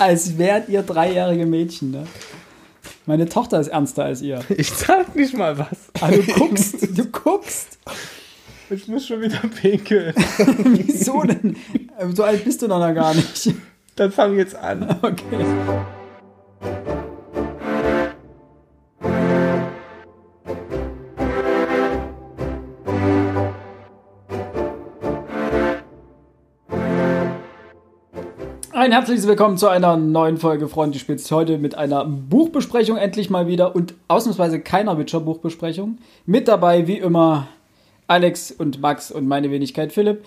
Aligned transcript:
Als 0.00 0.38
wärt 0.38 0.70
ihr 0.70 0.82
dreijährige 0.82 1.44
Mädchen, 1.44 1.90
ne? 1.90 2.06
Meine 3.04 3.28
Tochter 3.28 3.60
ist 3.60 3.68
ernster 3.68 4.04
als 4.06 4.22
ihr. 4.22 4.42
Ich 4.56 4.70
sag 4.70 5.14
nicht 5.14 5.34
mal 5.36 5.58
was. 5.58 5.76
Ah, 6.00 6.10
du 6.10 6.22
guckst, 6.22 6.96
du 6.96 7.04
guckst. 7.04 7.78
Ich 8.70 8.88
muss 8.88 9.06
schon 9.06 9.20
wieder 9.20 9.40
pinkeln. 9.60 10.14
Wieso 10.64 11.22
denn? 11.24 11.54
So 12.14 12.24
alt 12.24 12.42
bist 12.44 12.62
du 12.62 12.68
noch 12.68 12.80
gar 12.94 13.12
nicht. 13.14 13.52
Dann 13.96 14.10
fang 14.10 14.38
jetzt 14.38 14.54
an. 14.54 14.88
Okay. 15.02 15.44
Ein 28.90 28.94
herzliches 28.94 29.28
Willkommen 29.28 29.56
zu 29.56 29.68
einer 29.68 29.96
neuen 29.96 30.36
Folge 30.36 30.66
Freunde 30.66 30.98
Spitz. 30.98 31.30
Heute 31.30 31.58
mit 31.58 31.76
einer 31.76 32.04
Buchbesprechung 32.04 32.96
endlich 32.96 33.30
mal 33.30 33.46
wieder 33.46 33.76
und 33.76 33.94
ausnahmsweise 34.08 34.58
keiner 34.58 34.98
Witcher-Buchbesprechung. 34.98 35.98
Mit 36.26 36.48
dabei, 36.48 36.88
wie 36.88 36.98
immer, 36.98 37.46
Alex 38.08 38.50
und 38.50 38.80
Max 38.80 39.12
und 39.12 39.28
meine 39.28 39.52
Wenigkeit 39.52 39.92
Philipp. 39.92 40.24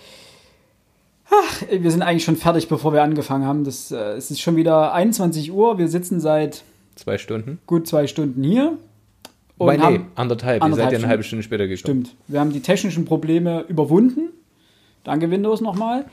Ach, 1.29 1.61
wir 1.71 1.91
sind 1.91 2.03
eigentlich 2.03 2.23
schon 2.23 2.37
fertig, 2.37 2.69
bevor 2.69 2.93
wir 2.93 3.03
angefangen 3.03 3.45
haben. 3.45 3.65
Das, 3.65 3.91
äh, 3.91 3.97
es 4.13 4.31
ist 4.31 4.39
schon 4.39 4.55
wieder 4.55 4.93
21 4.93 5.51
Uhr. 5.51 5.77
Wir 5.77 5.89
sitzen 5.89 6.21
seit 6.21 6.63
Zwei 6.95 7.17
Stunden. 7.17 7.59
gut 7.67 7.85
zwei 7.85 8.07
Stunden 8.07 8.43
hier. 8.43 8.69
Und 8.69 8.79
Wobei, 9.57 9.75
nee, 9.75 9.83
haben, 9.83 10.11
anderthalb. 10.15 10.61
Ihr 10.61 10.63
anderthalb 10.63 10.91
seid 10.91 10.99
ja 10.99 11.03
eine 11.03 11.09
halbe 11.09 11.23
Stunde 11.23 11.43
später 11.43 11.67
gekommen. 11.67 12.05
Stimmt. 12.05 12.15
Wir 12.29 12.39
haben 12.39 12.53
die 12.53 12.61
technischen 12.61 13.03
Probleme 13.03 13.65
überwunden. 13.67 14.29
Danke 15.03 15.29
Windows 15.29 15.59
nochmal. 15.59 16.05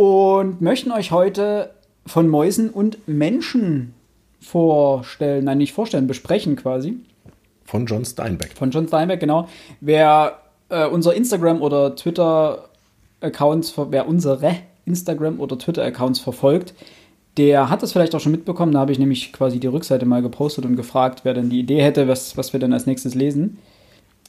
Und 0.00 0.62
möchten 0.62 0.92
euch 0.92 1.10
heute 1.10 1.72
von 2.06 2.26
Mäusen 2.26 2.70
und 2.70 3.06
Menschen 3.06 3.92
vorstellen, 4.40 5.44
nein, 5.44 5.58
nicht 5.58 5.74
vorstellen, 5.74 6.06
besprechen 6.06 6.56
quasi. 6.56 6.96
Von 7.66 7.84
John 7.84 8.06
Steinbeck. 8.06 8.56
Von 8.56 8.70
John 8.70 8.88
Steinbeck, 8.88 9.20
genau. 9.20 9.46
Wer 9.82 10.38
äh, 10.70 10.86
unser 10.86 11.12
Instagram 11.14 11.60
oder 11.60 11.94
Twitter-Accounts, 11.96 13.72
ver- 13.72 13.88
wer 13.90 14.08
unsere 14.08 14.54
Instagram 14.86 15.38
oder 15.38 15.58
Twitter-Accounts 15.58 16.20
verfolgt, 16.20 16.72
der 17.36 17.68
hat 17.68 17.82
das 17.82 17.92
vielleicht 17.92 18.14
auch 18.14 18.20
schon 18.20 18.32
mitbekommen. 18.32 18.72
Da 18.72 18.78
habe 18.78 18.92
ich 18.92 18.98
nämlich 18.98 19.34
quasi 19.34 19.60
die 19.60 19.66
Rückseite 19.66 20.06
mal 20.06 20.22
gepostet 20.22 20.64
und 20.64 20.76
gefragt, 20.76 21.26
wer 21.26 21.34
denn 21.34 21.50
die 21.50 21.60
Idee 21.60 21.82
hätte, 21.82 22.08
was, 22.08 22.38
was 22.38 22.54
wir 22.54 22.60
denn 22.60 22.72
als 22.72 22.86
nächstes 22.86 23.14
lesen. 23.14 23.58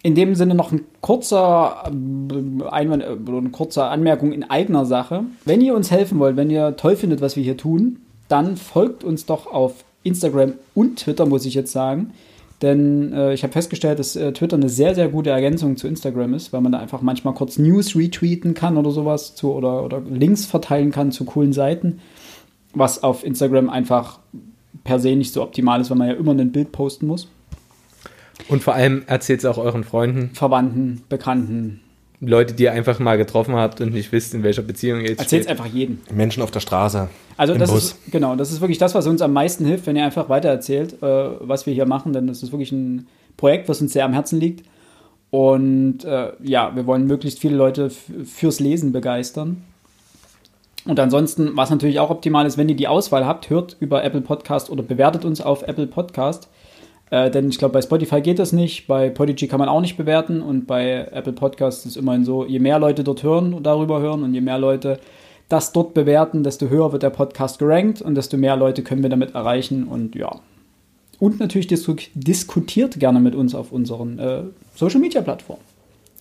In 0.04 0.16
dem 0.16 0.34
Sinne 0.36 0.56
noch 0.56 0.72
ein 0.72 0.82
kurzer 1.02 1.84
äh, 1.86 2.64
Einwand, 2.70 3.04
äh, 3.04 3.08
eine 3.08 3.50
kurze 3.50 3.84
Anmerkung 3.84 4.32
in 4.32 4.50
eigener 4.50 4.86
Sache. 4.86 5.26
Wenn 5.46 5.62
ihr 5.62 5.76
uns 5.76 5.92
helfen 5.92 6.20
wollt, 6.20 6.38
wenn 6.38 6.50
ihr 6.50 6.76
toll 6.76 6.96
findet, 6.96 7.22
was 7.22 7.36
wir 7.36 7.44
hier 7.44 7.58
tun, 7.58 7.98
dann 8.28 8.58
folgt 8.58 9.04
uns 9.04 9.26
doch 9.26 9.46
auf 9.48 9.84
Instagram 10.04 10.54
und 10.74 10.98
Twitter, 11.00 11.26
muss 11.26 11.46
ich 11.46 11.54
jetzt 11.54 11.72
sagen. 11.72 12.14
Denn 12.62 13.12
äh, 13.14 13.34
ich 13.34 13.44
habe 13.44 13.54
festgestellt, 13.54 14.00
dass 14.00 14.16
äh, 14.16 14.32
Twitter 14.34 14.56
eine 14.56 14.70
sehr, 14.70 14.94
sehr 14.94 15.08
gute 15.08 15.32
Ergänzung 15.32 15.78
zu 15.78 15.88
Instagram 15.88 16.34
ist, 16.34 16.54
weil 16.54 16.62
man 16.62 16.72
da 16.72 16.80
einfach 16.80 17.02
manchmal 17.02 17.34
kurz 17.34 17.58
News 17.58 17.96
retweeten 17.96 18.54
kann 18.54 18.78
oder 18.78 18.92
sowas 18.92 19.36
zu, 19.36 19.52
oder, 19.54 19.84
oder 19.84 20.00
Links 20.00 20.46
verteilen 20.46 20.92
kann 20.92 21.12
zu 21.12 21.26
coolen 21.26 21.54
Seiten, 21.54 22.00
was 22.74 23.04
auf 23.04 23.24
Instagram 23.24 23.70
einfach 23.70 24.20
per 24.84 25.00
se 25.00 25.16
nicht 25.16 25.34
so 25.34 25.42
optimal 25.42 25.82
ist, 25.82 25.90
weil 25.90 25.98
man 25.98 26.08
ja 26.10 26.14
immer 26.14 26.32
ein 26.32 26.52
Bild 26.52 26.72
posten 26.72 27.08
muss. 27.08 27.28
Und 28.48 28.64
vor 28.64 28.74
allem 28.74 29.04
erzählt 29.08 29.40
es 29.40 29.46
auch 29.46 29.58
euren 29.58 29.84
Freunden, 29.84 30.32
Verwandten, 30.34 31.04
Bekannten. 31.10 31.82
Leute, 32.24 32.54
die 32.54 32.64
ihr 32.64 32.72
einfach 32.72 33.00
mal 33.00 33.18
getroffen 33.18 33.56
habt 33.56 33.82
und 33.82 33.94
nicht 33.94 34.12
wisst, 34.12 34.36
in 34.36 34.44
welcher 34.44 34.62
Beziehung 34.62 35.02
ihr 35.02 35.10
jetzt 35.10 35.22
Erzählt 35.22 35.44
es 35.44 35.48
einfach 35.48 35.66
jedem. 35.66 36.00
Menschen 36.14 36.44
auf 36.44 36.52
der 36.52 36.60
Straße. 36.60 37.10
Also 37.36 37.54
Im 37.54 37.60
das 37.60 37.72
Bus. 37.72 37.84
ist 37.84 38.12
genau, 38.12 38.36
das 38.36 38.52
ist 38.52 38.62
wirklich 38.62 38.78
das, 38.78 38.94
was 38.94 39.08
uns 39.08 39.24
am 39.24 39.34
meisten 39.34 39.66
hilft, 39.66 39.88
wenn 39.88 39.96
ihr 39.96 40.06
einfach 40.06 40.30
weitererzählt, 40.30 41.02
äh, 41.02 41.30
was 41.40 41.66
wir 41.66 41.74
hier 41.74 41.88
machen, 41.88 42.14
denn 42.14 42.28
das 42.28 42.44
ist 42.44 42.52
wirklich 42.52 42.72
ein 42.72 43.08
Projekt, 43.38 43.70
was 43.70 43.82
uns 43.82 43.94
sehr 43.94 44.06
am 44.06 44.14
Herzen 44.14 44.40
liegt. 44.40 44.66
Und 45.32 46.04
äh, 46.04 46.34
ja, 46.44 46.76
wir 46.76 46.86
wollen 46.86 47.08
möglichst 47.08 47.40
viele 47.40 47.56
Leute 47.56 47.90
fürs 47.90 48.60
Lesen 48.60 48.92
begeistern. 48.92 49.64
Und 50.86 51.00
ansonsten, 51.00 51.52
was 51.56 51.70
natürlich 51.70 52.00
auch 52.00 52.10
optimal 52.10 52.46
ist, 52.46 52.58
wenn 52.58 52.70
ihr 52.70 52.76
die 52.76 52.88
Auswahl 52.88 53.26
habt, 53.26 53.50
hört 53.50 53.78
über 53.80 54.04
Apple 54.04 54.22
Podcast 54.22 54.70
oder 54.70 54.84
bewertet 54.84 55.26
uns 55.26 55.42
auf 55.42 55.64
Apple 55.64 55.88
Podcast. 55.88 56.50
Äh, 57.12 57.30
denn 57.30 57.50
ich 57.50 57.60
glaube, 57.60 57.74
bei 57.74 57.82
Spotify 57.82 58.22
geht 58.22 58.40
das 58.40 58.54
nicht, 58.54 58.88
bei 58.88 59.10
Podigy 59.10 59.48
kann 59.48 59.60
man 59.60 59.70
auch 59.70 59.82
nicht 59.82 59.98
bewerten 59.98 60.42
und 60.42 60.66
bei 60.66 61.08
Apple 61.12 61.34
Podcast 61.34 61.86
ist 61.86 61.98
immerhin 61.98 62.26
so, 62.26 62.46
je 62.46 62.60
mehr 62.60 62.80
Leute 62.80 63.04
dort 63.04 63.22
hören 63.22 63.54
und 63.54 63.64
darüber 63.64 64.00
hören 64.00 64.24
und 64.24 64.34
je 64.34 64.42
mehr 64.42 64.58
Leute 64.58 65.00
das 65.50 65.74
dort 65.74 65.94
bewerten, 65.94 66.44
desto 66.44 66.70
höher 66.70 66.94
wird 66.94 67.04
der 67.04 67.10
Podcast 67.10 67.60
gerankt 67.60 68.02
und 68.02 68.16
desto 68.16 68.38
mehr 68.38 68.56
Leute 68.56 68.82
können 68.82 69.04
wir 69.04 69.10
damit 69.10 69.36
erreichen 69.36 69.88
und 69.88 70.16
ja. 70.16 70.40
Und 71.20 71.40
natürlich 71.40 71.68
disku 71.68 71.96
diskutiert 72.16 73.00
gerne 73.00 73.20
mit 73.20 73.36
uns 73.36 73.54
auf 73.54 73.74
unseren 73.74 74.18
äh, 74.18 74.44
Social 74.76 75.02
Media 75.02 75.22
Plattformen. 75.22 75.62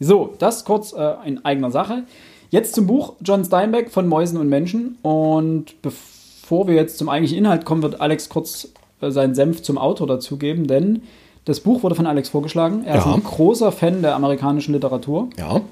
So, 0.00 0.34
das 0.38 0.64
kurz 0.64 0.92
äh, 0.92 1.14
in 1.24 1.44
eigener 1.44 1.70
Sache. 1.70 2.02
Jetzt 2.50 2.74
zum 2.74 2.88
Buch 2.88 3.14
John 3.20 3.44
Steinbeck 3.44 3.90
von 3.90 4.08
Mäusen 4.08 4.38
und 4.38 4.48
Menschen. 4.48 4.98
Und 5.02 5.80
bevor 5.82 6.66
wir 6.66 6.74
jetzt 6.74 6.98
zum 6.98 7.08
eigentlichen 7.08 7.38
Inhalt 7.38 7.64
kommen, 7.64 7.82
wird 7.82 8.00
Alex 8.00 8.28
kurz 8.28 8.72
seinen 9.08 9.34
Senf 9.34 9.62
zum 9.62 9.78
Autor 9.78 10.06
dazugeben, 10.06 10.66
denn 10.66 11.02
das 11.46 11.60
Buch 11.60 11.82
wurde 11.82 11.94
von 11.94 12.06
Alex 12.06 12.28
vorgeschlagen. 12.28 12.84
Er 12.84 12.98
ist 12.98 13.06
Ja. 13.06 13.14
ein 13.14 13.22
großer 13.24 13.72
Fan 13.72 14.02
der 14.02 14.14
amerikanischen 14.14 14.74
Literatur 14.74 15.30
Ja, 15.38 15.62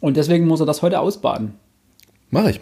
und 0.00 0.16
deswegen 0.16 0.46
muss 0.46 0.60
er 0.60 0.66
das 0.66 0.82
heute 0.82 0.98
ausbaden. 1.00 1.52
mache 2.30 2.50
ich. 2.50 2.60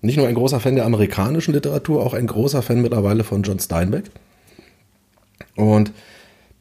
Nicht 0.00 0.16
nur 0.16 0.28
ein 0.28 0.34
großer 0.36 0.60
Fan 0.60 0.76
der 0.76 0.86
amerikanischen 0.86 1.54
Literatur, 1.54 2.06
auch 2.06 2.14
ein 2.14 2.28
großer 2.28 2.62
Fan 2.62 2.80
mittlerweile 2.82 3.24
von 3.24 3.42
John 3.42 3.58
Steinbeck. 3.58 4.04
Und 5.56 5.90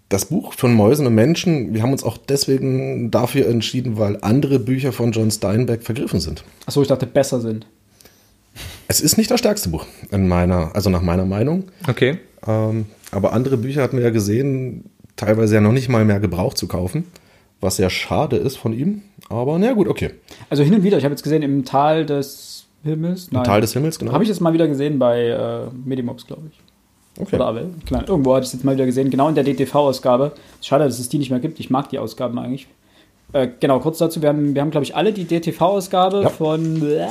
das 0.10 0.26
Buch 0.26 0.54
von 0.54 0.74
Mäusen 0.74 1.06
und 1.06 1.14
Menschen, 1.14 1.74
wir 1.74 1.84
haben 1.84 1.92
uns 1.92 2.04
auch 2.04 2.18
deswegen 2.18 3.12
dafür 3.12 3.48
entschieden, 3.48 3.98
weil 4.00 4.18
andere 4.22 4.58
Bücher 4.58 4.92
von 4.92 5.12
John 5.12 5.30
Steinbeck 5.30 5.84
vergriffen 5.84 6.20
sind. 6.20 6.44
Achso, 6.66 6.82
ich 6.82 6.88
dachte, 6.88 7.06
besser 7.06 7.40
sind. 7.42 7.68
Es 8.88 9.02
ist 9.02 9.18
nicht 9.18 9.30
das 9.32 9.40
stärkste 9.40 9.70
Buch, 9.70 9.86
in 10.12 10.28
meiner, 10.28 10.72
also 10.76 10.90
nach 10.90 11.02
meiner 11.02 11.26
Meinung. 11.26 11.66
Okay. 11.88 12.20
Ähm, 12.46 12.86
aber 13.12 13.34
andere 13.34 13.58
Bücher 13.58 13.82
hatten 13.82 13.98
wir 13.98 14.04
ja 14.06 14.10
gesehen, 14.12 14.86
teilweise 15.16 15.56
ja 15.56 15.62
noch 15.62 15.72
nicht 15.72 15.90
mal 15.90 16.06
mehr 16.06 16.20
gebraucht 16.20 16.58
zu 16.58 16.68
kaufen, 16.68 17.06
was 17.62 17.78
sehr 17.78 17.90
schade 17.90 18.38
ist 18.38 18.58
von 18.58 18.74
ihm. 18.74 19.02
Aber 19.30 19.58
na 19.60 19.74
gut, 19.74 19.88
okay. 19.88 20.12
Also 20.50 20.64
hin 20.64 20.74
und 20.76 20.84
wieder, 20.84 20.98
ich 20.98 21.04
habe 21.04 21.14
jetzt 21.14 21.24
gesehen, 21.24 21.42
im 21.44 21.66
Tal 21.66 22.06
des 22.06 22.66
Himmels. 22.84 23.30
Im 23.32 23.44
Tal 23.44 23.62
des 23.62 23.74
Himmels, 23.74 23.98
genau. 24.00 24.12
Habe 24.14 24.24
ich 24.24 24.30
jetzt 24.30 24.40
mal 24.42 24.54
wieder 24.54 24.68
gesehen 24.68 25.00
bei 25.00 25.28
äh, 25.28 25.66
Medimops, 25.86 26.26
glaube 26.28 26.44
ich. 26.52 27.22
okay. 27.22 27.36
Oder 27.36 27.48
Avel. 27.48 27.70
Klein. 27.86 28.06
Irgendwo 28.08 28.34
hatte 28.36 28.44
ich 28.44 28.48
es 28.48 28.54
jetzt 28.54 28.64
mal 28.64 28.76
wieder 28.76 28.86
gesehen, 28.86 29.10
genau 29.10 29.28
in 29.28 29.36
der 29.36 29.44
DTV-Ausgabe. 29.44 30.32
Schade, 30.62 30.86
dass 30.86 31.00
es 31.00 31.10
die 31.10 31.18
nicht 31.18 31.32
mehr 31.32 31.40
gibt. 31.40 31.60
Ich 31.60 31.70
mag 31.70 31.90
die 31.90 32.00
Ausgaben 32.00 32.38
eigentlich. 32.40 32.68
Äh, 33.34 33.50
genau, 33.60 33.80
kurz 33.80 33.98
dazu, 33.98 34.22
wir 34.22 34.30
haben, 34.30 34.54
wir 34.56 34.62
haben 34.62 34.72
glaube 34.72 34.86
ich, 34.86 34.96
alle 34.96 35.12
die 35.12 35.26
DTV-Ausgabe 35.26 36.22
Ja. 36.22 36.30
von 36.30 36.82
äh, 36.88 37.08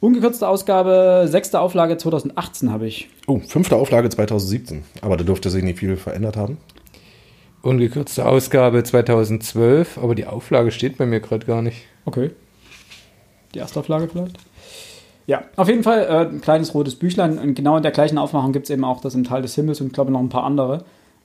ungekürzte 0.00 0.48
Ausgabe, 0.48 1.26
sechste 1.28 1.60
Auflage 1.60 1.96
2018 1.96 2.72
habe 2.72 2.86
ich. 2.86 3.08
Oh, 3.26 3.38
fünfte 3.38 3.76
Auflage 3.76 4.08
2017. 4.08 4.82
Aber 5.02 5.16
da 5.16 5.24
dürfte 5.24 5.50
sich 5.50 5.62
nicht 5.62 5.78
viel 5.78 5.96
verändert 5.96 6.36
haben. 6.36 6.58
Ungekürzte 7.62 8.26
Ausgabe 8.26 8.82
2012, 8.82 9.98
aber 9.98 10.14
die 10.14 10.26
Auflage 10.26 10.70
steht 10.70 10.96
bei 10.96 11.04
mir 11.04 11.20
gerade 11.20 11.46
gar 11.46 11.60
nicht. 11.60 11.82
Okay. 12.06 12.30
Die 13.54 13.58
erste 13.58 13.80
Auflage 13.80 14.08
vielleicht? 14.08 14.38
Ja, 15.26 15.44
auf 15.56 15.68
jeden 15.68 15.82
Fall 15.82 16.06
äh, 16.08 16.32
ein 16.32 16.40
kleines 16.40 16.74
rotes 16.74 16.96
Büchlein. 16.96 17.38
Und 17.38 17.54
genau 17.54 17.76
in 17.76 17.82
der 17.82 17.92
gleichen 17.92 18.18
Aufmachung 18.18 18.52
gibt 18.52 18.64
es 18.64 18.70
eben 18.70 18.84
auch 18.84 19.00
das 19.00 19.14
im 19.14 19.24
Tal 19.24 19.42
des 19.42 19.54
Himmels 19.54 19.80
und 19.80 19.88
ich 19.88 19.92
glaube 19.92 20.10
noch 20.10 20.20
ein 20.20 20.28
paar 20.30 20.44
andere. 20.44 20.84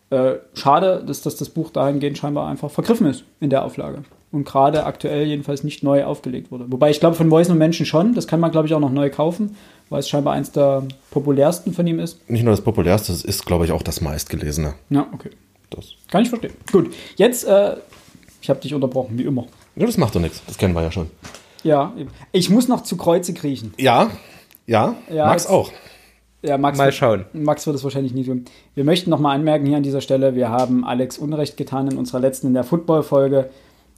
Äh, 0.10 0.36
schade, 0.54 1.04
dass, 1.06 1.22
dass 1.22 1.36
das 1.36 1.50
Buch 1.50 1.72
dahingehend 1.72 2.18
scheinbar 2.18 2.48
einfach 2.48 2.70
vergriffen 2.70 3.08
ist 3.08 3.24
in 3.40 3.50
der 3.50 3.66
Auflage. 3.66 4.04
Und 4.32 4.46
gerade 4.46 4.86
aktuell 4.86 5.26
jedenfalls 5.26 5.64
nicht 5.64 5.82
neu 5.82 6.04
aufgelegt 6.04 6.52
wurde. 6.52 6.66
Wobei 6.70 6.90
ich 6.90 7.00
glaube, 7.00 7.16
von 7.16 7.28
Mäusen 7.28 7.54
und 7.54 7.58
Menschen 7.58 7.86
schon. 7.86 8.14
Das 8.14 8.28
kann 8.28 8.40
man, 8.40 8.52
glaube 8.52 8.68
ich, 8.68 8.74
auch 8.74 8.80
noch 8.80 8.92
neu 8.92 9.10
kaufen, 9.10 9.56
weil 9.90 10.00
es 10.00 10.10
scheinbar 10.10 10.34
eins 10.34 10.52
der 10.52 10.84
populärsten 11.12 11.74
von 11.74 11.88
ihm 11.88 12.00
ist. 12.00 12.30
Nicht 12.30 12.44
nur 12.44 12.52
das 12.52 12.62
populärste, 12.62 13.14
es 13.14 13.24
ist, 13.24 13.46
glaube 13.46 13.66
ich, 13.66 13.72
auch 13.72 13.82
das 13.82 14.02
meistgelesene. 14.02 14.74
Ja, 14.90 15.08
okay. 15.14 15.30
Das, 15.70 15.94
Kann 16.12 16.24
ich 16.24 16.30
verstehen. 16.30 16.54
Gut, 16.72 16.94
jetzt, 17.16 17.46
äh, 17.46 17.78
ich 18.42 18.50
habe 18.50 18.60
dich 18.60 18.74
unterbrochen, 18.74 19.18
wie 19.18 19.24
immer. 19.24 19.46
ja, 19.76 19.86
das 19.86 19.98
macht 19.98 20.16
doch 20.16 20.22
nichts. 20.22 20.42
Das 20.46 20.58
kennen 20.58 20.74
wir 20.76 20.84
ja 20.84 20.92
schon. 20.92 21.10
Ja, 21.64 21.94
eben. 21.98 22.12
ich 22.32 22.50
muss 22.50 22.68
noch 22.68 22.84
zu 22.84 22.96
Kreuze 22.98 23.34
kriechen. 23.34 23.74
Ja, 23.78 24.12
ja, 24.68 24.96
Ja, 25.10 25.26
Max 25.26 25.48
auch. 25.48 25.72
Ja, 26.46 26.58
Max, 26.58 26.78
Mal 26.78 26.86
wird- 26.86 26.96
schauen. 26.96 27.26
Max 27.34 27.66
wird 27.66 27.76
es 27.76 27.84
wahrscheinlich 27.84 28.14
nie 28.14 28.24
tun. 28.24 28.46
Wir 28.76 28.84
möchten 28.84 29.10
nochmal 29.10 29.36
anmerken 29.36 29.66
hier 29.66 29.78
an 29.78 29.84
dieser 29.84 30.02
Stelle, 30.02 30.36
wir 30.36 30.50
haben 30.50 30.84
Alex 30.86 31.18
Unrecht 31.18 31.58
getan 31.58 31.88
in 31.90 31.98
unserer 31.98 32.20
letzten, 32.20 32.48
in 32.48 32.54
der 32.54 32.64
Football-Folge. 32.64 33.50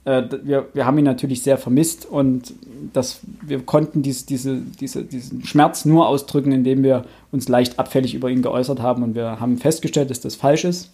Äh, 0.04 0.22
wir, 0.44 0.66
wir 0.72 0.86
haben 0.86 0.96
ihn 0.98 1.04
natürlich 1.04 1.42
sehr 1.42 1.58
vermisst 1.58 2.06
und 2.06 2.54
das, 2.92 3.20
wir 3.42 3.60
konnten 3.60 4.02
dies, 4.02 4.24
diese, 4.26 4.58
diese, 4.80 5.04
diesen 5.04 5.44
Schmerz 5.44 5.84
nur 5.84 6.08
ausdrücken, 6.08 6.52
indem 6.52 6.82
wir 6.82 7.04
uns 7.32 7.48
leicht 7.48 7.78
abfällig 7.78 8.14
über 8.14 8.30
ihn 8.30 8.40
geäußert 8.42 8.80
haben 8.80 9.02
und 9.02 9.14
wir 9.14 9.40
haben 9.40 9.58
festgestellt, 9.58 10.10
dass 10.10 10.20
das 10.20 10.34
falsch 10.36 10.64
ist. 10.64 10.90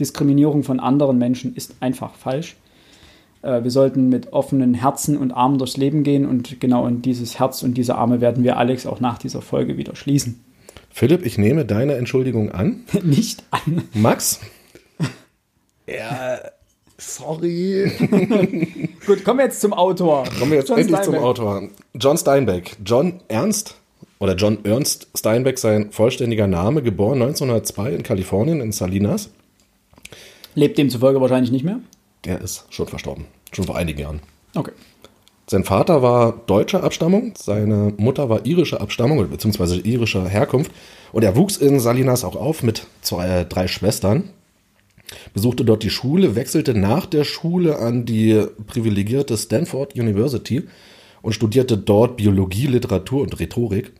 Diskriminierung 0.00 0.62
von 0.62 0.78
anderen 0.80 1.18
Menschen 1.18 1.54
ist 1.56 1.74
einfach 1.80 2.14
falsch. 2.14 2.56
Äh, 3.42 3.62
wir 3.62 3.70
sollten 3.70 4.08
mit 4.08 4.32
offenen 4.32 4.74
Herzen 4.74 5.16
und 5.16 5.32
Armen 5.32 5.58
durchs 5.58 5.76
Leben 5.76 6.02
gehen 6.02 6.26
und 6.26 6.60
genau 6.60 6.86
in 6.86 7.00
dieses 7.02 7.38
Herz 7.38 7.62
und 7.62 7.74
diese 7.74 7.94
Arme 7.94 8.20
werden 8.20 8.44
wir 8.44 8.58
Alex 8.58 8.86
auch 8.86 9.00
nach 9.00 9.18
dieser 9.18 9.40
Folge 9.40 9.76
wieder 9.76 9.94
schließen. 9.96 10.40
Philipp, 10.90 11.24
ich 11.24 11.38
nehme 11.38 11.64
deine 11.64 11.94
Entschuldigung 11.94 12.50
an. 12.50 12.84
Nicht 13.02 13.44
an. 13.50 13.88
Max? 13.94 14.40
ja, 15.86 16.38
sorry. 16.96 17.90
Gut, 19.06 19.24
kommen 19.24 19.38
wir 19.38 19.44
jetzt 19.46 19.60
zum 19.60 19.72
Autor. 19.72 20.24
Kommen 20.38 20.50
wir 20.52 20.58
jetzt 20.58 20.68
John 20.68 20.78
endlich 20.78 20.96
Steinbeck. 20.96 21.14
zum 21.20 21.24
Autor. 21.24 21.62
John 21.94 22.18
Steinbeck. 22.18 22.76
John 22.84 23.20
Ernst 23.28 23.76
oder 24.18 24.34
John 24.34 24.58
Ernst 24.64 25.08
Steinbeck, 25.16 25.58
sein 25.58 25.92
vollständiger 25.92 26.46
Name, 26.46 26.82
geboren 26.82 27.22
1902 27.22 27.90
in 27.92 28.02
Kalifornien 28.02 28.60
in 28.60 28.72
Salinas. 28.72 29.30
Lebt 30.54 30.76
demzufolge 30.76 31.20
wahrscheinlich 31.20 31.52
nicht 31.52 31.64
mehr? 31.64 31.78
Der 32.24 32.40
ist 32.40 32.66
schon 32.70 32.88
verstorben. 32.88 33.26
Schon 33.52 33.64
vor 33.64 33.76
einigen 33.76 34.00
Jahren. 34.00 34.20
Okay. 34.54 34.72
Sein 35.50 35.64
Vater 35.64 36.02
war 36.02 36.34
deutscher 36.46 36.84
Abstammung, 36.84 37.32
seine 37.38 37.94
Mutter 37.96 38.28
war 38.28 38.44
irischer 38.44 38.82
Abstammung, 38.82 39.26
beziehungsweise 39.30 39.80
irischer 39.80 40.28
Herkunft. 40.28 40.70
Und 41.10 41.24
er 41.24 41.36
wuchs 41.36 41.56
in 41.56 41.80
Salinas 41.80 42.22
auch 42.22 42.36
auf 42.36 42.62
mit 42.62 42.86
zwei, 43.00 43.26
äh, 43.26 43.44
drei 43.46 43.66
Schwestern, 43.66 44.24
besuchte 45.32 45.64
dort 45.64 45.82
die 45.82 45.90
Schule, 45.90 46.36
wechselte 46.36 46.74
nach 46.74 47.06
der 47.06 47.24
Schule 47.24 47.78
an 47.78 48.04
die 48.04 48.44
privilegierte 48.66 49.38
Stanford 49.38 49.94
University 49.98 50.64
und 51.22 51.32
studierte 51.32 51.78
dort 51.78 52.18
Biologie, 52.18 52.66
Literatur 52.66 53.22
und 53.22 53.40
Rhetorik. 53.40 53.92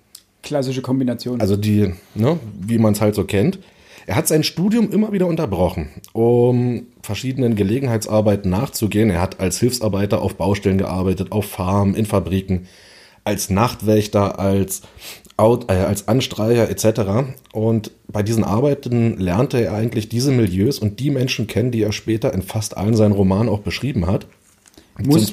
Klassische 0.42 0.82
Kombination. 0.82 1.40
Also 1.40 1.56
die, 1.56 1.94
ne, 2.14 2.38
wie 2.60 2.78
man 2.78 2.92
es 2.92 3.00
halt 3.00 3.14
so 3.14 3.24
kennt. 3.24 3.58
Er 4.08 4.16
hat 4.16 4.26
sein 4.26 4.42
Studium 4.42 4.90
immer 4.90 5.12
wieder 5.12 5.26
unterbrochen, 5.26 5.90
um 6.14 6.86
verschiedenen 7.02 7.56
Gelegenheitsarbeiten 7.56 8.50
nachzugehen. 8.50 9.10
Er 9.10 9.20
hat 9.20 9.38
als 9.38 9.60
Hilfsarbeiter 9.60 10.22
auf 10.22 10.36
Baustellen 10.36 10.78
gearbeitet, 10.78 11.30
auf 11.30 11.44
Farmen, 11.44 11.94
in 11.94 12.06
Fabriken, 12.06 12.68
als 13.24 13.50
Nachtwächter, 13.50 14.38
als, 14.38 14.80
Out, 15.36 15.70
äh, 15.70 15.74
als 15.74 16.08
Anstreicher 16.08 16.70
etc. 16.70 17.34
Und 17.52 17.90
bei 18.10 18.22
diesen 18.22 18.44
Arbeiten 18.44 19.18
lernte 19.18 19.62
er 19.62 19.74
eigentlich 19.74 20.08
diese 20.08 20.32
Milieus 20.32 20.78
und 20.78 21.00
die 21.00 21.10
Menschen 21.10 21.46
kennen, 21.46 21.70
die 21.70 21.82
er 21.82 21.92
später 21.92 22.32
in 22.32 22.40
fast 22.40 22.78
allen 22.78 22.96
seinen 22.96 23.12
Romanen 23.12 23.50
auch 23.50 23.60
beschrieben 23.60 24.06
hat. 24.06 24.26
Muss, 25.04 25.32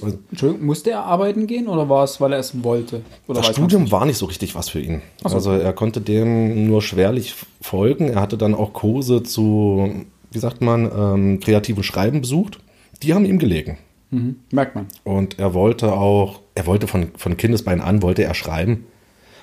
musste 0.60 0.92
er 0.92 1.04
arbeiten 1.06 1.48
gehen 1.48 1.68
oder 1.68 1.90
war 1.90 2.04
es, 2.04 2.22
weil 2.22 2.34
er 2.34 2.40
es 2.40 2.64
wollte? 2.64 3.02
Oder 3.28 3.42
das 3.42 3.48
Studium 3.48 3.92
war 3.92 4.06
nicht 4.06 4.18
so 4.18 4.28
richtig 4.28 4.54
was 4.54 4.70
für 4.70 4.80
ihn. 4.80 5.02
So. 5.24 5.34
Also 5.34 5.52
er 5.54 5.74
konnte 5.74 6.02
dem 6.02 6.68
nur 6.68 6.84
schwerlich 6.84 7.34
folgen. 7.62 8.10
Er 8.10 8.22
hatte 8.22 8.38
dann 8.38 8.54
auch 8.54 8.74
Kurse 8.74 9.24
zu, 9.24 10.06
wie 10.32 10.40
sagt 10.40 10.62
man, 10.62 10.92
ähm, 10.96 11.40
kreativen 11.40 11.84
Schreiben 11.84 12.22
besucht. 12.22 12.60
Die 13.02 13.16
haben 13.16 13.26
ihm 13.26 13.40
gelegen. 13.40 13.80
Mhm. 14.12 14.36
Merkt 14.52 14.76
man. 14.76 14.86
Und 15.04 15.40
er 15.40 15.56
wollte 15.56 15.94
auch, 15.94 16.42
er 16.54 16.68
wollte 16.68 16.86
von, 16.86 17.08
von 17.18 17.36
Kindesbein 17.36 17.82
an, 17.82 18.04
wollte 18.04 18.24
er 18.24 18.36
schreiben. 18.36 18.86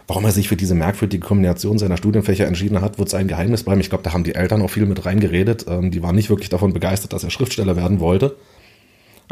Warum 0.06 0.24
er 0.24 0.32
sich 0.32 0.48
für 0.48 0.56
diese 0.56 0.74
merkwürdige 0.74 1.26
Kombination 1.26 1.78
seiner 1.78 1.96
Studienfächer 1.96 2.46
entschieden 2.46 2.80
hat, 2.80 2.98
wird 2.98 3.08
sein 3.08 3.28
Geheimnis 3.28 3.62
bleiben. 3.64 3.80
Ich 3.80 3.88
glaube, 3.88 4.04
da 4.04 4.12
haben 4.12 4.24
die 4.24 4.34
Eltern 4.34 4.62
auch 4.62 4.70
viel 4.70 4.86
mit 4.86 5.04
reingeredet. 5.04 5.66
Ähm, 5.68 5.90
die 5.90 6.02
waren 6.02 6.14
nicht 6.14 6.30
wirklich 6.30 6.48
davon 6.48 6.72
begeistert, 6.72 7.12
dass 7.12 7.24
er 7.24 7.30
Schriftsteller 7.30 7.76
werden 7.76 7.98
wollte. 7.98 8.36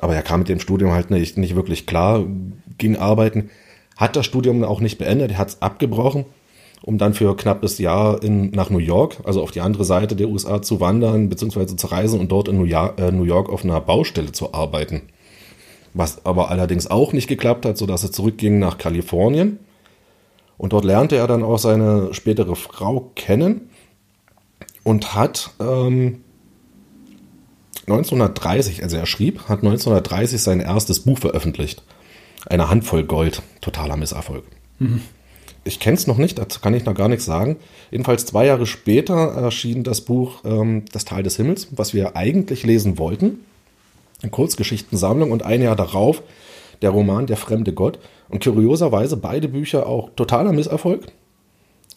Aber 0.00 0.14
er 0.14 0.22
kam 0.22 0.40
mit 0.40 0.48
dem 0.48 0.60
Studium 0.60 0.92
halt 0.92 1.10
nicht, 1.10 1.36
nicht 1.36 1.54
wirklich 1.54 1.84
klar, 1.84 2.24
ging 2.78 2.96
arbeiten, 2.96 3.50
hat 3.98 4.16
das 4.16 4.24
Studium 4.24 4.64
auch 4.64 4.80
nicht 4.80 4.96
beendet, 4.96 5.32
er 5.32 5.38
hat 5.38 5.48
es 5.48 5.62
abgebrochen, 5.62 6.24
um 6.82 6.96
dann 6.96 7.12
für 7.12 7.36
knappes 7.36 7.76
Jahr 7.76 8.22
in, 8.22 8.50
nach 8.52 8.70
New 8.70 8.78
York, 8.78 9.18
also 9.24 9.42
auf 9.42 9.50
die 9.50 9.60
andere 9.60 9.84
Seite 9.84 10.16
der 10.16 10.30
USA 10.30 10.62
zu 10.62 10.80
wandern, 10.80 11.28
beziehungsweise 11.28 11.76
zu 11.76 11.86
reisen 11.88 12.18
und 12.18 12.32
dort 12.32 12.48
in 12.48 12.56
New 12.56 12.64
York, 12.64 12.98
äh, 12.98 13.12
New 13.12 13.24
York 13.24 13.50
auf 13.50 13.62
einer 13.62 13.78
Baustelle 13.82 14.32
zu 14.32 14.54
arbeiten. 14.54 15.02
Was 15.92 16.24
aber 16.24 16.50
allerdings 16.50 16.86
auch 16.86 17.12
nicht 17.12 17.28
geklappt 17.28 17.66
hat, 17.66 17.76
sodass 17.76 18.02
er 18.02 18.10
zurückging 18.10 18.58
nach 18.58 18.78
Kalifornien. 18.78 19.58
Und 20.56 20.72
dort 20.72 20.86
lernte 20.86 21.16
er 21.16 21.26
dann 21.26 21.42
auch 21.42 21.58
seine 21.58 22.14
spätere 22.14 22.56
Frau 22.56 23.10
kennen 23.16 23.68
und 24.82 25.14
hat 25.14 25.50
ähm, 25.60 26.22
1930, 27.90 28.82
also 28.82 28.96
er 28.96 29.06
schrieb, 29.06 29.40
hat 29.48 29.58
1930 29.58 30.40
sein 30.40 30.60
erstes 30.60 31.00
Buch 31.00 31.18
veröffentlicht. 31.18 31.82
Eine 32.46 32.70
Handvoll 32.70 33.04
Gold. 33.04 33.42
Totaler 33.60 33.96
Misserfolg. 33.96 34.44
Mhm. 34.78 35.02
Ich 35.64 35.78
kenne 35.78 35.96
es 35.96 36.06
noch 36.06 36.16
nicht, 36.16 36.38
dazu 36.38 36.60
kann 36.60 36.72
ich 36.72 36.86
noch 36.86 36.94
gar 36.94 37.08
nichts 37.08 37.26
sagen. 37.26 37.56
Jedenfalls 37.90 38.24
zwei 38.24 38.46
Jahre 38.46 38.66
später 38.66 39.14
erschien 39.14 39.84
das 39.84 40.00
Buch 40.00 40.42
ähm, 40.44 40.84
Das 40.92 41.04
Tal 41.04 41.22
des 41.22 41.36
Himmels, 41.36 41.68
was 41.72 41.92
wir 41.92 42.16
eigentlich 42.16 42.64
lesen 42.64 42.98
wollten. 42.98 43.40
Eine 44.22 44.30
Kurzgeschichtensammlung 44.30 45.30
und 45.30 45.42
ein 45.42 45.60
Jahr 45.60 45.76
darauf 45.76 46.22
der 46.82 46.90
Roman 46.90 47.26
Der 47.26 47.36
fremde 47.36 47.74
Gott. 47.74 47.98
Und 48.28 48.42
kurioserweise 48.42 49.16
beide 49.16 49.48
Bücher 49.48 49.86
auch 49.86 50.10
totaler 50.16 50.52
Misserfolg 50.52 51.06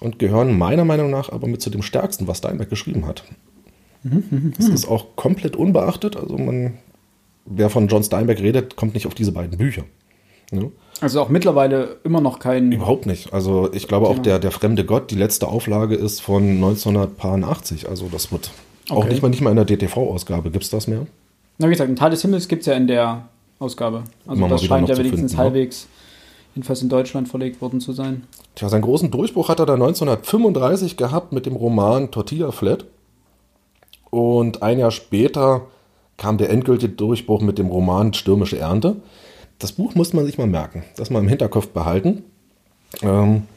und 0.01 0.19
gehören 0.19 0.57
meiner 0.57 0.83
Meinung 0.83 1.09
nach 1.09 1.31
aber 1.31 1.47
mit 1.47 1.61
zu 1.61 1.69
dem 1.69 1.83
stärksten, 1.83 2.27
was 2.27 2.39
Steinbeck 2.39 2.69
geschrieben 2.69 3.07
hat. 3.07 3.23
Das 4.03 4.67
ist 4.67 4.87
auch 4.87 5.15
komplett 5.15 5.55
unbeachtet. 5.55 6.17
Also 6.17 6.37
man, 6.37 6.73
wer 7.45 7.69
von 7.69 7.87
John 7.87 8.03
Steinbeck 8.03 8.39
redet, 8.39 8.75
kommt 8.75 8.93
nicht 8.93 9.07
auf 9.07 9.15
diese 9.15 9.31
beiden 9.31 9.57
Bücher. 9.57 9.83
Ja. 10.51 10.63
Also 11.01 11.21
auch 11.21 11.29
mittlerweile 11.29 11.97
immer 12.03 12.21
noch 12.21 12.39
kein. 12.39 12.71
Überhaupt 12.71 13.05
nicht. 13.05 13.33
Also 13.33 13.71
ich 13.73 13.87
glaube 13.87 14.07
auch 14.07 14.19
der, 14.19 14.39
der 14.39 14.51
fremde 14.51 14.85
Gott, 14.85 15.11
die 15.11 15.15
letzte 15.15 15.47
Auflage 15.47 15.95
ist 15.95 16.21
von 16.21 16.43
1980. 16.43 17.89
Also 17.89 18.09
das 18.11 18.31
wird 18.31 18.51
okay. 18.89 18.93
auch 18.93 19.05
nicht 19.05 19.21
mal, 19.21 19.29
nicht 19.29 19.41
mal 19.41 19.49
in 19.49 19.55
der 19.55 19.65
DTV-Ausgabe. 19.65 20.51
Gibt 20.51 20.63
es 20.63 20.69
das 20.69 20.87
mehr? 20.87 21.07
Na, 21.57 21.67
wie 21.67 21.71
gesagt, 21.71 21.89
ein 21.89 21.95
Teil 21.95 22.11
des 22.11 22.21
Himmels 22.21 22.47
gibt 22.47 22.61
es 22.61 22.67
ja 22.67 22.73
in 22.73 22.87
der 22.87 23.27
Ausgabe. 23.59 24.03
Also 24.27 24.41
Machen 24.41 24.51
das 24.51 24.63
scheint 24.63 24.89
ja 24.89 24.97
wenigstens 24.97 25.31
finden, 25.31 25.37
halbwegs, 25.37 25.87
jedenfalls 26.55 26.81
in 26.81 26.89
Deutschland 26.89 27.27
verlegt 27.27 27.61
worden 27.61 27.79
zu 27.79 27.93
sein. 27.93 28.23
Tja, 28.55 28.69
seinen 28.69 28.81
großen 28.81 29.09
Durchbruch 29.11 29.49
hat 29.49 29.59
er 29.59 29.65
da 29.65 29.73
1935 29.73 30.97
gehabt 30.97 31.31
mit 31.31 31.45
dem 31.45 31.55
Roman 31.55 32.11
Tortilla 32.11 32.51
Flat. 32.51 32.85
Und 34.13 34.61
ein 34.61 34.77
Jahr 34.77 34.91
später 34.91 35.65
kam 36.17 36.37
der 36.37 36.51
endgültige 36.51 36.93
Durchbruch 36.93 37.41
mit 37.41 37.57
dem 37.57 37.65
Roman 37.65 38.13
Stürmische 38.13 38.59
Ernte. 38.59 38.97
Das 39.57 39.71
Buch 39.71 39.95
muss 39.95 40.13
man 40.13 40.23
sich 40.23 40.37
mal 40.37 40.45
merken, 40.45 40.83
das 40.97 41.09
mal 41.09 41.17
im 41.17 41.27
Hinterkopf 41.27 41.69
behalten. 41.69 42.21
Ähm, 43.01 43.47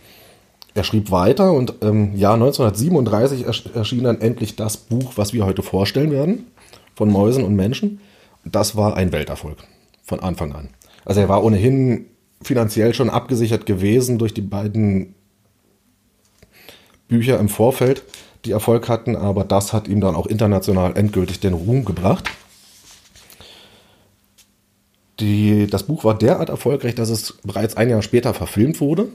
er 0.72 0.82
schrieb 0.82 1.10
weiter 1.10 1.52
und 1.52 1.82
im 1.82 2.16
Jahr 2.16 2.34
1937 2.34 3.74
erschien 3.74 4.04
dann 4.04 4.22
endlich 4.22 4.56
das 4.56 4.78
Buch, 4.78 5.12
was 5.16 5.34
wir 5.34 5.44
heute 5.44 5.62
vorstellen 5.62 6.10
werden, 6.10 6.46
von 6.94 7.12
Mäusen 7.12 7.44
und 7.44 7.54
Menschen. 7.54 8.00
Das 8.42 8.76
war 8.76 8.96
ein 8.96 9.12
Welterfolg 9.12 9.58
von 10.04 10.20
Anfang 10.20 10.54
an. 10.54 10.70
Also 11.04 11.20
er 11.20 11.28
war 11.28 11.44
ohnehin 11.44 12.06
finanziell 12.40 12.94
schon 12.94 13.10
abgesichert 13.10 13.66
gewesen 13.66 14.16
durch 14.16 14.32
die 14.32 14.40
beiden 14.40 15.16
Bücher 17.08 17.38
im 17.38 17.50
Vorfeld 17.50 18.04
die 18.46 18.52
Erfolg 18.52 18.88
hatten, 18.88 19.16
aber 19.16 19.44
das 19.44 19.72
hat 19.72 19.88
ihm 19.88 20.00
dann 20.00 20.14
auch 20.14 20.26
international 20.26 20.96
endgültig 20.96 21.40
den 21.40 21.54
Ruhm 21.54 21.84
gebracht. 21.84 22.30
Die, 25.20 25.66
das 25.66 25.84
Buch 25.84 26.04
war 26.04 26.16
derart 26.16 26.48
erfolgreich, 26.48 26.94
dass 26.94 27.08
es 27.08 27.34
bereits 27.42 27.76
ein 27.76 27.88
Jahr 27.88 28.02
später 28.02 28.34
verfilmt 28.34 28.80
wurde. 28.80 29.08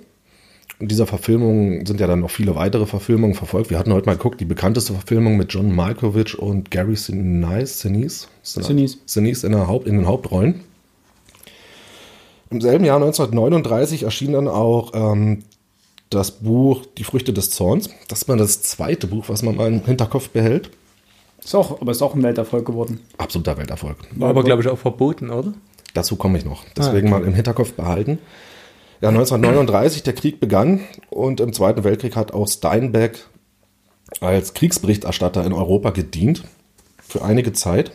Und 0.80 0.90
dieser 0.90 1.06
Verfilmung 1.06 1.86
sind 1.86 2.00
ja 2.00 2.08
dann 2.08 2.22
noch 2.22 2.32
viele 2.32 2.56
weitere 2.56 2.88
Verfilmungen 2.88 3.36
verfolgt. 3.36 3.70
Wir 3.70 3.78
hatten 3.78 3.94
heute 3.94 4.08
mal 4.08 4.18
geguckt, 4.18 4.42
die 4.42 4.46
bekannteste 4.46 4.94
Verfilmung 4.94 5.38
mit 5.38 5.54
John 5.54 5.76
Malkovich 5.76 6.40
und 6.40 6.72
Gary 6.72 6.96
Sinise, 6.96 7.68
Sinise, 7.68 8.28
Sinise. 8.42 8.98
Sinise 9.06 9.46
in, 9.46 9.56
Haupt, 9.56 9.86
in 9.86 9.98
den 9.98 10.08
Hauptrollen. 10.08 10.62
Im 12.50 12.62
selben 12.62 12.84
Jahr 12.84 12.98
1939 12.98 14.04
erschien 14.04 14.34
dann 14.34 14.48
auch 14.48 14.92
ähm, 14.96 15.44
das 16.12 16.32
Buch 16.32 16.86
Die 16.98 17.04
Früchte 17.04 17.34
des 17.34 17.50
Zorns. 17.50 17.90
Das 18.08 18.20
ist 18.20 18.28
mal 18.28 18.38
das 18.38 18.62
zweite 18.62 19.08
Buch, 19.08 19.26
was 19.28 19.42
man 19.42 19.56
mal 19.56 19.68
im 19.68 19.84
Hinterkopf 19.84 20.30
behält. 20.30 20.70
Ist 21.44 21.56
auch, 21.56 21.82
aber 21.82 21.92
ist 21.92 22.02
auch 22.04 22.14
ein 22.14 22.22
Welterfolg 22.22 22.66
geworden. 22.66 23.00
Absoluter 23.18 23.58
Welterfolg. 23.58 23.98
War 24.12 24.30
aber, 24.30 24.44
glaube 24.44 24.62
ich, 24.62 24.68
auch 24.68 24.78
verboten, 24.78 25.32
oder? 25.32 25.54
Dazu 25.94 26.16
komme 26.16 26.38
ich 26.38 26.46
noch. 26.46 26.64
Deswegen 26.78 27.08
ah, 27.08 27.16
okay. 27.16 27.22
mal 27.22 27.28
im 27.28 27.34
Hinterkopf 27.34 27.74
behalten. 27.74 28.20
Ja, 29.02 29.10
1939, 29.10 30.04
der 30.04 30.14
Krieg 30.14 30.40
begann 30.40 30.82
und 31.10 31.40
im 31.40 31.54
Zweiten 31.54 31.84
Weltkrieg 31.84 32.16
hat 32.16 32.34
auch 32.34 32.48
Steinbeck 32.48 33.26
als 34.20 34.54
Kriegsberichterstatter 34.54 35.44
in 35.44 35.54
Europa 35.54 35.90
gedient. 35.90 36.44
Für 37.02 37.24
einige 37.24 37.54
Zeit. 37.54 37.92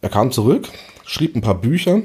Er 0.00 0.08
kam 0.08 0.32
zurück, 0.32 0.68
schrieb 1.04 1.36
ein 1.36 1.42
paar 1.42 1.60
Bücher, 1.60 2.02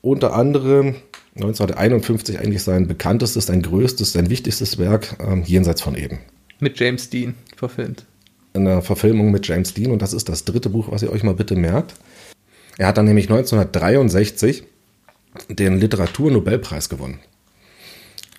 unter 0.00 0.32
anderem 0.32 0.96
1951 1.36 2.38
eigentlich 2.38 2.62
sein 2.62 2.86
bekanntestes, 2.86 3.46
sein 3.46 3.62
größtes, 3.62 4.12
sein 4.12 4.28
wichtigstes 4.28 4.78
Werk, 4.78 5.16
ähm, 5.20 5.42
Jenseits 5.44 5.80
von 5.80 5.96
Eden. 5.96 6.18
Mit 6.60 6.78
James 6.78 7.08
Dean 7.08 7.34
verfilmt. 7.56 8.04
In 8.54 8.66
der 8.66 8.82
Verfilmung 8.82 9.30
mit 9.30 9.46
James 9.48 9.72
Dean 9.72 9.92
und 9.92 10.02
das 10.02 10.12
ist 10.12 10.28
das 10.28 10.44
dritte 10.44 10.68
Buch, 10.68 10.88
was 10.90 11.02
ihr 11.02 11.10
euch 11.10 11.22
mal 11.22 11.34
bitte 11.34 11.56
merkt. 11.56 11.94
Er 12.76 12.86
hat 12.86 12.98
dann 12.98 13.06
nämlich 13.06 13.30
1963 13.30 14.64
den 15.48 15.78
Literaturnobelpreis 15.78 16.90
gewonnen 16.90 17.20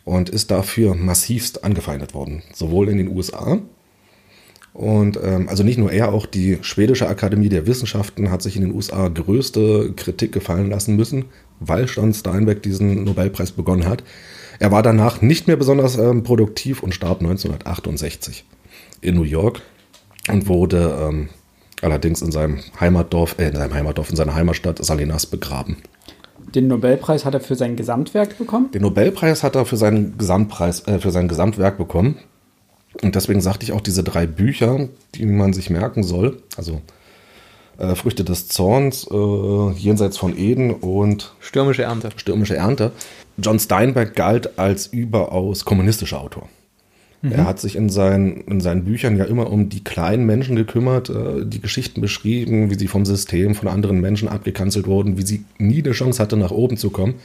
und 0.05 0.29
ist 0.29 0.51
dafür 0.51 0.95
massivst 0.95 1.63
angefeindet 1.63 2.13
worden, 2.13 2.43
sowohl 2.53 2.89
in 2.89 2.97
den 2.97 3.07
USA 3.07 3.59
Und 4.73 5.19
ähm, 5.23 5.49
also 5.49 5.63
nicht 5.63 5.77
nur 5.77 5.91
er, 5.91 6.13
auch 6.13 6.25
die 6.25 6.57
Schwedische 6.61 7.07
Akademie 7.07 7.49
der 7.49 7.67
Wissenschaften 7.67 8.31
hat 8.31 8.41
sich 8.41 8.55
in 8.55 8.63
den 8.63 8.73
USA 8.73 9.07
größte 9.07 9.93
Kritik 9.95 10.31
gefallen 10.31 10.69
lassen 10.69 10.95
müssen, 10.95 11.25
weil 11.59 11.85
John 11.85 12.13
Steinbeck 12.13 12.63
diesen 12.63 13.03
Nobelpreis 13.03 13.51
begonnen 13.51 13.85
hat. 13.85 14.03
Er 14.59 14.71
war 14.71 14.81
danach 14.81 15.21
nicht 15.21 15.47
mehr 15.47 15.57
besonders 15.57 15.97
ähm, 15.97 16.23
produktiv 16.23 16.81
und 16.81 16.93
starb 16.95 17.19
1968 17.19 18.45
in 19.01 19.15
New 19.15 19.23
York 19.23 19.61
und 20.29 20.47
wurde 20.47 20.97
ähm, 21.01 21.29
allerdings 21.81 22.21
in 22.21 22.31
seinem 22.31 22.59
Heimatdorf, 22.79 23.37
äh, 23.37 23.49
in 23.49 23.55
seinem 23.55 23.73
Heimatdorf, 23.73 24.09
in 24.09 24.15
seiner 24.15 24.33
Heimatstadt 24.33 24.83
Salinas 24.83 25.27
begraben. 25.27 25.77
Den 26.55 26.67
Nobelpreis 26.67 27.25
hat 27.25 27.33
er 27.33 27.39
für 27.39 27.55
sein 27.55 27.75
Gesamtwerk 27.75 28.37
bekommen? 28.37 28.71
Den 28.71 28.83
Nobelpreis 28.83 29.43
hat 29.43 29.55
er 29.55 29.65
für 29.65 29.77
seinen 29.77 30.17
Gesamtpreis, 30.17 30.87
äh, 30.87 30.99
für 30.99 31.11
sein 31.11 31.27
Gesamtwerk 31.27 31.77
bekommen. 31.77 32.17
Und 33.01 33.15
deswegen 33.15 33.41
sagte 33.41 33.65
ich 33.65 33.71
auch 33.71 33.81
diese 33.81 34.03
drei 34.03 34.27
Bücher, 34.27 34.87
die 35.15 35.25
man 35.25 35.53
sich 35.53 35.69
merken 35.69 36.03
soll. 36.03 36.41
Also 36.57 36.81
äh, 37.77 37.95
Früchte 37.95 38.23
des 38.23 38.47
Zorns, 38.47 39.07
äh, 39.09 39.71
Jenseits 39.71 40.17
von 40.17 40.37
Eden 40.37 40.71
und 40.71 41.33
Stürmische 41.39 41.83
Ernte. 41.83 42.09
Stürmische 42.15 42.55
Ernte. 42.55 42.91
John 43.37 43.59
Steinbeck 43.59 44.15
galt 44.15 44.59
als 44.59 44.87
überaus 44.87 45.65
kommunistischer 45.65 46.21
Autor. 46.21 46.47
Er 47.23 47.45
hat 47.45 47.57
sich 47.57 47.77
in 47.77 47.89
seinen, 47.89 48.41
in 48.41 48.59
seinen 48.59 48.83
Büchern 48.83 49.15
ja 49.15 49.23
immer 49.23 49.49
um 49.49 49.69
die 49.69 49.81
kleinen 49.81 50.25
Menschen 50.25 50.57
gekümmert, 50.57 51.09
äh, 51.09 51.45
die 51.45 51.61
Geschichten 51.61 52.01
beschrieben, 52.01 52.69
wie 52.69 52.75
sie 52.75 52.87
vom 52.87 53.05
System, 53.05 53.55
von 53.55 53.69
anderen 53.69 54.01
Menschen 54.01 54.27
abgekanzelt 54.27 54.87
wurden, 54.87 55.17
wie 55.17 55.25
sie 55.25 55.45
nie 55.57 55.81
eine 55.81 55.93
Chance 55.93 56.21
hatte, 56.21 56.35
nach 56.35 56.51
oben 56.51 56.75
zu 56.75 56.89
kommen. 56.89 57.15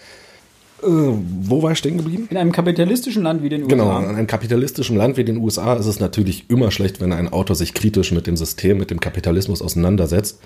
Äh, 0.83 0.87
wo 0.87 1.63
war 1.63 1.73
ich 1.73 1.79
stehen 1.79 1.99
geblieben? 1.99 2.29
In 2.31 2.37
einem 2.37 2.53
kapitalistischen 2.53 3.23
Land 3.23 3.43
wie 3.43 3.49
den 3.49 3.63
USA. 3.63 3.69
Genau, 3.71 3.99
in 3.99 4.17
einem 4.17 4.27
kapitalistischen 4.27 4.97
Land 4.97 5.17
wie 5.17 5.25
den 5.25 5.39
USA 5.39 5.75
ist 5.75 5.87
es 5.87 6.01
natürlich 6.01 6.49
immer 6.49 6.71
schlecht, 6.71 7.01
wenn 7.01 7.13
ein 7.13 7.33
Autor 7.33 7.57
sich 7.57 7.75
kritisch 7.75 8.13
mit 8.13 8.27
dem 8.27 8.37
System, 8.37 8.79
mit 8.79 8.91
dem 8.91 9.01
Kapitalismus 9.01 9.63
auseinandersetzt. 9.63 10.41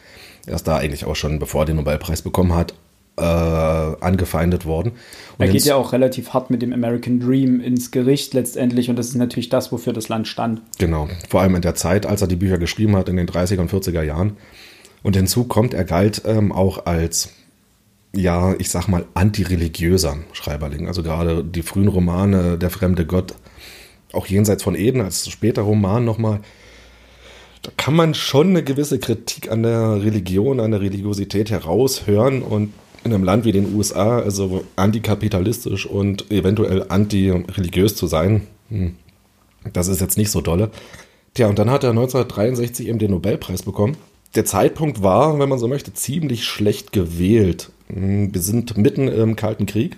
Er 0.47 0.55
ist 0.55 0.67
da 0.67 0.77
eigentlich 0.77 1.05
auch 1.05 1.17
schon, 1.17 1.39
bevor 1.39 1.63
er 1.63 1.67
den 1.67 1.77
Nobelpreis 1.77 2.23
bekommen 2.23 2.55
hat, 2.55 2.75
äh, 3.17 3.23
angefeindet 3.23 4.65
worden. 4.65 4.93
Und 5.39 5.45
Er 5.45 5.49
geht 5.49 5.65
ja 5.65 5.77
auch 5.77 5.93
relativ 5.93 6.31
hart 6.33 6.51
mit 6.51 6.63
dem 6.63 6.73
American 6.73 7.21
Dream 7.21 7.61
ins 7.61 7.91
Gericht 7.91 8.35
letztendlich 8.35 8.89
und 8.89 8.97
das 8.97 9.09
ist 9.09 9.17
natürlich 9.17 9.51
das, 9.51 9.71
wofür 9.71 9.93
das 9.93 10.09
Land 10.09 10.29
stand. 10.29 10.63
Genau, 10.79 11.09
vor 11.29 11.43
allem 11.43 11.55
in 11.55 11.63
der 11.63 11.75
Zeit, 11.75 12.07
als 12.07 12.23
er 12.23 12.29
die 12.29 12.37
Bücher 12.37 12.59
geschrieben 12.59 12.97
hat, 12.97 13.09
in 13.09 13.17
den 13.17 13.27
30er 13.27 13.61
und 13.61 13.71
40er 13.71 14.03
Jahren. 14.03 14.37
Und 15.03 15.17
hinzu 15.17 15.45
kommt, 15.45 15.75
er 15.75 15.85
galt 15.85 16.23
ähm, 16.25 16.53
auch 16.53 16.87
als, 16.87 17.31
ja, 18.15 18.55
ich 18.59 18.69
sag 18.69 18.89
mal, 18.89 19.07
antireligiöser 19.15 20.19
Schreiberling. 20.33 20.87
Also 20.87 21.03
gerade 21.03 21.43
die 21.45 21.63
frühen 21.63 21.89
Romane, 21.89 22.59
Der 22.59 22.71
fremde 22.71 23.07
Gott, 23.07 23.35
auch 24.13 24.27
jenseits 24.27 24.63
von 24.63 24.75
Eden, 24.75 25.01
als 25.01 25.29
später 25.31 25.63
Roman 25.63 26.05
nochmal, 26.05 26.41
da 27.63 27.71
kann 27.77 27.95
man 27.95 28.15
schon 28.15 28.51
eine 28.51 28.63
gewisse 28.63 28.99
Kritik 28.99 29.51
an 29.51 29.63
der 29.63 30.03
Religion, 30.03 30.61
an 30.61 30.73
der 30.73 30.81
Religiosität 30.81 31.51
heraushören 31.51 32.43
und 32.43 32.73
in 33.05 33.15
einem 33.15 33.25
Land 33.25 33.45
wie 33.45 33.53
den 33.53 33.75
USA, 33.75 34.19
also 34.19 34.65
antikapitalistisch 34.77 35.87
und 35.87 36.31
eventuell 36.31 36.87
antireligiös 36.89 37.97
zu 37.97 38.07
sein, 38.07 38.47
hm, 38.69 38.97
das 39.73 39.89
ist 39.89 40.01
jetzt 40.01 40.19
nicht 40.19 40.31
so 40.31 40.41
dolle. 40.41 40.71
Tja, 41.35 41.49
und 41.49 41.59
dann 41.59 41.71
hat 41.71 41.85
er 41.85 41.91
1963 41.91 42.89
eben 42.89 42.99
den 42.99 43.13
Nobelpreis 43.13 43.63
bekommen. 43.63 43.97
Der 44.35 44.45
Zeitpunkt 44.45 45.03
war, 45.03 45.39
wenn 45.39 45.49
man 45.49 45.59
so 45.59 45.69
möchte, 45.69 45.93
ziemlich 45.93 46.45
schlecht 46.45 46.93
gewählt. 46.93 47.71
Hm, 47.89 48.33
Wir 48.33 48.41
sind 48.41 48.77
mitten 48.77 49.09
im 49.09 49.37
Kalten 49.37 49.67
Krieg. 49.67 49.97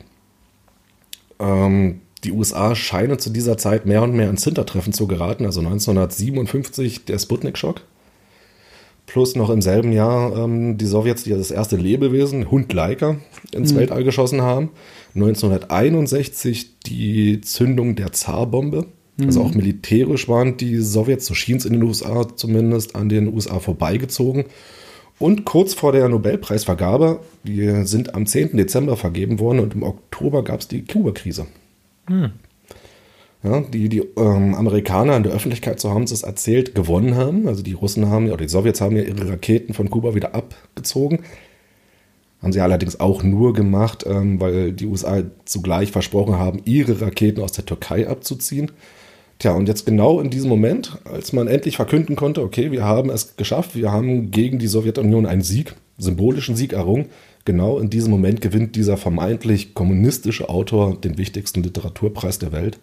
Ähm, 1.38 2.00
die 2.24 2.32
USA 2.32 2.74
scheinen 2.74 3.18
zu 3.18 3.30
dieser 3.30 3.58
Zeit 3.58 3.86
mehr 3.86 4.02
und 4.02 4.14
mehr 4.14 4.30
ins 4.30 4.44
Hintertreffen 4.44 4.92
zu 4.92 5.06
geraten. 5.06 5.44
Also 5.44 5.60
1957 5.60 7.04
der 7.04 7.18
Sputnik-Schock. 7.18 7.82
Plus 9.06 9.36
noch 9.36 9.50
im 9.50 9.60
selben 9.60 9.92
Jahr 9.92 10.34
ähm, 10.36 10.78
die 10.78 10.86
Sowjets, 10.86 11.24
die 11.24 11.30
das 11.30 11.50
erste 11.50 11.76
Lebewesen, 11.76 12.50
Hund 12.50 12.72
Laika, 12.72 13.16
ins 13.52 13.74
Weltall 13.76 14.02
geschossen 14.02 14.40
haben. 14.40 14.70
1961 15.14 16.80
die 16.80 17.40
Zündung 17.42 17.96
der 17.96 18.12
Zarbombe. 18.12 18.86
Also 19.20 19.42
auch 19.42 19.54
militärisch 19.54 20.28
waren 20.28 20.56
die 20.56 20.76
Sowjets, 20.78 21.26
so 21.26 21.34
schien 21.34 21.58
es 21.58 21.64
in 21.64 21.74
den 21.74 21.82
USA 21.82 22.26
zumindest, 22.34 22.96
an 22.96 23.08
den 23.08 23.32
USA 23.32 23.60
vorbeigezogen. 23.60 24.46
Und 25.18 25.44
kurz 25.44 25.74
vor 25.74 25.92
der 25.92 26.08
Nobelpreisvergabe, 26.08 27.20
die 27.44 27.86
sind 27.86 28.14
am 28.14 28.26
10. 28.26 28.56
Dezember 28.56 28.96
vergeben 28.96 29.38
worden 29.38 29.60
und 29.60 29.74
im 29.74 29.84
Oktober 29.84 30.42
gab 30.42 30.60
es 30.60 30.68
die 30.68 30.84
Kuba-Krise. 30.84 31.46
Ja, 33.44 33.60
die 33.60 33.88
die 33.88 34.00
ähm, 34.16 34.54
Amerikaner 34.54 35.16
in 35.16 35.22
der 35.22 35.32
Öffentlichkeit, 35.32 35.78
so 35.78 35.90
haben 35.90 36.06
sie 36.06 36.14
es 36.14 36.22
erzählt, 36.22 36.74
gewonnen 36.74 37.14
haben. 37.14 37.46
Also 37.46 37.62
die 37.62 37.74
Russen 37.74 38.08
haben, 38.08 38.26
oder 38.28 38.38
die 38.38 38.48
Sowjets 38.48 38.80
haben 38.80 38.96
ja 38.96 39.02
ihre 39.02 39.28
Raketen 39.28 39.74
von 39.74 39.90
Kuba 39.90 40.14
wieder 40.14 40.34
abgezogen. 40.34 41.20
Haben 42.42 42.52
sie 42.52 42.60
allerdings 42.60 42.98
auch 43.00 43.22
nur 43.22 43.52
gemacht, 43.52 44.04
ähm, 44.06 44.40
weil 44.40 44.72
die 44.72 44.86
USA 44.86 45.22
zugleich 45.44 45.92
versprochen 45.92 46.38
haben, 46.38 46.62
ihre 46.64 47.00
Raketen 47.02 47.42
aus 47.42 47.52
der 47.52 47.66
Türkei 47.66 48.08
abzuziehen. 48.08 48.72
Tja, 49.44 49.52
und 49.52 49.68
jetzt 49.68 49.84
genau 49.84 50.22
in 50.22 50.30
diesem 50.30 50.48
Moment, 50.48 50.96
als 51.04 51.34
man 51.34 51.48
endlich 51.48 51.76
verkünden 51.76 52.16
konnte, 52.16 52.40
okay, 52.40 52.72
wir 52.72 52.82
haben 52.82 53.10
es 53.10 53.36
geschafft, 53.36 53.76
wir 53.76 53.92
haben 53.92 54.30
gegen 54.30 54.58
die 54.58 54.68
Sowjetunion 54.68 55.26
einen 55.26 55.42
Sieg, 55.42 55.74
symbolischen 55.98 56.56
Sieg 56.56 56.72
errungen, 56.72 57.10
genau 57.44 57.78
in 57.78 57.90
diesem 57.90 58.10
Moment 58.10 58.40
gewinnt 58.40 58.74
dieser 58.74 58.96
vermeintlich 58.96 59.74
kommunistische 59.74 60.48
Autor 60.48 60.98
den 60.98 61.18
wichtigsten 61.18 61.62
Literaturpreis 61.62 62.38
der 62.38 62.52
Welt. 62.52 62.78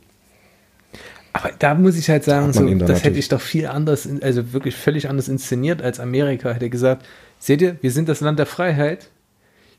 Aber 1.34 1.50
da 1.58 1.74
muss 1.74 1.98
ich 1.98 2.12
halt 2.12 2.26
sagen, 2.26 2.54
so, 2.54 2.72
das 2.76 3.04
hätte 3.04 3.18
ich 3.18 3.28
doch 3.28 3.42
viel 3.42 3.66
anders, 3.66 4.08
also 4.22 4.54
wirklich 4.54 4.76
völlig 4.76 5.10
anders 5.10 5.30
inszeniert 5.30 5.82
als 5.82 6.00
Amerika. 6.00 6.52
Hätte 6.52 6.70
gesagt, 6.70 7.08
seht 7.40 7.64
ihr, 7.64 7.78
wir 7.82 7.90
sind 7.90 8.08
das 8.08 8.22
Land 8.22 8.38
der 8.38 8.46
Freiheit. 8.46 9.10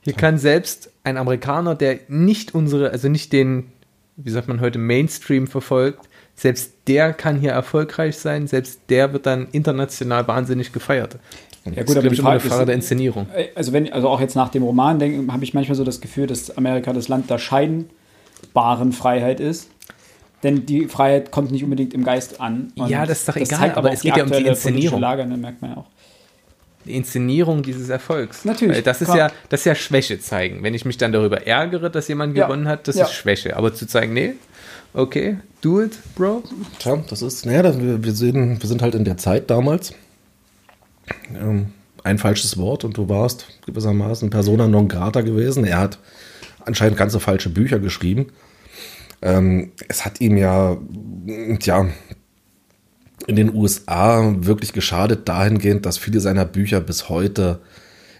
Hier 0.00 0.14
kann 0.14 0.36
selbst 0.36 0.90
ein 1.04 1.16
Amerikaner, 1.16 1.76
der 1.76 2.00
nicht 2.08 2.56
unsere, 2.56 2.90
also 2.90 3.08
nicht 3.08 3.32
den, 3.32 3.68
wie 4.16 4.30
sagt 4.30 4.48
man 4.48 4.60
heute, 4.60 4.80
Mainstream 4.80 5.46
verfolgt, 5.46 6.08
selbst 6.42 6.72
der 6.88 7.12
kann 7.12 7.38
hier 7.38 7.52
erfolgreich 7.52 8.16
sein, 8.18 8.48
selbst 8.48 8.80
der 8.88 9.12
wird 9.12 9.26
dann 9.26 9.46
international 9.52 10.26
wahnsinnig 10.26 10.72
gefeiert. 10.72 11.16
Ja 11.64 11.84
gut, 11.84 11.96
aber 11.96 12.08
die 12.08 12.14
ich, 12.14 12.18
immer 12.18 12.30
eine 12.30 12.40
Frage 12.40 12.50
Frage 12.54 12.66
der 12.66 12.74
Inszenierung. 12.74 13.28
Äh, 13.32 13.46
Also 13.54 13.72
wenn, 13.72 13.92
also 13.92 14.08
auch 14.08 14.20
jetzt 14.20 14.34
nach 14.34 14.48
dem 14.48 14.64
Roman 14.64 14.98
denke, 14.98 15.32
habe 15.32 15.44
ich 15.44 15.54
manchmal 15.54 15.76
so 15.76 15.84
das 15.84 16.00
Gefühl, 16.00 16.26
dass 16.26 16.56
Amerika 16.56 16.92
das 16.92 17.06
Land 17.06 17.30
der 17.30 17.38
scheinbaren 17.38 18.90
Freiheit 18.92 19.38
ist. 19.38 19.68
Denn 20.42 20.66
die 20.66 20.88
Freiheit 20.88 21.30
kommt 21.30 21.52
nicht 21.52 21.62
unbedingt 21.62 21.94
im 21.94 22.02
Geist 22.02 22.40
an. 22.40 22.72
Ja, 22.74 23.06
das 23.06 23.20
ist 23.20 23.28
doch 23.28 23.36
egal, 23.36 23.70
aber 23.76 23.90
auch 23.90 23.92
es 23.92 24.00
geht 24.00 24.16
ja 24.16 24.24
um 24.24 24.30
die 24.32 24.44
Inszenierung. 24.44 25.00
Lage, 25.00 25.24
ne, 25.24 25.36
merkt 25.36 25.62
man 25.62 25.70
ja 25.70 25.76
auch. 25.76 25.86
Die 26.84 26.96
Inszenierung 26.96 27.62
dieses 27.62 27.88
Erfolgs. 27.88 28.44
Natürlich, 28.44 28.78
Weil 28.78 28.82
das 28.82 29.00
ist 29.00 29.06
klar. 29.06 29.16
ja, 29.18 29.30
das 29.50 29.60
ist 29.60 29.66
ja 29.66 29.76
Schwäche 29.76 30.18
zeigen. 30.18 30.64
Wenn 30.64 30.74
ich 30.74 30.84
mich 30.84 30.96
dann 30.98 31.12
darüber 31.12 31.46
ärgere, 31.46 31.90
dass 31.90 32.08
jemand 32.08 32.36
Ja. 32.36 32.46
gewonnen 32.48 32.66
hat, 32.66 32.88
das 32.88 32.96
Ja. 32.96 33.04
ist 33.04 33.12
Schwäche. 33.12 33.56
Aber 33.56 33.72
zu 33.72 33.86
zeigen, 33.86 34.14
nee, 34.14 34.32
okay, 34.94 35.38
do 35.60 35.82
it, 35.82 35.98
bro. 36.14 36.42
Tja, 36.78 37.02
das 37.08 37.22
ist, 37.22 37.46
naja, 37.46 37.62
wir, 37.64 38.04
wir, 38.04 38.60
wir 38.60 38.68
sind 38.68 38.82
halt 38.82 38.94
in 38.94 39.04
der 39.04 39.16
Zeit 39.16 39.50
damals. 39.50 39.94
Ähm, 41.34 41.72
ein 42.04 42.18
falsches 42.18 42.56
Wort 42.56 42.84
und 42.84 42.96
du 42.96 43.08
warst 43.08 43.46
gewissermaßen 43.66 44.30
Persona 44.30 44.66
non 44.66 44.88
grata 44.88 45.20
gewesen. 45.20 45.64
Er 45.64 45.78
hat 45.78 45.98
anscheinend 46.64 46.96
ganze 46.96 47.20
falsche 47.20 47.50
Bücher 47.50 47.78
geschrieben. 47.78 48.26
Ähm, 49.20 49.72
es 49.88 50.04
hat 50.04 50.20
ihm 50.20 50.36
ja, 50.36 50.76
tja, 51.60 51.86
in 53.26 53.36
den 53.36 53.54
USA 53.54 54.34
wirklich 54.38 54.72
geschadet 54.72 55.28
dahingehend, 55.28 55.86
dass 55.86 55.98
viele 55.98 56.20
seiner 56.20 56.44
Bücher 56.44 56.80
bis 56.80 57.08
heute 57.08 57.60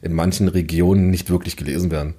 in 0.02 0.12
manchen 0.12 0.48
Regionen 0.48 1.10
nicht 1.10 1.30
wirklich 1.30 1.56
gelesen 1.56 1.90
werden. 1.90 2.14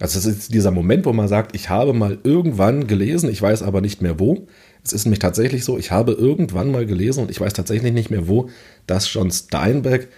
Also 0.00 0.18
es 0.18 0.24
ist 0.24 0.54
dieser 0.54 0.70
Moment, 0.70 1.04
wo 1.04 1.12
man 1.12 1.28
sagt, 1.28 1.54
ich 1.54 1.68
habe 1.68 1.92
mal 1.92 2.18
irgendwann 2.24 2.86
gelesen, 2.86 3.30
ich 3.30 3.40
weiß 3.40 3.62
aber 3.62 3.82
nicht 3.82 4.00
mehr 4.02 4.18
wo. 4.18 4.46
Es 4.82 4.92
ist 4.92 5.04
nämlich 5.04 5.18
tatsächlich 5.18 5.64
so, 5.64 5.78
ich 5.78 5.90
habe 5.90 6.12
irgendwann 6.12 6.70
mal 6.70 6.86
gelesen 6.86 7.20
und 7.20 7.30
ich 7.30 7.40
weiß 7.40 7.52
tatsächlich 7.52 7.92
nicht 7.92 8.10
mehr 8.10 8.26
wo, 8.26 8.48
dass 8.86 9.12
John 9.12 9.30
Steinbeck, 9.30 10.08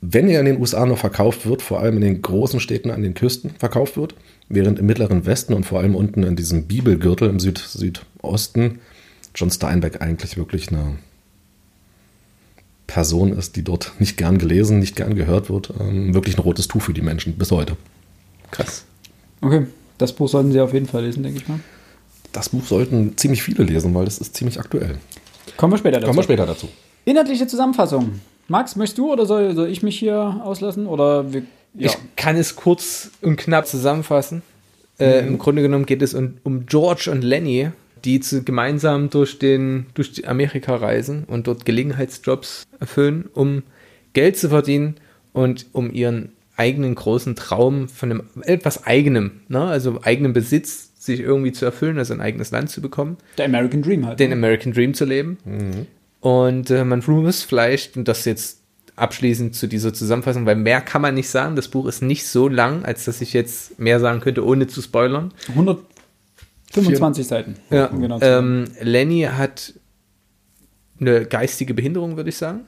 wenn 0.00 0.28
er 0.28 0.40
in 0.40 0.46
den 0.46 0.60
USA 0.60 0.86
noch 0.86 0.98
verkauft 0.98 1.46
wird, 1.46 1.60
vor 1.60 1.80
allem 1.80 1.96
in 1.96 2.02
den 2.02 2.22
großen 2.22 2.60
Städten 2.60 2.90
an 2.90 3.02
den 3.02 3.14
Küsten 3.14 3.50
verkauft 3.58 3.96
wird, 3.96 4.14
während 4.48 4.78
im 4.78 4.86
mittleren 4.86 5.26
Westen 5.26 5.54
und 5.54 5.64
vor 5.64 5.80
allem 5.80 5.96
unten 5.96 6.22
in 6.22 6.36
diesem 6.36 6.66
Bibelgürtel 6.66 7.28
im 7.28 7.40
Süd 7.40 7.58
Südosten 7.58 8.78
John 9.34 9.50
Steinbeck 9.50 10.00
eigentlich 10.00 10.36
wirklich 10.36 10.68
eine 10.68 10.98
Person 12.86 13.32
ist, 13.32 13.56
die 13.56 13.62
dort 13.62 13.92
nicht 13.98 14.16
gern 14.16 14.38
gelesen, 14.38 14.78
nicht 14.78 14.96
gern 14.96 15.14
gehört 15.14 15.50
wird. 15.50 15.72
Ähm, 15.80 16.14
wirklich 16.14 16.36
ein 16.36 16.42
rotes 16.42 16.68
Tuch 16.68 16.82
für 16.82 16.94
die 16.94 17.02
Menschen 17.02 17.36
bis 17.36 17.50
heute. 17.50 17.76
Krass. 18.50 18.84
Okay, 19.40 19.66
das 19.98 20.12
Buch 20.12 20.28
sollten 20.28 20.52
Sie 20.52 20.60
auf 20.60 20.72
jeden 20.72 20.86
Fall 20.86 21.04
lesen, 21.04 21.22
denke 21.22 21.38
ich 21.40 21.48
mal. 21.48 21.60
Das 22.32 22.48
Buch 22.50 22.64
sollten 22.64 23.16
ziemlich 23.16 23.42
viele 23.42 23.64
lesen, 23.64 23.94
weil 23.94 24.04
das 24.04 24.18
ist 24.18 24.36
ziemlich 24.36 24.58
aktuell. 24.60 24.98
Kommen 25.56 25.72
wir 25.72 25.78
später 25.78 25.98
dazu. 26.00 26.06
Kommen 26.06 26.18
wir 26.18 26.22
später 26.22 26.46
dazu. 26.46 26.68
Inhaltliche 27.04 27.46
Zusammenfassung. 27.46 28.20
Max, 28.48 28.76
möchtest 28.76 28.98
du 28.98 29.12
oder 29.12 29.26
soll, 29.26 29.54
soll 29.54 29.68
ich 29.68 29.82
mich 29.82 29.98
hier 29.98 30.40
auslassen? 30.44 30.86
Oder 30.86 31.32
wir, 31.32 31.42
ja. 31.74 31.90
Ich 31.90 31.96
kann 32.16 32.36
es 32.36 32.56
kurz 32.56 33.10
und 33.22 33.36
knapp 33.36 33.66
zusammenfassen. 33.66 34.42
Äh, 34.98 35.26
Im 35.26 35.38
Grunde 35.38 35.62
genommen 35.62 35.86
geht 35.86 36.02
es 36.02 36.14
um, 36.14 36.38
um 36.42 36.66
George 36.66 37.10
und 37.10 37.22
Lenny, 37.22 37.70
die 38.06 38.20
zu, 38.20 38.42
gemeinsam 38.42 39.10
durch, 39.10 39.38
den, 39.38 39.86
durch 39.94 40.12
die 40.12 40.26
Amerika 40.26 40.76
reisen 40.76 41.24
und 41.24 41.46
dort 41.46 41.64
Gelegenheitsjobs 41.64 42.66
erfüllen, 42.78 43.28
um 43.34 43.64
Geld 44.12 44.36
zu 44.36 44.48
verdienen 44.48 44.96
und 45.32 45.66
um 45.72 45.92
ihren 45.92 46.30
eigenen 46.56 46.94
großen 46.94 47.36
Traum 47.36 47.88
von 47.88 48.10
einem 48.10 48.22
etwas 48.42 48.86
eigenem, 48.86 49.32
ne? 49.48 49.62
also 49.64 50.00
eigenen 50.02 50.32
Besitz 50.32 50.92
sich 50.98 51.20
irgendwie 51.20 51.52
zu 51.52 51.64
erfüllen, 51.64 51.98
also 51.98 52.14
ein 52.14 52.20
eigenes 52.20 52.50
Land 52.50 52.70
zu 52.70 52.80
bekommen. 52.80 53.18
Der 53.36 53.44
American 53.44 53.82
Dream 53.82 54.06
halt. 54.06 54.18
Den 54.18 54.32
American 54.32 54.72
Dream 54.72 54.94
zu 54.94 55.04
leben. 55.04 55.36
Und 56.20 56.70
äh, 56.70 56.84
man 56.84 57.02
muss 57.06 57.42
vielleicht, 57.42 57.96
und 57.96 58.08
das 58.08 58.24
jetzt 58.24 58.60
abschließend 58.96 59.54
zu 59.54 59.66
dieser 59.66 59.92
Zusammenfassung, 59.92 60.46
weil 60.46 60.56
mehr 60.56 60.80
kann 60.80 61.02
man 61.02 61.14
nicht 61.14 61.28
sagen. 61.28 61.54
Das 61.54 61.68
Buch 61.68 61.86
ist 61.86 62.02
nicht 62.02 62.26
so 62.26 62.48
lang, 62.48 62.84
als 62.84 63.04
dass 63.04 63.20
ich 63.20 63.34
jetzt 63.34 63.78
mehr 63.78 64.00
sagen 64.00 64.20
könnte, 64.20 64.44
ohne 64.44 64.66
zu 64.66 64.80
spoilern. 64.80 65.32
125 66.70 67.26
Seiten. 67.26 67.54
Ja, 67.70 67.86
genau 67.86 68.18
ähm, 68.20 68.64
Lenny 68.80 69.22
hat 69.22 69.74
eine 71.00 71.26
geistige 71.26 71.74
Behinderung, 71.74 72.16
würde 72.16 72.30
ich 72.30 72.36
sagen. 72.36 72.60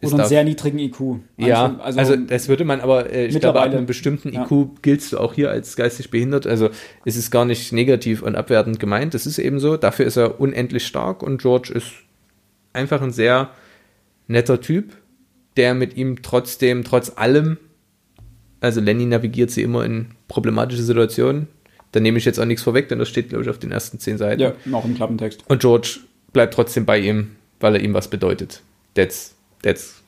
Ist 0.00 0.14
Oder 0.14 0.22
einen 0.22 0.28
sehr 0.30 0.44
niedrigen 0.44 0.78
IQ. 0.78 1.20
ja, 1.36 1.76
Also, 1.78 1.98
also, 1.98 2.16
das 2.16 2.48
würde 2.48 2.64
man 2.64 2.80
aber, 2.80 3.12
äh, 3.12 3.26
ich 3.26 3.38
glaube, 3.38 3.60
ab 3.60 3.66
einem 3.66 3.84
bestimmten 3.84 4.32
ja. 4.32 4.44
IQ 4.44 4.80
giltst 4.80 5.12
du 5.12 5.18
auch 5.18 5.34
hier 5.34 5.50
als 5.50 5.76
geistig 5.76 6.10
behindert. 6.10 6.46
Also 6.46 6.70
es 7.04 7.16
ist 7.16 7.30
gar 7.30 7.44
nicht 7.44 7.72
negativ 7.72 8.22
und 8.22 8.34
abwertend 8.34 8.80
gemeint. 8.80 9.12
Das 9.12 9.26
ist 9.26 9.38
eben 9.38 9.60
so. 9.60 9.76
Dafür 9.76 10.06
ist 10.06 10.16
er 10.16 10.40
unendlich 10.40 10.86
stark 10.86 11.22
und 11.22 11.42
George 11.42 11.72
ist 11.74 11.92
einfach 12.72 13.02
ein 13.02 13.12
sehr 13.12 13.50
netter 14.26 14.60
Typ, 14.62 14.96
der 15.58 15.74
mit 15.74 15.96
ihm 15.98 16.22
trotzdem, 16.22 16.82
trotz 16.82 17.12
allem, 17.16 17.58
also 18.60 18.80
Lenny 18.80 19.04
navigiert 19.04 19.50
sie 19.50 19.62
immer 19.62 19.84
in 19.84 20.12
problematische 20.28 20.82
Situationen. 20.82 21.48
Da 21.92 22.00
nehme 22.00 22.18
ich 22.18 22.24
jetzt 22.24 22.38
auch 22.38 22.44
nichts 22.44 22.62
vorweg, 22.62 22.88
denn 22.88 22.98
das 22.98 23.08
steht, 23.08 23.30
glaube 23.30 23.44
ich, 23.44 23.50
auf 23.50 23.58
den 23.58 23.72
ersten 23.72 23.98
zehn 23.98 24.18
Seiten. 24.18 24.40
ja, 24.40 24.54
auch 24.72 24.84
im 24.84 24.94
Klappentext. 24.94 25.42
Und 25.48 25.60
George 25.60 26.00
bleibt 26.32 26.54
trotzdem 26.54 26.86
bei 26.86 26.98
ihm, 26.98 27.36
weil 27.58 27.76
er 27.76 27.82
ihm 27.82 27.94
was 27.94 28.08
bedeutet. 28.08 28.62
That's, 28.94 29.34
that's 29.62 30.02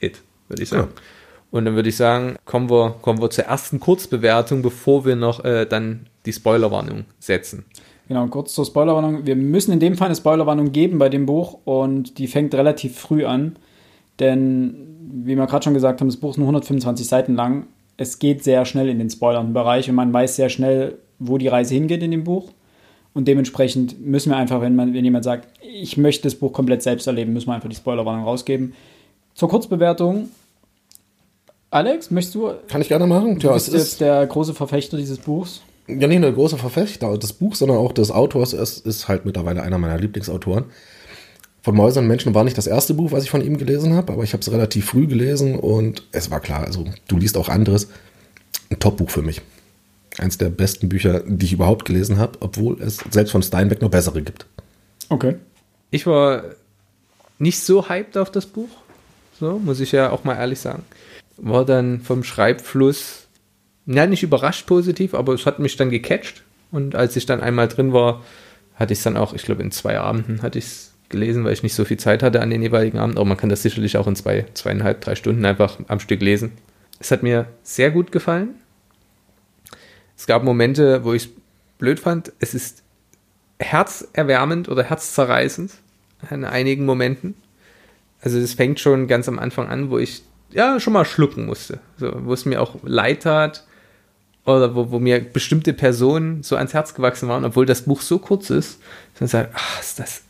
it, 0.00 0.20
würde 0.48 0.62
ich 0.62 0.68
sagen. 0.68 0.88
Ja. 0.94 1.02
Und 1.50 1.64
dann 1.64 1.74
würde 1.74 1.88
ich 1.88 1.96
sagen, 1.96 2.36
kommen 2.44 2.68
wir, 2.68 2.96
kommen 3.00 3.22
wir 3.22 3.30
zur 3.30 3.44
ersten 3.44 3.80
Kurzbewertung, 3.80 4.62
bevor 4.62 5.04
wir 5.04 5.16
noch 5.16 5.44
äh, 5.44 5.64
dann 5.64 6.06
die 6.26 6.32
Spoilerwarnung 6.32 7.04
setzen. 7.20 7.64
Genau, 8.08 8.26
kurz 8.26 8.54
zur 8.54 8.64
Spoilerwarnung. 8.64 9.26
Wir 9.26 9.36
müssen 9.36 9.72
in 9.72 9.80
dem 9.80 9.96
Fall 9.96 10.06
eine 10.06 10.16
Spoilerwarnung 10.16 10.72
geben 10.72 10.98
bei 10.98 11.08
dem 11.08 11.26
Buch 11.26 11.58
und 11.64 12.18
die 12.18 12.26
fängt 12.26 12.54
relativ 12.54 12.98
früh 12.98 13.24
an. 13.24 13.56
Denn, 14.18 14.96
wie 15.24 15.36
wir 15.36 15.46
gerade 15.46 15.64
schon 15.64 15.74
gesagt 15.74 16.00
haben, 16.00 16.08
das 16.08 16.16
Buch 16.16 16.30
ist 16.30 16.38
nur 16.38 16.46
125 16.46 17.06
Seiten 17.06 17.34
lang. 17.34 17.66
Es 17.96 18.18
geht 18.18 18.44
sehr 18.44 18.64
schnell 18.64 18.88
in 18.88 18.98
den 18.98 19.10
Spoilern-Bereich 19.10 19.88
und 19.88 19.94
man 19.94 20.12
weiß 20.12 20.36
sehr 20.36 20.48
schnell, 20.48 20.98
wo 21.18 21.38
die 21.38 21.48
Reise 21.48 21.74
hingeht 21.74 22.02
in 22.02 22.10
dem 22.10 22.24
Buch. 22.24 22.52
Und 23.14 23.26
dementsprechend 23.26 24.00
müssen 24.04 24.30
wir 24.30 24.36
einfach, 24.36 24.60
wenn, 24.60 24.76
man, 24.76 24.94
wenn 24.94 25.04
jemand 25.04 25.24
sagt, 25.24 25.48
ich 25.62 25.96
möchte 25.96 26.24
das 26.24 26.34
Buch 26.36 26.52
komplett 26.52 26.82
selbst 26.82 27.06
erleben, 27.06 27.32
müssen 27.32 27.48
wir 27.48 27.54
einfach 27.54 27.68
die 27.68 27.76
Spoilerwarnung 27.76 28.24
rausgeben. 28.24 28.74
Zur 29.34 29.48
Kurzbewertung. 29.48 30.28
Alex, 31.70 32.10
möchtest 32.10 32.34
du? 32.34 32.50
Kann 32.68 32.80
ich 32.80 32.88
gerne 32.88 33.06
machen. 33.06 33.38
Du 33.38 33.48
Ja, 33.48 33.54
bist 33.54 33.68
es 33.68 33.74
jetzt 33.74 33.82
ist 33.82 34.00
der 34.00 34.26
große 34.26 34.54
Verfechter 34.54 34.96
dieses 34.96 35.18
Buchs. 35.18 35.62
ja 35.86 36.06
nicht 36.06 36.20
nur 36.20 36.30
der 36.30 36.32
große 36.32 36.56
Verfechter 36.58 37.16
des 37.18 37.32
Buchs, 37.32 37.58
sondern 37.58 37.78
auch 37.78 37.92
des 37.92 38.10
Autors. 38.10 38.52
Es 38.52 38.78
ist 38.78 39.08
halt 39.08 39.24
mittlerweile 39.24 39.62
einer 39.62 39.78
meiner 39.78 39.98
Lieblingsautoren. 39.98 40.64
Von 41.60 41.74
Mäusern 41.74 42.04
und 42.04 42.08
Menschen 42.08 42.34
war 42.34 42.44
nicht 42.44 42.56
das 42.56 42.66
erste 42.66 42.94
Buch, 42.94 43.12
was 43.12 43.24
ich 43.24 43.30
von 43.30 43.44
ihm 43.44 43.58
gelesen 43.58 43.92
habe, 43.94 44.12
aber 44.12 44.22
ich 44.22 44.32
habe 44.32 44.40
es 44.40 44.50
relativ 44.50 44.86
früh 44.86 45.06
gelesen 45.06 45.58
und 45.58 46.04
es 46.12 46.30
war 46.30 46.40
klar, 46.40 46.64
also 46.64 46.84
du 47.08 47.16
liest 47.16 47.36
auch 47.36 47.48
anderes. 47.48 47.88
Ein 48.70 48.78
Top-Buch 48.78 49.10
für 49.10 49.22
mich. 49.22 49.42
Eins 50.18 50.38
der 50.38 50.50
besten 50.50 50.88
Bücher, 50.88 51.22
die 51.26 51.46
ich 51.46 51.52
überhaupt 51.52 51.84
gelesen 51.84 52.18
habe, 52.18 52.38
obwohl 52.40 52.80
es 52.80 52.98
selbst 53.10 53.30
von 53.30 53.42
Steinbeck 53.42 53.80
noch 53.80 53.90
bessere 53.90 54.22
gibt. 54.22 54.46
Okay. 55.08 55.36
Ich 55.90 56.06
war 56.06 56.42
nicht 57.38 57.60
so 57.60 57.88
hyped 57.88 58.16
auf 58.16 58.30
das 58.30 58.46
Buch, 58.46 58.68
so 59.38 59.58
muss 59.58 59.80
ich 59.80 59.92
ja 59.92 60.10
auch 60.10 60.24
mal 60.24 60.36
ehrlich 60.36 60.58
sagen. 60.58 60.82
War 61.36 61.64
dann 61.64 62.00
vom 62.00 62.24
Schreibfluss, 62.24 63.26
ja, 63.86 64.06
nicht 64.06 64.22
überrascht 64.22 64.66
positiv, 64.66 65.14
aber 65.14 65.34
es 65.34 65.46
hat 65.46 65.60
mich 65.60 65.76
dann 65.76 65.90
gecatcht. 65.90 66.42
Und 66.70 66.94
als 66.94 67.16
ich 67.16 67.24
dann 67.24 67.40
einmal 67.40 67.68
drin 67.68 67.92
war, 67.92 68.22
hatte 68.74 68.92
ich 68.92 68.98
es 68.98 69.04
dann 69.04 69.16
auch, 69.16 69.32
ich 69.32 69.42
glaube, 69.42 69.62
in 69.62 69.70
zwei 69.70 69.98
Abenden 69.98 70.42
hatte 70.42 70.58
ich 70.58 70.64
es 70.66 70.92
gelesen, 71.08 71.44
weil 71.44 71.52
ich 71.52 71.62
nicht 71.62 71.74
so 71.74 71.84
viel 71.84 71.96
Zeit 71.96 72.22
hatte 72.22 72.42
an 72.42 72.50
den 72.50 72.62
jeweiligen 72.62 72.98
Abend. 72.98 73.16
Aber 73.16 73.24
man 73.24 73.36
kann 73.36 73.48
das 73.48 73.62
sicherlich 73.62 73.96
auch 73.96 74.06
in 74.06 74.16
zwei, 74.16 74.44
zweieinhalb, 74.54 75.00
drei 75.00 75.14
Stunden 75.14 75.44
einfach 75.44 75.78
am 75.88 76.00
Stück 76.00 76.20
lesen. 76.20 76.52
Es 77.00 77.10
hat 77.10 77.22
mir 77.22 77.46
sehr 77.62 77.90
gut 77.90 78.12
gefallen. 78.12 78.50
Es 80.18 80.26
gab 80.26 80.42
Momente, 80.42 81.04
wo 81.04 81.14
ich 81.14 81.26
es 81.26 81.30
blöd 81.78 82.00
fand. 82.00 82.32
Es 82.40 82.52
ist 82.52 82.82
herzerwärmend 83.60 84.68
oder 84.68 84.82
herzzerreißend 84.82 85.70
in 86.30 86.44
einigen 86.44 86.84
Momenten. 86.84 87.34
Also 88.20 88.38
es 88.38 88.54
fängt 88.54 88.80
schon 88.80 89.06
ganz 89.06 89.28
am 89.28 89.38
Anfang 89.38 89.68
an, 89.68 89.90
wo 89.90 89.98
ich 89.98 90.22
ja 90.50 90.80
schon 90.80 90.92
mal 90.92 91.04
schlucken 91.04 91.46
musste. 91.46 91.78
So, 91.98 92.12
wo 92.24 92.32
es 92.32 92.44
mir 92.44 92.60
auch 92.60 92.76
leid 92.82 93.22
tat 93.22 93.64
oder 94.44 94.74
wo, 94.74 94.90
wo 94.90 94.98
mir 94.98 95.20
bestimmte 95.20 95.72
Personen 95.72 96.42
so 96.42 96.56
ans 96.56 96.74
Herz 96.74 96.94
gewachsen 96.94 97.28
waren, 97.28 97.44
obwohl 97.44 97.66
das 97.66 97.82
Buch 97.82 98.00
so 98.00 98.18
kurz 98.18 98.50
ist, 98.50 98.80
dass 99.12 99.20
man 99.20 99.28
sagt, 99.28 99.50
ach, 99.54 99.80
ist 99.80 100.00
das, 100.00 100.22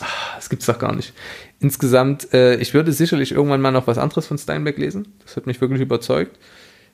ah, 0.00 0.36
das 0.36 0.48
gibt's 0.48 0.66
doch 0.66 0.78
gar 0.78 0.94
nicht. 0.94 1.12
Insgesamt, 1.58 2.32
äh, 2.32 2.56
ich 2.56 2.72
würde 2.72 2.92
sicherlich 2.92 3.32
irgendwann 3.32 3.60
mal 3.60 3.72
noch 3.72 3.88
was 3.88 3.98
anderes 3.98 4.28
von 4.28 4.38
Steinbeck 4.38 4.78
lesen. 4.78 5.12
Das 5.24 5.34
hat 5.34 5.46
mich 5.46 5.60
wirklich 5.60 5.80
überzeugt. 5.80 6.38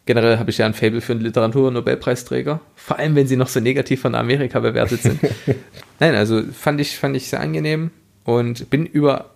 Generell 0.07 0.39
habe 0.39 0.51
ich 0.51 0.59
ja 0.59 0.67
ein 0.67 0.75
Faible 0.75 1.01
für 1.01 1.13
einen 1.13 1.23
Literatur-Nobelpreisträger. 1.23 2.61
Vor 2.75 2.99
allem, 2.99 3.15
wenn 3.15 3.27
sie 3.27 3.37
noch 3.37 3.49
so 3.49 3.61
negativ 3.61 4.03
von 4.03 4.15
Amerika 4.15 4.61
bewertet 4.61 5.03
sind. 5.03 5.21
Nein, 6.01 6.15
also 6.15 6.43
fand 6.53 6.81
ich, 6.81 6.99
fand 6.99 7.17
ich 7.17 7.29
sehr 7.29 7.41
angenehm 7.41 7.91
und 8.25 8.69
bin 8.69 8.85
über 8.85 9.31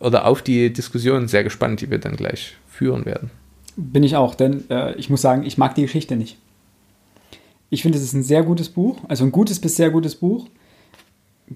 oder 0.00 0.26
auf 0.26 0.42
die 0.42 0.72
Diskussion 0.72 1.28
sehr 1.28 1.44
gespannt, 1.44 1.80
die 1.80 1.90
wir 1.90 1.98
dann 1.98 2.16
gleich 2.16 2.56
führen 2.68 3.04
werden. 3.06 3.30
Bin 3.76 4.02
ich 4.02 4.16
auch, 4.16 4.34
denn 4.34 4.68
äh, 4.70 4.94
ich 4.94 5.10
muss 5.10 5.22
sagen, 5.22 5.44
ich 5.44 5.58
mag 5.58 5.74
die 5.74 5.82
Geschichte 5.82 6.16
nicht. 6.16 6.36
Ich 7.70 7.82
finde, 7.82 7.98
es 7.98 8.04
ist 8.04 8.12
ein 8.12 8.22
sehr 8.22 8.42
gutes 8.42 8.68
Buch, 8.68 8.98
also 9.08 9.24
ein 9.24 9.32
gutes 9.32 9.60
bis 9.60 9.76
sehr 9.76 9.90
gutes 9.90 10.14
Buch. 10.14 10.48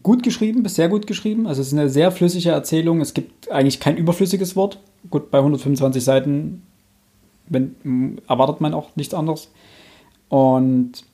Gut 0.03 0.23
geschrieben, 0.23 0.63
bis 0.63 0.75
sehr 0.75 0.89
gut 0.89 1.07
geschrieben. 1.07 1.47
Also 1.47 1.63
es 1.63 1.69
ist 1.69 1.73
eine 1.73 1.89
sehr 1.89 2.11
flüssige 2.11 2.51
Erzählung. 2.51 3.01
Es 3.01 3.15
gibt 3.15 3.51
eigentlich 3.51 3.81
kein 3.81 3.97
überflüssiges 3.97 4.55
Wort. 4.55 4.79
Gut, 5.09 5.31
bei 5.31 5.39
125 5.39 6.05
Seiten 6.05 6.63
wenn, 7.49 8.21
erwartet 8.29 8.61
man 8.61 8.75
auch 8.75 8.95
nichts 8.97 9.15
anderes. 9.15 9.51
Und 10.29 11.05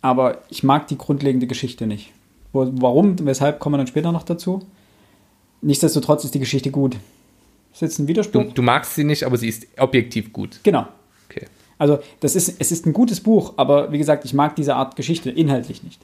aber 0.00 0.42
ich 0.50 0.62
mag 0.62 0.86
die 0.88 0.98
grundlegende 0.98 1.46
Geschichte 1.46 1.86
nicht. 1.86 2.12
Warum, 2.52 3.16
weshalb 3.26 3.58
kommen 3.58 3.74
wir 3.74 3.78
dann 3.78 3.86
später 3.86 4.12
noch 4.12 4.22
dazu. 4.22 4.60
Nichtsdestotrotz 5.62 6.24
ist 6.24 6.34
die 6.34 6.40
Geschichte 6.40 6.70
gut. 6.70 6.96
Ist 7.72 7.82
jetzt 7.82 7.98
ein 7.98 8.06
Widerspruch? 8.06 8.44
Du, 8.44 8.52
du 8.52 8.62
magst 8.62 8.94
sie 8.94 9.02
nicht, 9.02 9.24
aber 9.24 9.36
sie 9.38 9.48
ist 9.48 9.66
objektiv 9.78 10.32
gut. 10.32 10.60
Genau. 10.62 10.86
Okay. 11.28 11.46
Also, 11.78 11.98
das 12.20 12.36
ist, 12.36 12.60
es 12.60 12.70
ist 12.70 12.86
ein 12.86 12.92
gutes 12.92 13.20
Buch, 13.20 13.54
aber 13.56 13.90
wie 13.90 13.98
gesagt, 13.98 14.24
ich 14.24 14.34
mag 14.34 14.54
diese 14.56 14.76
Art 14.76 14.94
Geschichte 14.94 15.30
inhaltlich 15.30 15.82
nicht. 15.82 16.00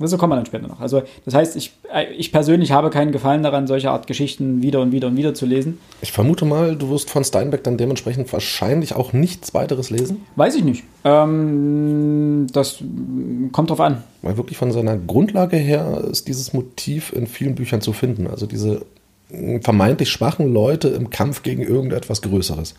Dazu 0.00 0.16
kommen 0.18 0.32
wir 0.32 0.36
dann 0.36 0.46
später 0.46 0.66
noch. 0.66 0.80
Also, 0.80 1.02
das 1.24 1.34
heißt, 1.34 1.56
ich, 1.56 1.72
äh, 1.94 2.12
ich 2.14 2.32
persönlich 2.32 2.72
habe 2.72 2.90
keinen 2.90 3.12
Gefallen 3.12 3.42
daran, 3.42 3.66
solche 3.66 3.90
Art 3.90 4.06
Geschichten 4.06 4.62
wieder 4.62 4.80
und 4.80 4.92
wieder 4.92 5.08
und 5.08 5.16
wieder 5.16 5.34
zu 5.34 5.46
lesen. 5.46 5.78
Ich 6.00 6.10
vermute 6.10 6.44
mal, 6.46 6.74
du 6.74 6.88
wirst 6.90 7.10
von 7.10 7.22
Steinbeck 7.22 7.62
dann 7.64 7.76
dementsprechend 7.76 8.32
wahrscheinlich 8.32 8.94
auch 8.96 9.12
nichts 9.12 9.52
weiteres 9.54 9.90
lesen, 9.90 10.22
Weiß 10.36 10.54
ich 10.56 10.64
nicht. 10.64 10.84
Ähm, 11.04 12.46
das 12.52 12.80
mm, 12.80 13.48
kommt 13.52 13.70
drauf 13.70 13.80
an. 13.80 14.02
weil 14.22 14.36
wirklich 14.36 14.56
von 14.58 14.72
seiner 14.72 14.96
Grundlage 14.96 15.56
her 15.56 16.02
ist 16.10 16.28
dieses 16.28 16.52
Motiv 16.52 17.12
in 17.12 17.26
vielen 17.26 17.54
Büchern 17.54 17.80
zu 17.80 17.92
finden. 17.92 18.26
Also 18.26 18.46
diese 18.46 18.82
mh, 19.30 19.60
vermeintlich 19.62 20.10
schwachen 20.10 20.52
Leute 20.52 20.88
im 20.88 21.10
Kampf 21.10 21.42
gegen 21.42 21.62
irgendetwas 21.62 22.22
Größeres. 22.22 22.74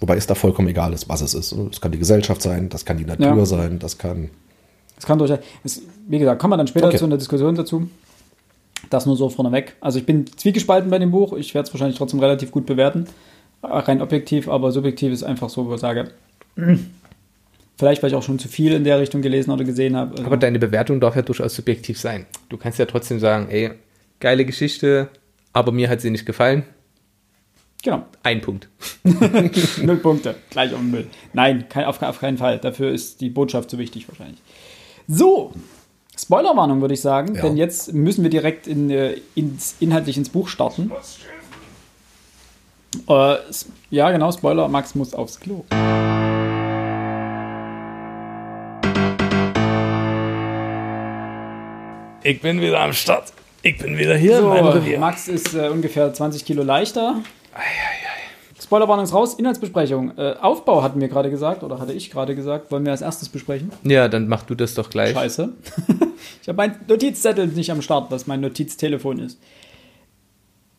Wobei 0.00 0.16
es 0.16 0.26
da 0.26 0.34
vollkommen 0.34 0.68
egal 0.68 0.92
ist, 0.92 1.08
was 1.08 1.20
es 1.20 1.34
ist. 1.34 1.52
Es 1.52 1.80
kann 1.80 1.92
die 1.92 1.98
Gesellschaft 1.98 2.42
sein, 2.42 2.68
das 2.68 2.84
kann 2.84 2.96
die 2.98 3.04
Natur 3.04 3.36
Ja. 3.36 3.46
sein, 3.46 3.78
das 3.78 3.98
kann. 3.98 4.30
Es 5.02 5.06
kann 5.06 5.18
durchaus. 5.18 5.40
Es, 5.64 5.82
wie 6.06 6.20
gesagt, 6.20 6.40
kommen 6.40 6.52
wir 6.52 6.56
dann 6.56 6.68
später 6.68 6.86
Okay. 6.86 6.96
zu 6.96 7.06
einer 7.06 7.16
Diskussion 7.18 7.56
dazu. 7.56 7.90
Das 8.88 9.04
nur 9.04 9.16
so 9.16 9.28
vorneweg. 9.30 9.74
Also, 9.80 9.98
ich 9.98 10.06
bin 10.06 10.28
zwiegespalten 10.28 10.90
bei 10.90 11.00
dem 11.00 11.10
Buch. 11.10 11.32
Ich 11.32 11.54
werde 11.54 11.66
es 11.66 11.74
wahrscheinlich 11.74 11.98
trotzdem 11.98 12.20
relativ 12.20 12.52
gut 12.52 12.66
bewerten. 12.66 13.06
Rein 13.64 14.00
objektiv, 14.00 14.48
aber 14.48 14.70
subjektiv 14.70 15.12
ist 15.12 15.24
einfach 15.24 15.48
so, 15.48 15.66
wo 15.66 15.74
ich 15.74 15.80
sage, 15.80 16.12
vielleicht, 17.78 18.00
weil 18.02 18.10
ich 18.10 18.16
auch 18.16 18.22
schon 18.22 18.38
zu 18.38 18.46
viel 18.46 18.72
in 18.72 18.84
der 18.84 19.00
Richtung 19.00 19.22
gelesen 19.22 19.50
oder 19.50 19.64
gesehen 19.64 19.96
habe. 19.96 20.12
Also, 20.12 20.24
Aber 20.24 20.36
deine 20.36 20.60
Bewertung 20.60 21.00
darf 21.00 21.16
ja 21.16 21.22
durchaus 21.22 21.54
subjektiv 21.56 21.98
sein. 21.98 22.26
Du 22.48 22.56
kannst 22.56 22.78
ja 22.78 22.86
trotzdem 22.86 23.18
sagen, 23.18 23.48
ey, 23.50 23.70
geile 24.20 24.44
Geschichte, 24.44 25.08
aber 25.52 25.72
mir 25.72 25.88
hat 25.88 26.00
sie 26.00 26.10
nicht 26.10 26.26
gefallen. 26.26 26.62
genau. 27.82 28.04
Ein 28.22 28.40
Punkt. 28.40 28.68
Null 29.82 29.96
Punkte, 29.96 30.36
gleich 30.50 30.72
auf 30.72 30.78
den 30.78 30.90
Müll. 30.92 31.06
Nein, 31.32 31.66
kein, 31.68 31.86
auf, 31.86 32.00
auf 32.02 32.20
keinen 32.20 32.38
Fall. 32.38 32.58
Dafür 32.58 32.92
ist 32.92 33.20
die 33.20 33.30
Botschaft 33.30 33.68
zu 33.70 33.78
wichtig 33.78 34.08
wahrscheinlich. 34.08 34.40
So, 35.14 35.52
Spoilerwarnung 36.18 36.80
würde 36.80 36.94
ich 36.94 37.02
sagen, 37.02 37.34
Ja. 37.34 37.42
denn 37.42 37.58
jetzt 37.58 37.92
müssen 37.92 38.22
wir 38.22 38.30
direkt 38.30 38.66
in, 38.66 38.88
äh, 38.90 39.16
ins, 39.34 39.74
inhaltlich 39.78 40.16
ins 40.16 40.30
Buch 40.30 40.48
starten. 40.48 40.90
Äh, 43.08 43.36
ja, 43.90 44.10
genau, 44.10 44.32
Spoiler, 44.32 44.68
Max 44.68 44.94
muss 44.94 45.12
aufs 45.12 45.38
Klo. 45.38 45.64
Ich 52.24 52.40
bin 52.40 52.60
wieder 52.60 52.80
am 52.80 52.92
Start. 52.94 53.32
Ich 53.62 53.76
bin 53.78 53.98
wieder 53.98 54.16
hier. 54.16 54.38
So. 54.38 54.98
Max 54.98 55.28
ist 55.28 55.54
äh, 55.54 55.68
ungefähr 55.68 56.12
20 56.14 56.44
Kilo 56.44 56.62
leichter. 56.62 57.16
Spoilerwarnung 58.62 59.04
ist 59.04 59.12
raus, 59.14 59.34
Inhaltsbesprechung. 59.34 60.16
Äh, 60.16 60.34
Aufbau 60.40 60.82
hatten 60.82 61.00
wir 61.00 61.08
gerade 61.08 61.30
gesagt, 61.30 61.62
oder 61.62 61.78
hatte 61.80 61.92
ich 61.92 62.10
gerade 62.10 62.34
gesagt, 62.34 62.70
wollen 62.70 62.84
wir 62.84 62.92
als 62.92 63.00
erstes 63.02 63.28
besprechen. 63.28 63.70
Ja, 63.84 64.08
dann 64.08 64.28
mach 64.28 64.42
du 64.44 64.54
das 64.54 64.74
doch 64.74 64.88
gleich. 64.90 65.12
Scheiße. 65.14 65.48
ich 66.42 66.48
habe 66.48 66.56
meinen 66.56 66.76
Notizzettel 66.88 67.46
nicht 67.48 67.70
am 67.70 67.82
Start, 67.82 68.10
was 68.10 68.26
mein 68.26 68.40
Notiztelefon 68.40 69.18
ist. 69.18 69.38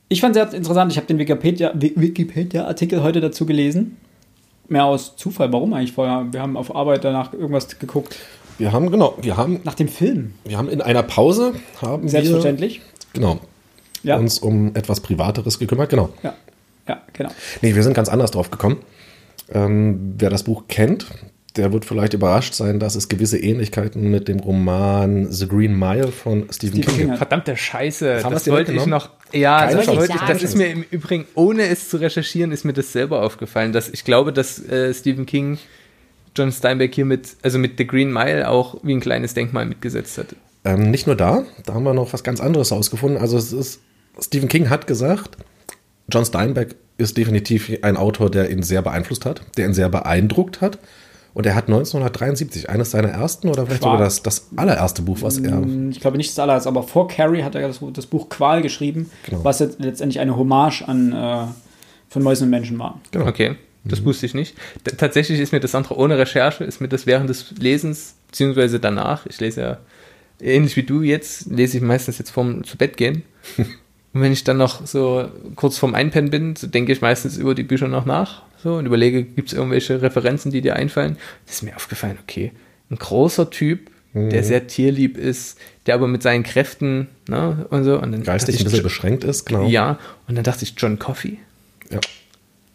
Ich 0.09 0.21
fand 0.21 0.35
es 0.35 0.41
sehr 0.49 0.53
interessant, 0.57 0.91
ich 0.91 0.97
habe 0.97 1.07
den 1.07 1.17
Wikipedia- 1.19 1.71
Wi- 1.73 1.93
Wikipedia-Artikel 1.95 3.01
heute 3.03 3.19
dazu 3.19 3.45
gelesen. 3.45 3.97
Mehr 4.67 4.85
aus 4.85 5.15
Zufall, 5.17 5.51
warum 5.51 5.73
eigentlich 5.73 5.91
vorher? 5.93 6.27
Wir 6.31 6.41
haben 6.41 6.55
auf 6.55 6.75
Arbeit 6.75 7.03
danach 7.03 7.33
irgendwas 7.33 7.79
geguckt. 7.79 8.17
Wir 8.59 8.71
haben, 8.71 8.91
genau, 8.91 9.15
wir 9.21 9.35
haben, 9.37 9.59
Nach 9.63 9.73
dem 9.73 9.87
Film, 9.87 10.33
wir 10.45 10.57
haben 10.57 10.69
in 10.69 10.81
einer 10.81 11.01
Pause, 11.03 11.53
haben 11.81 12.07
selbstverständlich. 12.07 12.79
wir, 13.13 13.21
genau, 13.21 13.39
Ja, 14.03 14.17
uns 14.17 14.37
um 14.39 14.75
etwas 14.75 14.99
Privateres 15.01 15.57
gekümmert, 15.57 15.89
genau. 15.89 16.09
ja, 16.21 16.33
ja, 16.87 17.01
genau. 17.13 17.29
Nee, 17.61 17.75
wir 17.75 17.83
sind 17.83 17.93
ganz 17.93 18.09
anders 18.09 18.31
drauf 18.31 18.51
gekommen. 18.51 18.77
Ähm, 19.53 20.15
wer 20.17 20.29
das 20.29 20.43
Buch 20.43 20.63
kennt, 20.67 21.07
der 21.55 21.71
wird 21.71 21.85
vielleicht 21.85 22.13
überrascht 22.13 22.53
sein, 22.55 22.79
dass 22.79 22.95
es 22.95 23.09
gewisse 23.09 23.37
Ähnlichkeiten 23.37 24.09
mit 24.09 24.27
dem 24.27 24.39
Roman 24.39 25.31
The 25.31 25.47
Green 25.47 25.77
Mile 25.77 26.07
von 26.11 26.47
Stephen, 26.51 26.81
Stephen 26.81 26.81
King 26.83 26.97
gibt. 26.97 27.11
hat- 27.11 27.17
Verdammte 27.19 27.55
Scheiße, 27.55 28.21
das 28.27 28.43
dir 28.45 28.51
wollte 28.51 28.73
ich 28.73 28.85
noch. 28.87 29.11
Ja, 29.33 29.69
das, 29.71 29.87
wollte, 29.87 30.13
das 30.27 30.41
ist 30.43 30.55
mir 30.57 30.67
im 30.67 30.83
Übrigen, 30.89 31.25
ohne 31.35 31.67
es 31.67 31.89
zu 31.89 31.97
recherchieren, 31.97 32.51
ist 32.51 32.63
mir 32.65 32.73
das 32.73 32.91
selber 32.91 33.21
aufgefallen. 33.23 33.71
Dass 33.73 33.89
ich 33.89 34.03
glaube, 34.03 34.33
dass 34.33 34.63
äh, 34.67 34.93
Stephen 34.93 35.25
King 35.25 35.57
John 36.35 36.51
Steinbeck 36.51 36.95
hier 36.95 37.05
mit, 37.05 37.27
also 37.43 37.59
mit 37.59 37.77
The 37.77 37.85
Green 37.85 38.11
Mile 38.11 38.49
auch 38.49 38.77
wie 38.83 38.93
ein 38.95 38.99
kleines 38.99 39.35
Denkmal 39.35 39.65
mitgesetzt 39.67 40.17
hat. 40.17 40.35
Ähm, 40.65 40.89
nicht 40.89 41.05
nur 41.05 41.15
da, 41.15 41.43
da 41.65 41.75
haben 41.75 41.83
wir 41.83 41.93
noch 41.93 42.11
was 42.13 42.23
ganz 42.23 42.39
anderes 42.41 42.71
rausgefunden. 42.71 43.19
Also 43.21 43.37
es 43.37 43.53
ist, 43.53 43.81
Stephen 44.19 44.49
King 44.49 44.69
hat 44.71 44.87
gesagt, 44.87 45.37
John 46.11 46.25
Steinbeck 46.25 46.75
ist 46.97 47.17
definitiv 47.17 47.71
ein 47.81 47.97
Autor, 47.97 48.29
der 48.29 48.49
ihn 48.51 48.61
sehr 48.63 48.81
beeinflusst 48.81 49.25
hat, 49.25 49.41
der 49.57 49.67
ihn 49.67 49.73
sehr 49.73 49.89
beeindruckt 49.89 50.61
hat. 50.61 50.79
Und 51.33 51.47
er 51.47 51.55
hat 51.55 51.63
1973 51.67 52.69
eines 52.69 52.91
seiner 52.91 53.07
ersten 53.09 53.47
oder 53.49 53.65
vielleicht 53.65 53.81
Qual. 53.81 53.93
sogar 53.93 54.05
das, 54.05 54.21
das 54.21 54.49
allererste 54.55 55.01
Buch, 55.01 55.17
was 55.21 55.39
er. 55.39 55.63
Ich 55.89 55.99
glaube 55.99 56.17
nicht 56.17 56.29
das 56.29 56.37
allererste, 56.37 56.69
aber 56.69 56.83
vor 56.83 57.07
Carrie 57.07 57.41
hat 57.41 57.55
er 57.55 57.67
das, 57.67 57.79
das 57.93 58.05
Buch 58.05 58.29
Qual 58.29 58.61
geschrieben, 58.61 59.09
Genau. 59.25 59.43
was 59.43 59.57
jetzt 59.59 59.79
letztendlich 59.79 60.19
eine 60.19 60.37
Hommage 60.37 60.83
an 60.87 61.11
äh, 61.11 61.45
von 62.09 62.21
Mäusen 62.21 62.43
und 62.43 62.49
Menschen 62.51 62.77
war. 62.77 63.01
Genau. 63.09 63.25
Okay, 63.25 63.55
das 63.83 64.05
wusste 64.05 64.27
ich 64.27 64.35
nicht. 64.35 64.55
T 64.83 64.95
tatsächlich 64.95 65.39
ist 65.39 65.51
mir 65.51 65.59
das 65.59 65.73
andere 65.73 65.97
ohne 65.97 66.19
Recherche, 66.19 66.65
ist 66.65 66.81
mir 66.81 66.87
das 66.87 67.07
während 67.07 67.27
des 67.31 67.49
Lesens, 67.57 68.13
beziehungsweise 68.27 68.79
danach, 68.79 69.25
ich 69.25 69.39
lese 69.39 69.61
ja 69.61 69.77
ähnlich 70.39 70.75
wie 70.75 70.83
du 70.83 71.01
jetzt, 71.01 71.47
lese 71.49 71.77
ich 71.77 71.83
meistens 71.83 72.19
jetzt 72.19 72.29
vorm 72.29 72.63
zu 72.63 72.77
Bett 72.77 72.95
gehen. 72.95 73.23
Und 74.13 74.21
wenn 74.21 74.32
ich 74.32 74.43
dann 74.43 74.58
noch 74.58 74.86
so 74.86 75.28
kurz 75.56 75.78
vorm 75.78 75.95
Einpennen 75.95 76.30
bin, 76.30 76.56
so 76.56 76.67
denke 76.67 76.91
ich 76.91 77.02
meistens 77.02 77.38
über 77.38 77.56
die 77.56 77.63
Bücher 77.63 77.88
noch 77.88 78.06
nach 78.06 78.43
so, 78.63 78.76
und 78.76 78.86
überlege, 78.86 79.23
gibt 79.23 79.49
es 79.49 79.54
irgendwelche 79.54 80.02
Referenzen, 80.02 80.52
die 80.52 80.62
dir 80.62 80.76
einfallen. 80.76 81.17
Das 81.45 81.56
ist 81.56 81.63
mir 81.63 81.76
aufgefallen, 81.76 82.17
okay, 82.21 82.52
ein 82.89 82.97
großer 82.97 83.49
Typ, 83.49 83.89
der 84.13 84.43
sehr 84.43 84.67
tierlieb 84.67 85.17
ist, 85.17 85.58
der 85.88 85.95
aber 85.95 86.08
mit 86.08 86.21
seinen 86.21 86.43
Kräften 86.43 87.08
ne, 87.28 87.65
und 87.71 87.84
so. 87.84 87.99
Und 87.99 88.12
dann 88.12 88.23
Geistig 88.23 88.56
ein 88.56 88.58
dachte 88.60 88.63
bisschen 88.65 88.78
ich, 88.78 88.84
beschränkt 88.84 89.23
ist, 89.23 89.45
genau. 89.45 89.67
Ja, 89.67 89.97
und 90.28 90.36
dann 90.36 90.43
dachte 90.43 90.63
ich, 90.63 90.76
John 90.78 90.99
Coffey 90.99 91.39
Ja. 91.89 91.99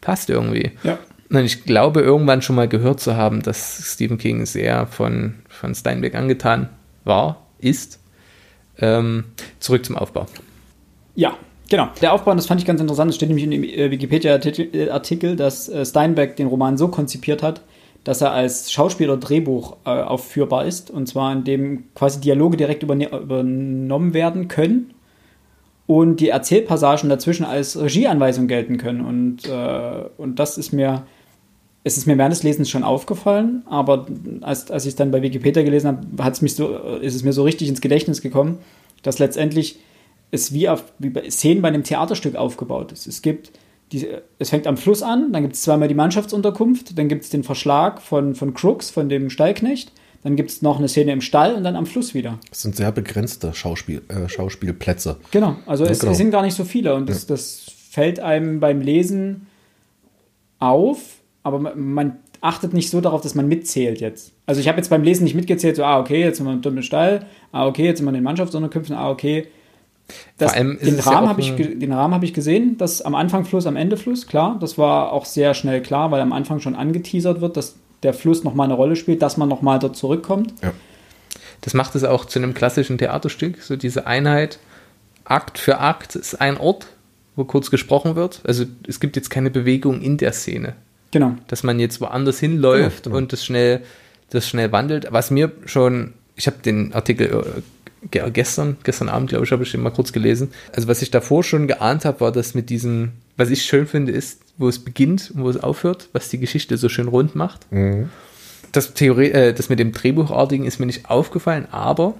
passt 0.00 0.30
irgendwie. 0.30 0.72
Ja. 0.82 0.98
Und 1.30 1.44
ich 1.44 1.64
glaube, 1.64 2.00
irgendwann 2.00 2.42
schon 2.42 2.56
mal 2.56 2.68
gehört 2.68 3.00
zu 3.00 3.16
haben, 3.16 3.42
dass 3.42 3.92
Stephen 3.92 4.18
King 4.18 4.46
sehr 4.46 4.88
von, 4.88 5.34
von 5.48 5.74
Steinbeck 5.74 6.16
angetan 6.16 6.70
war, 7.04 7.46
ist. 7.60 8.00
Ähm, 8.80 9.24
zurück 9.60 9.84
zum 9.84 9.96
Aufbau. 9.96 10.26
Ja, 11.18 11.36
genau. 11.68 11.88
Der 12.00 12.12
Aufbau, 12.12 12.32
das 12.36 12.46
fand 12.46 12.60
ich 12.60 12.66
ganz 12.66 12.80
interessant, 12.80 13.10
es 13.10 13.16
steht 13.16 13.28
nämlich 13.28 13.42
in 13.44 13.50
dem 13.50 13.64
äh, 13.64 13.90
Wikipedia-Artikel, 13.90 15.34
dass 15.34 15.68
äh, 15.68 15.84
Steinbeck 15.84 16.36
den 16.36 16.46
Roman 16.46 16.78
so 16.78 16.86
konzipiert 16.86 17.42
hat, 17.42 17.60
dass 18.04 18.20
er 18.20 18.30
als 18.30 18.70
Schauspieler 18.70 19.16
Drehbuch 19.16 19.78
äh, 19.84 19.90
aufführbar 19.90 20.64
ist. 20.64 20.90
Und 20.90 21.08
zwar 21.08 21.32
indem 21.32 21.92
quasi 21.96 22.20
Dialoge 22.20 22.56
direkt 22.56 22.84
übernommen 22.84 24.14
werden 24.14 24.46
können 24.46 24.94
und 25.88 26.20
die 26.20 26.28
Erzählpassagen 26.28 27.10
dazwischen 27.10 27.44
als 27.44 27.76
Regieanweisung 27.76 28.46
gelten 28.46 28.78
können. 28.78 29.00
Und, 29.00 29.48
äh, 29.48 30.04
und 30.18 30.38
das 30.38 30.56
ist 30.56 30.70
mir, 30.70 31.02
es 31.82 31.98
ist 31.98 32.06
mir 32.06 32.16
während 32.16 32.32
des 32.32 32.44
Lesens 32.44 32.70
schon 32.70 32.84
aufgefallen, 32.84 33.64
aber 33.66 34.06
als, 34.42 34.70
als 34.70 34.84
ich 34.84 34.90
es 34.90 34.96
dann 34.96 35.10
bei 35.10 35.20
Wikipedia 35.20 35.64
gelesen 35.64 35.88
habe, 35.88 36.22
hat's 36.22 36.42
mich 36.42 36.54
so, 36.54 36.76
ist 37.00 37.16
es 37.16 37.24
mir 37.24 37.32
so 37.32 37.42
richtig 37.42 37.68
ins 37.68 37.80
Gedächtnis 37.80 38.22
gekommen, 38.22 38.58
dass 39.02 39.18
letztendlich 39.18 39.80
es 40.30 40.52
wie, 40.52 40.68
auf, 40.68 40.84
wie 40.98 41.10
bei 41.10 41.28
Szenen 41.30 41.62
bei 41.62 41.68
einem 41.68 41.84
Theaterstück 41.84 42.36
aufgebaut 42.36 42.92
ist. 42.92 43.06
Es 43.06 43.22
gibt 43.22 43.52
die, 43.92 44.06
es 44.38 44.50
fängt 44.50 44.66
am 44.66 44.76
Fluss 44.76 45.02
an, 45.02 45.32
dann 45.32 45.42
gibt 45.42 45.54
es 45.54 45.62
zweimal 45.62 45.88
die 45.88 45.94
Mannschaftsunterkunft, 45.94 46.98
dann 46.98 47.08
gibt 47.08 47.24
es 47.24 47.30
den 47.30 47.42
Verschlag 47.42 48.02
von, 48.02 48.34
von 48.34 48.54
Crooks, 48.54 48.90
von 48.90 49.08
dem 49.08 49.30
Stallknecht, 49.30 49.92
dann 50.22 50.36
gibt 50.36 50.50
es 50.50 50.62
noch 50.62 50.78
eine 50.78 50.88
Szene 50.88 51.12
im 51.12 51.20
Stall 51.20 51.54
und 51.54 51.64
dann 51.64 51.76
am 51.76 51.86
Fluss 51.86 52.12
wieder. 52.12 52.38
Das 52.50 52.62
sind 52.62 52.76
sehr 52.76 52.92
begrenzte 52.92 53.54
Schauspiel, 53.54 54.02
äh, 54.08 54.28
Schauspielplätze. 54.28 55.16
Genau, 55.30 55.56
also 55.66 55.84
es, 55.84 56.00
genau. 56.00 56.12
es 56.12 56.18
sind 56.18 56.30
gar 56.30 56.42
nicht 56.42 56.54
so 56.54 56.64
viele 56.64 56.94
und 56.94 57.08
das, 57.08 57.26
das 57.26 57.66
fällt 57.90 58.20
einem 58.20 58.60
beim 58.60 58.80
Lesen 58.80 59.46
auf, 60.58 60.98
aber 61.42 61.58
man, 61.58 61.78
man 61.78 62.16
achtet 62.40 62.72
nicht 62.72 62.90
so 62.90 63.00
darauf, 63.00 63.22
dass 63.22 63.34
man 63.34 63.48
mitzählt 63.48 64.00
jetzt. 64.00 64.32
Also 64.46 64.60
ich 64.60 64.68
habe 64.68 64.78
jetzt 64.78 64.90
beim 64.90 65.02
Lesen 65.02 65.24
nicht 65.24 65.34
mitgezählt, 65.34 65.76
so, 65.76 65.84
ah, 65.84 65.98
okay, 65.98 66.20
jetzt 66.20 66.38
sind 66.38 66.46
wir 66.46 66.70
im 66.70 66.82
Stall, 66.82 67.26
ah, 67.52 67.66
okay, 67.66 67.86
jetzt 67.86 67.98
sind 67.98 68.06
wir 68.06 68.10
in 68.10 68.16
den 68.16 68.24
Mannschaftsunterkünften, 68.24 68.94
ah, 68.94 69.10
okay. 69.10 69.48
Das, 70.38 70.54
den, 70.54 70.78
ja 70.80 71.02
Rahmen 71.02 71.26
auch 71.26 71.28
habe 71.30 71.40
ich, 71.40 71.54
den 71.54 71.92
Rahmen 71.92 72.14
habe 72.14 72.24
ich 72.24 72.32
gesehen, 72.32 72.78
dass 72.78 73.02
am 73.02 73.14
Anfang 73.14 73.44
Fluss, 73.44 73.66
am 73.66 73.76
Ende 73.76 73.96
Fluss, 73.96 74.26
klar. 74.26 74.56
Das 74.60 74.78
war 74.78 75.12
auch 75.12 75.24
sehr 75.24 75.52
schnell 75.54 75.82
klar, 75.82 76.10
weil 76.10 76.20
am 76.20 76.32
Anfang 76.32 76.60
schon 76.60 76.74
angeteasert 76.74 77.40
wird, 77.40 77.56
dass 77.56 77.74
der 78.02 78.14
Fluss 78.14 78.44
nochmal 78.44 78.66
eine 78.66 78.74
Rolle 78.74 78.96
spielt, 78.96 79.22
dass 79.22 79.36
man 79.36 79.48
nochmal 79.48 79.78
dort 79.78 79.96
zurückkommt. 79.96 80.54
Das 81.60 81.74
macht 81.74 81.94
es 81.94 82.04
auch 82.04 82.24
zu 82.24 82.38
einem 82.38 82.54
klassischen 82.54 82.96
Theaterstück, 82.98 83.60
so 83.62 83.76
diese 83.76 84.06
Einheit, 84.06 84.58
Akt 85.24 85.58
für 85.58 85.78
Akt 85.78 86.16
ist 86.16 86.40
ein 86.40 86.56
Ort, 86.56 86.86
wo 87.36 87.44
kurz 87.44 87.70
gesprochen 87.70 88.16
wird. 88.16 88.40
Also 88.46 88.64
es 88.86 89.00
gibt 89.00 89.16
jetzt 89.16 89.28
keine 89.28 89.50
Bewegung 89.50 90.00
in 90.00 90.16
der 90.16 90.32
Szene. 90.32 90.74
Genau. 91.10 91.36
dass 91.48 91.62
man 91.62 91.80
jetzt 91.80 92.02
woanders 92.02 92.38
hinläuft 92.38 93.04
Genau, 93.04 93.14
genau. 93.14 93.16
und 93.16 93.32
das 93.32 93.42
schnell, 93.44 93.80
das 94.30 94.46
schnell 94.46 94.72
wandelt. 94.72 95.08
Was 95.10 95.30
mir 95.30 95.52
schon, 95.64 96.12
ich 96.36 96.46
habe 96.46 96.58
den 96.62 96.92
Artikel 96.92 97.62
ge- 98.10 98.30
gestern, 98.32 98.76
gestern 98.84 99.08
Abend, 99.08 99.28
glaube 99.30 99.44
ich, 99.44 99.52
habe 99.52 99.62
ich 99.62 99.70
den 99.70 99.80
mal 99.82 99.90
kurz 99.90 100.12
gelesen. 100.12 100.50
Also 100.74 100.88
was 100.88 101.02
ich 101.02 101.10
davor 101.10 101.42
schon 101.44 101.66
geahnt 101.66 102.04
habe, 102.04 102.20
war 102.20 102.32
das 102.32 102.54
mit 102.54 102.70
diesem, 102.70 103.12
was 103.36 103.50
ich 103.50 103.62
schön 103.62 103.86
finde, 103.86 104.12
ist, 104.12 104.40
wo 104.56 104.68
es 104.68 104.78
beginnt 104.78 105.30
und 105.34 105.42
wo 105.42 105.50
es 105.50 105.56
aufhört, 105.62 106.08
was 106.12 106.28
die 106.28 106.38
Geschichte 106.38 106.76
so 106.76 106.88
schön 106.88 107.08
rund 107.08 107.34
macht. 107.34 107.66
Das, 108.72 108.94
Theorie, 108.94 109.30
äh, 109.30 109.52
das 109.54 109.68
mit 109.68 109.78
dem 109.78 109.92
Drehbuchartigen 109.92 110.66
ist 110.66 110.78
mir 110.78 110.86
nicht 110.86 111.08
aufgefallen, 111.10 111.66
aber 111.70 112.14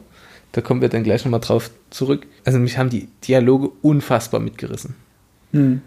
da 0.52 0.60
kommen 0.62 0.80
wir 0.80 0.88
dann 0.88 1.02
gleich 1.04 1.24
nochmal 1.24 1.40
drauf 1.40 1.70
zurück. 1.90 2.26
Also 2.44 2.58
mich 2.58 2.78
haben 2.78 2.88
die 2.90 3.08
Dialoge 3.26 3.68
unfassbar 3.82 4.40
mitgerissen. 4.40 4.94
Hm. 5.52 5.82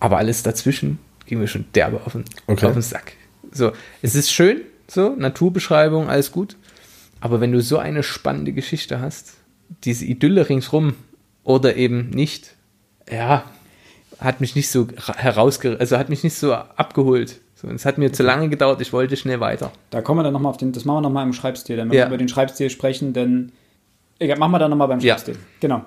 Aber 0.00 0.18
alles 0.18 0.42
dazwischen 0.42 0.98
ging 1.26 1.38
mir 1.40 1.48
schon 1.48 1.64
derbe 1.74 2.00
auf 2.04 2.12
den, 2.12 2.24
Okay. 2.46 2.66
auf 2.66 2.72
den 2.72 2.82
Sack. 2.82 3.12
So, 3.52 3.72
es 4.02 4.14
ist 4.14 4.30
schön, 4.30 4.60
so, 4.88 5.14
Naturbeschreibung, 5.16 6.08
alles 6.08 6.30
gut. 6.32 6.56
Aber 7.26 7.40
wenn 7.40 7.50
du 7.50 7.60
so 7.60 7.78
eine 7.78 8.04
spannende 8.04 8.52
Geschichte 8.52 9.00
hast, 9.00 9.34
diese 9.82 10.04
Idylle 10.04 10.48
ringsrum 10.48 10.94
oder 11.42 11.74
eben 11.74 12.10
nicht, 12.10 12.54
ja, 13.10 13.42
hat 14.20 14.40
mich 14.40 14.54
nicht 14.54 14.70
so 14.70 14.86
herausge 15.16 15.76
also 15.80 15.98
hat 15.98 16.08
mich 16.08 16.22
nicht 16.22 16.34
so 16.34 16.54
abgeholt. 16.54 17.40
So, 17.56 17.66
es 17.66 17.84
hat 17.84 17.98
mir 17.98 18.12
zu 18.12 18.22
lange 18.22 18.48
gedauert, 18.48 18.80
ich 18.80 18.92
wollte 18.92 19.16
schnell 19.16 19.40
weiter. 19.40 19.72
Da 19.90 20.02
kommen 20.02 20.20
wir 20.20 20.22
dann 20.22 20.34
nochmal 20.34 20.50
auf 20.50 20.56
den, 20.56 20.70
das 20.70 20.84
machen 20.84 20.98
wir 20.98 21.00
nochmal 21.00 21.26
im 21.26 21.32
Schreibstil, 21.32 21.76
dann 21.76 21.88
müssen 21.88 21.98
Ja. 21.98 22.04
wir 22.04 22.10
über 22.10 22.16
den 22.16 22.28
Schreibstil 22.28 22.70
sprechen, 22.70 23.12
denn, 23.12 23.50
egal, 24.20 24.38
machen 24.38 24.52
wir 24.52 24.60
dann 24.60 24.70
nochmal 24.70 24.86
beim 24.86 25.00
Ja. 25.00 25.14
Schreibstil. 25.14 25.36
Genau. 25.58 25.84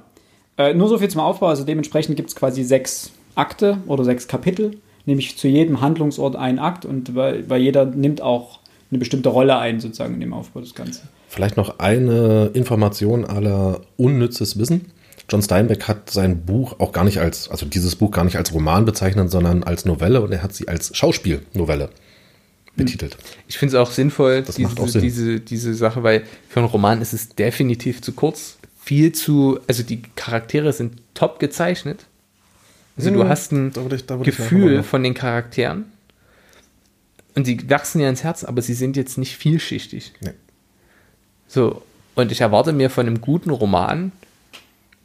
Äh, 0.58 0.73
nur 0.73 0.89
so 0.89 0.97
viel 0.97 1.08
zum 1.08 1.21
Aufbau, 1.21 1.47
also 1.47 1.63
dementsprechend 1.63 2.17
gibt 2.17 2.28
es 2.32 2.36
quasi 2.36 2.65
sechs 2.65 3.13
Akte 3.36 3.78
oder 3.88 4.04
sechs 4.04 4.28
Kapitel, 4.28 4.71
nämlich 5.06 5.38
zu 5.38 5.47
jedem 5.47 5.80
Handlungsort 5.80 6.36
ein 6.36 6.60
Akt 6.60 6.84
und 6.84 7.15
weil, 7.15 7.49
weil 7.49 7.62
jeder 7.62 7.86
nimmt 7.86 8.19
auch 8.21 8.60
eine 8.91 8.99
bestimmte 8.99 9.30
Rolle 9.30 9.58
ein, 9.58 9.80
sozusagen 9.80 10.15
in 10.15 10.19
dem 10.19 10.34
Aufbau 10.34 10.60
des 10.60 10.75
Ganzen. 10.75 11.08
Vielleicht 11.29 11.57
noch 11.57 11.77
eine 11.79 12.49
Information 12.53 13.23
aller 13.23 13.81
unnützes 13.97 14.57
Wissen. 14.57 14.85
John 15.29 15.43
Steinbeck 15.43 15.87
hat 15.87 16.09
sein 16.09 16.43
Buch 16.43 16.79
auch 16.79 16.91
gar 16.91 17.03
nicht 17.03 17.19
als, 17.19 17.49
also 17.49 17.67
dieses 17.67 17.95
Buch 17.95 18.09
gar 18.09 18.23
nicht 18.25 18.35
als 18.37 18.51
Roman 18.51 18.83
bezeichnet, 18.85 19.29
sondern 19.29 19.63
als 19.63 19.85
Novelle 19.85 20.21
und 20.21 20.31
er 20.31 20.41
hat 20.41 20.53
sie 20.55 20.67
als 20.67 20.95
Schauspielnovelle 20.97 21.89
betitelt. 22.75 23.15
Ich 23.47 23.59
finde 23.59 23.75
es 23.75 23.79
auch 23.81 23.91
sinnvoll, 23.91 24.41
Das 24.41 24.55
diese, 24.55 24.71
auch. 24.81 24.87
Diese, 24.89 25.39
diese 25.39 25.73
Sache, 25.75 26.01
weil 26.01 26.23
für 26.47 26.61
einen 26.61 26.69
Roman 26.69 26.99
ist 27.01 27.13
es 27.13 27.29
definitiv 27.29 28.01
zu 28.01 28.13
kurz. 28.13 28.57
Viel 28.81 29.11
zu, 29.11 29.59
also 29.67 29.83
die 29.83 30.01
Charaktere 30.15 30.73
sind 30.73 30.93
top 31.13 31.37
gezeichnet. 31.39 32.05
Also 32.97 33.11
du 33.11 33.21
Hm, 33.21 33.29
hast 33.29 33.51
ein 33.51 33.71
ich- 33.93 34.07
Gefühl 34.23 34.81
von 34.81 35.03
den 35.03 35.13
Charakteren. 35.13 35.85
Und 37.35 37.45
die 37.45 37.69
wachsen 37.69 38.01
ja 38.01 38.09
ins 38.09 38.23
Herz, 38.23 38.43
aber 38.43 38.61
sie 38.63 38.73
sind 38.73 38.97
jetzt 38.97 39.17
nicht 39.19 39.37
vielschichtig. 39.37 40.13
Nee. 40.21 40.31
So. 41.49 41.81
Und 42.15 42.31
ich 42.31 42.39
erwarte 42.41 42.71
mir 42.71 42.89
von 42.89 43.07
einem 43.07 43.19
guten 43.19 43.49
Roman, 43.49 44.12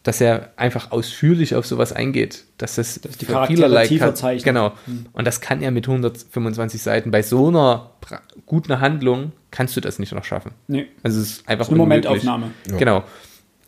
dass 0.04 0.20
er 0.20 0.52
einfach 0.56 0.92
ausführlich 0.92 1.54
auf 1.54 1.66
sowas 1.66 1.92
eingeht, 1.92 2.44
dass 2.58 2.76
das 2.76 3.00
Dass 3.00 3.16
die 3.16 3.26
vielerlei 3.26 3.86
tiefer 3.86 4.14
zeichnet. 4.14 4.44
Genau. 4.44 4.72
Und 5.12 5.26
das 5.26 5.40
kann 5.40 5.62
er 5.62 5.70
mit 5.70 5.88
125 5.88 6.80
Seiten. 6.80 7.10
Bei 7.10 7.22
so 7.22 7.48
einer 7.48 7.90
guten 8.44 8.80
Handlung 8.80 9.32
kannst 9.50 9.76
du 9.76 9.80
das 9.80 9.98
nicht 9.98 10.12
noch 10.12 10.24
schaffen. 10.24 10.52
Nee. 10.68 10.86
Also 11.02 11.20
es 11.20 11.30
ist 11.30 11.48
einfach 11.48 11.68
eine 11.70 11.80
unmöglich. 11.80 12.04
Momentaufnahme. 12.04 12.50
Ja. 12.70 12.76
Genau. 12.76 13.04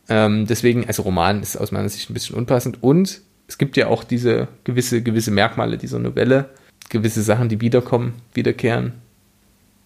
Ähm, 0.09 0.47
deswegen, 0.47 0.87
also 0.87 1.03
Roman 1.03 1.43
ist 1.43 1.57
aus 1.57 1.73
meiner 1.73 1.89
Sicht 1.89 2.11
ein 2.11 2.15
bisschen 2.15 2.37
unpassend. 2.37 2.83
Und 2.83 3.23
es 3.49 3.57
gibt 3.57 3.79
ja 3.79 3.87
auch 3.87 4.05
diese 4.05 4.49
gewisse, 4.65 5.03
gewisse 5.03 5.31
Merkmale 5.31 5.79
dieser 5.79 5.99
Novelle, 5.99 6.51
gewisse 6.91 7.23
Sachen, 7.23 7.49
die 7.49 7.63
wiederkommen, 7.63 8.15
wiederkehren. 8.35 8.93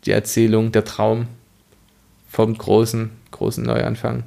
Die 0.04 0.10
Erzählung, 0.10 0.72
der 0.72 0.84
Traum 0.84 1.26
vom 2.30 2.56
großen, 2.56 3.10
großen 3.32 3.64
Neuanfang, 3.64 4.22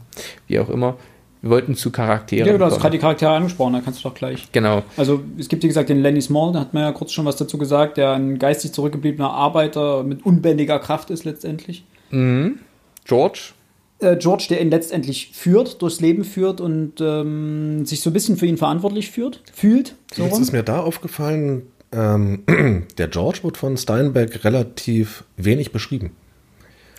wie 0.48 0.60
auch 0.60 0.70
immer. 0.70 0.98
Wir 1.42 1.50
wollten 1.50 1.76
zu 1.76 1.92
Charakteren. 1.92 2.48
Ja, 2.48 2.58
du 2.58 2.64
hast 2.64 2.80
gerade 2.80 2.92
die 2.96 3.00
Charaktere 3.02 3.32
angesprochen, 3.32 3.74
da 3.74 3.82
kannst 3.82 4.00
du 4.04 4.08
doch 4.08 4.16
gleich. 4.16 4.48
genau. 4.54 4.84
Also 4.96 5.22
es 5.38 5.50
gibt, 5.50 5.64
wie 5.64 5.68
gesagt, 5.68 5.90
den 5.90 6.02
Lenny 6.02 6.22
Small, 6.22 6.54
da 6.54 6.60
hat 6.62 6.74
man 6.74 6.84
ja 6.84 6.92
kurz 6.94 7.12
schon 7.12 7.26
was 7.26 7.36
dazu 7.36 7.58
gesagt, 7.58 7.98
der 7.98 8.12
ein 8.14 8.40
geistig 8.40 8.72
zurückgebliebener 8.72 9.30
Arbeiter 9.32 10.04
mit 10.04 10.26
unbändiger 10.26 10.80
Kraft 10.80 11.10
ist 11.10 11.26
letztendlich. 11.26 11.84
Mhm. 12.12 12.60
George, 13.06 13.52
Äh, 14.00 14.16
George, 14.18 14.46
der 14.50 14.62
ihn 14.62 14.70
letztendlich 14.70 15.32
führt, 15.34 15.82
durchs 15.82 16.00
Leben 16.00 16.24
führt 16.24 16.62
und 16.62 17.02
ähm, 17.02 17.86
sich 17.86 18.00
so 18.02 18.10
ein 18.10 18.14
bisschen 18.14 18.38
für 18.38 18.46
ihn 18.46 18.58
verantwortlich 18.58 19.12
führt, 19.12 19.42
fühlt. 19.54 19.96
So 20.14 20.24
Jetzt 20.24 20.34
rum. 20.36 20.42
ist 20.42 20.52
mir 20.54 20.64
da 20.64 20.80
aufgefallen, 20.80 21.64
ähm, 21.92 22.44
der 22.98 23.08
George 23.10 23.40
wird 23.44 23.58
von 23.58 23.76
Steinbeck 23.76 24.46
relativ 24.46 25.26
wenig 25.36 25.72
beschrieben. 25.74 26.12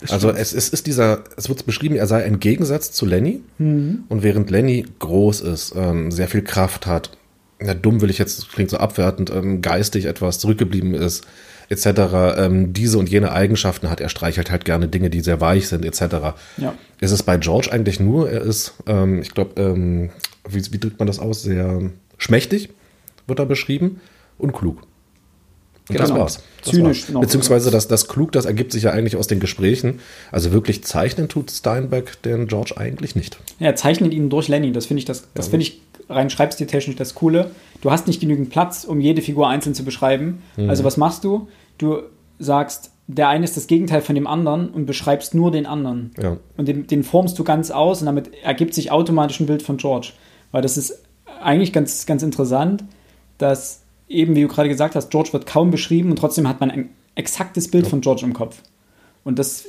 Also 0.08 0.30
es, 0.30 0.52
es 0.52 0.68
ist 0.68 0.86
dieser, 0.86 1.24
es 1.36 1.48
wird 1.48 1.64
beschrieben, 1.66 1.96
er 1.96 2.06
sei 2.06 2.24
ein 2.24 2.40
Gegensatz 2.40 2.92
zu 2.92 3.06
Lenny. 3.06 3.42
Mhm. 3.58 4.04
Und 4.08 4.22
während 4.22 4.50
Lenny 4.50 4.86
groß 4.98 5.40
ist, 5.42 5.74
ähm, 5.76 6.10
sehr 6.10 6.28
viel 6.28 6.42
Kraft 6.42 6.86
hat, 6.86 7.10
ja, 7.62 7.74
dumm 7.74 8.00
will 8.00 8.10
ich 8.10 8.18
jetzt, 8.18 8.50
klingt 8.50 8.70
so 8.70 8.76
abwertend, 8.76 9.30
ähm, 9.30 9.62
geistig 9.62 10.04
etwas 10.06 10.38
zurückgeblieben 10.38 10.94
ist, 10.94 11.24
etc., 11.68 11.86
ähm, 12.36 12.72
diese 12.72 12.98
und 12.98 13.08
jene 13.08 13.32
Eigenschaften 13.32 13.88
hat, 13.88 14.00
er 14.00 14.08
streichelt 14.08 14.50
halt 14.50 14.64
gerne 14.64 14.88
Dinge, 14.88 15.08
die 15.08 15.20
sehr 15.20 15.40
weich 15.40 15.68
sind, 15.68 15.84
etc. 15.84 16.36
Ja. 16.58 16.74
Ist 17.00 17.12
es 17.12 17.22
bei 17.22 17.38
George 17.38 17.70
eigentlich 17.72 18.00
nur, 18.00 18.30
er 18.30 18.42
ist, 18.42 18.74
ähm, 18.86 19.22
ich 19.22 19.32
glaube, 19.32 19.60
ähm, 19.60 20.10
wie, 20.48 20.62
wie 20.72 20.78
drückt 20.78 20.98
man 20.98 21.06
das 21.06 21.18
aus, 21.18 21.42
sehr 21.42 21.90
schmächtig, 22.18 22.68
wird 23.26 23.38
da 23.38 23.44
beschrieben, 23.44 24.00
und 24.36 24.52
klug. 24.52 24.82
Und 25.88 25.98
das 25.98 26.08
Genau. 26.08 26.20
war's. 26.20 26.42
Das 26.62 26.72
Zynisch 26.72 27.12
war's. 27.12 27.20
Beziehungsweise 27.26 27.70
das, 27.70 27.88
das 27.88 28.08
klug, 28.08 28.32
das 28.32 28.46
ergibt 28.46 28.72
sich 28.72 28.84
ja 28.84 28.90
eigentlich 28.92 29.16
aus 29.16 29.26
den 29.26 29.38
Gesprächen. 29.40 30.00
Also 30.32 30.52
wirklich 30.52 30.82
zeichnen 30.84 31.28
tut 31.28 31.50
Steinbeck 31.50 32.22
den 32.22 32.46
George 32.46 32.74
eigentlich 32.76 33.14
nicht. 33.16 33.38
Ja, 33.58 33.66
er 33.66 33.76
zeichnet 33.76 34.14
ihn 34.14 34.30
durch 34.30 34.48
Lenny. 34.48 34.72
Das 34.72 34.86
finde 34.86 35.00
ich, 35.00 35.04
das, 35.04 35.28
das 35.34 35.48
finde 35.48 35.64
ich 35.66 35.82
rein 36.08 36.30
schreibstiltechnisch 36.30 36.96
das 36.96 37.14
Coole. 37.14 37.50
Du 37.82 37.90
hast 37.90 38.06
nicht 38.06 38.20
genügend 38.20 38.50
Platz, 38.50 38.84
um 38.84 39.00
jede 39.00 39.20
Figur 39.20 39.48
einzeln 39.48 39.74
zu 39.74 39.84
beschreiben. 39.84 40.42
Also 40.56 40.84
was 40.84 40.96
machst 40.96 41.24
du? 41.24 41.48
Du 41.78 41.98
sagst, 42.38 42.90
der 43.06 43.28
eine 43.28 43.44
ist 43.44 43.56
das 43.56 43.66
Gegenteil 43.66 44.00
von 44.00 44.14
dem 44.14 44.26
anderen 44.26 44.70
und 44.70 44.86
beschreibst 44.86 45.34
nur 45.34 45.50
den 45.50 45.66
anderen. 45.66 46.12
Ja. 46.20 46.38
Und 46.56 46.66
den, 46.68 46.86
den 46.86 47.04
formst 47.04 47.38
du 47.38 47.44
ganz 47.44 47.70
aus 47.70 48.00
und 48.00 48.06
damit 48.06 48.30
ergibt 48.42 48.72
sich 48.74 48.90
automatisch 48.90 49.40
ein 49.40 49.46
Bild 49.46 49.62
von 49.62 49.76
George. 49.76 50.12
Weil 50.50 50.62
das 50.62 50.76
ist 50.78 51.02
eigentlich 51.42 51.72
ganz, 51.72 52.06
ganz 52.06 52.22
interessant, 52.22 52.84
dass 53.36 53.82
eben, 54.14 54.34
wie 54.34 54.42
du 54.42 54.48
gerade 54.48 54.68
gesagt 54.68 54.94
hast, 54.94 55.10
George 55.10 55.32
wird 55.32 55.46
kaum 55.46 55.70
beschrieben 55.70 56.10
und 56.10 56.16
trotzdem 56.16 56.48
hat 56.48 56.60
man 56.60 56.70
ein 56.70 56.90
exaktes 57.14 57.70
Bild 57.70 57.86
von 57.86 58.00
George 58.00 58.24
im 58.24 58.32
Kopf. 58.32 58.62
Und 59.24 59.38
das 59.38 59.64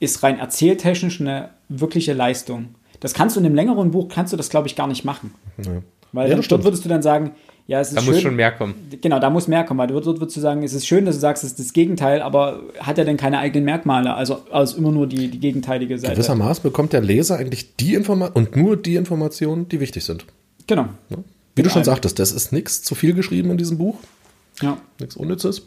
ist 0.00 0.22
rein 0.22 0.38
erzähltechnisch 0.38 1.20
eine 1.20 1.50
wirkliche 1.68 2.12
Leistung. 2.12 2.74
Das 3.00 3.14
kannst 3.14 3.36
du 3.36 3.40
in 3.40 3.46
einem 3.46 3.54
längeren 3.54 3.90
Buch, 3.90 4.08
kannst 4.08 4.32
du 4.32 4.36
das, 4.36 4.48
glaube 4.48 4.68
ich, 4.68 4.76
gar 4.76 4.86
nicht 4.86 5.04
machen. 5.04 5.32
Ja. 5.58 5.82
Weil 6.12 6.30
Ja, 6.30 6.36
dort 6.36 6.64
würdest 6.64 6.84
du 6.84 6.88
dann 6.88 7.02
sagen, 7.02 7.32
ja, 7.66 7.80
es 7.80 7.88
ist 7.88 7.96
da 7.96 8.00
schön. 8.00 8.14
muss 8.14 8.22
schon 8.22 8.36
mehr 8.36 8.52
kommen. 8.52 8.74
Genau, 9.02 9.18
da 9.18 9.28
muss 9.28 9.48
mehr 9.48 9.64
kommen, 9.64 9.78
weil 9.78 9.88
dort, 9.88 10.06
dort 10.06 10.20
würdest 10.20 10.36
du 10.36 10.40
sagen, 10.40 10.62
es 10.62 10.72
ist 10.72 10.86
schön, 10.86 11.04
dass 11.04 11.16
du 11.16 11.20
sagst, 11.20 11.42
es 11.42 11.50
ist 11.50 11.58
das 11.58 11.72
Gegenteil, 11.72 12.22
aber 12.22 12.60
hat 12.78 12.96
er 12.96 13.04
denn 13.04 13.16
keine 13.16 13.38
eigenen 13.38 13.64
Merkmale? 13.64 14.14
Also, 14.14 14.38
also 14.52 14.76
immer 14.78 14.92
nur 14.92 15.08
die, 15.08 15.28
die 15.28 15.40
gegenteilige 15.40 15.98
Seite. 15.98 16.14
Gewissermaßen 16.14 16.62
bekommt 16.62 16.92
der 16.92 17.00
Leser 17.00 17.36
eigentlich 17.36 17.74
die 17.76 17.94
Information 17.94 18.34
und 18.34 18.56
nur 18.56 18.76
die 18.76 18.94
Informationen, 18.94 19.68
die 19.68 19.80
wichtig 19.80 20.04
sind. 20.04 20.24
Genau. 20.68 20.86
Wie 21.56 21.62
du 21.62 21.70
schon 21.70 21.82
sagtest, 21.84 22.18
das 22.20 22.30
ist 22.32 22.52
nichts 22.52 22.82
zu 22.82 22.94
viel 22.94 23.12
geschrieben 23.14 23.50
in 23.50 23.56
diesem 23.58 23.78
Buch, 23.78 23.96
Ja. 24.62 24.76
nichts 25.00 25.16
Unnützes. 25.16 25.62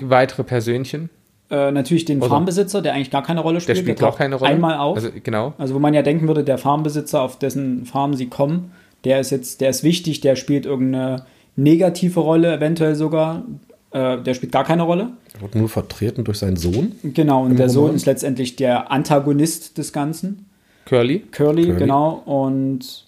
Weitere 0.00 0.44
Persönchen, 0.44 1.10
Äh, 1.50 1.70
natürlich 1.72 2.04
den 2.04 2.18
Oder- 2.18 2.28
Farmbesitzer, 2.28 2.82
der 2.82 2.92
eigentlich 2.92 3.10
gar 3.10 3.22
keine 3.22 3.40
Rolle 3.40 3.54
der 3.54 3.60
spielt. 3.62 3.78
spielt 3.78 3.98
taucht 4.00 4.12
auch 4.14 4.18
keine 4.18 4.34
Rolle. 4.34 4.50
Einmal 4.50 4.76
auf. 4.76 4.96
Also, 4.98 5.08
genau. 5.24 5.54
Also 5.56 5.74
wo 5.74 5.78
man 5.78 5.94
ja 5.94 6.02
denken 6.02 6.28
würde, 6.28 6.44
der 6.44 6.58
Farmbesitzer, 6.58 7.22
auf 7.22 7.38
dessen 7.38 7.86
Farm 7.86 8.12
sie 8.12 8.26
kommen, 8.26 8.70
der 9.04 9.18
ist 9.20 9.30
jetzt, 9.30 9.62
der 9.62 9.70
ist 9.70 9.82
wichtig, 9.82 10.20
der 10.20 10.36
spielt 10.36 10.66
irgendeine 10.66 11.24
negative 11.56 12.20
Rolle, 12.20 12.54
eventuell 12.54 12.94
sogar. 12.94 13.44
Äh, 13.92 14.18
der 14.20 14.34
spielt 14.34 14.52
gar 14.52 14.64
keine 14.64 14.82
Rolle. 14.82 15.08
Er 15.34 15.40
wird 15.40 15.54
nur 15.54 15.70
vertreten 15.70 16.22
durch 16.24 16.36
seinen 16.38 16.56
Sohn. 16.56 16.92
Genau, 17.02 17.44
und 17.46 17.58
der 17.58 17.70
Sohn 17.70 17.84
Roman. 17.84 17.96
ist 17.96 18.04
letztendlich 18.04 18.56
der 18.56 18.92
Antagonist 18.92 19.78
des 19.78 19.94
Ganzen. 19.94 20.44
Curly. 20.84 21.20
Curly, 21.30 21.62
Curly. 21.64 21.78
genau. 21.78 22.10
Und 22.26 23.06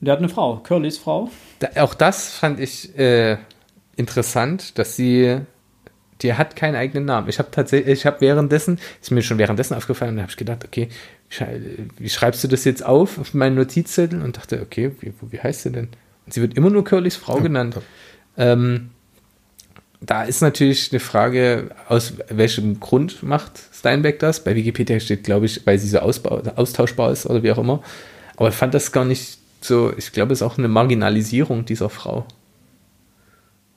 der 0.00 0.12
hat 0.12 0.18
eine 0.20 0.28
Frau, 0.28 0.56
Curlys 0.56 0.98
Frau. 0.98 1.30
Da, 1.58 1.68
auch 1.82 1.94
das 1.94 2.30
fand 2.30 2.58
ich 2.60 2.96
äh, 2.98 3.36
interessant, 3.96 4.78
dass 4.78 4.96
sie, 4.96 5.40
die 6.22 6.34
hat 6.34 6.56
keinen 6.56 6.74
eigenen 6.74 7.04
Namen. 7.04 7.28
Ich 7.28 7.38
habe 7.38 7.50
tatsächlich, 7.50 8.00
ich 8.00 8.06
habe 8.06 8.20
währenddessen, 8.20 8.78
ist 9.00 9.10
mir 9.10 9.22
schon 9.22 9.38
währenddessen 9.38 9.74
aufgefallen, 9.74 10.16
da 10.16 10.22
habe 10.22 10.30
ich 10.30 10.36
gedacht, 10.36 10.64
okay, 10.64 10.88
wie, 11.28 11.34
schrei- 11.34 11.60
wie 11.98 12.08
schreibst 12.08 12.42
du 12.42 12.48
das 12.48 12.64
jetzt 12.64 12.84
auf 12.84 13.18
auf 13.18 13.34
meinen 13.34 13.56
Notizzettel 13.56 14.22
und 14.22 14.36
dachte, 14.36 14.60
okay, 14.62 14.92
wie, 15.00 15.12
wie 15.30 15.40
heißt 15.40 15.62
sie 15.62 15.72
denn? 15.72 15.88
Und 16.26 16.34
sie 16.34 16.40
wird 16.40 16.56
immer 16.56 16.70
nur 16.70 16.84
Curlys 16.84 17.16
Frau 17.16 17.40
genannt. 17.40 17.76
Ähm, 18.36 18.90
da 20.00 20.22
ist 20.22 20.40
natürlich 20.40 20.92
eine 20.92 21.00
Frage, 21.00 21.70
aus 21.88 22.14
welchem 22.30 22.80
Grund 22.80 23.22
macht 23.22 23.60
Steinbeck 23.70 24.18
das? 24.18 24.42
Bei 24.42 24.54
Wikipedia 24.54 24.98
steht, 24.98 25.24
glaube 25.24 25.44
ich, 25.44 25.66
weil 25.66 25.78
sie 25.78 25.88
so 25.88 25.98
ausbau, 25.98 26.40
austauschbar 26.56 27.12
ist 27.12 27.26
oder 27.26 27.42
wie 27.42 27.52
auch 27.52 27.58
immer. 27.58 27.82
Aber 28.36 28.48
ich 28.48 28.54
fand 28.54 28.72
das 28.72 28.92
gar 28.92 29.04
nicht 29.04 29.39
so, 29.60 29.92
ich 29.96 30.12
glaube, 30.12 30.32
es 30.32 30.40
ist 30.40 30.46
auch 30.46 30.58
eine 30.58 30.68
Marginalisierung 30.68 31.64
dieser 31.64 31.90
Frau. 31.90 32.26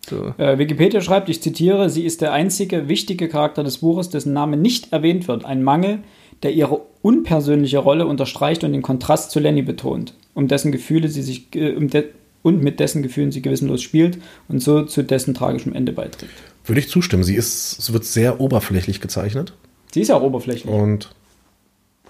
So. 0.10 0.34
Äh, 0.38 0.58
Wikipedia 0.58 1.02
schreibt, 1.02 1.30
ich 1.30 1.42
zitiere, 1.42 1.90
sie 1.90 2.04
ist 2.06 2.22
der 2.22 2.34
einzige 2.34 2.88
wichtige 2.88 3.30
Charakter 3.30 3.64
des 3.64 3.80
Buches, 3.80 4.10
dessen 4.10 4.34
Name 4.34 4.58
nicht 4.58 4.92
erwähnt 4.92 5.28
wird. 5.28 5.46
Ein 5.46 5.64
Mangel, 5.64 6.00
der 6.42 6.52
ihre 6.52 6.82
unpersönliche 7.02 7.78
Rolle 7.80 8.06
unterstreicht 8.06 8.64
und 8.64 8.74
den 8.74 8.82
Kontrast 8.82 9.32
zu 9.32 9.40
Lenny 9.40 9.62
betont, 9.62 10.14
um 10.34 10.48
dessen 10.48 10.72
Gefühle 10.72 11.08
sie 11.08 11.22
sich 11.22 11.48
äh, 11.56 11.76
um 11.76 11.90
de 11.90 12.06
und 12.42 12.62
mit 12.62 12.82
dessen 12.82 13.02
Gefühlen 13.02 13.32
sie 13.32 13.42
gewissenlos 13.42 13.82
spielt 13.82 14.20
und 14.50 14.60
so 14.60 14.84
zu 14.84 15.02
dessen 15.02 15.34
tragischem 15.34 15.74
Ende 15.74 15.94
beiträgt. 15.94 16.34
Würde 16.66 16.82
ich 16.82 16.90
zustimmen. 16.90 17.24
Sie 17.24 17.36
ist, 17.36 17.80
es 17.80 17.94
wird 17.94 18.04
sehr 18.04 18.42
oberflächlich 18.42 19.00
gezeichnet. 19.00 19.54
Sie 19.94 20.02
ist 20.02 20.10
ja 20.10 20.16
auch 20.16 20.24
oberflächlich. 20.24 20.72
Und 20.72 21.10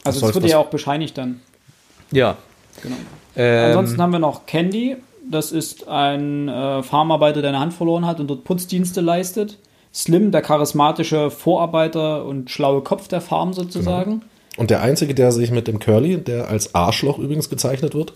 also 0.03 0.21
das 0.21 0.33
wird 0.33 0.47
ja 0.47 0.57
auch 0.57 0.71
bescheinigt 0.71 1.19
dann. 1.19 1.39
Ja. 2.12 2.38
Genau. 2.81 2.95
Ähm, 3.36 3.67
Ansonsten 3.67 4.02
haben 4.02 4.12
wir 4.12 4.19
noch 4.19 4.46
Candy. 4.46 4.98
Das 5.30 5.52
ist 5.52 5.88
ein 5.88 6.50
äh, 6.50 6.84
Farmarbeiter, 6.84 7.41
der 7.41 7.52
eine 7.52 7.60
Hand 7.60 7.74
verloren 7.74 8.06
hat 8.06 8.19
und 8.19 8.28
dort 8.28 8.43
Putzdienste 8.43 9.02
leistet. 9.02 9.58
Slim, 9.93 10.32
der 10.32 10.41
charismatische 10.41 11.30
Vorarbeiter 11.30 12.26
und 12.26 12.50
schlaue 12.50 12.82
Kopf 12.82 13.08
der 13.08 13.22
Farm 13.22 13.54
sozusagen. 13.54 14.24
Und 14.58 14.69
der 14.69 14.82
Einzige, 14.82 15.13
der 15.13 15.32
sich 15.32 15.52
mit 15.52 15.67
dem 15.67 15.80
Curly, 15.80 16.17
der 16.17 16.48
als 16.48 16.76
Arschloch 16.76 17.19
übrigens 17.19 17.50
gezeichnet 17.50 17.96
wird, 17.96 18.13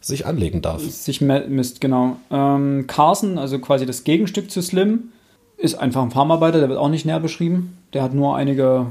sich 0.00 0.26
anlegen 0.26 0.62
darf. 0.62 0.82
Sich 0.82 1.20
misst, 1.20 1.80
genau. 1.80 2.16
Ähm, 2.30 2.86
Carson, 2.86 3.38
also 3.38 3.58
quasi 3.58 3.86
das 3.86 4.04
Gegenstück 4.04 4.50
zu 4.50 4.62
Slim, 4.62 5.10
ist 5.56 5.74
einfach 5.74 6.02
ein 6.02 6.10
Farmarbeiter, 6.10 6.60
der 6.60 6.68
wird 6.68 6.78
auch 6.78 6.88
nicht 6.88 7.06
näher 7.06 7.20
beschrieben. 7.20 7.78
Der 7.92 8.02
hat 8.02 8.14
nur 8.14 8.36
einige 8.36 8.86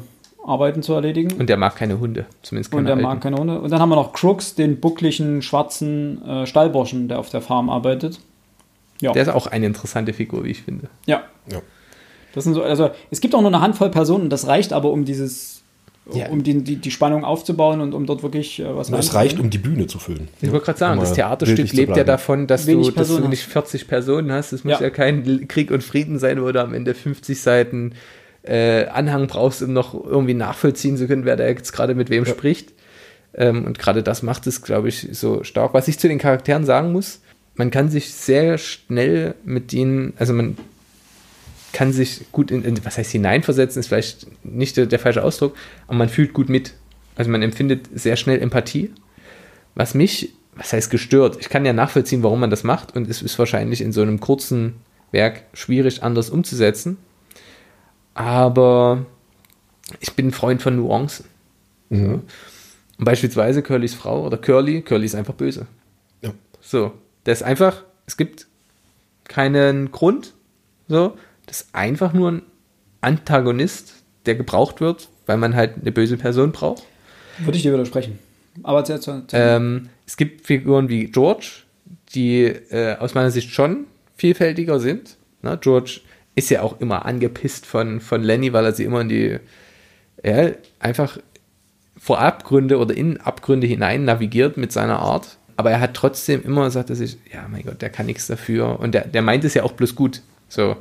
Arbeiten 0.48 0.84
zu 0.84 0.94
erledigen. 0.94 1.34
und 1.40 1.48
der 1.50 1.58
mag 1.58 1.76
keine 1.76 2.00
Hunde, 2.00 2.26
zumindest 2.42 2.72
keine 2.72 2.80
Und 2.80 2.86
der 2.86 2.94
alten. 2.96 3.04
mag 3.08 3.22
keine 3.22 3.38
Hunde. 3.38 3.60
Und 3.60 3.72
dann 3.72 3.80
haben 3.80 3.90
wir 3.90 3.96
noch 3.96 4.14
Crooks, 4.14 4.56
den 4.56 4.80
buckligen, 4.80 5.42
schwarzen 5.42 6.22
äh, 6.26 6.46
Stallburschen, 6.46 7.08
der 7.08 7.20
auf 7.20 7.30
der 7.30 7.42
Farm 7.42 7.70
arbeitet. 7.70 8.20
Ja. 9.02 9.12
Der 9.12 9.24
ist 9.24 9.30
auch 9.30 9.48
eine 9.48 9.66
interessante 9.66 10.14
Figur, 10.14 10.44
wie 10.46 10.50
ich 10.52 10.62
finde. 10.62 10.88
ja. 11.06 11.24
Ja. 11.52 11.60
Das 12.34 12.44
sind 12.44 12.54
so, 12.54 12.64
also 12.64 12.90
es 13.12 13.22
gibt 13.22 13.34
auch 13.34 13.40
nur 13.42 13.50
eine 13.50 13.62
Handvoll 13.62 13.90
Personen, 13.90 14.30
das 14.30 14.46
reicht 14.46 14.74
aber, 14.74 14.92
um 14.92 15.06
dieses, 15.06 15.64
Ja. 16.14 16.28
um 16.28 16.44
die, 16.44 16.62
die, 16.64 16.76
die 16.76 16.92
Spannung 16.92 17.24
aufzubauen 17.24 17.80
und 17.80 17.94
um 17.94 18.06
dort 18.06 18.24
wirklich 18.24 18.60
äh, 18.60 18.76
was 18.76 18.90
Und 18.90 19.00
es 19.00 19.14
reicht, 19.14 19.40
um 19.40 19.50
die 19.50 19.58
Bühne 19.58 19.88
zu 19.88 20.00
füllen. 20.00 20.28
Ich 20.42 20.52
wollte 20.52 20.66
gerade 20.66 20.78
sagen, 20.80 20.98
Um 21.00 21.06
das 21.06 21.14
Theaterstück 21.14 21.72
lebt 21.72 21.96
ja 21.96 22.04
davon, 22.04 22.46
dass 22.48 22.68
Wenig 22.68 22.88
du, 22.88 22.92
dass 22.92 23.08
du 23.08 23.14
Personen 23.14 23.30
nicht 23.30 23.44
40 23.44 23.88
Personen 23.88 24.34
hast. 24.34 24.52
Es 24.52 24.66
muss 24.66 24.74
Ja. 24.74 24.82
ja. 24.82 24.90
kein 24.90 25.48
Krieg 25.48 25.72
und 25.72 25.82
Frieden 25.82 26.20
sein, 26.20 26.42
wo 26.44 26.52
du 26.52 26.62
am 26.62 26.74
Ende 26.74 26.94
50 26.94 27.40
Seiten 27.40 27.94
äh, 28.48 28.86
Anhang 28.88 29.28
brauchst, 29.28 29.62
um 29.62 29.74
noch 29.74 29.94
irgendwie 29.94 30.34
nachvollziehen 30.34 30.98
zu 30.98 31.08
können, 31.08 31.26
wer 31.26 31.36
da 31.36 31.48
jetzt 31.48 31.72
gerade 31.74 31.96
mit 31.96 32.10
wem 32.10 32.26
spricht. 32.26 32.74
Ähm, 33.34 33.66
und 33.66 33.80
gerade 33.80 34.04
das 34.04 34.24
macht 34.24 34.48
es, 34.48 34.62
glaube 34.62 34.90
ich, 34.90 35.08
so 35.12 35.44
stark. 35.44 35.74
Was 35.74 35.88
ich 35.88 36.00
zu 36.00 36.08
den 36.08 36.20
Charakteren 36.20 36.66
sagen 36.66 36.92
muss, 36.92 37.22
man 37.56 37.72
kann 37.72 37.90
sich 37.90 38.14
sehr 38.14 38.58
schnell 38.58 39.36
mit 39.44 39.72
denen, 39.72 40.14
also 40.18 40.34
man 40.34 40.58
kann 41.74 41.92
sich 41.92 42.32
gut 42.32 42.52
in, 42.52 42.64
in 42.64 42.86
was 42.86 42.98
heißt 42.98 43.12
hineinversetzen, 43.12 43.82
ist 43.82 43.88
vielleicht 43.88 44.28
nicht 44.46 44.78
der, 44.78 44.86
der 44.86 45.00
falsche 45.00 45.24
Ausdruck, 45.24 45.56
aber 45.88 45.98
man 45.98 46.10
fühlt 46.10 46.34
gut 46.34 46.50
mit. 46.50 46.74
Also 47.16 47.32
man 47.32 47.42
empfindet 47.42 47.88
sehr 47.94 48.16
schnell 48.16 48.42
Empathie. 48.42 48.92
Was 49.74 49.94
mich, 49.94 50.34
was 50.56 50.72
heißt 50.72 50.90
gestört? 50.90 51.38
Ich 51.40 51.50
kann 51.50 51.66
ja 51.66 51.74
nachvollziehen, 51.74 52.24
warum 52.24 52.40
man 52.40 52.50
das 52.50 52.64
macht 52.64 52.96
und 52.96 53.10
es 53.10 53.22
ist 53.22 53.38
wahrscheinlich 53.40 53.82
in 53.82 53.92
so 53.92 54.02
einem 54.02 54.20
kurzen 54.20 54.76
Werk 55.12 55.44
schwierig 55.54 56.04
anders 56.04 56.30
umzusetzen. 56.30 56.98
Aber 58.16 59.06
ich 60.00 60.14
bin 60.14 60.28
ein 60.28 60.32
Freund 60.32 60.62
von 60.62 60.76
Nuancen. 60.78 61.26
Mhm. 61.90 62.24
Und 62.98 63.06
beispielsweise 63.06 63.62
Curlys 63.62 63.94
Frau 63.94 64.26
oder 64.26 64.38
Curly, 64.38 64.82
Curly 64.82 65.06
ist 65.06 65.16
einfach 65.16 65.34
böse. 65.34 65.68
Ja. 66.22 66.34
So, 66.62 66.94
der 67.26 67.34
ist 67.34 67.44
einfach, 67.44 67.84
es 68.08 68.18
gibt 68.18 68.48
keinen 69.26 69.92
Grund. 69.92 70.34
So, 70.88 71.18
das 71.46 71.62
ist 71.62 71.76
einfach 71.76 72.14
nur 72.14 72.32
ein 72.32 72.42
Antagonist, 73.02 73.94
der 74.26 74.36
gebraucht 74.36 74.82
wird, 74.82 75.10
weil 75.26 75.38
man 75.38 75.56
halt 75.56 75.76
eine 75.82 75.92
böse 75.92 76.18
Person 76.18 76.52
braucht. 76.52 76.84
Würde 77.40 77.58
ich 77.58 77.64
dir 77.64 77.74
widersprechen. 77.74 78.18
Aber 78.64 78.86
zu, 78.86 79.00
zu, 79.00 79.28
zu 79.28 79.36
Ähm, 79.36 79.90
es 80.08 80.16
gibt 80.16 80.48
Figuren 80.48 80.88
wie 80.88 81.08
George, 81.08 81.64
die 82.14 82.44
äh, 82.44 82.96
aus 82.98 83.14
meiner 83.14 83.32
Sicht 83.32 83.50
schon 83.52 83.86
vielfältiger 84.16 84.80
sind. 84.80 85.18
Ne? 85.42 85.58
George 85.60 86.00
ist 86.36 86.50
ja 86.50 86.62
auch 86.62 86.80
immer 86.80 87.06
angepisst 87.06 87.66
von, 87.66 88.02
von 88.02 88.24
Lenny, 88.24 88.54
weil 88.54 88.66
er 88.66 88.74
sie 88.74 88.84
immer 88.84 89.02
in 89.02 89.10
die, 89.10 89.38
ja, 90.24 90.52
einfach 90.80 91.18
vor 91.98 92.20
Abgründe 92.20 92.78
oder 92.78 92.96
in 92.96 93.18
Abgründe 93.22 93.68
hinein 93.68 94.06
navigiert 94.06 94.58
mit 94.58 94.72
seiner 94.72 95.00
Art. 95.00 95.38
Aber 95.58 95.72
er 95.72 95.80
hat 95.80 95.94
trotzdem 95.94 96.44
immer 96.44 96.66
gesagt, 96.66 96.90
dass 96.90 97.00
ich, 97.00 97.18
ja, 97.34 97.48
mein 97.50 97.64
Gott, 97.64 97.82
der 97.82 97.90
kann 97.90 98.06
nichts 98.06 98.28
dafür. 98.28 98.80
Und 98.80 98.94
der, 98.94 99.08
der 99.08 99.22
meint 99.22 99.46
es 99.46 99.54
ja 99.54 99.64
auch 99.64 99.72
bloß 99.72 99.96
gut. 99.96 100.22
So. 100.50 100.76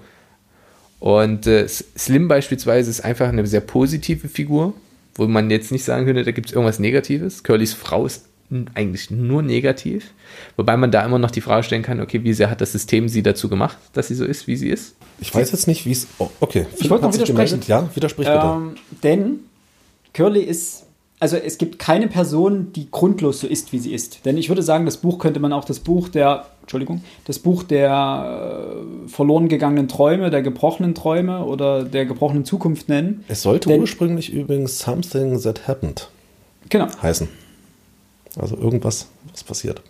Und 0.99 1.47
äh, 1.47 1.69
Slim 1.69 2.27
beispielsweise 2.29 2.91
ist 2.91 3.05
einfach 3.05 3.29
eine 3.29 3.47
sehr 3.47 3.61
positive 3.61 4.29
Figur, 4.29 4.75
wo 5.15 5.27
man 5.29 5.51
jetzt 5.51 5.71
nicht 5.71 5.85
sagen 5.85 6.07
könnte, 6.07 6.25
da 6.25 6.33
gibt 6.33 6.49
es 6.49 6.53
irgendwas 6.53 6.81
Negatives. 6.81 7.45
Curlys 7.45 7.75
Frau 7.75 8.07
ist 8.07 8.27
eigentlich 8.75 9.11
nur 9.11 9.43
negativ. 9.43 10.13
Wobei 10.57 10.77
man 10.77 10.91
da 10.91 11.05
immer 11.05 11.19
noch 11.19 11.31
die 11.31 11.41
Frage 11.41 11.63
stellen 11.65 11.83
kann, 11.83 12.01
okay, 12.01 12.23
wie 12.25 12.33
sehr 12.33 12.51
hat 12.51 12.61
das 12.61 12.73
System 12.73 13.09
sie 13.09 13.23
dazu 13.23 13.49
gemacht, 13.49 13.79
dass 13.95 14.09
sie 14.09 14.15
so 14.15 14.25
ist, 14.25 14.47
wie 14.47 14.57
sie 14.57 14.69
ist? 14.69 14.95
Ich 15.21 15.35
weiß 15.35 15.51
jetzt 15.53 15.67
nicht, 15.67 15.87
wie 15.87 15.93
es. 15.93 16.07
Oh, 16.19 16.29
okay, 16.41 16.67
Philipp 16.75 16.91
wollte 16.91 17.05
noch 17.07 17.15
widersprechen. 17.15 17.61
gemeldet. 17.61 17.69
Ja, 17.69 17.89
widersprich 17.95 18.27
bitte. 18.29 18.41
Ähm, 18.45 18.75
denn 19.03 19.41
Curly 20.13 20.41
ist, 20.43 20.85
also 21.21 21.37
es 21.37 21.59
gibt 21.59 21.79
keine 21.79 22.07
Person, 22.09 22.73
die 22.73 22.89
grundlos 22.91 23.41
so 23.41 23.47
ist, 23.47 23.73
wie 23.73 23.79
sie 23.79 23.93
ist. 23.95 24.25
Denn 24.25 24.37
ich 24.37 24.49
würde 24.49 24.63
sagen, 24.63 24.85
das 24.85 24.99
Buch 24.99 25.19
könnte 25.19 25.41
man 25.41 25.53
auch 25.53 25.65
das 25.65 25.81
Buch 25.81 26.09
der, 26.09 26.47
Entschuldigung, 26.63 27.03
das 27.27 27.39
Buch 27.39 27.63
der 27.63 28.69
äh, 29.07 29.09
verloren 29.09 29.49
gegangenen 29.49 29.89
Träume, 29.89 30.31
der 30.31 30.43
gebrochenen 30.43 30.95
Träume 30.95 31.45
oder 31.45 31.85
der 31.85 32.05
gebrochenen 32.07 32.45
Zukunft 32.45 32.89
nennen. 32.89 33.25
es 33.29 33.43
sollte 33.43 33.69
denn- 33.71 33.81
ursprünglich 33.81 34.33
übrigens 34.33 34.79
Something 34.81 35.41
That 35.43 35.67
Happened 35.67 36.09
Genau. 36.69 36.87
heißen. 37.03 37.29
Also 38.39 38.57
irgendwas, 38.57 39.09
was 39.33 39.45
passiert. 39.45 39.83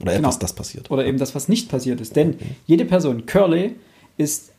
Oder 0.00 0.12
etwas, 0.14 0.34
Genau. 0.34 0.40
das 0.40 0.52
passiert. 0.54 0.90
Oder 0.90 1.04
eben 1.06 1.18
das, 1.18 1.34
was 1.34 1.48
nicht 1.48 1.68
passiert 1.70 2.00
ist. 2.00 2.16
Denn 2.16 2.36
jede 2.66 2.84
Person, 2.84 3.26
Curly, 3.26 3.76
ist 4.16 4.50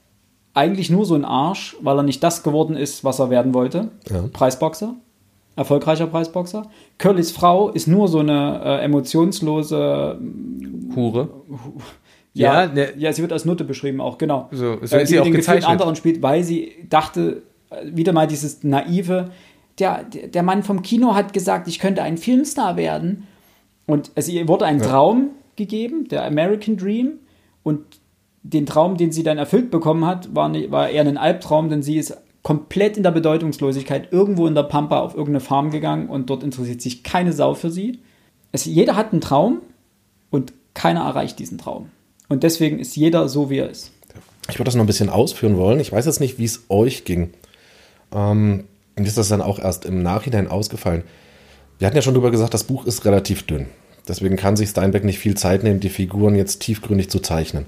eigentlich 0.53 0.89
nur 0.89 1.05
so 1.05 1.15
ein 1.15 1.25
Arsch, 1.25 1.75
weil 1.81 1.97
er 1.97 2.03
nicht 2.03 2.23
das 2.23 2.43
geworden 2.43 2.75
ist, 2.77 3.03
was 3.03 3.19
er 3.19 3.29
werden 3.29 3.53
wollte. 3.53 3.89
Ja. 4.09 4.25
Preisboxer. 4.31 4.93
Erfolgreicher 5.55 6.07
Preisboxer. 6.07 6.67
Curlys 6.97 7.31
Frau 7.31 7.69
ist 7.69 7.87
nur 7.87 8.07
so 8.07 8.19
eine 8.19 8.61
äh, 8.63 8.83
emotionslose. 8.83 10.19
Hure. 10.95 11.29
Ja, 12.35 12.63
Ja, 12.63 12.73
ne- 12.73 12.93
ja, 12.97 13.13
sie 13.13 13.21
wird 13.21 13.31
als 13.31 13.45
Nutte 13.45 13.63
beschrieben 13.63 14.01
auch, 14.01 14.17
genau. 14.17 14.47
So- 14.51 14.77
so 14.83 14.95
Äh, 14.95 15.03
ist 15.03 15.09
sie 15.09 15.19
auch 15.19 15.23
den 15.23 15.33
gezeichnet. 15.33 15.69
anderen 15.69 15.95
spielt, 15.95 16.19
weil 16.23 16.43
sie 16.43 16.71
dachte, 16.89 17.43
äh, 17.69 17.75
wieder 17.95 18.11
mal 18.11 18.25
dieses 18.25 18.63
naive, 18.63 19.29
der, 19.79 20.03
der 20.03 20.43
Mann 20.43 20.63
vom 20.63 20.81
Kino 20.81 21.15
hat 21.15 21.33
gesagt, 21.33 21.67
ich 21.67 21.79
könnte 21.79 22.03
ein 22.03 22.17
Filmstar 22.17 22.77
werden. 22.77 23.27
Und 23.85 24.11
es 24.15 24.29
ihr 24.29 24.47
wurde 24.47 24.65
ein 24.65 24.79
Traum 24.79 25.31
gegeben, 25.55 26.07
der 26.07 26.25
American 26.25 26.77
Dream. 26.77 27.19
Und 27.63 27.81
den 28.43 28.65
Traum, 28.65 28.97
den 28.97 29.11
sie 29.11 29.23
dann 29.23 29.37
erfüllt 29.37 29.71
bekommen 29.71 30.05
hat, 30.05 30.35
war, 30.35 30.49
nicht, 30.49 30.71
war 30.71 30.89
eher 30.89 31.05
ein 31.05 31.17
Albtraum, 31.17 31.69
denn 31.69 31.81
sie 31.81 31.97
ist 31.97 32.17
komplett 32.43 32.97
in 32.97 33.03
der 33.03 33.11
Bedeutungslosigkeit 33.11 34.11
irgendwo 34.11 34.47
in 34.47 34.55
der 34.55 34.63
Pampa 34.63 34.99
auf 34.99 35.13
irgendeine 35.13 35.39
Farm 35.39 35.71
gegangen 35.71 36.09
und 36.09 36.29
dort 36.29 36.43
interessiert 36.43 36.81
sich 36.81 37.03
keine 37.03 37.31
Sau 37.31 37.53
für 37.53 37.71
sie. 37.71 37.99
Es, 38.51 38.65
jeder 38.65 38.95
hat 38.97 39.13
einen 39.13 39.21
Traum 39.21 39.61
und 40.29 40.53
keiner 40.73 41.01
erreicht 41.01 41.39
diesen 41.39 41.57
Traum. 41.57 41.89
Und 42.27 42.43
deswegen 42.43 42.79
ist 42.79 42.95
jeder 42.95 43.29
so, 43.29 43.49
wie 43.49 43.59
er 43.59 43.69
ist. 43.69 43.91
Ich 44.49 44.55
würde 44.55 44.65
das 44.65 44.75
noch 44.75 44.83
ein 44.83 44.87
bisschen 44.87 45.09
ausführen 45.09 45.57
wollen. 45.57 45.79
Ich 45.79 45.91
weiß 45.91 46.05
jetzt 46.05 46.19
nicht, 46.19 46.37
wie 46.37 46.45
es 46.45 46.65
euch 46.67 47.05
ging. 47.05 47.29
Ähm, 48.13 48.65
mir 48.95 49.05
ist 49.05 49.17
das 49.17 49.29
dann 49.29 49.41
auch 49.41 49.59
erst 49.59 49.85
im 49.85 50.03
Nachhinein 50.03 50.47
ausgefallen. 50.47 51.03
Wir 51.79 51.87
hatten 51.87 51.95
ja 51.95 52.01
schon 52.01 52.13
drüber 52.13 52.31
gesagt, 52.31 52.53
das 52.53 52.63
Buch 52.63 52.85
ist 52.85 53.05
relativ 53.05 53.43
dünn. 53.43 53.67
Deswegen 54.07 54.35
kann 54.35 54.55
sich 54.55 54.69
Steinbeck 54.69 55.03
nicht 55.03 55.19
viel 55.19 55.35
Zeit 55.35 55.63
nehmen, 55.63 55.79
die 55.79 55.89
Figuren 55.89 56.35
jetzt 56.35 56.59
tiefgründig 56.59 57.09
zu 57.09 57.19
zeichnen. 57.19 57.65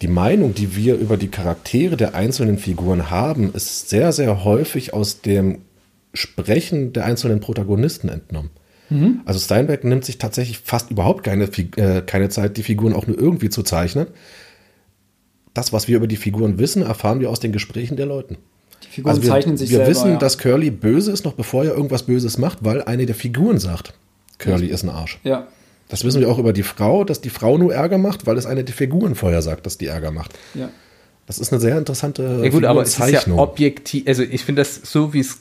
Die 0.00 0.08
Meinung, 0.08 0.54
die 0.54 0.76
wir 0.76 0.96
über 0.96 1.16
die 1.16 1.28
Charaktere 1.28 1.96
der 1.96 2.14
einzelnen 2.14 2.58
Figuren 2.58 3.10
haben, 3.10 3.52
ist 3.52 3.88
sehr, 3.88 4.12
sehr 4.12 4.44
häufig 4.44 4.94
aus 4.94 5.20
dem 5.22 5.62
Sprechen 6.14 6.92
der 6.92 7.04
einzelnen 7.04 7.40
Protagonisten 7.40 8.08
entnommen. 8.08 8.50
Also 9.26 9.38
Steinbeck 9.40 9.84
nimmt 9.84 10.04
sich 10.04 10.18
tatsächlich 10.18 10.58
fast 10.58 10.90
überhaupt 10.90 11.24
keine, 11.24 11.44
äh, 11.44 12.02
keine 12.02 12.28
Zeit, 12.28 12.56
die 12.56 12.62
Figuren 12.62 12.94
auch 12.94 13.06
nur 13.06 13.18
irgendwie 13.18 13.50
zu 13.50 13.62
zeichnen. 13.62 14.06
Das, 15.52 15.72
was 15.72 15.88
wir 15.88 15.96
über 15.96 16.06
die 16.06 16.16
Figuren 16.16 16.58
wissen, 16.58 16.82
erfahren 16.82 17.20
wir 17.20 17.28
aus 17.28 17.40
den 17.40 17.52
Gesprächen 17.52 17.96
der 17.96 18.06
Leuten. 18.06 18.38
Die 18.84 18.88
Figuren 18.88 19.10
Also 19.10 19.22
wir, 19.22 19.30
zeichnen 19.30 19.56
sich 19.56 19.70
wir 19.70 19.78
selber. 19.78 19.90
wissen, 19.90 20.10
ja. 20.12 20.16
dass 20.18 20.38
Curly 20.38 20.70
böse 20.70 21.12
ist, 21.12 21.24
noch 21.24 21.34
bevor 21.34 21.64
er 21.64 21.74
irgendwas 21.74 22.04
Böses 22.04 22.38
macht, 22.38 22.58
weil 22.62 22.82
eine 22.82 23.06
der 23.06 23.14
Figuren 23.14 23.58
sagt, 23.58 23.94
Curly 24.38 24.66
ist 24.66 24.84
ein 24.84 24.90
Arsch. 24.90 25.18
ja, 25.24 25.46
Das 25.88 26.04
wissen 26.04 26.20
wir 26.20 26.28
auch 26.30 26.38
über 26.38 26.52
die 26.52 26.62
Frau, 26.62 27.04
dass 27.04 27.20
die 27.20 27.30
Frau 27.30 27.58
nur 27.58 27.74
Ärger 27.74 27.98
macht, 27.98 28.26
weil 28.26 28.36
es 28.38 28.46
eine 28.46 28.64
der 28.64 28.74
Figuren 28.74 29.14
vorher 29.14 29.42
sagt, 29.42 29.66
dass 29.66 29.78
die 29.78 29.86
Ärger 29.86 30.10
macht. 30.10 30.38
ja. 30.54 30.68
Das 31.26 31.38
ist 31.38 31.52
eine 31.52 31.60
sehr 31.60 31.76
interessante 31.76 32.40
Ja 32.42 32.48
gut, 32.48 32.64
aber 32.64 32.80
es 32.80 32.98
ist 32.98 33.10
ja 33.10 33.34
objektiv, 33.34 34.08
also 34.08 34.22
ich 34.22 34.42
finde 34.46 34.62
das, 34.62 34.80
so 34.82 35.12
wie 35.12 35.20
es 35.20 35.40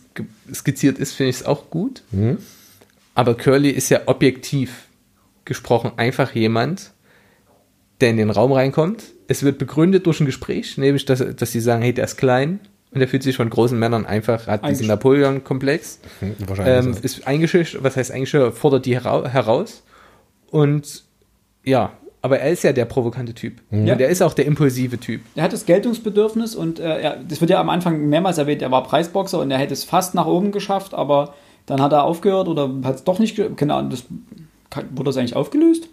skizziert 0.54 1.00
ist, 1.00 1.14
finde 1.14 1.30
ich 1.30 1.38
es 1.38 1.46
auch 1.46 1.70
gut. 1.70 2.04
Aber 3.16 3.36
Curly 3.36 3.70
ist 3.70 3.88
ja 3.88 4.02
objektiv 4.06 4.88
gesprochen 5.46 5.94
einfach 5.96 6.36
jemand, 6.36 6.92
der 8.02 8.10
in 8.10 8.18
den 8.18 8.30
Raum 8.32 8.52
reinkommt. 8.52 9.04
Es 9.30 9.44
wird 9.44 9.58
begründet 9.60 10.06
durch 10.08 10.20
ein 10.20 10.26
Gespräch, 10.26 10.78
nämlich, 10.78 11.06
dass, 11.06 11.24
dass 11.38 11.54
sie 11.54 11.62
sagen, 11.62 11.82
hey, 11.82 11.94
der 11.94 12.04
ist 12.04 12.18
klein 12.18 12.60
und 12.92 13.00
der 13.00 13.08
fühlt 13.08 13.24
sich 13.24 13.36
von 13.36 13.50
großen 13.50 13.78
Männern 13.78 14.06
einfach, 14.06 14.48
hat 14.48 14.68
diesen 14.68 14.88
Napoleon-Komplex. 14.88 16.00
Hm, 16.20 16.36
Wahrscheinlich 16.48 16.86
ähm, 16.86 16.92
ist 16.92 17.04
das. 17.04 17.18
ist 17.18 17.28
eingeschüchtert, 17.28 17.84
was 17.84 17.98
heißt 17.98 18.12
eingeschüchtert, 18.12 18.56
fordert 18.56 18.86
die 18.86 18.96
hera 18.96 19.28
heraus. 19.28 19.84
Und 20.50 21.04
ja, 21.64 21.92
aber 22.22 22.40
er 22.40 22.52
ist 22.52 22.64
ja 22.64 22.74
der 22.74 22.86
provokante 22.86 23.34
Typ. 23.34 23.62
Ja. 23.72 23.94
Und 23.94 24.02
er 24.02 24.10
ist 24.10 24.22
auch 24.22 24.34
der 24.34 24.46
impulsive 24.46 25.00
Typ. 25.00 25.22
Er 25.36 25.44
hat 25.44 25.54
das 25.54 25.66
Geltungsbedürfnis 25.66 26.56
und 26.56 26.80
äh, 26.80 27.02
er, 27.02 27.18
das 27.18 27.42
wird 27.42 27.52
ja 27.52 27.60
am 27.60 27.70
Anfang 27.70 28.08
mehrmals 28.08 28.38
erwähnt, 28.38 28.62
er 28.62 28.72
war 28.72 28.84
Preisboxer 28.84 29.40
und 29.40 29.52
er 29.52 29.58
hätte 29.58 29.74
es 29.74 29.84
fast 29.84 30.16
nach 30.16 30.26
oben 30.26 30.52
geschafft, 30.52 30.94
aber 30.94 31.34
dann 31.66 31.82
hat 31.82 31.92
er 31.92 32.04
aufgehört 32.04 32.48
oder 32.48 32.70
hat 32.84 32.96
es 32.96 33.04
doch 33.04 33.20
nicht, 33.20 33.40
keine 33.58 33.76
Ahnung, 33.76 33.92
das, 33.92 34.06
wurde 34.92 35.10
das 35.10 35.18
eigentlich 35.18 35.36
aufgelöst? 35.36 35.90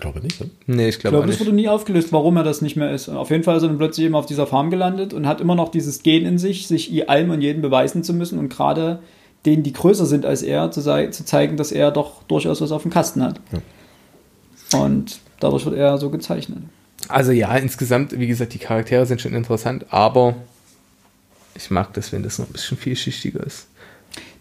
Ich 0.00 0.02
glaube 0.02 0.20
nicht. 0.20 0.40
Ne? 0.40 0.48
Nee, 0.66 0.88
ich 0.88 0.94
Ich 0.96 0.98
glaube 1.00 1.12
glaube, 1.16 1.24
auch 1.24 1.26
das 1.28 1.38
nicht. 1.38 1.46
wurde 1.46 1.54
nie 1.56 1.68
aufgelöst, 1.68 2.10
warum 2.10 2.34
er 2.38 2.42
das 2.42 2.62
nicht 2.62 2.74
mehr 2.74 2.90
ist. 2.90 3.08
Und 3.08 3.18
auf 3.18 3.28
jeden 3.30 3.44
Fall 3.44 3.58
ist 3.58 3.62
er 3.62 3.68
dann 3.68 3.76
plötzlich 3.76 4.06
eben 4.06 4.14
auf 4.14 4.24
dieser 4.24 4.46
Farm 4.46 4.70
gelandet 4.70 5.12
und 5.12 5.26
hat 5.26 5.42
immer 5.42 5.54
noch 5.54 5.68
dieses 5.68 6.02
Gen 6.02 6.24
in 6.24 6.38
sich, 6.38 6.66
sich 6.66 6.90
i- 6.90 7.04
allem 7.04 7.30
und 7.30 7.42
jedem 7.42 7.60
beweisen 7.60 8.02
zu 8.02 8.14
müssen 8.14 8.38
und 8.38 8.48
gerade 8.48 9.00
denen, 9.44 9.62
die 9.62 9.74
größer 9.74 10.06
sind 10.06 10.24
als 10.24 10.42
er, 10.42 10.70
zu, 10.70 10.80
zu 10.80 11.24
zeigen, 11.26 11.58
dass 11.58 11.70
er 11.70 11.90
doch 11.90 12.22
durchaus 12.24 12.62
was 12.62 12.72
auf 12.72 12.80
dem 12.82 12.90
Kasten 12.90 13.22
hat. 13.22 13.40
Und 14.72 15.20
dadurch 15.38 15.64
wird 15.66 15.76
er 15.76 15.98
so 15.98 16.08
gezeichnet. 16.10 16.58
Also 17.08 17.32
ja, 17.32 17.54
insgesamt, 17.56 18.18
wie 18.18 18.26
gesagt, 18.26 18.54
die 18.54 18.58
Charaktere 18.58 19.04
sind 19.04 19.20
schon 19.20 19.34
interessant, 19.34 19.84
aber 19.90 20.34
ich 21.54 21.70
mag 21.70 21.92
das, 21.94 22.12
wenn 22.12 22.22
das 22.22 22.38
noch 22.38 22.46
ein 22.46 22.52
bisschen 22.52 22.78
vielschichtiger 22.78 23.44
ist. 23.44 23.66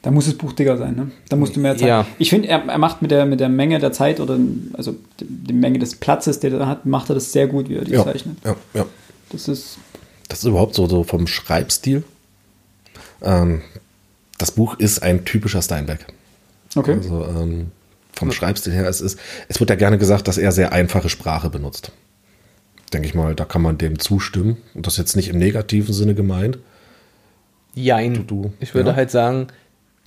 Da 0.02 0.12
muss 0.12 0.26
das 0.26 0.36
Buch 0.36 0.54
dicker 0.54 0.78
sein, 0.78 0.96
ne? 0.96 1.12
Da 1.28 1.36
musst 1.36 1.56
du 1.56 1.60
mehr 1.60 1.76
Zeit. 1.76 1.88
Ja. 1.90 2.06
Ich 2.20 2.30
finde, 2.30 2.48
er, 2.48 2.64
er 2.66 2.78
macht 2.78 3.02
mit 3.02 3.12
der, 3.12 3.26
mit 3.26 3.40
der 3.42 3.50
Menge 3.50 3.80
der 3.80 3.92
Zeit 3.92 4.20
oder 4.22 4.38
also 4.74 4.96
die, 5.20 5.26
die 5.28 5.54
Menge 5.54 5.78
des 5.80 5.96
Platzes, 5.96 6.40
den 6.40 6.54
er 6.54 6.68
hat, 6.68 6.86
macht 6.86 7.10
er 7.10 7.16
das 7.16 7.32
sehr 7.34 7.48
gut, 7.48 7.68
wie 7.68 7.76
er 7.76 7.84
die 7.84 7.92
Ja, 7.92 8.06
zeichnet. 8.06 8.38
ja, 8.46 8.56
ja. 8.74 8.86
Das 9.32 9.48
ist 9.50 9.78
Das 10.30 10.40
ist 10.40 10.46
überhaupt 10.46 10.74
so, 10.76 10.88
so 10.88 11.04
vom 11.04 11.28
Schreibstil. 11.28 12.04
Ähm, 13.22 13.62
das 14.38 14.52
Buch 14.52 14.80
ist 14.80 15.04
ein 15.04 15.26
typischer 15.26 15.62
Steinbeck. 15.62 16.06
okay. 16.76 16.94
Also 16.94 17.26
ähm, 17.26 17.72
vom 18.14 18.32
Schreibstil 18.32 18.72
her, 18.74 18.88
es 18.88 19.02
ist, 19.02 19.20
es 19.50 19.60
wird 19.60 19.70
ja 19.70 19.76
gerne 19.76 19.98
gesagt, 19.98 20.28
dass 20.30 20.38
er 20.38 20.52
sehr 20.54 20.72
einfache 20.72 21.10
Sprache 21.10 21.50
benutzt. 21.50 21.92
Denke 22.94 23.08
ich 23.08 23.16
mal, 23.16 23.36
da 23.36 23.44
kann 23.46 23.62
man 23.62 23.78
dem 23.78 24.00
zustimmen. 24.00 24.58
Und 24.74 24.88
das 24.88 24.94
ist 24.94 24.98
jetzt 25.00 25.16
nicht 25.18 25.28
im 25.28 25.38
negativen 25.38 25.94
Sinne 25.94 26.16
gemeint. 26.16 26.58
Jein. 27.76 28.14
Du- 28.14 28.24
du, 28.24 28.54
ich 28.62 28.74
würde 28.74 28.92
ja. 28.92 28.96
halt 28.96 29.12
sagen, 29.12 29.48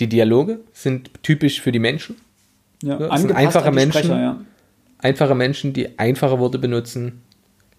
die 0.00 0.08
Dialoge 0.08 0.60
sind 0.72 1.10
typisch 1.22 1.60
für 1.60 1.72
die 1.72 1.78
Menschen. 1.78 2.16
ja, 2.82 2.96
das 2.96 3.20
sind 3.20 3.32
einfache 3.32 3.70
Menschen. 3.70 4.04
Sprecher, 4.04 4.20
ja. 4.20 4.40
Einfache 4.98 5.34
Menschen, 5.34 5.72
die 5.72 5.98
einfache 5.98 6.38
Worte 6.38 6.58
benutzen. 6.58 7.22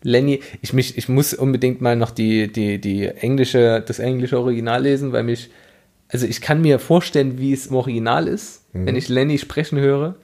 Lenny, 0.01 0.41
ich, 0.61 0.73
mich, 0.73 0.97
ich 0.97 1.07
muss 1.07 1.33
unbedingt 1.33 1.79
mal 1.79 1.95
noch 1.95 2.11
die, 2.11 2.51
die, 2.51 2.79
die 2.79 3.05
englische, 3.05 3.81
das 3.85 3.99
englische 3.99 4.37
Original 4.37 4.83
lesen, 4.83 5.13
weil 5.13 5.23
mich 5.23 5.49
also 6.13 6.27
ich 6.27 6.41
kann 6.41 6.61
mir 6.61 6.77
vorstellen, 6.77 7.39
wie 7.39 7.53
es 7.53 7.67
im 7.67 7.75
Original 7.75 8.27
ist, 8.27 8.65
wenn 8.71 8.95
ich 8.95 9.09
Lenny 9.09 9.39
sprechen 9.39 9.79
höre, 9.79 10.15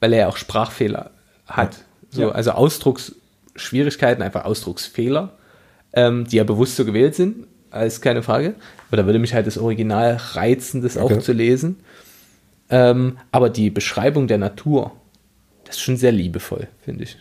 weil 0.00 0.14
er 0.14 0.20
ja 0.20 0.28
auch 0.28 0.38
Sprachfehler 0.38 1.10
hat. 1.46 1.84
So, 2.10 2.22
Ja. 2.22 2.30
Also 2.30 2.52
Ausdrucksschwierigkeiten, 2.52 4.22
einfach 4.22 4.46
Ausdrucksfehler, 4.46 5.34
ähm, 5.92 6.26
die 6.26 6.36
ja 6.36 6.44
bewusst 6.44 6.76
so 6.76 6.86
gewählt 6.86 7.14
sind, 7.14 7.46
ist 7.72 8.00
keine 8.00 8.22
Frage. 8.22 8.54
Aber 8.88 8.96
da 8.96 9.06
würde 9.06 9.18
mich 9.18 9.34
halt 9.34 9.46
das 9.46 9.58
Original 9.58 10.16
reizen, 10.32 10.82
das 10.82 10.96
Okay. 10.96 11.14
auch 11.14 11.18
zu 11.20 11.32
lesen. 11.32 11.76
Ähm, 12.68 13.18
aber 13.32 13.48
die 13.50 13.70
Beschreibung 13.70 14.26
der 14.26 14.38
Natur, 14.38 14.92
das 15.64 15.76
ist 15.76 15.82
schon 15.82 15.96
sehr 15.96 16.12
liebevoll, 16.12 16.68
finde 16.84 17.04
ich. 17.04 17.16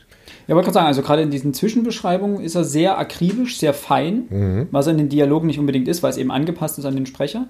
Ja, 0.47 0.55
wollte 0.55 0.65
gerade 0.67 0.73
sagen, 0.75 0.87
also 0.87 1.01
gerade 1.01 1.21
in 1.23 1.31
diesen 1.31 1.53
Zwischenbeschreibungen 1.53 2.41
ist 2.41 2.55
er 2.55 2.63
sehr 2.63 2.97
akribisch, 2.97 3.57
sehr 3.59 3.73
fein, 3.73 4.67
was 4.71 4.87
er 4.87 4.91
in 4.91 4.97
den 4.99 5.09
Dialogen 5.09 5.47
nicht 5.47 5.59
unbedingt 5.59 5.87
ist, 5.87 6.03
weil 6.03 6.11
es 6.11 6.17
eben 6.17 6.31
angepasst 6.31 6.77
ist 6.79 6.85
an 6.85 6.95
den 6.95 7.05
Sprecher. 7.05 7.47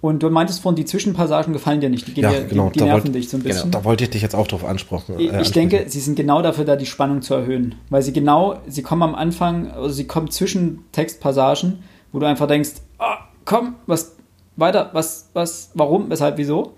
Und 0.00 0.22
du 0.22 0.28
meintest 0.28 0.60
vorhin, 0.60 0.76
die 0.76 0.84
Zwischenpassagen 0.84 1.52
gefallen 1.54 1.80
dir 1.80 1.88
nicht, 1.88 2.06
die, 2.06 2.12
gehen 2.12 2.24
Ja, 2.24 2.30
dir, 2.32 2.44
genau, 2.44 2.68
die, 2.70 2.78
die 2.80 2.84
nerven 2.84 3.04
wollt- 3.04 3.14
dich 3.14 3.28
so 3.30 3.36
ein 3.38 3.42
genau, 3.42 3.54
bisschen. 3.54 3.70
Da 3.70 3.84
wollte 3.84 4.04
ich 4.04 4.10
dich 4.10 4.20
jetzt 4.20 4.34
auch 4.34 4.46
drauf 4.46 4.62
ansprechen. 4.64 5.14
Ich, 5.18 5.32
äh, 5.32 5.40
ich 5.40 5.52
denke, 5.52 5.76
ansprechen. 5.76 5.90
sie 5.92 6.00
sind 6.00 6.16
genau 6.16 6.42
dafür 6.42 6.64
da, 6.66 6.76
die 6.76 6.84
Spannung 6.86 7.22
zu 7.22 7.34
erhöhen. 7.34 7.76
Weil 7.88 8.02
sie 8.02 8.12
genau, 8.12 8.58
sie 8.66 8.82
kommen 8.82 9.02
am 9.02 9.14
Anfang, 9.14 9.70
also 9.70 9.88
sie 9.88 10.06
kommen 10.06 10.30
zwischen 10.30 10.80
Textpassagen, 10.92 11.78
wo 12.14 12.20
du 12.20 12.26
einfach 12.26 12.46
denkst, 12.46 12.74
ah, 12.98 13.18
komm, 13.44 13.74
was, 13.86 14.14
weiter, 14.54 14.88
was, 14.92 15.28
was, 15.32 15.72
warum, 15.74 16.08
weshalb, 16.08 16.38
wieso? 16.38 16.74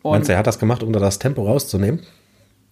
Und 0.00 0.12
Meinst 0.12 0.30
du, 0.30 0.32
er 0.32 0.38
hat 0.38 0.46
das 0.46 0.58
gemacht, 0.58 0.82
um 0.82 0.94
da 0.94 0.98
das 0.98 1.18
Tempo 1.18 1.44
rauszunehmen? 1.44 2.00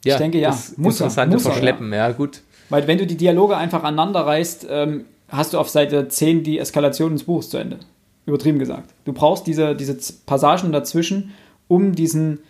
Ja, 0.06 0.16
denke, 0.16 0.38
ja. 0.40 0.48
Das 0.48 0.78
Muss 0.78 0.98
er, 0.98 1.04
interessante 1.04 1.36
muss 1.36 1.44
er, 1.44 1.52
Verschleppen, 1.52 1.92
ja. 1.92 2.10
gut. 2.12 2.40
weil 2.70 2.86
wenn 2.86 2.96
du 2.96 3.06
die 3.06 3.18
Dialoge 3.18 3.54
einfach 3.54 3.84
aneinander 3.84 4.20
reißt, 4.20 4.66
ähm, 4.70 5.04
hast 5.28 5.52
du 5.52 5.58
auf 5.58 5.68
Seite 5.68 6.08
10 6.08 6.42
die 6.42 6.58
Eskalation 6.58 7.12
des 7.12 7.24
Buchs 7.24 7.50
zu 7.50 7.58
Ende. 7.58 7.80
Übertrieben 8.24 8.58
gesagt. 8.58 8.94
Du 9.04 9.12
brauchst 9.12 9.46
diese, 9.46 9.76
diese 9.76 9.98
Passagen 10.24 10.72
dazwischen, 10.72 11.34
um 11.68 11.94
diesen, 11.94 12.40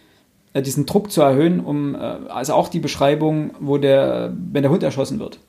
äh, 0.53 0.63
diesen 0.63 0.87
Druck 0.87 1.11
zu 1.11 1.23
erhöhen, 1.23 1.59
um, 1.59 1.97
äh, 1.97 1.99
also 1.99 2.55
auch 2.55 2.69
die 2.69 2.79
Beschreibung, 2.79 3.51
wo 3.59 3.79
der, 3.79 4.33
wenn 4.53 4.63
der 4.63 4.71
Hund 4.71 4.85
erschossen 4.85 5.19
wird. 5.19 5.41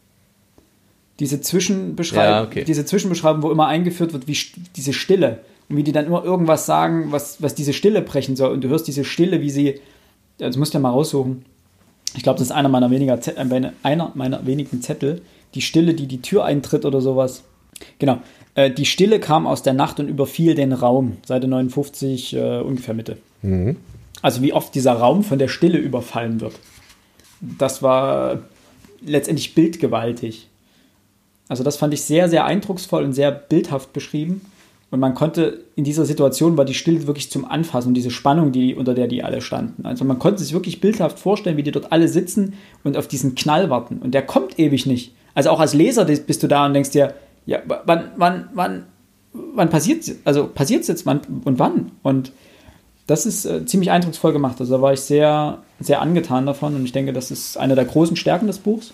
Diese 1.21 1.39
Zwischenbeschreibung, 1.39 2.23
Ja, 2.25 2.43
okay. 2.43 2.63
diese 2.65 2.83
Zwischenbeschreibung, 2.85 3.41
wo 3.43 3.51
immer 3.51 3.67
eingeführt 3.67 4.11
wird, 4.11 4.27
wie 4.27 4.33
st- 4.33 4.55
diese 4.75 4.91
Stille 4.91 5.39
und 5.69 5.77
wie 5.77 5.83
die 5.83 5.93
dann 5.93 6.05
immer 6.07 6.23
irgendwas 6.23 6.65
sagen, 6.65 7.11
was, 7.11 7.41
was 7.41 7.55
diese 7.55 7.71
Stille 7.71 8.01
brechen 8.01 8.35
soll. 8.35 8.51
Und 8.51 8.61
du 8.63 8.67
hörst 8.69 8.87
diese 8.87 9.05
Stille, 9.05 9.39
wie 9.41 9.49
sie, 9.51 9.79
das 10.39 10.57
musst 10.57 10.73
du 10.73 10.79
ja 10.79 10.81
mal 10.81 10.89
raussuchen. 10.89 11.45
Ich 12.17 12.23
glaube, 12.23 12.39
das 12.39 12.47
ist 12.47 12.51
einer 12.51 12.67
meiner, 12.67 12.91
weniger 12.91 13.17
äh, 13.25 13.71
einer 13.83 14.11
meiner 14.15 14.45
wenigen 14.45 14.81
Zettel. 14.81 15.21
Die 15.53 15.61
Stille, 15.61 15.93
die 15.93 16.07
die 16.07 16.21
Tür 16.21 16.43
eintritt 16.43 16.83
oder 16.85 16.99
sowas. 16.99 17.43
Genau. 17.99 18.17
Äh, 18.55 18.71
die 18.71 18.85
Stille 18.85 19.19
kam 19.21 19.47
aus 19.47 19.63
der 19.63 19.73
Nacht 19.73 19.99
und 20.01 20.09
überfiel 20.09 20.55
den 20.55 20.73
Raum. 20.73 21.17
Seite 21.25 21.47
59, 21.47 22.35
äh, 22.35 22.59
ungefähr 22.59 22.93
Mitte. 22.93 23.17
Also 24.21 24.41
wie 24.41 24.53
oft 24.53 24.75
dieser 24.75 24.93
Raum 24.93 25.23
von 25.23 25.39
der 25.39 25.47
Stille 25.47 25.77
überfallen 25.77 26.41
wird. 26.41 26.53
Das 27.41 27.81
war 27.81 28.39
letztendlich 29.05 29.55
bildgewaltig. 29.55 30.47
Also 31.51 31.65
das 31.65 31.75
fand 31.75 31.93
ich 31.93 32.03
sehr, 32.03 32.29
sehr 32.29 32.45
eindrucksvoll 32.45 33.03
und 33.03 33.11
sehr 33.11 33.29
bildhaft 33.29 33.91
beschrieben. 33.91 34.39
Und 34.89 35.01
man 35.01 35.15
konnte 35.15 35.65
in 35.75 35.83
dieser 35.83 36.05
Situation 36.05 36.55
war 36.55 36.63
die 36.63 36.73
Stille 36.73 37.07
wirklich 37.07 37.29
zum 37.29 37.43
Anfassen 37.43 37.89
und 37.89 37.93
diese 37.93 38.09
Spannung, 38.09 38.53
die, 38.53 38.73
unter 38.73 38.93
der 38.93 39.07
die 39.07 39.21
alle 39.21 39.41
standen. 39.41 39.85
Also 39.85 40.05
man 40.05 40.17
konnte 40.17 40.41
sich 40.41 40.53
wirklich 40.53 40.79
bildhaft 40.79 41.19
vorstellen, 41.19 41.57
wie 41.57 41.63
die 41.63 41.73
dort 41.73 41.91
alle 41.91 42.07
sitzen 42.07 42.53
und 42.85 42.95
auf 42.95 43.09
diesen 43.09 43.35
Knall 43.35 43.69
warten. 43.69 43.97
Und 43.97 44.13
der 44.13 44.21
kommt 44.21 44.59
ewig 44.59 44.85
nicht. 44.85 45.13
Also 45.33 45.49
auch 45.49 45.59
als 45.59 45.73
Leser 45.73 46.05
bist 46.05 46.41
du 46.41 46.47
da 46.47 46.65
und 46.65 46.73
denkst 46.73 46.91
dir, 46.91 47.15
ja, 47.45 47.59
wann, 47.85 48.11
wann, 48.15 48.49
wann, 48.53 48.85
wann 49.33 49.69
passiert 49.69 50.09
Also 50.23 50.47
passiert 50.47 50.83
es 50.83 50.87
jetzt 50.87 51.05
wann 51.05 51.19
und 51.43 51.59
wann? 51.59 51.91
Und 52.01 52.31
das 53.07 53.25
ist 53.25 53.43
äh, 53.43 53.65
ziemlich 53.65 53.91
eindrucksvoll 53.91 54.31
gemacht. 54.31 54.55
Also 54.61 54.77
da 54.77 54.81
war 54.81 54.93
ich 54.93 55.01
sehr, 55.01 55.57
sehr 55.81 56.01
angetan 56.01 56.45
davon 56.45 56.75
und 56.75 56.85
ich 56.85 56.93
denke, 56.93 57.11
das 57.11 57.29
ist 57.29 57.57
eine 57.57 57.75
der 57.75 57.83
großen 57.83 58.15
Stärken 58.15 58.47
des 58.47 58.59
Buchs. 58.59 58.93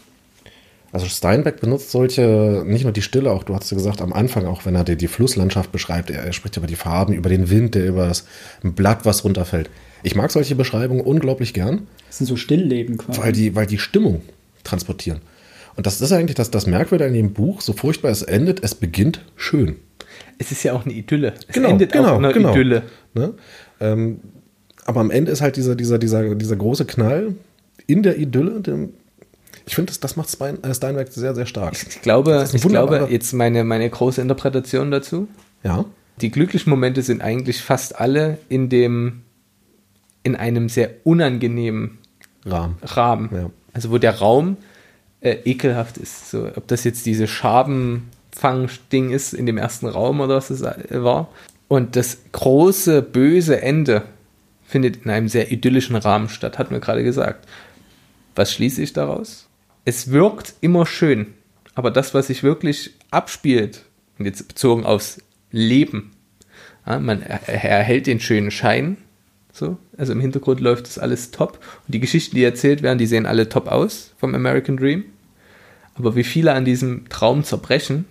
Also 0.97 1.09
Steinbeck 1.09 1.59
benutzt 1.61 1.91
solche, 1.91 2.63
nicht 2.65 2.81
nur 2.83 2.91
die 2.91 3.03
Stille, 3.03 3.29
auch 3.31 3.43
du 3.43 3.53
hast 3.53 3.69
ja 3.69 3.77
gesagt, 3.77 4.01
am 4.01 4.13
Anfang, 4.13 4.47
auch 4.47 4.65
wenn 4.65 4.73
er 4.73 4.83
die, 4.83 4.95
die 4.95 5.07
Flusslandschaft 5.07 5.71
beschreibt, 5.71 6.09
er, 6.09 6.23
er 6.23 6.33
spricht 6.33 6.57
über 6.57 6.65
die 6.65 6.75
Farben, 6.75 7.13
über 7.13 7.29
den 7.29 7.51
Wind, 7.51 7.75
der 7.75 7.85
über 7.85 8.07
das 8.07 8.25
Blatt, 8.63 9.05
was 9.05 9.23
runterfällt. 9.23 9.69
Ich 10.01 10.15
mag 10.15 10.31
solche 10.31 10.55
Beschreibungen 10.55 11.01
unglaublich 11.01 11.53
gern, 11.53 11.85
Das 12.07 12.17
sind 12.17 12.25
so 12.25 12.35
Stillleben 12.35 12.97
quasi. 12.97 13.21
weil 13.21 13.31
die, 13.31 13.55
weil 13.55 13.67
die 13.67 13.77
Stimmung 13.77 14.23
transportieren. 14.63 15.19
Und 15.75 15.85
das 15.85 16.01
ist 16.01 16.11
eigentlich 16.11 16.33
das, 16.33 16.49
das 16.49 16.65
Merkwürdige 16.65 17.09
an 17.09 17.13
dem 17.13 17.33
Buch, 17.33 17.61
so 17.61 17.73
furchtbar 17.73 18.09
es 18.09 18.23
endet, 18.23 18.63
es 18.63 18.73
beginnt 18.73 19.23
schön. 19.35 19.75
Es 20.39 20.51
ist 20.51 20.63
ja 20.63 20.73
auch 20.73 20.83
eine 20.83 20.95
Idylle. 20.95 21.35
Es 21.47 21.53
Genau, 21.53 21.69
endet 21.69 21.91
genau, 21.91 22.13
auch 22.13 22.17
in 22.17 22.25
einer 22.25 22.33
genau. 22.33 22.51
Idylle. 22.53 22.81
Ne? 23.13 23.33
Ähm, 23.79 24.19
aber 24.85 25.01
am 25.01 25.11
Ende 25.11 25.31
ist 25.31 25.41
halt 25.41 25.57
dieser, 25.57 25.75
dieser, 25.75 25.99
dieser, 25.99 26.33
dieser 26.33 26.55
große 26.55 26.85
Knall 26.85 27.35
in 27.85 28.01
der 28.01 28.17
Idylle. 28.17 28.61
Dem, 28.61 28.93
ich 29.65 29.75
finde, 29.75 29.91
das, 29.91 29.99
das 29.99 30.15
macht 30.15 30.29
Stein, 30.29 30.63
äh, 30.63 30.73
Steinbeck 30.73 31.11
sehr, 31.11 31.35
sehr 31.35 31.45
stark. 31.45 31.73
Ich 31.73 32.01
glaube, 32.01 32.47
ich 32.51 32.61
glaube 32.61 33.07
jetzt 33.09 33.33
meine, 33.33 33.63
meine 33.63 33.89
große 33.89 34.21
Interpretation 34.21 34.91
dazu. 34.91 35.27
Ja. 35.63 35.85
Die 36.21 36.31
glücklichen 36.31 36.69
Momente 36.69 37.01
sind 37.01 37.21
eigentlich 37.21 37.61
fast 37.61 37.99
alle 37.99 38.39
in 38.49 38.69
dem, 38.69 39.23
in 40.23 40.35
einem 40.35 40.69
sehr 40.69 40.91
unangenehmen 41.03 41.99
Rahmen. 42.45 42.77
Rahmen. 42.81 43.29
Ja. 43.33 43.49
Also 43.73 43.91
wo 43.91 43.97
der 43.97 44.17
Raum 44.17 44.57
äh, 45.21 45.37
ekelhaft 45.45 45.97
ist. 45.97 46.31
So, 46.31 46.47
ob 46.55 46.67
das 46.67 46.83
jetzt 46.83 47.05
diese 47.05 47.27
Schabenfang-Ding 47.27 49.11
ist 49.11 49.33
in 49.33 49.45
dem 49.45 49.57
ersten 49.57 49.87
Raum 49.87 50.19
oder 50.19 50.35
was 50.35 50.49
es 50.49 50.61
äh, 50.61 51.03
war. 51.03 51.29
Und 51.67 51.95
das 51.95 52.19
große, 52.31 53.01
böse 53.01 53.61
Ende 53.61 54.03
findet 54.65 55.05
in 55.05 55.11
einem 55.11 55.27
sehr 55.27 55.51
idyllischen 55.51 55.95
Rahmen 55.95 56.29
statt, 56.29 56.57
hat 56.57 56.71
mir 56.71 56.79
gerade 56.79 57.03
gesagt. 57.03 57.47
Was 58.35 58.53
schließe 58.53 58.81
ich 58.81 58.93
daraus? 58.93 59.46
Es 59.87 60.11
wirkt 60.11 60.55
immer 60.59 60.85
schön, 60.85 61.27
aber 61.73 61.91
das, 61.91 62.13
was 62.13 62.27
sich 62.27 62.43
wirklich 62.43 62.95
abspielt, 63.09 63.85
und 64.19 64.25
jetzt 64.25 64.45
bezogen 64.45 64.85
aufs 64.85 65.19
Leben, 65.49 66.11
ja, 66.85 66.99
man 66.99 67.21
er, 67.21 67.47
er 67.47 67.63
erhält 67.63 68.05
den 68.05 68.19
schönen 68.19 68.51
Schein, 68.51 68.97
so, 69.53 69.77
also 69.97 70.11
im 70.11 70.19
Hintergrund 70.19 70.59
läuft 70.59 70.87
das 70.87 70.99
alles 70.99 71.31
top. 71.31 71.63
Und 71.87 71.93
die 71.93 72.01
Geschichten, 72.01 72.35
die 72.35 72.43
erzählt 72.43 72.81
werden, 72.81 72.97
die 72.97 73.05
sehen 73.05 73.25
alle 73.25 73.47
top 73.47 73.69
aus 73.69 74.13
vom 74.17 74.35
American 74.35 74.75
Dream. 74.75 75.05
Aber 75.95 76.17
wie 76.17 76.25
viele 76.25 76.51
an 76.51 76.65
diesem 76.65 77.07
Traum 77.07 77.45
zerbrechen, 77.45 78.03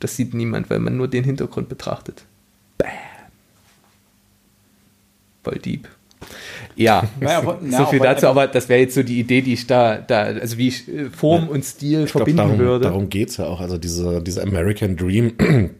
das 0.00 0.16
sieht 0.16 0.34
niemand, 0.34 0.68
weil 0.68 0.80
man 0.80 0.98
nur 0.98 1.08
den 1.08 1.24
Hintergrund 1.24 1.70
betrachtet. 1.70 2.26
Bam. 2.76 2.90
Voll 5.44 5.60
deep. 5.60 5.88
Ja, 6.76 7.08
aber- 7.24 7.58
so 7.68 7.86
viel 7.86 8.00
dazu, 8.00 8.26
aber 8.26 8.46
das 8.46 8.68
wäre 8.68 8.80
jetzt 8.80 8.94
so 8.94 9.02
die 9.02 9.18
Idee, 9.18 9.40
die 9.40 9.54
ich 9.54 9.66
da, 9.66 9.96
da 9.96 10.24
also 10.24 10.58
wie 10.58 10.68
ich 10.68 10.88
äh, 10.88 11.10
Form 11.10 11.48
und 11.48 11.64
Stil 11.64 12.04
Ich 12.04 12.12
glaub, 12.12 12.20
verbinden 12.20 12.36
darum, 12.36 12.58
würde. 12.58 12.84
Darum 12.84 13.08
geht 13.08 13.30
es 13.30 13.38
ja 13.38 13.46
auch. 13.46 13.60
Also 13.60 13.78
diese, 13.78 14.22
dieser 14.22 14.42
American 14.42 14.96
Dream, 14.96 15.32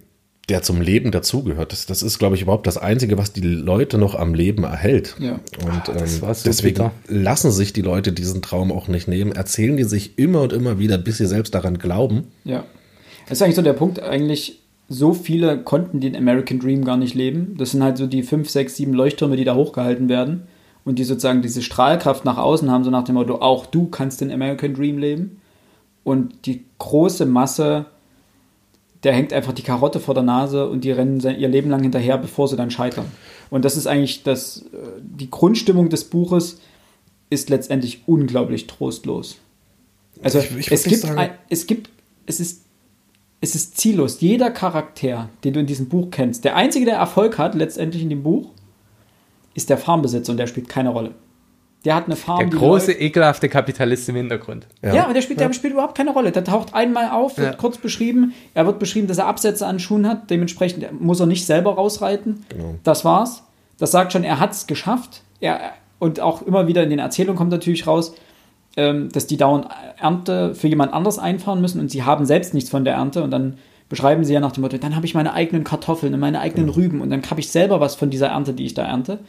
der 0.49 0.63
zum 0.63 0.81
Leben 0.81 1.11
dazugehört, 1.11 1.73
das, 1.73 1.87
das 1.87 2.03
ist, 2.03 2.19
glaube 2.19 2.37
ich, 2.37 2.43
überhaupt 2.43 2.67
das 2.67 2.79
Einzige, 2.79 3.19
was 3.19 3.33
die 3.33 3.41
Leute 3.41 3.99
noch 3.99 4.15
am 4.15 4.33
Leben 4.33 4.65
erhält. 4.65 5.17
Ja. 5.19 5.41
Und 5.65 5.89
das 5.89 6.21
ähm, 6.23 6.35
so 6.35 6.45
deswegen 6.45 6.75
bitter. 6.75 6.93
lassen 7.09 7.51
sich 7.51 7.73
die 7.73 7.83
Leute 7.83 8.13
diesen 8.13 8.43
Traum 8.43 8.73
auch 8.73 8.89
nicht 8.89 9.07
nehmen, 9.07 9.33
erzählen 9.33 9.77
die 9.77 9.85
sich 9.85 10.19
immer 10.19 10.43
und 10.43 10.53
immer 10.53 10.79
wieder, 10.79 10.99
bis 10.99 11.19
sie 11.19 11.27
selbst 11.27 11.55
daran 11.55 11.79
glauben. 11.79 12.25
Ja. 12.45 12.65
Das 13.29 13.39
ist 13.39 13.43
eigentlich 13.43 13.57
so 13.57 13.63
der 13.63 13.73
Punkt, 13.73 14.01
eigentlich, 14.01 14.61
so 14.89 15.13
viele 15.13 15.59
konnten 15.59 16.01
den 16.01 16.15
American 16.15 16.61
Dream 16.61 16.85
gar 16.85 16.97
nicht 16.97 17.15
leben. 17.15 17.57
Das 17.59 17.73
sind 17.73 17.83
halt 17.83 17.99
so 17.99 18.07
die 18.07 18.23
fünf, 18.23 18.49
sechs, 18.49 18.77
sieben 18.77 18.95
Leuchttürme, 18.95 19.37
die 19.37 19.43
da 19.45 19.57
hochgehalten 19.57 20.09
werden 20.09 20.45
und 20.87 20.99
die 20.99 21.05
sozusagen 21.05 21.43
diese 21.43 21.61
Strahlkraft 21.61 22.25
nach 22.25 22.39
außen 22.39 22.71
haben, 22.71 22.85
so 22.85 22.91
nach 22.91 23.05
dem 23.05 23.17
Motto, 23.17 23.35
auch 23.43 23.67
du 23.67 23.89
kannst 23.89 24.23
den 24.23 24.31
American 24.33 24.73
Dream 24.73 24.97
leben. 24.99 25.43
Und 26.05 26.47
die 26.47 26.65
große 26.79 27.27
Masse, 27.27 27.87
der 29.03 29.13
hängt 29.13 29.33
einfach 29.33 29.53
die 29.53 29.63
Karotte 29.63 29.99
vor 30.01 30.15
der 30.15 30.23
Nase 30.23 30.69
und 30.69 30.85
die 30.85 30.93
rennen 30.93 31.21
sein, 31.21 31.39
ihr 31.39 31.49
Leben 31.49 31.69
lang 31.71 31.83
hinterher, 31.83 32.17
bevor 32.17 32.47
sie 32.49 32.57
dann 32.57 32.71
scheitern. 32.71 33.07
Und 33.51 33.65
das 33.65 33.77
ist 33.77 33.87
eigentlich 33.87 34.23
das, 34.23 34.59
äh, 34.73 34.77
die 35.03 35.31
Grundstimmung 35.31 35.89
des 35.91 36.05
Buches 36.05 36.61
ist 37.31 37.51
letztendlich 37.51 38.03
unglaublich 38.07 38.67
trostlos. 38.69 39.37
Also 40.23 40.39
Ich- 40.39 40.57
ich 40.57 40.73
es, 40.73 40.85
gibt 40.85 41.05
ein, 41.05 41.31
es 41.51 41.67
gibt, 41.67 41.91
es 42.27 42.39
ist, 42.41 42.63
es 43.41 43.55
ist 43.57 43.77
ziellos. 43.77 44.21
Jeder 44.21 44.51
Charakter, 44.51 45.29
den 45.43 45.53
du 45.55 45.61
in 45.61 45.67
diesem 45.67 45.89
Buch 45.89 46.09
kennst, 46.13 46.45
der 46.45 46.55
einzige, 46.57 46.85
der 46.87 46.97
Erfolg 46.97 47.37
hat 47.39 47.55
letztendlich 47.57 48.03
in 48.03 48.09
dem 48.11 48.23
Buch, 48.23 48.51
ist 49.57 49.71
der 49.71 49.79
Farmbesitzer 49.79 50.31
und 50.33 50.37
der 50.39 50.47
spielt 50.47 50.69
keine 50.69 50.91
Rolle. 50.91 51.13
Der 51.85 51.95
hat 51.95 52.07
eine 52.07 52.17
Farm, 52.17 52.39
Der 52.39 52.49
große, 52.59 52.89
läuft- 52.93 53.01
ekelhafte 53.01 53.49
Kapitalist 53.49 54.09
im 54.09 54.17
Hintergrund. 54.17 54.67
ja, 54.83 55.05
aber 55.05 55.15
der 55.15 55.23
spielt, 55.23 55.39
der 55.39 55.53
spielt 55.53 55.73
überhaupt 55.73 55.97
keine 55.97 56.11
Rolle. 56.13 56.33
Der 56.33 56.43
taucht 56.43 56.75
einmal 56.75 57.11
auf, 57.11 57.39
wird 57.39 57.53
Ja. 57.53 57.57
kurz 57.57 57.79
beschrieben. 57.79 58.33
Er 58.55 58.67
wird 58.67 58.79
beschrieben, 58.81 59.07
dass 59.07 59.19
er 59.19 59.27
Absätze 59.27 59.67
an 59.67 59.79
Schuhen 59.79 60.07
hat. 60.09 60.29
Dementsprechend 60.31 61.01
muss 61.01 61.21
er 61.21 61.27
nicht 61.27 61.47
selber 61.47 61.75
rausreiten. 61.75 62.45
Genau. 62.49 62.75
Das 62.83 63.05
war's. 63.05 63.45
Das 63.79 63.93
sagt 63.93 64.13
schon, 64.13 64.25
er 64.25 64.41
hat 64.41 64.53
es 64.53 64.67
geschafft. 64.67 65.23
Er, 65.41 65.61
und 66.01 66.19
auch 66.21 66.43
immer 66.43 66.67
wieder 66.67 66.83
in 66.83 66.91
den 66.91 66.99
Erzählungen 66.99 67.37
kommt 67.39 67.51
natürlich 67.53 67.87
raus, 67.87 68.15
ähm, 68.77 69.09
dass 69.13 69.27
die 69.29 69.37
dauernd 69.37 69.69
Ernte 70.01 70.55
für 70.55 70.67
jemand 70.67 70.93
anders 70.93 71.19
einfahren 71.19 71.61
müssen 71.61 71.81
und 71.81 71.91
sie 71.91 72.03
haben 72.03 72.27
selbst 72.27 72.53
nichts 72.53 72.69
von 72.69 72.85
der 72.85 72.95
Ernte. 72.95 73.23
Und 73.23 73.31
dann 73.31 73.59
beschreiben 73.89 74.25
sie 74.25 74.35
ja 74.35 74.41
nach 74.41 74.53
dem 74.53 74.63
Motto, 74.63 74.77
dann 74.79 74.97
habe 74.97 75.07
ich 75.07 75.15
meine 75.15 75.33
eigenen 75.35 75.63
Kartoffeln 75.63 76.13
und 76.13 76.19
meine 76.21 76.41
eigenen 76.41 76.69
Rüben 76.69 77.01
und 77.01 77.11
dann 77.11 77.23
habe 77.31 77.39
ich 77.41 77.51
selber 77.51 77.79
was 77.81 77.95
von 77.95 78.11
dieser 78.11 78.29
Ernte, 78.29 78.53
die 78.55 78.67
ich 78.67 78.75
da 78.75 78.83
ernte. 78.85 79.21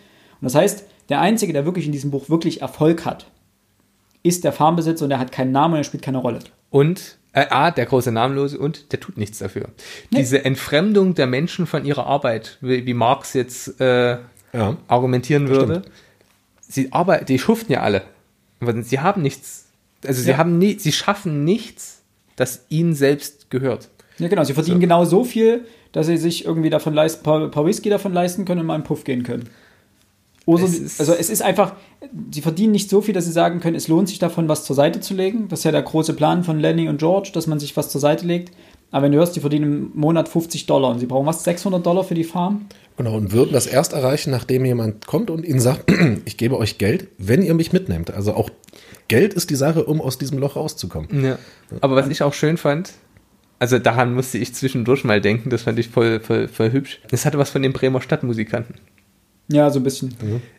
Und 0.42 0.46
das 0.46 0.56
heißt, 0.56 0.84
der 1.10 1.22
Einzige, 1.22 1.54
der 1.54 1.66
wirklich 1.66 1.86
in 1.86 1.92
diesem 1.92 2.12
Buch 2.12 2.30
wirklich 2.30 2.62
Erfolg 2.62 3.06
hat, 3.06 3.28
ist 4.24 4.44
der 4.44 4.52
Farmbesitzer 4.54 5.06
und 5.06 5.10
der 5.10 5.20
hat 5.20 5.32
keinen 5.32 5.52
Namen 5.52 5.74
und 5.76 5.80
er 5.80 5.84
spielt 5.84 6.04
keine 6.04 6.18
Rolle. 6.18 6.40
Und 6.70 7.18
äh, 7.34 7.46
A, 7.50 7.72
der 7.72 7.86
große 7.86 8.12
Namenlose 8.12 8.58
und 8.60 8.92
der 8.92 9.00
tut 9.00 9.18
nichts 9.18 9.38
dafür. 9.40 9.70
Nee. 10.12 10.20
Diese 10.20 10.44
Entfremdung 10.44 11.16
der 11.16 11.28
Menschen 11.28 11.66
von 11.66 11.86
ihrer 11.86 12.06
Arbeit, 12.08 12.58
wie, 12.62 12.86
wie 12.86 12.94
Marx 12.94 13.34
jetzt 13.34 13.80
äh, 13.80 14.18
Ja. 14.54 14.78
argumentieren 14.88 15.48
würde, 15.48 15.84
sie 16.62 16.92
arbeiten, 16.92 17.26
die 17.26 17.40
schuften 17.40 17.72
ja 17.74 17.82
alle. 17.82 18.04
Aber 18.60 18.82
Sie 18.82 19.00
haben 19.00 19.22
nichts, 19.22 19.68
also 20.06 20.22
sie 20.22 20.32
Ja. 20.32 20.38
haben 20.38 20.58
nie, 20.58 20.78
sie 20.80 20.92
schaffen 20.92 21.44
nichts, 21.46 22.02
das 22.36 22.66
ihnen 22.70 22.96
selbst 22.96 23.50
gehört. 23.50 23.90
Ja, 24.18 24.28
genau, 24.28 24.44
sie 24.44 24.54
verdienen 24.54 24.80
genau 24.80 25.06
so 25.06 25.24
viel, 25.24 25.66
dass 25.92 26.08
sie 26.08 26.18
sich 26.18 26.44
irgendwie 26.46 26.70
davon 26.72 26.94
leisten, 26.94 27.24
paar, 27.24 27.48
paar 27.50 27.66
Whisky 27.66 27.90
davon 27.90 28.14
leisten 28.14 28.46
können 28.46 28.62
und 28.62 28.66
mal 28.68 28.74
einen 28.74 28.84
Puff 28.84 29.04
gehen 29.04 29.24
können. 29.24 29.48
Oder, 30.48 30.64
Es 30.64 30.98
also 30.98 31.14
es 31.14 31.30
ist 31.30 31.42
einfach, 31.42 31.74
sie 32.34 32.42
verdienen 32.42 32.72
nicht 32.72 32.90
so 32.90 33.02
viel, 33.02 33.14
dass 33.14 33.26
sie 33.26 33.34
sagen 33.34 33.60
können, 33.60 33.76
es 33.76 33.90
lohnt 33.90 34.08
sich 34.08 34.18
davon, 34.18 34.48
was 34.48 34.64
zur 34.64 34.78
Seite 34.78 35.02
zu 35.02 35.14
legen. 35.14 35.50
Das 35.50 35.60
ist 35.60 35.66
ja 35.66 35.74
der 35.74 35.82
große 35.82 36.14
Plan 36.14 36.46
von 36.46 36.58
Lenny 36.62 36.88
und 36.88 37.00
George, 37.00 37.32
dass 37.34 37.48
man 37.48 37.60
sich 37.60 37.76
was 37.76 37.90
zur 37.90 38.00
Seite 38.00 38.26
legt. 38.26 38.54
Aber 38.90 39.04
wenn 39.04 39.12
du 39.12 39.18
hörst, 39.18 39.36
die 39.36 39.42
verdienen 39.42 39.92
im 39.94 40.00
Monat 40.00 40.30
50 40.30 40.66
Dollar 40.66 40.92
und 40.92 41.00
sie 41.00 41.06
brauchen 41.06 41.26
was, 41.26 41.44
600 41.44 41.86
Dollar 41.86 42.06
für 42.06 42.16
die 42.16 42.24
Farm? 42.24 42.68
Genau, 42.96 43.18
und 43.18 43.34
würden 43.34 43.52
das 43.52 43.68
erst 43.68 43.92
erreichen, 43.92 44.32
nachdem 44.32 44.64
jemand 44.64 45.06
kommt 45.06 45.30
und 45.30 45.44
ihnen 45.44 45.60
sagt, 45.60 45.92
ich 46.26 46.38
gebe 46.38 46.58
euch 46.58 46.78
Geld, 46.78 47.10
wenn 47.18 47.42
ihr 47.42 47.54
mich 47.54 47.74
mitnehmt. 47.74 48.12
Also 48.12 48.34
auch 48.34 48.50
Geld 49.10 49.34
ist 49.34 49.50
die 49.50 49.56
Sache, 49.56 49.84
um 49.84 50.00
aus 50.00 50.18
diesem 50.18 50.38
Loch 50.38 50.56
rauszukommen. 50.56 51.26
Ja. 51.26 51.38
Aber 51.82 51.98
was 51.98 52.08
ich 52.08 52.24
auch 52.24 52.34
schön 52.34 52.56
fand, 52.56 52.94
also 53.60 53.80
daran 53.80 54.14
musste 54.14 54.38
ich 54.38 54.56
zwischendurch 54.56 55.04
mal 55.04 55.20
denken, 55.20 55.50
das 55.50 55.64
fand 55.64 55.78
ich 55.78 55.90
voll, 55.90 56.22
voll, 56.22 56.48
voll 56.48 56.72
hübsch. 56.72 57.02
Es 57.12 57.26
hatte 57.26 57.38
was 57.38 57.50
von 57.50 57.62
den 57.64 57.74
Bremer 57.74 58.00
Stadtmusikanten. 58.00 58.76
Ja, 59.50 59.70
so 59.70 59.80
ein 59.80 59.84
bisschen. 59.84 60.14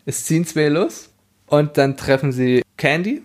Es 0.06 0.24
ziehen 0.24 0.46
zwei 0.46 0.68
los 0.68 1.10
und 1.46 1.76
dann 1.76 1.96
treffen 1.96 2.32
sie 2.32 2.62
Candy, 2.76 3.22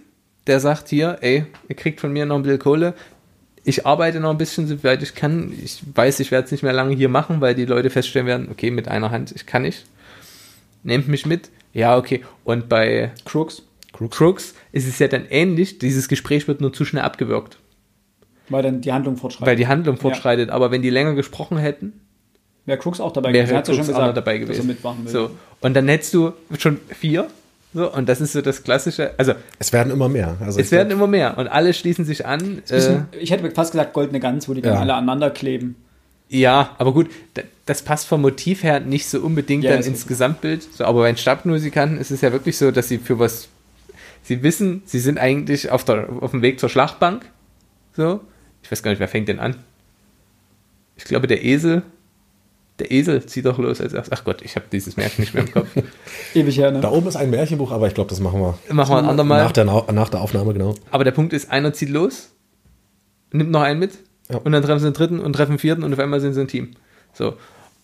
der 0.48 0.60
sagt 0.60 0.90
hier, 0.90 1.18
ey, 1.22 1.46
ihr 1.70 1.76
kriegt 1.76 2.02
von 2.02 2.12
mir 2.12 2.26
noch 2.26 2.36
ein 2.36 2.44
bisschen 2.44 2.60
Kohle. 2.60 2.94
Ich 3.64 3.86
arbeite 3.86 4.20
noch 4.20 4.32
ein 4.32 4.38
bisschen, 4.38 4.68
soweit 4.68 5.02
ich 5.02 5.16
kann. 5.16 5.54
Ich 5.64 5.82
weiß, 5.96 6.20
ich 6.20 6.32
werde 6.32 6.46
es 6.46 6.52
nicht 6.52 6.64
mehr 6.64 6.74
lange 6.74 6.96
hier 6.96 7.08
machen, 7.08 7.40
weil 7.40 7.56
die 7.56 7.64
Leute 7.66 7.90
feststellen 7.90 8.28
werden, 8.28 8.50
okay, 8.52 8.72
mit 8.72 8.90
einer 8.90 9.10
Hand, 9.10 9.32
ich 9.34 9.46
kann 9.46 9.62
nicht. 9.62 9.86
Nehmt 10.84 11.08
mich 11.08 11.26
mit. 11.26 11.50
Ja, 11.72 11.98
okay. 11.98 12.24
Und 12.44 12.68
bei 12.68 13.12
Crooks, 13.24 13.62
Crooks 13.94 14.54
ist 14.74 14.86
es 14.88 15.00
ja 15.00 15.08
dann 15.08 15.26
ähnlich. 15.30 15.80
Dieses 15.80 16.10
Gespräch 16.10 16.48
wird 16.50 16.60
nur 16.60 16.74
zu 16.74 16.84
schnell 16.84 17.04
abgewürgt, 17.04 17.58
weil 18.50 18.64
dann 18.64 18.82
die 18.82 18.92
Handlung 18.92 19.16
fortschreitet. 19.16 19.48
weil 19.48 19.56
die 19.56 19.68
Handlung 19.68 19.96
fortschreitet. 19.96 20.50
Aber 20.50 20.72
wenn 20.72 20.82
die 20.82 20.90
länger 20.90 21.14
gesprochen 21.14 21.58
hätten, 21.58 22.02
Wäre 22.66 22.78
Crooks 22.78 23.00
auch 23.02 23.12
dabei 23.12 23.34
wäre 23.34 23.46
gewesen, 23.46 23.66
sie 23.66 23.72
Crooks 23.74 23.86
schon 23.88 23.96
auch 23.96 24.14
dabei 24.14 24.38
dass 24.38 24.42
er 24.42 24.54
gewesen. 24.56 24.68
mitmachen 24.68 25.06
will. 25.06 25.12
So. 25.12 25.32
Und 25.62 25.74
dann 25.74 25.88
hättest 25.88 26.14
du 26.14 26.32
schon 26.58 26.80
vier. 26.98 27.28
So, 27.74 27.92
und 27.92 28.08
das 28.08 28.22
ist 28.22 28.34
so 28.34 28.42
das 28.42 28.64
Klassische. 28.64 29.12
Also, 29.18 29.34
Es 29.60 29.74
werden 29.74 29.92
immer 29.92 30.08
mehr. 30.08 30.38
Also 30.40 30.60
Es 30.60 30.72
werden 30.72 30.90
glaub, 30.90 31.00
immer 31.00 31.08
mehr 31.08 31.38
und 31.38 31.48
alle 31.48 31.74
schließen 31.74 32.06
sich 32.06 32.26
an. 32.26 32.62
Äh, 32.70 33.00
ich 33.20 33.32
hätte 33.32 33.50
fast 33.52 33.72
gesagt 33.72 33.94
goldene 33.94 34.20
Gans, 34.20 34.48
wo 34.48 34.54
die 34.54 34.62
dann 34.62 34.76
Ja. 34.76 34.80
alle 34.82 34.94
aneinander 34.94 35.30
kleben. 35.32 35.76
ja, 36.30 36.76
aber 36.78 36.94
gut, 36.94 37.10
da- 37.34 37.42
das 37.66 37.82
passt 37.82 38.08
vom 38.08 38.22
Motiv 38.22 38.64
her 38.64 38.80
nicht 38.80 39.08
so 39.08 39.20
unbedingt 39.22 39.64
Ja, 39.64 39.72
dann 39.72 39.84
ins. 39.84 40.06
Gesamtbild. 40.08 40.64
So, 40.74 40.86
aber 40.86 41.02
bei 41.02 41.12
den 41.12 41.18
Stadtmusikanten 41.18 41.98
ist 41.98 42.12
es 42.12 42.22
ja 42.22 42.32
wirklich 42.32 42.58
so, 42.58 42.72
dass 42.72 42.90
sie 42.90 42.98
für 42.98 43.18
was, 43.20 43.48
sie 44.24 44.42
wissen, 44.44 44.84
sie 44.86 45.00
sind 45.00 45.18
eigentlich 45.18 45.70
auf, 45.72 45.84
der, 45.84 46.08
auf 46.22 46.32
dem 46.32 46.42
Weg 46.42 46.60
zur 46.60 46.70
Schlachtbank. 46.70 47.26
So, 47.96 48.20
ich 48.64 48.72
weiß 48.72 48.84
gar 48.84 48.92
nicht, 48.92 49.00
wer 49.00 49.08
fängt 49.08 49.28
denn 49.30 49.40
an? 49.40 49.56
Ich 50.96 51.06
glaube, 51.06 51.28
der 51.28 51.44
Esel. 51.44 51.82
Der 52.80 52.92
Esel 52.92 53.24
zieht 53.26 53.46
doch 53.46 53.60
los 53.60 53.80
als 53.82 53.94
erstes. 53.94 54.12
Ach 54.18 54.24
Gott, 54.26 54.42
ich 54.42 54.56
habe 54.56 54.66
dieses 54.72 54.98
Märchen 54.98 55.22
nicht 55.22 55.34
mehr 55.36 55.44
im 55.44 55.52
Kopf. 55.52 55.68
Ewig 56.34 56.58
her, 56.58 56.72
ne? 56.72 56.82
Da 56.82 56.90
oben 56.92 57.08
ist 57.08 57.16
ein 57.16 57.30
Märchenbuch, 57.30 57.72
aber 57.72 57.88
ich 57.88 57.94
glaube, 57.94 58.10
das 58.10 58.20
machen 58.20 58.40
wir 58.42 58.58
Machen 58.74 58.94
wir 58.94 58.98
ein 58.98 59.06
andermal. 59.06 59.44
nach 59.44 59.52
der, 59.52 59.66
nach 59.66 60.10
der 60.10 60.22
Aufnahme, 60.22 60.54
genau. 60.54 60.74
Aber 60.90 61.04
der 61.04 61.12
Punkt 61.12 61.34
ist, 61.34 61.52
einer 61.52 61.74
zieht 61.74 61.90
los, 61.90 62.30
nimmt 63.32 63.52
noch 63.52 63.62
einen 63.62 63.80
mit 63.80 63.92
Ja. 64.32 64.38
und 64.38 64.52
dann 64.52 64.64
treffen 64.64 64.80
sie 64.80 64.86
den 64.88 64.94
dritten 64.94 65.20
und 65.20 65.34
treffen 65.34 65.54
den 65.54 65.60
vierten 65.60 65.84
und 65.84 65.94
auf 65.94 66.00
einmal 66.00 66.20
sind 66.20 66.34
sie 66.34 66.42
ein 66.42 66.48
Team. 66.48 66.72
So. 67.14 67.36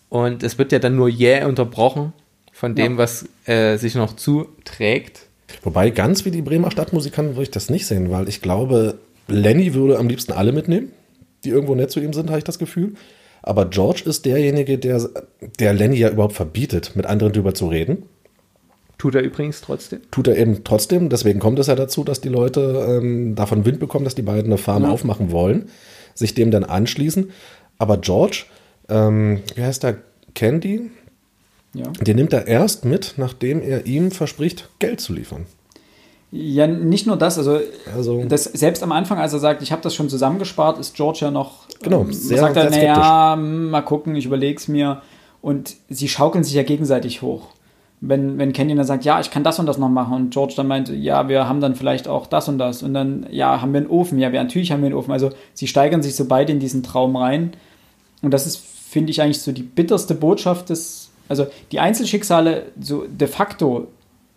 Und 0.09 0.41
es 0.41 0.57
wird 0.57 0.71
ja 0.71 0.79
dann 0.79 0.95
nur 0.95 1.07
jäh 1.07 1.43
unterbrochen 1.45 2.13
von 2.51 2.73
dem, 2.73 2.93
Ja. 2.93 2.97
was 2.97 3.25
äh, 3.45 3.77
sich 3.77 3.93
noch 3.93 4.15
zuträgt. 4.15 5.27
Wobei, 5.63 5.91
ganz 5.91 6.25
wie 6.25 6.31
die 6.31 6.41
Bremer 6.41 6.71
Stadtmusikanten 6.71 7.35
würde 7.35 7.43
ich 7.43 7.51
das 7.51 7.69
nicht 7.69 7.85
sehen, 7.85 8.09
weil 8.09 8.27
ich 8.27 8.41
glaube, 8.41 8.97
Lenny 9.27 9.75
würde 9.75 9.99
am 9.99 10.07
liebsten 10.09 10.31
alle 10.31 10.51
mitnehmen, 10.51 10.91
die 11.43 11.49
irgendwo 11.49 11.75
nett 11.75 11.91
zu 11.91 11.99
ihm 11.99 12.13
sind, 12.13 12.29
habe 12.29 12.39
ich 12.39 12.43
das 12.43 12.57
Gefühl. 12.59 12.93
Aber 13.41 13.65
George 13.65 14.03
ist 14.05 14.25
derjenige, 14.25 14.77
der, 14.77 15.09
der 15.59 15.73
Lenny 15.73 15.97
ja 15.97 16.09
überhaupt 16.09 16.33
verbietet, 16.33 16.95
mit 16.95 17.05
anderen 17.05 17.33
drüber 17.33 17.53
zu 17.53 17.67
reden. 17.67 18.03
Tut 18.97 19.15
er 19.15 19.21
übrigens 19.21 19.61
trotzdem. 19.61 20.01
Tut 20.11 20.27
er 20.27 20.37
eben 20.37 20.63
trotzdem. 20.65 21.07
Deswegen 21.09 21.39
kommt 21.39 21.57
es 21.59 21.67
ja 21.67 21.75
dazu, 21.75 22.03
dass 22.03 22.19
die 22.19 22.27
Leute 22.29 22.85
ähm, 23.01 23.33
davon 23.35 23.65
Wind 23.65 23.79
bekommen, 23.79 24.03
dass 24.03 24.15
die 24.15 24.21
beiden 24.23 24.45
eine 24.51 24.57
Farm 24.57 24.83
Ja. 24.83 24.89
aufmachen 24.89 25.31
wollen, 25.31 25.69
sich 26.15 26.33
dem 26.33 26.51
dann 26.51 26.65
anschließen. 26.65 27.31
Aber 27.77 27.97
George, 27.97 28.43
ähm, 28.89 29.39
wie 29.55 29.63
heißt 29.63 29.83
der? 29.83 29.97
Candy, 30.35 30.91
Ja. 31.73 31.85
den 32.01 32.17
nimmt 32.17 32.33
er 32.33 32.45
erst 32.47 32.83
mit, 32.83 33.13
nachdem 33.17 33.61
er 33.61 33.85
ihm 33.85 34.11
verspricht, 34.11 34.67
Geld 34.79 34.99
zu 34.99 35.13
liefern. 35.13 35.45
ja, 36.31 36.67
nicht 36.67 37.07
nur 37.07 37.15
das, 37.17 37.37
also, 37.39 37.59
Also- 37.95 38.23
das, 38.25 38.43
selbst 38.43 38.83
am 38.83 38.91
Anfang, 38.91 39.17
als 39.17 39.33
er 39.33 39.39
sagt, 39.39 39.63
ich 39.63 39.71
habe 39.71 39.81
das 39.81 39.95
schon 39.95 40.09
zusammengespart, 40.09 40.77
ist 40.77 40.93
George 40.95 41.19
ja 41.21 41.31
noch, 41.31 41.65
Genau, 41.81 42.01
ähm, 42.01 42.13
sehr- 42.13 42.39
sagt 42.39 42.55
er, 42.57 42.71
sehr 42.71 42.93
naja, 42.95 43.35
mal 43.35 43.81
gucken, 43.81 44.15
ich 44.15 44.25
überleg's 44.25 44.67
mir. 44.67 45.01
Und 45.41 45.75
sie 45.89 46.09
schaukeln 46.09 46.43
sich 46.43 46.53
ja 46.53 46.63
gegenseitig 46.63 47.21
hoch. 47.21 47.47
Wenn, 48.01 48.37
wenn 48.37 48.53
Candy 48.53 48.75
dann 48.75 48.85
sagt, 48.85 49.03
ja, 49.05 49.19
ich 49.19 49.29
kann 49.31 49.43
das 49.43 49.59
und 49.59 49.65
das 49.65 49.77
noch 49.77 49.89
machen 49.89 50.13
und 50.13 50.29
George 50.31 50.53
dann 50.55 50.67
meint, 50.67 50.87
ja, 50.89 51.27
wir 51.27 51.47
haben 51.49 51.59
dann 51.59 51.75
vielleicht 51.75 52.07
auch 52.07 52.27
das 52.27 52.47
und 52.47 52.57
das 52.57 52.81
und 52.83 52.93
dann, 52.93 53.25
ja, 53.29 53.61
haben 53.61 53.73
wir 53.73 53.79
einen 53.81 53.89
Ofen, 53.89 54.19
ja, 54.19 54.31
wir, 54.31 54.41
natürlich 54.41 54.71
haben 54.71 54.81
wir 54.81 54.87
einen 54.87 54.95
Ofen. 54.95 55.11
Also 55.11 55.31
sie 55.53 55.67
steigern 55.67 56.01
sich 56.01 56.15
so 56.15 56.25
beide 56.25 56.51
in 56.53 56.59
diesen 56.59 56.81
Traum 56.81 57.15
rein 57.17 57.51
und 58.21 58.33
das 58.33 58.45
ist, 58.47 58.57
finde 58.57 59.11
ich, 59.11 59.21
eigentlich 59.21 59.41
so 59.41 59.51
die 59.51 59.63
bitterste 59.63 60.15
Botschaft 60.15 60.69
des, 60.69 61.09
also 61.27 61.47
die 61.73 61.79
Einzelschicksale 61.81 62.63
so 62.79 63.05
de 63.05 63.27
facto, 63.27 63.87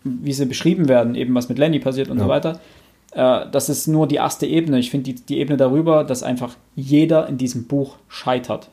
wie 0.03 0.33
sie 0.33 0.47
beschrieben 0.47 0.89
werden, 0.89 1.15
eben 1.15 1.33
was 1.35 1.49
mit 1.49 1.59
Lenny 1.59 1.79
passiert 1.79 2.09
und 2.09 2.19
Ja. 2.19 2.25
so 2.25 2.29
weiter, 2.29 2.61
äh, 3.13 3.47
das 3.51 3.69
ist 3.69 3.87
nur 3.87 4.07
die 4.07 4.17
erste 4.17 4.47
Ebene. 4.47 4.79
Ich 4.79 4.91
finde 4.91 5.13
die, 5.13 5.27
die 5.27 5.39
Ebene 5.39 5.57
darüber, 5.57 6.05
dass 6.05 6.23
einfach 6.23 6.57
jeder 6.75 7.29
in 7.29 7.39
diesem 7.39 7.67
Buch 7.67 7.97
scheitert. 8.09 8.71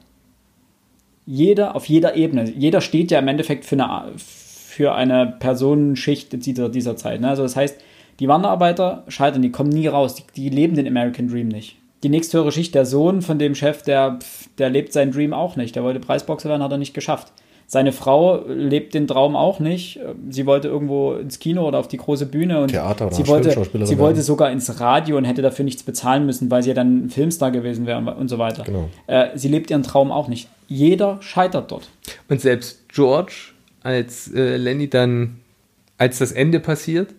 Jeder 1.25 1.75
auf 1.75 1.85
jeder 1.85 2.15
Ebene. 2.15 2.49
Jeder 2.49 2.81
steht 2.81 3.11
ja 3.11 3.19
im 3.19 3.27
Endeffekt 3.27 3.65
für 3.65 3.75
eine, 3.75 4.13
für 4.17 4.95
eine 4.95 5.35
Personenschicht 5.39 6.45
dieser, 6.45 6.69
dieser 6.69 6.95
Zeit. 6.95 7.21
Ne? 7.21 7.29
Also 7.29 7.43
das 7.43 7.55
heißt, 7.55 7.79
die 8.19 8.27
Wanderarbeiter 8.27 9.03
scheitern, 9.07 9.41
die 9.41 9.51
kommen 9.51 9.69
nie 9.69 9.87
raus, 9.87 10.15
die, 10.15 10.23
die 10.35 10.49
leben 10.49 10.75
den 10.75 10.87
American 10.87 11.27
Dream 11.27 11.47
nicht. 11.47 11.77
Die 12.03 12.09
nächsthöhere 12.09 12.51
Schicht, 12.51 12.75
der 12.75 12.85
Sohn 12.85 13.21
von 13.21 13.39
dem 13.39 13.55
Chef, 13.55 13.83
der, 13.83 14.19
der 14.57 14.69
lebt 14.69 14.93
seinen 14.93 15.11
Dream 15.11 15.33
auch 15.33 15.57
nicht. 15.57 15.75
Der 15.75 15.83
wollte 15.83 15.99
Preisboxer 15.99 16.49
werden, 16.49 16.63
hat 16.63 16.71
er 16.71 16.77
nicht 16.77 16.93
geschafft. 16.93 17.33
Seine 17.71 17.91
Frau 17.91 18.45
lebt 18.47 18.95
den 18.95 19.05
Traum 19.05 19.35
auch 19.35 19.59
nicht. 19.59 19.99
Sie 20.31 20.47
wollte 20.47 20.67
irgendwo 20.67 21.13
ins 21.13 21.37
Kino 21.37 21.67
oder 21.67 21.77
auf 21.77 21.87
die 21.87 21.97
große 21.97 22.25
Bühne 22.25 22.63
und 22.63 22.69
Theater 22.69 23.05
oder 23.05 23.15
sie 23.15 23.27
wollte, 23.27 23.85
sie 23.85 23.99
wollte 23.99 24.23
sogar 24.23 24.49
ins 24.49 24.79
Radio 24.79 25.17
und 25.17 25.25
hätte 25.25 25.43
dafür 25.43 25.65
nichts 25.65 25.83
bezahlen 25.83 26.25
müssen, 26.25 26.49
weil 26.49 26.63
sie 26.63 26.69
ja 26.69 26.73
dann 26.73 27.05
ein 27.05 27.09
Filmstar 27.11 27.51
gewesen 27.51 27.85
wäre 27.85 28.15
und 28.15 28.27
so 28.27 28.39
weiter. 28.39 28.63
Genau. 28.63 28.89
Äh, 29.05 29.27
sie 29.35 29.49
lebt 29.49 29.69
ihren 29.69 29.83
Traum 29.83 30.11
auch 30.11 30.27
nicht. 30.27 30.49
Jeder 30.67 31.19
scheitert 31.21 31.71
dort. 31.71 31.91
Und 32.27 32.41
selbst 32.41 32.89
George, 32.89 33.51
als 33.83 34.33
äh, 34.33 34.57
Lenny 34.57 34.89
dann, 34.89 35.37
als 35.99 36.17
das 36.17 36.31
Ende 36.31 36.59
passiert, 36.59 37.13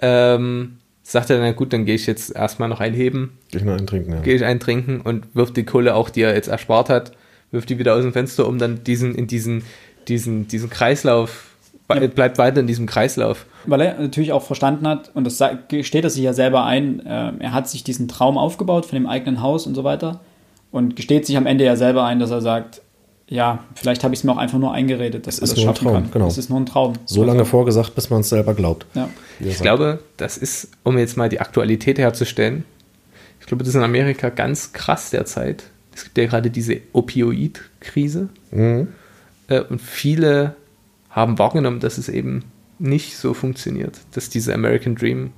ähm, 0.00 0.78
sagt 1.02 1.30
er, 1.30 1.40
na 1.40 1.50
gut, 1.50 1.72
dann 1.72 1.86
gehe 1.86 1.96
ich 1.96 2.06
jetzt 2.06 2.36
erstmal 2.36 2.68
noch 2.68 2.78
einheben, 2.78 3.36
Geh 3.50 3.58
ich 3.58 3.64
noch 3.64 3.76
einen 3.76 3.88
trinken, 3.88 4.12
ja. 4.12 4.20
gehe 4.20 4.36
ich 4.36 4.44
eintrinken 4.44 5.00
und 5.00 5.34
wirft 5.34 5.56
die 5.56 5.64
Kohle 5.64 5.96
auch, 5.96 6.08
die 6.08 6.22
er 6.22 6.34
jetzt 6.36 6.46
erspart 6.46 6.88
hat, 6.88 7.10
wirft 7.52 7.70
die 7.70 7.78
wieder 7.78 7.94
aus 7.94 8.02
dem 8.02 8.12
Fenster, 8.12 8.46
um 8.48 8.58
dann 8.58 8.82
diesen, 8.84 9.14
in 9.14 9.26
diesen, 9.28 9.62
diesen, 10.08 10.48
diesen 10.48 10.68
Kreislauf, 10.70 11.46
Ja. 11.92 12.06
bleibt 12.06 12.38
weiter 12.38 12.60
in 12.60 12.66
diesem 12.66 12.86
Kreislauf. 12.86 13.46
Weil 13.66 13.80
er 13.82 14.00
natürlich 14.00 14.32
auch 14.32 14.42
verstanden 14.42 14.88
hat, 14.88 15.10
und 15.14 15.24
das 15.24 15.40
gesteht 15.68 16.02
er 16.04 16.10
sich 16.10 16.22
ja 16.24 16.32
selber 16.32 16.64
ein, 16.64 17.04
äh, 17.06 17.32
er 17.38 17.52
hat 17.52 17.68
sich 17.68 17.84
diesen 17.84 18.08
Traum 18.08 18.36
aufgebaut 18.38 18.86
von 18.86 18.96
dem 18.96 19.06
eigenen 19.06 19.40
Haus 19.42 19.66
und 19.66 19.74
so 19.74 19.84
weiter 19.84 20.20
und 20.72 20.96
gesteht 20.96 21.26
sich 21.26 21.36
am 21.36 21.46
Ende 21.46 21.64
ja 21.64 21.76
selber 21.76 22.04
ein, 22.04 22.18
dass 22.18 22.30
er 22.30 22.40
sagt, 22.40 22.80
ja, 23.28 23.60
vielleicht 23.74 24.04
habe 24.04 24.12
ich 24.14 24.20
es 24.20 24.24
mir 24.24 24.32
auch 24.32 24.36
einfach 24.38 24.58
nur 24.58 24.72
eingeredet, 24.72 25.26
dass 25.26 25.36
Es 25.36 25.40
er 25.40 25.44
ist 25.44 25.50
das 25.52 25.58
nur 25.58 25.64
ein 25.68 25.74
schaffen 25.76 25.84
Traum, 25.88 26.02
kann. 26.02 26.10
genau. 26.12 26.26
Es 26.26 26.38
ist 26.38 26.50
nur 26.50 26.60
ein 26.60 26.66
Traum. 26.66 26.92
So 27.06 27.24
lange 27.24 27.44
vorgesagt, 27.44 27.94
bis 27.94 28.10
man 28.10 28.20
es 28.20 28.28
selber 28.30 28.52
glaubt. 28.54 28.84
Ja. 28.94 29.08
Ich 29.40 29.52
sagt. 29.58 29.62
glaube, 29.62 30.00
das 30.16 30.36
ist, 30.38 30.68
um 30.82 30.98
jetzt 30.98 31.16
mal 31.16 31.28
die 31.28 31.40
Aktualität 31.40 31.98
herzustellen, 31.98 32.64
ich 33.40 33.46
glaube, 33.46 33.64
das 33.64 33.68
ist 33.70 33.74
in 33.76 33.82
Amerika 33.82 34.28
ganz 34.30 34.72
krass 34.72 35.10
derzeit. 35.10 35.64
Es 35.94 36.04
gibt 36.04 36.18
ja 36.18 36.26
gerade 36.26 36.50
diese 36.50 36.80
Opioid-Krise 36.92 38.28
Mhm. 38.50 38.88
äh, 39.48 39.60
und 39.60 39.80
viele 39.80 40.56
haben 41.10 41.38
wahrgenommen, 41.38 41.80
dass 41.80 41.98
es 41.98 42.08
eben 42.08 42.44
nicht 42.78 43.16
so 43.16 43.34
funktioniert, 43.34 43.98
dass 44.12 44.28
dieser 44.30 44.54
American 44.54 44.94
Dream 44.94 45.30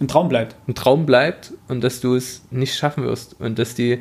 Ein 0.00 0.08
Traum 0.08 0.28
bleibt. 0.28 0.56
ein 0.66 0.74
Traum 0.74 1.06
bleibt 1.06 1.52
und 1.68 1.82
dass 1.84 2.00
du 2.00 2.14
es 2.16 2.42
nicht 2.50 2.74
schaffen 2.74 3.04
wirst 3.04 3.38
und 3.40 3.58
dass 3.58 3.74
die 3.74 3.98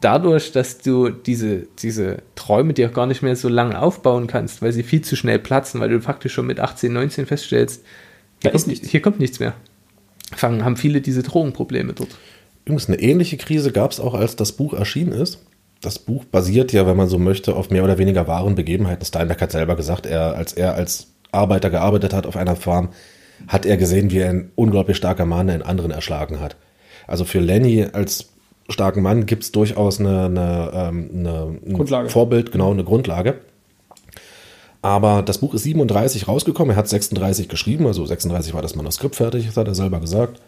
dadurch, 0.00 0.52
dass 0.52 0.78
du 0.78 1.08
diese, 1.08 1.66
diese 1.78 2.18
Träume 2.34 2.74
dir 2.74 2.88
gar 2.88 3.06
nicht 3.06 3.22
mehr 3.22 3.36
so 3.36 3.48
lange 3.48 3.80
aufbauen 3.80 4.26
kannst, 4.26 4.60
weil 4.60 4.72
sie 4.72 4.82
viel 4.82 5.00
zu 5.00 5.16
schnell 5.16 5.38
platzen, 5.38 5.80
weil 5.80 5.88
du 5.88 6.00
faktisch 6.00 6.34
schon 6.34 6.46
mit 6.46 6.60
18, 6.60 6.92
19 6.92 7.26
feststellst, 7.26 7.82
hier, 8.42 8.50
Da 8.50 8.54
ist 8.54 8.62
kommt, 8.64 8.66
nichts. 8.66 8.88
hier 8.90 9.00
kommt 9.00 9.18
nichts 9.20 9.40
mehr. 9.40 9.54
Fangen, 10.36 10.64
haben 10.64 10.76
viele 10.76 11.00
diese 11.00 11.22
Drogenprobleme 11.22 11.92
dort. 11.94 12.16
Übrigens, 12.64 12.88
eine 12.88 13.00
ähnliche 13.00 13.36
Krise 13.36 13.72
gab 13.72 13.90
es 13.90 14.00
auch, 14.00 14.14
als 14.14 14.36
das 14.36 14.52
Buch 14.52 14.72
erschienen 14.72 15.12
ist. 15.12 15.44
Das 15.80 15.98
Buch 15.98 16.24
basiert 16.24 16.72
ja, 16.72 16.86
wenn 16.86 16.96
man 16.96 17.08
so 17.08 17.18
möchte, 17.18 17.54
auf 17.54 17.70
mehr 17.70 17.84
oder 17.84 17.98
weniger 17.98 18.26
wahren 18.26 18.54
Begebenheiten. 18.54 19.04
Steinbeck 19.04 19.40
hat 19.42 19.52
selber 19.52 19.76
gesagt, 19.76 20.06
er, 20.06 20.34
als 20.34 20.54
er 20.54 20.74
als 20.74 21.08
Arbeiter 21.30 21.68
gearbeitet 21.68 22.14
hat 22.14 22.26
auf 22.26 22.36
einer 22.36 22.56
Farm, 22.56 22.90
hat 23.48 23.66
er 23.66 23.76
gesehen, 23.76 24.10
wie 24.10 24.22
ein 24.22 24.50
unglaublich 24.54 24.96
starker 24.96 25.26
Mann 25.26 25.50
einen 25.50 25.62
anderen 25.62 25.90
erschlagen 25.90 26.40
hat. 26.40 26.56
Also 27.06 27.24
für 27.24 27.40
Lenny 27.40 27.86
als 27.92 28.30
starken 28.70 29.02
Mann 29.02 29.26
gibt 29.26 29.42
es 29.42 29.52
durchaus 29.52 30.00
eine, 30.00 30.24
eine, 30.24 30.70
ähm, 30.74 31.10
eine, 31.12 31.58
ein 31.66 31.74
Grundlage. 31.74 32.08
Vorbild, 32.08 32.50
genau 32.50 32.70
eine 32.70 32.84
Grundlage. 32.84 33.40
Aber 34.80 35.22
das 35.22 35.38
Buch 35.38 35.54
ist 35.54 35.64
37 35.64 36.28
rausgekommen, 36.28 36.74
er 36.74 36.76
hat 36.76 36.88
36 36.88 37.48
geschrieben, 37.48 37.86
also 37.86 38.04
36 38.04 38.52
war 38.54 38.62
das 38.62 38.74
Manuskript 38.74 39.16
fertig, 39.16 39.46
das 39.46 39.56
hat 39.56 39.66
er 39.66 39.74
selber 39.74 40.00
gesagt. 40.00 40.40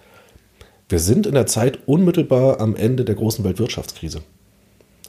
Wir 0.88 1.00
sind 1.00 1.26
in 1.26 1.34
der 1.34 1.46
Zeit 1.46 1.80
unmittelbar 1.86 2.60
am 2.60 2.76
Ende 2.76 3.04
der 3.04 3.16
großen 3.16 3.44
Weltwirtschaftskrise. 3.44 4.20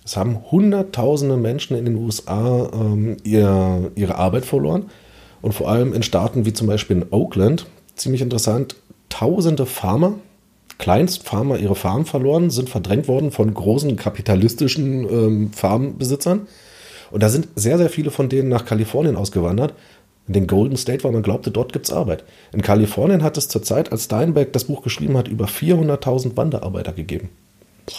Es 0.04 0.18
haben 0.18 0.40
Hunderttausende 0.50 1.38
Menschen 1.38 1.78
in 1.78 1.86
den 1.86 1.98
USA 1.98 2.70
ähm, 2.74 3.18
ihr, 3.24 3.92
ihre 3.94 4.16
Arbeit 4.16 4.46
verloren. 4.46 4.90
Und 5.44 5.54
vor 5.54 5.70
allem 5.70 5.94
in 5.94 6.02
Staaten 6.02 6.46
wie 6.46 6.54
zum 6.54 6.66
Beispiel 6.66 6.98
in 6.98 7.06
Oakland, 7.12 7.68
ziemlich 7.96 8.22
interessant, 8.22 8.76
tausende 9.10 9.68
Farmer, 9.68 10.14
Kleinstfarmer 10.80 11.60
ihre 11.60 11.76
Farm 11.76 12.08
verloren, 12.08 12.50
sind 12.50 12.70
verdrängt 12.70 13.08
worden 13.08 13.30
von 13.30 13.54
großen 13.54 13.96
kapitalistischen 13.98 15.08
ähm, 15.08 15.52
Farmbesitzern. 15.52 16.48
Und 17.12 17.22
da 17.22 17.30
sind 17.30 17.50
sehr, 17.56 17.78
sehr 17.78 17.90
viele 17.90 18.10
von 18.10 18.30
denen 18.30 18.50
nach 18.50 18.66
Kalifornien 18.66 19.16
ausgewandert. 19.16 19.74
In 20.28 20.34
den 20.34 20.48
Golden 20.48 20.76
State, 20.76 21.04
weil 21.04 21.12
man 21.12 21.24
glaubte, 21.24 21.52
dort 21.52 21.72
gibt 21.72 21.86
es 21.86 21.94
Arbeit. 21.94 22.24
In 22.52 22.62
Kalifornien 22.62 23.24
hat 23.24 23.38
es 23.38 23.48
zur 23.48 23.64
Zeit, 23.64 23.92
als 23.92 24.06
Steinbeck 24.06 24.52
das 24.52 24.66
Buch 24.66 24.84
geschrieben 24.84 25.18
hat, 25.18 25.28
über 25.28 25.46
400.000 25.46 26.36
Wanderarbeiter 26.36 26.92
gegeben. 26.92 27.30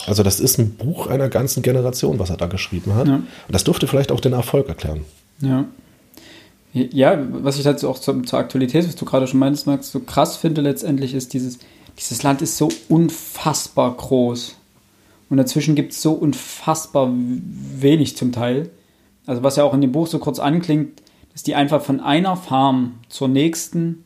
Also 0.06 0.22
das 0.22 0.38
ist 0.38 0.58
ein 0.58 0.74
Buch 0.74 1.06
einer 1.06 1.28
ganzen 1.28 1.62
Generation, 1.62 2.18
was 2.18 2.30
er 2.30 2.36
da 2.36 2.46
geschrieben 2.46 2.94
hat. 2.94 3.08
Ja. 3.08 3.14
Und 3.14 3.26
das 3.48 3.64
dürfte 3.64 3.86
vielleicht 3.86 4.12
auch 4.12 4.20
den 4.20 4.34
Erfolg 4.34 4.68
erklären. 4.68 5.04
Ja. 5.40 5.64
Ja, 6.74 7.18
was 7.30 7.56
ich 7.56 7.64
dazu 7.64 7.88
auch 7.88 7.98
zur, 7.98 8.22
zur 8.24 8.38
Aktualität, 8.38 8.86
was 8.86 8.94
du 8.94 9.06
gerade 9.06 9.26
schon 9.26 9.40
meintest, 9.40 9.66
Max, 9.66 9.90
so 9.90 10.00
krass 10.00 10.36
finde 10.36 10.60
letztendlich 10.60 11.14
ist 11.14 11.32
dieses, 11.32 11.58
dieses 11.98 12.22
Land 12.22 12.42
ist 12.42 12.58
so 12.58 12.68
unfassbar 12.88 13.96
groß. 13.96 14.54
Und 15.30 15.36
dazwischen 15.38 15.74
gibt 15.74 15.92
es 15.92 16.02
so 16.02 16.12
unfassbar 16.12 17.10
wenig 17.10 18.16
zum 18.16 18.32
Teil. 18.32 18.70
Also 19.26 19.42
was 19.42 19.56
ja 19.56 19.64
auch 19.64 19.74
in 19.74 19.80
dem 19.80 19.92
Buch 19.92 20.06
so 20.06 20.18
kurz 20.18 20.38
anklingt, 20.38 21.02
dass 21.38 21.44
die 21.44 21.54
einfach 21.54 21.82
von 21.82 22.00
einer 22.00 22.34
Farm 22.34 22.94
zur 23.08 23.28
nächsten, 23.28 24.04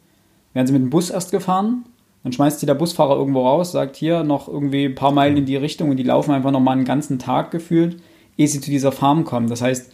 werden 0.53 0.67
sie 0.67 0.75
mit 0.75 0.83
dem 0.83 0.91
Bus 0.91 1.09
erst 1.09 1.31
gefahren, 1.31 1.87
dann 2.23 2.35
schmeißt 2.35 2.61
sie 2.61 2.67
der 2.67 2.75
Busfahrer 2.75 3.17
irgendwo 3.17 3.47
raus, 3.49 3.73
sagt 3.73 3.97
hier 3.97 4.23
noch 4.23 4.49
irgendwie 4.49 4.85
ein 4.85 4.95
paar 4.95 5.13
Meilen 5.13 5.39
in 5.39 5.47
die 5.47 5.57
Richtung 5.57 5.89
und 5.89 5.97
die 5.97 6.03
laufen 6.03 6.33
einfach 6.33 6.51
nochmal 6.51 6.77
einen 6.77 6.85
ganzen 6.85 7.19
Tag 7.19 7.51
gefühlt, 7.51 8.03
ehe 8.37 8.47
sie 8.47 8.61
zu 8.61 8.71
dieser 8.71 8.93
Farm 8.93 9.25
kommen. 9.25 9.49
Das 9.49 9.63
heißt, 9.63 9.91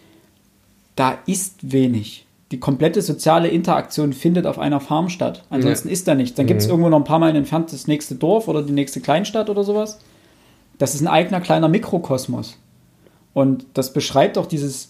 da 0.96 1.16
ist 1.26 1.70
wenig. 1.70 2.26
Die 2.50 2.58
komplette 2.58 3.02
soziale 3.02 3.46
Interaktion 3.46 4.14
findet 4.14 4.44
auf 4.44 4.58
einer 4.58 4.80
Farm 4.80 5.08
statt. 5.08 5.44
Ansonsten 5.48 5.90
ist 5.90 6.08
da 6.08 6.16
nichts. 6.16 6.34
Dann 6.34 6.46
gibt 6.48 6.60
es 6.60 6.66
irgendwo 6.66 6.88
noch 6.88 6.98
ein 6.98 7.04
paar 7.04 7.20
Meilen 7.20 7.36
entfernt 7.36 7.72
das 7.72 7.86
nächste 7.86 8.16
Dorf 8.16 8.48
oder 8.48 8.64
die 8.64 8.72
nächste 8.72 9.00
Kleinstadt 9.00 9.48
oder 9.48 9.62
sowas. 9.62 10.00
Das 10.78 10.96
ist 10.96 11.02
ein 11.02 11.06
eigener 11.06 11.40
kleiner 11.40 11.68
Mikrokosmos. 11.68 12.58
Und 13.32 13.64
das 13.74 13.92
beschreibt 13.92 14.38
auch 14.38 14.46
dieses, 14.46 14.88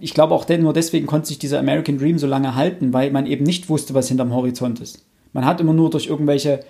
ich 0.00 0.14
glaube 0.14 0.34
auch 0.34 0.44
denn, 0.44 0.62
nur 0.62 0.72
deswegen 0.72 1.06
konnte 1.06 1.28
sich 1.28 1.38
dieser 1.38 1.58
American 1.58 1.98
Dream 1.98 2.18
so 2.18 2.26
lange 2.26 2.54
halten, 2.54 2.92
weil 2.92 3.10
man 3.10 3.26
eben 3.26 3.44
nicht 3.44 3.68
wusste, 3.68 3.94
was 3.94 4.08
hinterm 4.08 4.34
Horizont 4.34 4.80
ist. 4.80 5.04
Man 5.32 5.44
hat 5.44 5.60
immer 5.60 5.74
nur 5.74 5.90
durch 5.90 6.06
irgendwelche 6.06 6.60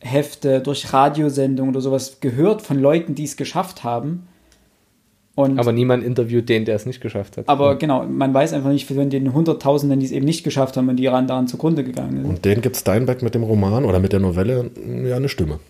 Hefte, 0.00 0.60
durch 0.60 0.92
Radiosendungen 0.92 1.72
oder 1.72 1.80
sowas 1.80 2.18
gehört 2.20 2.62
von 2.62 2.78
Leuten, 2.78 3.14
die 3.14 3.24
es 3.24 3.36
geschafft 3.36 3.84
haben. 3.84 4.26
Und 5.34 5.60
Aber 5.60 5.70
niemand 5.70 6.02
interviewt 6.02 6.48
den, 6.48 6.64
der 6.64 6.74
es 6.74 6.84
nicht 6.84 7.00
geschafft 7.00 7.36
hat. 7.36 7.48
aber 7.48 7.76
genau, 7.76 8.04
man 8.04 8.34
weiß 8.34 8.52
einfach 8.52 8.70
nicht 8.70 8.88
von 8.88 9.08
den 9.08 9.32
Hunderttausenden, 9.32 10.00
die 10.00 10.06
es 10.06 10.10
eben 10.10 10.24
nicht 10.26 10.42
geschafft 10.42 10.76
haben 10.76 10.88
und 10.88 10.96
die 10.96 11.04
daran, 11.04 11.28
daran 11.28 11.46
zugrunde 11.46 11.84
gegangen 11.84 12.22
sind. 12.22 12.28
Und 12.28 12.44
den 12.44 12.60
gibt 12.60 12.76
Steinbeck 12.76 13.22
mit 13.22 13.36
dem 13.36 13.44
Roman 13.44 13.84
oder 13.84 14.00
mit 14.00 14.12
der 14.12 14.18
Novelle 14.18 14.70
ja 15.04 15.14
eine 15.14 15.28
Stimme. 15.28 15.60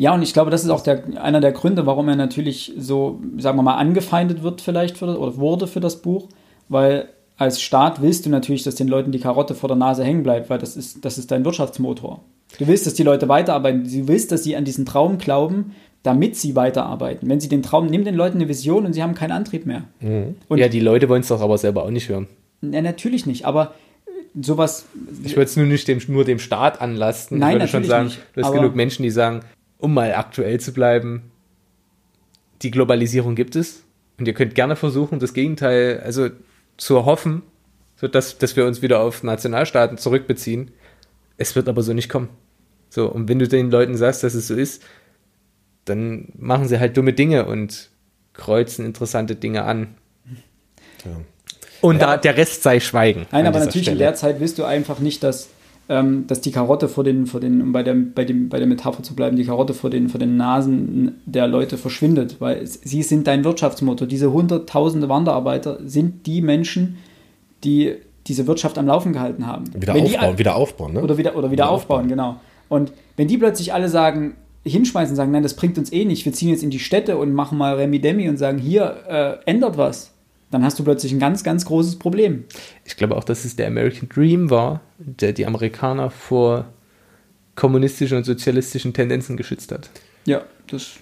Ja, 0.00 0.14
und 0.14 0.22
ich 0.22 0.32
glaube, 0.32 0.50
das 0.50 0.64
ist 0.64 0.70
auch 0.70 0.80
der, 0.80 1.02
einer 1.22 1.42
der 1.42 1.52
Gründe, 1.52 1.84
warum 1.84 2.08
er 2.08 2.16
natürlich 2.16 2.72
so, 2.78 3.20
sagen 3.36 3.58
wir 3.58 3.62
mal, 3.62 3.74
angefeindet 3.74 4.42
wird 4.42 4.62
vielleicht 4.62 4.96
für 4.96 5.04
oder 5.04 5.36
wurde 5.36 5.66
für 5.66 5.80
das 5.80 6.00
Buch, 6.00 6.30
weil 6.70 7.10
als 7.36 7.60
Staat 7.60 8.00
willst 8.00 8.24
du 8.24 8.30
natürlich, 8.30 8.62
dass 8.62 8.76
den 8.76 8.88
Leuten 8.88 9.12
die 9.12 9.18
Karotte 9.18 9.54
vor 9.54 9.68
der 9.68 9.76
Nase 9.76 10.02
hängen 10.02 10.22
bleibt, 10.22 10.48
weil 10.48 10.56
das 10.56 10.74
ist, 10.74 11.04
das 11.04 11.18
ist 11.18 11.30
dein 11.30 11.44
Wirtschaftsmotor. 11.44 12.24
Du 12.58 12.66
willst, 12.66 12.86
dass 12.86 12.94
die 12.94 13.02
Leute 13.02 13.28
weiterarbeiten. 13.28 13.84
Du 13.84 14.08
willst, 14.08 14.32
dass 14.32 14.42
sie 14.42 14.56
an 14.56 14.64
diesen 14.64 14.86
Traum 14.86 15.18
glauben, 15.18 15.74
damit 16.02 16.34
sie 16.34 16.56
weiterarbeiten. 16.56 17.28
Wenn 17.28 17.40
sie 17.40 17.50
den 17.50 17.62
Traum, 17.62 17.86
nimm 17.86 18.06
den 18.06 18.14
Leuten 18.14 18.38
eine 18.38 18.48
Vision 18.48 18.86
und 18.86 18.94
sie 18.94 19.02
haben 19.02 19.14
keinen 19.14 19.32
Antrieb 19.32 19.66
mehr. 19.66 19.84
Und 20.00 20.56
ja, 20.56 20.68
die 20.68 20.80
Leute 20.80 21.10
wollen 21.10 21.20
es 21.20 21.28
doch 21.28 21.42
aber 21.42 21.58
selber 21.58 21.84
auch 21.84 21.90
nicht 21.90 22.08
hören. 22.08 22.26
na, 22.62 22.80
natürlich 22.80 23.26
nicht, 23.26 23.44
aber 23.44 23.74
sowas, 24.40 24.86
Ich 25.24 25.36
würde 25.36 25.44
es 25.44 25.56
nur 25.56 25.66
nicht 25.66 25.86
dem, 25.88 26.00
nur 26.08 26.24
dem 26.24 26.38
Staat 26.38 26.80
anlasten. 26.80 27.38
Nein, 27.38 27.56
ich 27.56 27.60
würde 27.60 27.68
schon 27.68 27.84
sagen, 27.84 28.06
nicht. 28.06 28.20
du 28.34 28.42
hast 28.42 28.52
genug 28.52 28.74
Menschen, 28.74 29.02
die 29.02 29.10
sagen, 29.10 29.42
um 29.80 29.94
mal 29.94 30.14
aktuell 30.14 30.60
zu 30.60 30.72
bleiben, 30.72 31.30
die 32.62 32.70
Globalisierung 32.70 33.34
gibt 33.34 33.56
es. 33.56 33.84
Und 34.18 34.28
ihr 34.28 34.34
könnt 34.34 34.54
gerne 34.54 34.76
versuchen, 34.76 35.18
das 35.18 35.32
Gegenteil, 35.32 36.00
also 36.04 36.28
zu 36.76 36.96
erhoffen, 36.96 37.42
so 37.96 38.06
dass, 38.06 38.38
dass 38.38 38.56
wir 38.56 38.66
uns 38.66 38.82
wieder 38.82 39.00
auf 39.00 39.22
Nationalstaaten 39.22 39.98
zurückbeziehen. 39.98 40.70
Es 41.36 41.56
wird 41.56 41.68
aber 41.68 41.82
so 41.82 41.92
nicht 41.92 42.08
kommen. 42.08 42.28
So, 42.90 43.06
und 43.06 43.28
wenn 43.28 43.38
du 43.38 43.48
den 43.48 43.70
Leuten 43.70 43.96
sagst, 43.96 44.22
dass 44.22 44.34
es 44.34 44.48
so 44.48 44.54
ist, 44.54 44.82
dann 45.84 46.28
machen 46.36 46.68
sie 46.68 46.78
halt 46.78 46.96
dumme 46.96 47.12
Dinge 47.12 47.46
und 47.46 47.90
kreuzen 48.34 48.84
interessante 48.84 49.36
Dinge 49.36 49.64
an. 49.64 49.94
Ja. 51.04 51.12
Und 51.80 52.02
da, 52.02 52.16
der 52.16 52.36
Rest 52.36 52.62
sei 52.62 52.80
Schweigen. 52.80 53.26
Nein, 53.30 53.46
aber 53.46 53.60
natürlich 53.60 53.88
in 53.88 53.94
Stelle. 53.94 53.98
der 53.98 54.14
Zeit 54.14 54.40
willst 54.40 54.58
du 54.58 54.64
einfach 54.64 54.98
nicht, 54.98 55.22
dass, 55.22 55.48
ähm, 55.90 56.24
dass 56.28 56.40
die 56.40 56.52
Karotte 56.52 56.88
vor 56.88 57.04
den, 57.04 57.26
vor 57.26 57.40
den, 57.40 57.60
um 57.60 57.72
bei 57.72 57.82
der, 57.82 57.94
bei, 57.94 58.24
dem, 58.24 58.48
bei 58.48 58.58
der 58.58 58.66
Metapher 58.66 59.02
zu 59.02 59.14
bleiben, 59.14 59.36
die 59.36 59.44
Karotte 59.44 59.74
vor 59.74 59.90
den, 59.90 60.08
vor 60.08 60.18
den 60.20 60.36
Nasen 60.38 61.16
der 61.26 61.46
Leute 61.48 61.76
verschwindet, 61.76 62.36
weil 62.38 62.62
es, 62.62 62.74
sie 62.82 63.02
sind 63.02 63.26
dein 63.26 63.44
Wirtschaftsmotor. 63.44 64.06
Diese 64.06 64.32
hunderttausende 64.32 65.08
Wanderarbeiter 65.08 65.78
sind 65.84 66.26
die 66.26 66.40
Menschen, 66.40 66.96
die 67.64 67.94
diese 68.26 68.46
Wirtschaft 68.46 68.78
am 68.78 68.86
Laufen 68.86 69.12
gehalten 69.12 69.46
haben. 69.46 69.64
Wieder 69.74 69.92
Wenn 69.94 70.04
die 70.04 70.12
aufbauen, 70.16 70.30
all- 70.30 70.38
wieder 70.38 70.54
aufbauen, 70.56 70.92
ne? 70.94 71.02
oder 71.02 71.18
wieder, 71.18 71.30
oder 71.32 71.50
wieder 71.50 71.52
Wieder 71.64 71.70
aufbauen, 71.70 71.96
aufbauen. 72.04 72.08
genau. 72.08 72.36
Und 72.68 72.92
wenn 73.16 73.26
die 73.28 73.36
plötzlich 73.38 73.74
alle 73.74 73.88
sagen, 73.88 74.36
hinschmeißen, 74.64 75.16
sagen, 75.16 75.32
nein, 75.32 75.42
das 75.42 75.54
bringt 75.54 75.76
uns 75.78 75.92
eh 75.92 76.04
nicht, 76.04 76.24
wir 76.24 76.32
ziehen 76.32 76.50
jetzt 76.50 76.62
in 76.62 76.70
die 76.70 76.78
Städte 76.78 77.16
und 77.16 77.32
machen 77.34 77.58
mal 77.58 77.74
Remi 77.74 77.98
Demi 78.00 78.28
und 78.28 78.36
sagen, 78.36 78.58
hier, 78.58 78.94
äh, 79.08 79.50
ändert 79.50 79.76
was, 79.76 80.12
dann 80.50 80.64
hast 80.64 80.78
du 80.78 80.84
plötzlich 80.84 81.12
ein 81.12 81.18
ganz, 81.18 81.44
ganz 81.44 81.64
großes 81.64 81.98
Problem. 81.98 82.44
Ich 82.84 82.96
glaube 82.96 83.16
auch, 83.16 83.24
dass 83.24 83.44
es 83.44 83.56
der 83.56 83.66
American 83.66 84.08
Dream 84.08 84.50
war, 84.50 84.80
der 84.98 85.32
die 85.32 85.46
Amerikaner 85.46 86.10
vor 86.10 86.66
kommunistischen 87.54 88.16
und 88.18 88.24
sozialistischen 88.24 88.92
Tendenzen 88.92 89.36
geschützt 89.36 89.70
hat. 89.72 89.90
Ja, 90.24 90.42
das, 90.68 90.92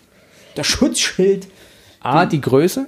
das 0.55 0.67
Schutzschild. 0.67 1.47
A, 2.01 2.27
die 2.27 2.41
Größe, 2.41 2.87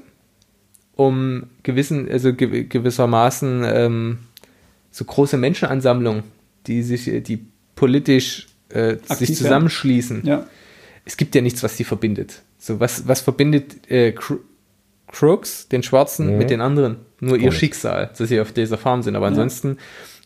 um 0.96 1.44
gewissen, 1.62 2.08
also 2.10 2.28
gew- 2.28 2.64
gewissermaßen 2.64 3.62
ähm, 3.64 4.18
so 4.90 5.04
große 5.04 5.36
Menschenansammlungen, 5.36 6.24
die 6.66 6.82
sich, 6.82 7.08
äh, 7.08 7.20
die 7.20 7.46
politisch 7.74 8.48
äh, 8.68 8.96
sich 9.04 9.34
zusammenschließen. 9.34 10.24
Ja. 10.24 10.46
Es 11.04 11.16
gibt 11.16 11.34
ja 11.34 11.40
nichts, 11.40 11.62
was 11.62 11.76
sie 11.76 11.84
verbindet. 11.84 12.42
So, 12.58 12.78
was, 12.78 13.08
was 13.08 13.20
verbindet 13.20 13.90
äh, 13.90 14.14
Crooks, 15.12 15.68
den 15.68 15.82
Schwarzen, 15.82 16.32
Mhm. 16.32 16.38
mit 16.38 16.50
den 16.50 16.60
anderen? 16.60 16.96
Nur 17.20 17.36
ihr. 17.36 17.52
Schicksal, 17.52 18.10
dass 18.16 18.28
sie 18.28 18.40
auf 18.40 18.52
dieser 18.52 18.78
Farm 18.78 19.02
sind. 19.02 19.16
Aber 19.16 19.26
ansonsten, 19.26 19.76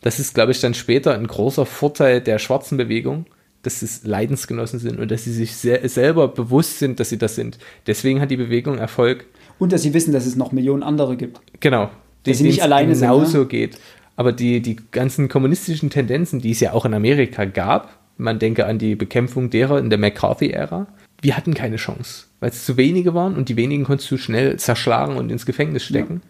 das 0.01 0.19
ist, 0.19 0.33
glaube 0.33 0.51
ich, 0.51 0.61
dann 0.61 0.73
später 0.73 1.13
ein 1.13 1.27
großer 1.27 1.65
Vorteil 1.65 2.21
der 2.21 2.39
schwarzen 2.39 2.77
Bewegung, 2.77 3.25
dass 3.63 3.81
es 3.81 4.03
Leidensgenossen 4.03 4.79
sind 4.79 4.99
und 4.99 5.09
dass 5.09 5.23
sie 5.23 5.33
sich 5.33 5.55
se 5.55 5.79
selber 5.89 6.27
bewusst 6.27 6.79
sind, 6.79 6.99
dass 6.99 7.09
sie 7.09 7.17
das 7.17 7.35
sind. 7.35 7.57
Deswegen 7.87 8.21
hat 8.21 8.29
die 8.31 8.37
Bewegung 8.37 8.77
Erfolg. 8.77 9.25
Und 9.57 9.71
dass 9.73 9.81
sie 9.81 9.93
wissen, 9.93 10.13
dass 10.13 10.25
es 10.25 10.35
noch 10.35 10.51
Millionen 10.51 10.83
andere 10.83 11.17
gibt. 11.17 11.39
Genau. 11.59 11.89
Dass 12.23 12.37
sie 12.37 12.43
nicht 12.43 12.61
alleine 12.61 12.95
sind, 12.95 13.07
genauso 13.09 13.39
ne? 13.39 13.45
geht. 13.45 13.77
Aber 14.15 14.31
die, 14.31 14.61
die 14.61 14.77
ganzen 14.91 15.27
kommunistischen 15.27 15.89
Tendenzen, 15.89 16.39
die 16.39 16.51
es 16.51 16.59
ja 16.59 16.73
auch 16.73 16.85
in 16.85 16.93
Amerika 16.93 17.45
gab, 17.45 17.97
man 18.17 18.39
denke 18.39 18.65
an 18.65 18.77
die 18.77 18.95
Bekämpfung 18.95 19.49
derer 19.49 19.79
in 19.79 19.89
der 19.89 19.99
McCarthy-Ära, 19.99 20.87
wir 21.25 21.35
hatten 21.35 21.55
keine 21.55 21.77
Chance, 21.77 22.25
weil 22.39 22.51
es 22.51 22.65
zu 22.65 22.77
wenige 22.77 23.15
waren 23.15 23.35
und 23.35 23.49
die 23.49 23.57
wenigen 23.57 23.83
konntest 23.83 24.11
du 24.11 24.17
schnell 24.17 24.57
zerschlagen 24.57 25.17
und 25.17 25.31
ins 25.31 25.47
Gefängnis 25.47 25.83
stecken. 25.83 26.21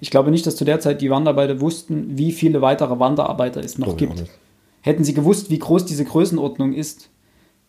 Ich 0.00 0.10
glaube 0.10 0.32
nicht, 0.32 0.44
dass 0.44 0.56
zu 0.56 0.64
der 0.64 0.80
Zeit 0.80 1.00
die 1.00 1.08
Wanderarbeiter 1.08 1.60
wussten, 1.60 2.18
wie 2.18 2.32
viele 2.32 2.60
weitere 2.60 2.98
Wanderarbeiter 2.98 3.60
es 3.60 3.78
noch 3.78 3.96
gibt. 3.96 4.24
Hätten 4.80 5.04
sie 5.04 5.14
gewusst, 5.14 5.50
wie 5.50 5.58
groß 5.60 5.86
diese 5.86 6.04
Größenordnung 6.04 6.74
ist, 6.74 7.10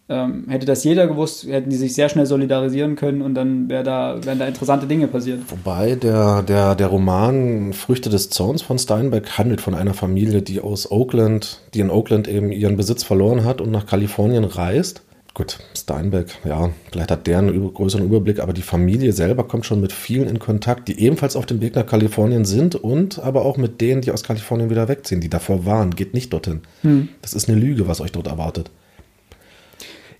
ähm, 0.10 0.46
hätte 0.50 0.66
das 0.66 0.84
jeder 0.84 1.08
gewusst, 1.08 1.48
hätten 1.48 1.70
die 1.70 1.76
sich 1.76 1.94
sehr 1.94 2.10
schnell 2.10 2.26
solidarisieren 2.26 2.96
können 2.96 3.22
und 3.22 3.36
dann 3.36 3.70
wär 3.70 3.84
da, 3.84 4.18
wären 4.24 4.40
da 4.40 4.48
interessante 4.48 4.88
Dinge 4.88 5.08
passiert. 5.08 5.42
Wobei 5.50 5.94
der, 5.94 6.42
der, 6.42 6.74
der 6.74 6.88
Roman 6.88 7.74
Früchte 7.74 8.10
des 8.10 8.32
Zorns 8.32 8.64
von 8.64 8.80
Steinbeck 8.80 9.38
handelt 9.38 9.62
von 9.62 9.76
einer 9.76 9.94
Familie, 9.94 10.42
die 10.42 10.62
aus 10.62 10.92
Oakland, 10.92 11.62
die 11.76 11.80
in 11.80 11.92
Oakland 11.92 12.28
eben 12.28 12.52
ihren 12.52 12.76
Besitz 12.76 13.04
verloren 13.04 13.44
hat 13.44 13.62
und 13.62 13.70
nach 13.70 13.86
Kalifornien 13.86 14.46
reist. 14.46 15.05
Gut, 15.36 15.60
Steinbeck, 15.78 16.28
ja, 16.46 16.72
vielleicht 16.90 17.12
hat 17.12 17.28
der 17.28 17.40
einen 17.40 17.74
größeren 17.74 18.06
Überblick, 18.06 18.40
aber 18.40 18.54
die 18.54 18.62
Familie 18.62 19.12
selber 19.12 19.44
kommt 19.44 19.66
schon 19.66 19.82
mit 19.82 19.92
vielen 19.92 20.30
in 20.30 20.40
Kontakt, 20.40 20.88
die 20.88 20.98
ebenfalls 20.98 21.36
auf 21.36 21.46
dem 21.46 21.60
Weg 21.60 21.76
nach 21.76 21.86
Kalifornien 21.86 22.46
sind 22.46 22.76
und 22.76 23.20
aber 23.20 23.44
auch 23.44 23.58
mit 23.58 23.82
denen, 23.82 24.00
die 24.00 24.12
aus 24.12 24.24
Kalifornien 24.24 24.70
wieder 24.70 24.88
wegziehen, 24.88 25.20
die 25.20 25.30
davor 25.30 25.66
waren. 25.66 25.94
Geht 25.94 26.14
nicht 26.14 26.32
dorthin. 26.32 26.62
Hm. 26.84 27.10
Das 27.22 27.34
ist 27.34 27.50
eine 27.50 27.60
Lüge, 27.60 27.86
was 27.86 28.00
euch 28.00 28.14
dort 28.14 28.28
erwartet. 28.28 28.72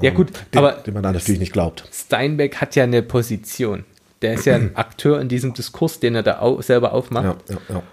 Ja, 0.02 0.12
gut, 0.12 0.32
den, 0.54 0.58
aber 0.58 0.74
den 0.86 0.94
man 0.94 1.04
da 1.04 1.14
natürlich 1.14 1.40
nicht 1.40 1.54
glaubt. 1.54 1.88
Steinbeck 1.94 2.58
hat 2.58 2.76
ja 2.76 2.84
eine 2.84 3.02
Position. 3.02 3.86
Der 4.22 4.34
ist 4.34 4.46
ja 4.46 4.56
ein 4.56 4.72
Akteur 4.76 5.22
in 5.22 5.30
diesem 5.30 5.54
Diskurs, 5.54 6.02
den 6.02 6.16
er 6.16 6.24
da 6.24 6.42
au 6.42 6.62
selber 6.62 6.92
aufmacht. 6.92 7.50
Ja, 7.50 7.56
ja, 7.70 7.76
ja. 7.76 7.84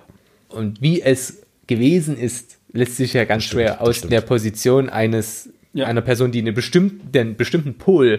Und 0.48 0.82
wie 0.82 1.00
es 1.00 1.42
gewesen 1.68 2.18
ist, 2.18 2.58
lässt 2.72 2.96
sich 2.96 3.12
ja 3.12 3.24
ganz 3.26 3.44
stimmt, 3.44 3.62
schwer 3.62 3.80
aus 3.80 4.00
der 4.00 4.22
Position 4.22 4.88
eines 4.90 5.50
Ja. 5.74 5.86
einer 5.86 6.02
Person, 6.02 6.32
die 6.32 6.40
eine 6.40 6.52
bestimmte, 6.52 7.06
den 7.06 7.36
bestimmten 7.36 7.74
Pol 7.78 8.18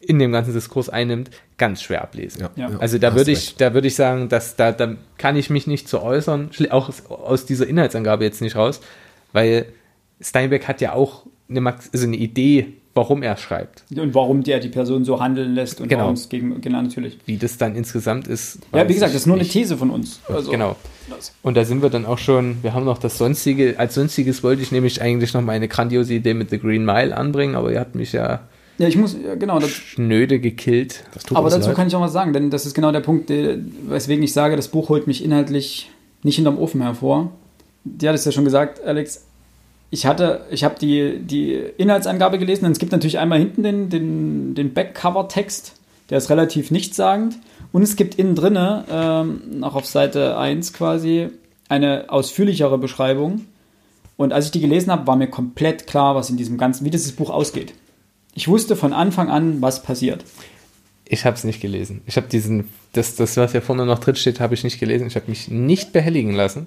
in 0.00 0.18
dem 0.18 0.30
ganzen 0.30 0.52
Diskurs 0.52 0.88
einnimmt, 0.88 1.30
ganz 1.58 1.82
schwer 1.82 2.02
ablesen. 2.02 2.42
Ja, 2.42 2.50
Ja. 2.70 2.78
Also 2.78 2.98
da 2.98 3.14
würde 3.16 3.30
ich, 3.32 3.38
recht. 3.38 3.60
da 3.60 3.74
würde 3.74 3.88
ich 3.88 3.94
sagen, 3.96 4.28
dass 4.28 4.54
da, 4.56 4.70
da 4.72 4.94
kann 5.18 5.36
ich 5.36 5.50
mich 5.50 5.66
nicht 5.66 5.88
zu 5.88 6.00
äußern, 6.02 6.50
auch 6.70 6.88
aus- 6.88 7.06
aus 7.06 7.46
dieser 7.46 7.66
Inhaltsangabe 7.66 8.24
jetzt 8.24 8.40
nicht 8.40 8.54
raus, 8.56 8.80
weil 9.32 9.66
Steinbeck 10.20 10.68
hat 10.68 10.80
ja 10.80 10.92
auch 10.92 11.26
eine, 11.48 11.60
Max 11.60 11.90
also 11.92 12.06
eine 12.06 12.16
Idee, 12.16 12.74
warum 12.96 13.22
er 13.22 13.36
schreibt. 13.36 13.84
Und 13.96 14.14
warum 14.14 14.42
der 14.42 14.58
die 14.58 14.68
Person 14.68 15.04
so 15.04 15.20
handeln 15.20 15.54
lässt 15.54 15.80
und 15.80 15.88
Genau. 15.88 16.02
warum 16.02 16.14
es 16.14 16.28
gegen, 16.28 16.60
genau, 16.60 16.82
natürlich. 16.82 17.18
Wie 17.26 17.36
das 17.36 17.58
dann 17.58 17.76
insgesamt 17.76 18.26
ist. 18.26 18.58
Ja, 18.74 18.88
wie 18.88 18.94
gesagt, 18.94 19.14
das 19.14 19.20
ist 19.22 19.26
nur 19.26 19.36
eine. 19.36 19.44
These 19.46 19.76
von 19.76 19.90
uns. 19.90 20.20
Also, 20.28 20.50
Genau. 20.50 20.74
das- 21.10 21.32
Und 21.42 21.56
da 21.56 21.64
sind 21.64 21.82
wir 21.82 21.90
dann 21.90 22.06
auch 22.06 22.18
schon, 22.18 22.56
wir 22.62 22.74
haben 22.74 22.84
noch 22.84 22.98
das 22.98 23.18
Sonstige, 23.18 23.78
als 23.78 23.94
Sonstiges 23.94 24.42
wollte 24.42 24.62
ich 24.62 24.72
nämlich 24.72 25.00
eigentlich 25.00 25.32
noch 25.34 25.42
meine 25.42 25.68
grandiose 25.68 26.14
Idee 26.14 26.34
mit 26.34 26.50
The 26.50 26.58
Green 26.58 26.84
Mile 26.84 27.16
anbringen, 27.16 27.54
aber 27.54 27.70
ihr 27.70 27.78
habt 27.80 27.94
mich 27.94 28.12
ja 28.12 28.40
Ja, 28.78 28.88
ich 28.88 28.96
muss, 28.96 29.14
ja, 29.24 29.34
genau. 29.36 29.58
Das, 29.58 29.70
schnöde 29.70 30.38
gekillt. 30.40 31.04
Das 31.14 31.22
tut 31.24 31.36
aber 31.38 31.48
dazu 31.48 31.68
leid. 31.68 31.76
kann 31.76 31.88
ich 31.88 31.94
auch 31.96 32.00
was 32.02 32.12
sagen, 32.12 32.32
denn 32.32 32.50
das 32.50 32.66
ist 32.66 32.74
genau 32.74 32.92
der 32.92 33.00
Punkt, 33.00 33.28
der, 33.30 33.56
weswegen 33.88 34.22
ich 34.24 34.32
sage, 34.34 34.56
das 34.56 34.68
Buch 34.68 34.88
holt 34.90 35.06
mich 35.06 35.24
inhaltlich 35.24 35.90
nicht 36.22 36.36
hinterm 36.36 36.58
Ofen 36.58 36.82
hervor. 36.82 37.30
Die 37.84 38.08
hat 38.08 38.14
es 38.14 38.24
ja 38.24 38.32
schon 38.32 38.44
gesagt, 38.44 38.82
Alex. 38.84 39.24
Ich 39.90 40.06
hatte, 40.06 40.44
ich 40.50 40.64
habe 40.64 40.76
die, 40.80 41.20
die 41.20 41.54
Inhaltsangabe 41.54 42.38
gelesen 42.38 42.66
und 42.66 42.72
es 42.72 42.78
gibt 42.78 42.92
natürlich 42.92 43.18
einmal 43.18 43.38
hinten 43.38 43.62
den, 43.62 43.88
den, 43.88 44.54
den 44.54 44.74
Backcover-Text, 44.74 45.74
der 46.10 46.18
ist 46.18 46.30
relativ 46.30 46.70
nichtssagend. 46.70 47.36
Und 47.72 47.82
es 47.82 47.96
gibt 47.96 48.16
innen 48.16 48.34
drinne, 48.34 48.84
ähm, 48.90 49.62
auch 49.62 49.74
auf 49.74 49.86
Seite 49.86 50.36
1 50.38 50.72
quasi, 50.72 51.28
eine 51.68 52.06
ausführlichere 52.08 52.78
Beschreibung. 52.78 53.44
Und 54.16 54.32
als 54.32 54.46
ich 54.46 54.50
die 54.50 54.60
gelesen 54.60 54.90
habe, 54.90 55.06
war 55.06 55.16
mir 55.16 55.28
komplett 55.28 55.86
klar, 55.86 56.14
was 56.14 56.30
in 56.30 56.36
diesem 56.36 56.58
ganzen, 56.58 56.84
wie 56.84 56.90
dieses 56.90 57.12
Buch 57.12 57.30
ausgeht. 57.30 57.74
Ich 58.34 58.48
wusste 58.48 58.76
von 58.76 58.92
Anfang 58.92 59.28
an, 59.28 59.60
was 59.62 59.82
passiert. 59.82 60.24
Ich 61.04 61.24
habe 61.24 61.36
es 61.36 61.44
nicht 61.44 61.60
gelesen. 61.60 62.02
Ich 62.06 62.16
habe 62.16 62.26
diesen, 62.26 62.68
das, 62.92 63.14
das, 63.14 63.36
was 63.36 63.52
hier 63.52 63.62
vorne 63.62 63.86
noch 63.86 63.98
drin 63.98 64.16
steht, 64.16 64.40
habe 64.40 64.54
ich 64.54 64.64
nicht 64.64 64.80
gelesen. 64.80 65.06
Ich 65.06 65.16
habe 65.16 65.28
mich 65.28 65.48
nicht 65.48 65.92
behelligen 65.92 66.32
lassen. 66.32 66.66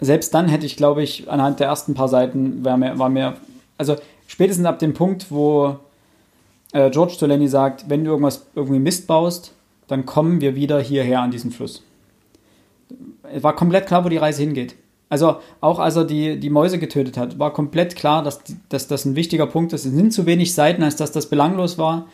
Selbst 0.00 0.32
dann 0.34 0.48
hätte 0.48 0.66
ich, 0.66 0.76
glaube 0.76 1.02
ich, 1.02 1.30
anhand 1.30 1.60
der 1.60 1.68
ersten 1.68 1.94
paar 1.94 2.08
Seiten 2.08 2.64
war 2.64 2.76
mir, 2.76 2.98
war 2.98 3.08
mir 3.08 3.36
also 3.78 3.96
spätestens 4.26 4.66
ab 4.66 4.78
dem 4.78 4.94
Punkt, 4.94 5.26
wo 5.30 5.76
äh, 6.72 6.90
George 6.90 7.14
Soleni 7.18 7.48
sagt, 7.48 7.88
wenn 7.88 8.04
du 8.04 8.10
irgendwas 8.10 8.46
irgendwie 8.54 8.78
Mist 8.78 9.06
baust, 9.06 9.52
dann 9.88 10.06
kommen 10.06 10.40
wir 10.40 10.54
wieder 10.54 10.80
hierher 10.80 11.20
an 11.20 11.30
diesen 11.30 11.50
Fluss. 11.50 11.82
Es 13.32 13.42
war 13.42 13.56
komplett 13.56 13.86
klar, 13.86 14.04
wo 14.04 14.08
die 14.08 14.16
Reise 14.16 14.42
hingeht. 14.42 14.74
Also 15.08 15.38
auch 15.60 15.80
als 15.80 15.96
er 15.96 16.04
die, 16.04 16.38
die 16.38 16.50
Mäuse 16.50 16.78
getötet 16.78 17.16
hat, 17.16 17.38
war 17.38 17.52
komplett 17.52 17.96
klar, 17.96 18.22
dass, 18.22 18.40
dass 18.68 18.86
das 18.86 19.04
ein 19.04 19.16
wichtiger 19.16 19.46
Punkt 19.46 19.72
ist. 19.72 19.84
Es 19.84 19.92
sind 19.92 20.12
zu 20.12 20.24
wenig 20.24 20.54
Seiten, 20.54 20.84
als 20.84 20.94
dass 20.96 21.10
das 21.10 21.28
belanglos 21.28 21.78
war. 21.78 22.06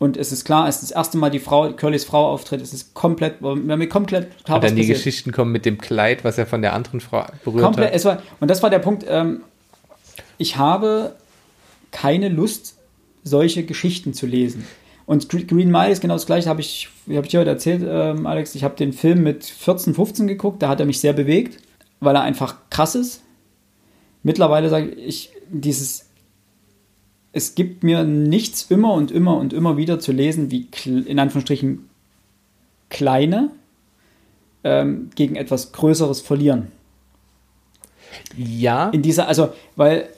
Und 0.00 0.16
es 0.16 0.32
ist 0.32 0.44
klar, 0.46 0.64
als 0.64 0.80
das 0.80 0.90
erste 0.90 1.18
Mal 1.18 1.28
die 1.30 1.38
Frau, 1.40 1.72
Curlys 1.74 2.04
Frau 2.06 2.30
auftritt, 2.32 2.62
es 2.62 2.72
ist 2.72 2.94
komplett, 2.94 3.42
war 3.42 3.54
mir 3.54 3.86
komplett 3.86 4.42
klar, 4.44 4.56
Und 4.56 4.64
dann 4.64 4.74
die 4.74 4.80
passiert. 4.80 4.96
Geschichten 4.96 5.30
kommen 5.30 5.52
mit 5.52 5.66
dem 5.66 5.76
Kleid, 5.76 6.24
was 6.24 6.38
er 6.38 6.46
von 6.46 6.62
der 6.62 6.72
anderen 6.72 7.00
Frau 7.00 7.26
berührt 7.44 7.62
Komplett, 7.62 7.88
hat. 7.88 7.94
es 7.94 8.04
war, 8.06 8.22
und 8.40 8.50
das 8.50 8.62
war 8.62 8.70
der 8.70 8.78
Punkt, 8.78 9.04
ähm, 9.06 9.42
ich 10.38 10.56
habe 10.56 11.14
keine 11.90 12.30
Lust, 12.30 12.76
solche 13.24 13.62
Geschichten 13.64 14.14
zu 14.14 14.26
lesen. 14.26 14.64
Und 15.04 15.26
Gre- 15.28 15.46
Green 15.46 15.70
Mile 15.70 15.90
ist 15.90 16.00
genau 16.00 16.14
das 16.14 16.24
gleiche, 16.24 16.48
habe 16.48 16.62
ich, 16.62 16.88
habe 17.10 17.26
ich 17.26 17.30
dir 17.32 17.40
heute 17.40 17.50
erzählt, 17.50 17.82
ähm, 17.86 18.26
Alex, 18.26 18.54
ich 18.54 18.64
habe 18.64 18.76
den 18.76 18.94
Film 18.94 19.22
mit 19.22 19.44
14, 19.44 19.94
15 19.94 20.26
geguckt, 20.26 20.62
da 20.62 20.68
hat 20.70 20.80
er 20.80 20.86
mich 20.86 21.00
sehr 21.00 21.12
bewegt, 21.12 21.58
weil 22.00 22.16
er 22.16 22.22
einfach 22.22 22.54
krass 22.70 22.94
ist. 22.94 23.20
Mittlerweile 24.22 24.70
sage 24.70 24.88
ich, 24.92 25.30
dieses, 25.50 26.06
es 27.32 27.54
gibt 27.54 27.84
mir 27.84 28.04
nichts 28.04 28.62
immer 28.70 28.92
und 28.92 29.10
immer 29.10 29.36
und 29.36 29.52
immer 29.52 29.76
wieder 29.76 30.00
zu 30.00 30.12
lesen, 30.12 30.50
wie 30.50 30.66
in 30.84 31.18
Anführungsstrichen 31.18 31.88
kleine 32.88 33.50
ähm, 34.64 35.10
gegen 35.14 35.36
etwas 35.36 35.72
Größeres 35.72 36.20
verlieren 36.20 36.68
Ja, 38.36 38.90
in 38.90 39.02
dieser, 39.02 39.28
also, 39.28 39.50
weil 39.76 40.08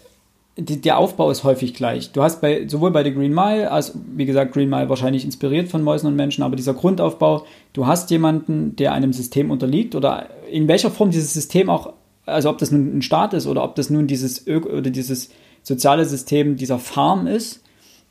die, 0.57 0.81
der 0.81 0.99
Aufbau 0.99 1.31
ist 1.31 1.45
häufig 1.45 1.75
gleich. 1.75 2.13
Du 2.13 2.23
hast 2.23 2.41
bei, 2.41 2.67
sowohl 2.67 2.91
bei 2.91 3.05
The 3.05 3.13
Green 3.13 3.35
Mile, 3.35 3.71
als, 3.71 3.93
wie 4.17 4.27
gesagt, 4.27 4.53
Green 4.53 4.69
Mile 4.69 4.89
wahrscheinlich 4.89 5.25
inspiriert 5.25 5.69
von 5.69 5.83
Mäusen 5.83 6.07
und 6.07 6.17
Menschen, 6.17 6.43
aber 6.43 6.57
dieser 6.57 6.75
Grundaufbau, 6.75 7.47
du 7.73 7.87
hast 7.87 8.11
jemanden, 8.11 8.77
der 8.77 8.93
einem 8.93 9.13
System 9.13 9.51
unterliegt 9.51 9.95
oder 9.95 10.29
in 10.51 10.69
welcher 10.69 10.91
Form 10.91 11.11
dieses 11.11 11.33
System 11.33 11.71
auch, 11.71 11.93
also 12.27 12.51
ob 12.51 12.59
das 12.59 12.71
nun 12.71 12.99
ein 12.99 13.03
Staat 13.03 13.35
ist 13.35 13.47
oder 13.47 13.65
ob 13.65 13.77
das 13.77 13.91
nun 13.91 14.07
dieses, 14.07 14.47
Ö 14.47 14.59
oder 14.59 14.91
dieses 14.91 15.31
soziale 15.63 16.05
System 16.05 16.57
dieser 16.57 16.79
Farm 16.79 17.27
ist, 17.27 17.63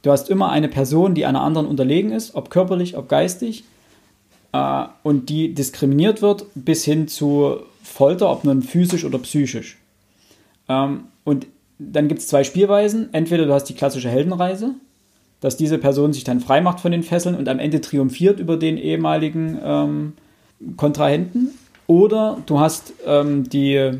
du 0.02 0.12
hast 0.12 0.30
immer 0.30 0.50
eine 0.50 0.68
Person, 0.68 1.16
die 1.16 1.26
einer 1.26 1.42
anderen 1.42 1.68
unterlegen 1.68 2.12
ist, 2.12 2.36
ob 2.36 2.50
körperlich, 2.50 2.98
ob 2.98 3.10
geistig, 3.10 3.64
äh, 4.54 4.86
und 5.04 5.30
die 5.30 5.54
diskriminiert 5.54 6.22
wird 6.22 6.46
bis 6.56 6.84
hin 6.84 7.08
zu 7.08 7.58
Folter, 7.84 8.30
ob 8.32 8.44
nun 8.44 8.62
physisch 8.62 9.06
oder 9.06 9.20
psychisch. 9.20 9.78
Ähm, 10.70 11.06
und 11.24 11.48
dann 11.80 12.08
gibt 12.08 12.22
es 12.22 12.28
zwei 12.28 12.44
Spielweisen. 12.44 13.10
Entweder 13.14 13.46
du 13.46 13.54
hast 13.54 13.66
die 13.66 13.74
klassische 13.74 14.10
Heldenreise, 14.10 14.76
dass 15.40 15.58
diese 15.58 15.78
Person 15.78 16.14
sich 16.14 16.24
dann 16.24 16.40
frei 16.40 16.62
macht 16.62 16.80
von 16.80 16.92
den 16.92 17.04
Fesseln 17.04 17.36
und 17.36 17.50
am 17.50 17.60
Ende 17.60 17.82
triumphiert 17.82 18.40
über 18.40 18.58
den 18.58 18.78
ehemaligen 18.78 19.60
ähm, 19.64 20.14
Kontrahenten. 20.78 21.50
Oder 21.88 22.38
du 22.46 22.60
hast 22.60 22.94
ähm, 23.06 23.50
die, 23.50 24.00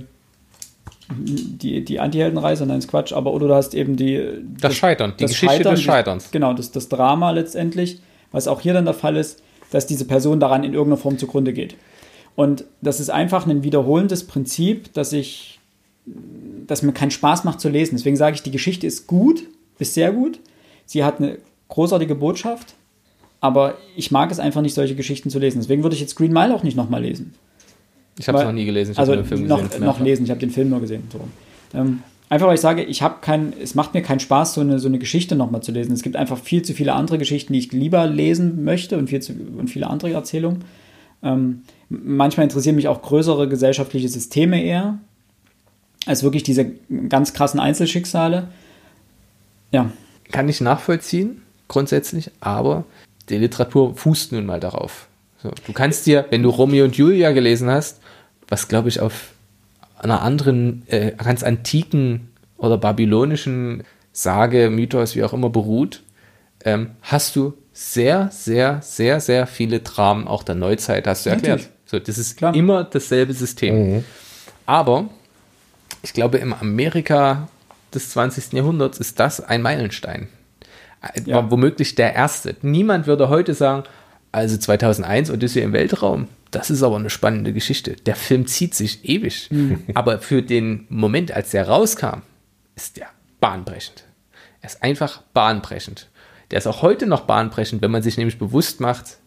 die, 1.18 1.84
die 1.84 2.00
Anti-Heldenreise, 2.00 2.66
nein, 2.66 2.80
ist 2.80 2.88
Quatsch, 2.88 3.14
aber 3.14 3.34
oder 3.34 3.48
du 3.48 3.56
hast 3.56 3.74
eben 3.74 3.96
die, 3.96 4.22
das 4.60 4.76
Scheitern, 4.76 5.14
die 5.18 5.24
das 5.24 5.32
Geschichte 5.32 5.56
Scheitern, 5.56 5.76
des 5.76 5.84
Scheiterns. 5.84 6.32
Genau, 6.32 6.54
das, 6.54 6.72
das 6.72 6.90
Drama 6.90 7.32
letztendlich, 7.32 8.00
was 8.32 8.48
auch 8.48 8.62
hier 8.62 8.74
dann 8.74 8.86
der 8.86 8.94
Fall 8.94 9.18
ist, 9.18 9.42
dass 9.72 9.88
diese 9.88 10.06
Person 10.06 10.40
daran 10.40 10.64
in 10.64 10.74
irgendeiner 10.74 11.02
Form 11.02 11.18
zugrunde 11.18 11.54
geht. 11.54 11.76
Und 12.36 12.66
das 12.82 13.00
ist 13.00 13.10
einfach 13.10 13.46
ein 13.46 13.64
wiederholendes 13.64 14.26
Prinzip, 14.26 14.94
dass 14.94 15.14
ich, 15.14 15.60
dass 16.68 16.82
mir 16.82 16.94
keinen 16.94 17.12
Spaß 17.12 17.44
macht 17.44 17.60
zu 17.60 17.70
lesen. 17.70 17.96
Deswegen 17.96 18.16
sage 18.16 18.36
ich, 18.36 18.44
die 18.44 18.52
Geschichte 18.52 18.88
ist 18.88 19.08
gut, 19.08 19.44
ist 19.80 19.94
sehr 19.94 20.12
gut. 20.12 20.40
Sie 20.86 21.04
hat 21.04 21.20
eine 21.20 21.38
großartige 21.68 22.16
Botschaft, 22.16 22.76
aber 23.40 23.76
ich 23.96 24.12
mag 24.12 24.32
es 24.32 24.40
einfach 24.40 24.62
nicht, 24.62 24.74
solche 24.74 24.96
Geschichten 24.96 25.30
zu 25.30 25.40
lesen. 25.40 25.60
Deswegen 25.60 25.84
würde 25.84 25.96
ich 25.96 26.02
jetzt 26.02 26.16
Green 26.16 26.34
Mile 26.34 26.54
auch 26.54 26.64
nicht 26.64 26.78
nochmal 26.78 27.02
lesen. 27.02 27.34
Ich 28.18 28.28
habe 28.28 28.40
es 28.40 28.44
noch 28.44 28.52
nie 28.52 28.66
gelesen, 28.66 28.92
ich 28.92 29.00
also 29.00 29.16
den 29.16 29.26
Film 29.26 29.48
noch, 29.48 29.62
gesehen. 29.62 29.84
noch 29.84 30.00
lesen, 30.00 30.24
ich 30.26 30.30
habe 30.30 30.40
den 30.40 30.52
Film 30.52 30.70
nur 30.70 30.82
gesehen. 30.82 31.04
So. 31.12 31.20
Ähm, 31.74 32.04
einfach 32.30 32.48
weil 32.48 32.56
ich 32.56 32.62
sage, 32.62 32.84
ich 32.84 33.02
habe 33.02 33.16
kein, 33.22 33.54
es 33.62 33.76
macht 33.76 33.94
mir 33.94 34.02
keinen 34.02 34.20
Spaß, 34.20 34.54
so 34.54 34.62
eine, 34.62 34.80
so 34.80 34.88
eine 34.88 35.00
Geschichte 35.00 35.36
nochmal 35.36 35.64
zu 35.64 35.72
lesen. 35.72 35.94
Es 35.94 36.02
gibt 36.02 36.16
einfach 36.16 36.38
viel 36.38 36.62
zu 36.62 36.74
viele 36.74 36.94
andere 36.94 37.18
Geschichten, 37.18 37.54
die 37.54 37.60
ich 37.60 37.72
lieber 37.72 38.06
lesen 38.08 38.64
möchte 38.64 38.98
und, 38.98 39.10
viel 39.10 39.22
zu, 39.22 39.34
und 39.58 39.70
viele 39.70 39.88
andere 39.88 40.12
Erzählungen. 40.12 40.64
Ähm, 41.24 41.62
manchmal 41.90 42.46
interessieren 42.46 42.76
mich 42.76 42.88
auch 42.88 43.02
größere 43.02 43.48
gesellschaftliche 43.48 44.10
Systeme 44.10 44.64
eher, 44.64 44.98
als 46.06 46.24
wirklich 46.24 46.44
diese 46.44 46.72
ganz 47.10 47.34
krassen 47.34 47.60
Einzelschicksale. 47.60 48.48
Ja, 49.72 49.92
Kann 50.32 50.50
ich 50.50 50.62
nachvollziehen, 50.62 51.42
grundsätzlich, 51.68 52.32
aber 52.42 52.86
die 53.30 53.38
Literatur 53.38 53.96
fußt 53.96 54.32
nun 54.34 54.46
mal 54.46 54.60
darauf. 54.60 55.08
So, 55.42 55.52
du 55.66 55.74
kannst 55.74 56.06
dir, 56.06 56.26
wenn 56.30 56.44
du 56.44 56.50
Romeo 56.50 56.86
und 56.86 56.96
Julia 56.96 57.32
gelesen 57.32 57.70
hast, 57.70 58.01
was 58.52 58.68
glaube 58.68 58.90
ich 58.90 59.00
auf 59.00 59.30
einer 59.98 60.22
anderen, 60.22 60.84
äh, 60.88 61.14
ganz 61.14 61.42
antiken 61.42 62.30
oder 62.58 62.78
babylonischen 62.78 63.84
Sage, 64.12 64.70
Mythos, 64.70 65.16
wie 65.16 65.24
auch 65.24 65.32
immer 65.32 65.50
beruht, 65.50 66.04
ähm, 66.66 66.92
hast 67.02 67.36
du 67.38 67.54
sehr, 67.72 68.30
sehr, 68.32 68.82
sehr, 68.82 69.22
sehr 69.22 69.48
viele 69.48 69.80
Dramen 69.80 70.28
auch 70.28 70.44
der 70.44 70.56
Neuzeit, 70.56 71.08
hast 71.08 71.26
du 71.26 71.30
erklärt. 71.30 71.60
Natürlich. 71.60 71.78
So, 71.86 72.00
das 72.00 72.18
ist 72.18 72.38
Klar. 72.38 72.54
immer 72.54 72.84
dasselbe 72.84 73.34
System. 73.34 74.04
Aber 74.66 75.10
ich 76.04 76.12
glaube, 76.12 76.38
im 76.38 76.54
Amerika 76.54 77.48
des 77.94 78.10
20. 78.10 78.54
Jahrhunderts 78.54 79.00
ist 79.00 79.20
das 79.20 79.40
ein 79.40 79.62
Meilenstein. 79.62 80.28
Äh, 81.02 81.22
ja. 81.26 81.50
Womöglich 81.50 81.96
der 81.96 82.16
erste. 82.16 82.56
Niemand 82.62 83.08
würde 83.08 83.30
heute 83.30 83.54
sagen, 83.54 83.84
also 84.32 84.58
2001 84.58 85.30
Odyssey 85.32 85.62
im 85.62 85.74
Weltraum, 85.74 86.28
das 86.52 86.70
ist 86.70 86.84
aber 86.84 86.98
eine 86.98 87.10
spannende 87.10 87.54
Geschichte. 87.54 87.96
Der 88.06 88.16
Film 88.16 88.46
zieht 88.46 88.76
sich 88.76 89.08
ewig. 89.08 89.50
Mhm. 89.52 89.84
Aber 89.94 90.20
für 90.20 90.42
den 90.42 90.86
Moment, 90.90 91.32
als 91.32 91.52
der 91.52 91.68
rauskam, 91.68 92.22
ist 92.76 92.98
der 92.98 93.08
bahnbrechend. 93.40 94.04
Er 94.62 94.70
ist 94.70 94.84
einfach 94.84 95.22
bahnbrechend. 95.34 96.10
Der 96.52 96.58
ist 96.58 96.68
auch 96.68 96.82
heute 96.82 97.08
noch 97.08 97.22
bahnbrechend, 97.22 97.82
wenn 97.82 97.92
man 97.92 98.04
sich 98.04 98.18
nämlich 98.18 98.38
bewusst 98.38 98.82
macht, 98.82 99.18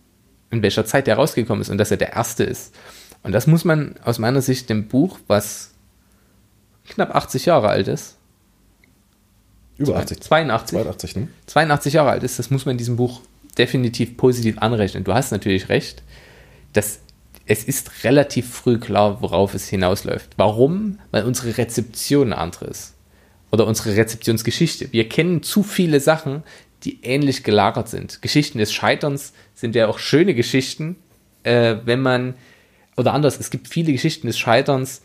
in 0.50 0.62
welcher 0.62 0.84
Zeit 0.84 1.06
der 1.06 1.16
rausgekommen 1.16 1.62
ist 1.62 1.70
und 1.70 1.78
dass 1.78 1.90
er 1.90 1.96
der 1.96 2.12
erste 2.12 2.44
ist. 2.44 2.74
Und 3.22 3.32
das 3.32 3.46
muss 3.46 3.64
man 3.64 3.94
aus 4.04 4.18
meiner 4.18 4.42
Sicht 4.42 4.68
dem 4.68 4.88
Buch, 4.88 5.18
was 5.26 5.72
knapp 6.86 7.14
80 7.14 7.46
Jahre 7.46 7.68
alt 7.68 7.88
ist, 7.88 8.18
über 9.76 9.96
80. 9.96 10.20
82. 10.20 10.78
82, 10.78 11.16
ne? 11.16 11.28
82 11.46 11.94
Jahre 11.94 12.10
alt 12.10 12.22
ist, 12.22 12.38
das 12.38 12.50
muss 12.50 12.66
man 12.66 12.76
diesem 12.76 12.96
Buch 12.96 13.22
definitiv 13.54 14.16
positiv 14.16 14.58
anrechnen. 14.58 15.04
Du 15.04 15.14
hast 15.14 15.30
natürlich 15.30 15.68
recht, 15.68 16.02
dass 16.72 17.00
es 17.46 17.64
ist 17.64 18.04
relativ 18.04 18.48
früh 18.50 18.78
klar, 18.78 19.20
worauf 19.20 19.54
es 19.54 19.68
hinausläuft. 19.68 20.30
Warum? 20.36 20.98
Weil 21.10 21.24
unsere 21.24 21.58
Rezeption 21.58 22.32
eine 22.32 22.38
andere 22.38 22.66
ist. 22.66 22.94
Oder 23.52 23.66
unsere 23.66 23.96
Rezeptionsgeschichte. 23.96 24.92
Wir 24.92 25.08
kennen 25.08 25.42
zu 25.42 25.62
viele 25.62 26.00
Sachen, 26.00 26.42
die 26.84 27.02
ähnlich 27.02 27.44
gelagert 27.44 27.88
sind. 27.88 28.22
Geschichten 28.22 28.58
des 28.58 28.72
Scheiterns 28.72 29.32
sind 29.54 29.74
ja 29.74 29.88
auch 29.88 29.98
schöne 29.98 30.34
Geschichten, 30.34 30.96
äh, 31.42 31.76
wenn 31.84 32.00
man, 32.00 32.34
oder 32.96 33.12
anders, 33.12 33.38
es 33.38 33.50
gibt 33.50 33.68
viele 33.68 33.92
Geschichten 33.92 34.26
des 34.26 34.38
Scheiterns, 34.38 35.02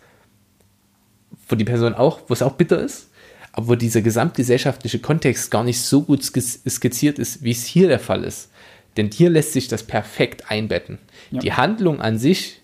wo 1.47 1.55
die 1.55 1.65
Person 1.65 1.93
auch, 1.93 2.21
wo 2.27 2.33
es 2.33 2.41
auch 2.41 2.53
bitter 2.53 2.79
ist, 2.79 3.08
aber 3.51 3.75
dieser 3.75 4.01
gesamtgesellschaftliche 4.01 4.99
Kontext 4.99 5.51
gar 5.51 5.63
nicht 5.63 5.81
so 5.81 6.03
gut 6.03 6.23
skizziert 6.23 7.19
ist, 7.19 7.43
wie 7.43 7.51
es 7.51 7.65
hier 7.65 7.87
der 7.87 7.99
Fall 7.99 8.23
ist. 8.23 8.49
Denn 8.97 9.09
hier 9.11 9.29
lässt 9.29 9.53
sich 9.53 9.67
das 9.67 9.83
perfekt 9.83 10.49
einbetten. 10.49 10.97
Ja. 11.31 11.39
Die 11.39 11.53
Handlung 11.53 12.01
an 12.01 12.17
sich, 12.17 12.61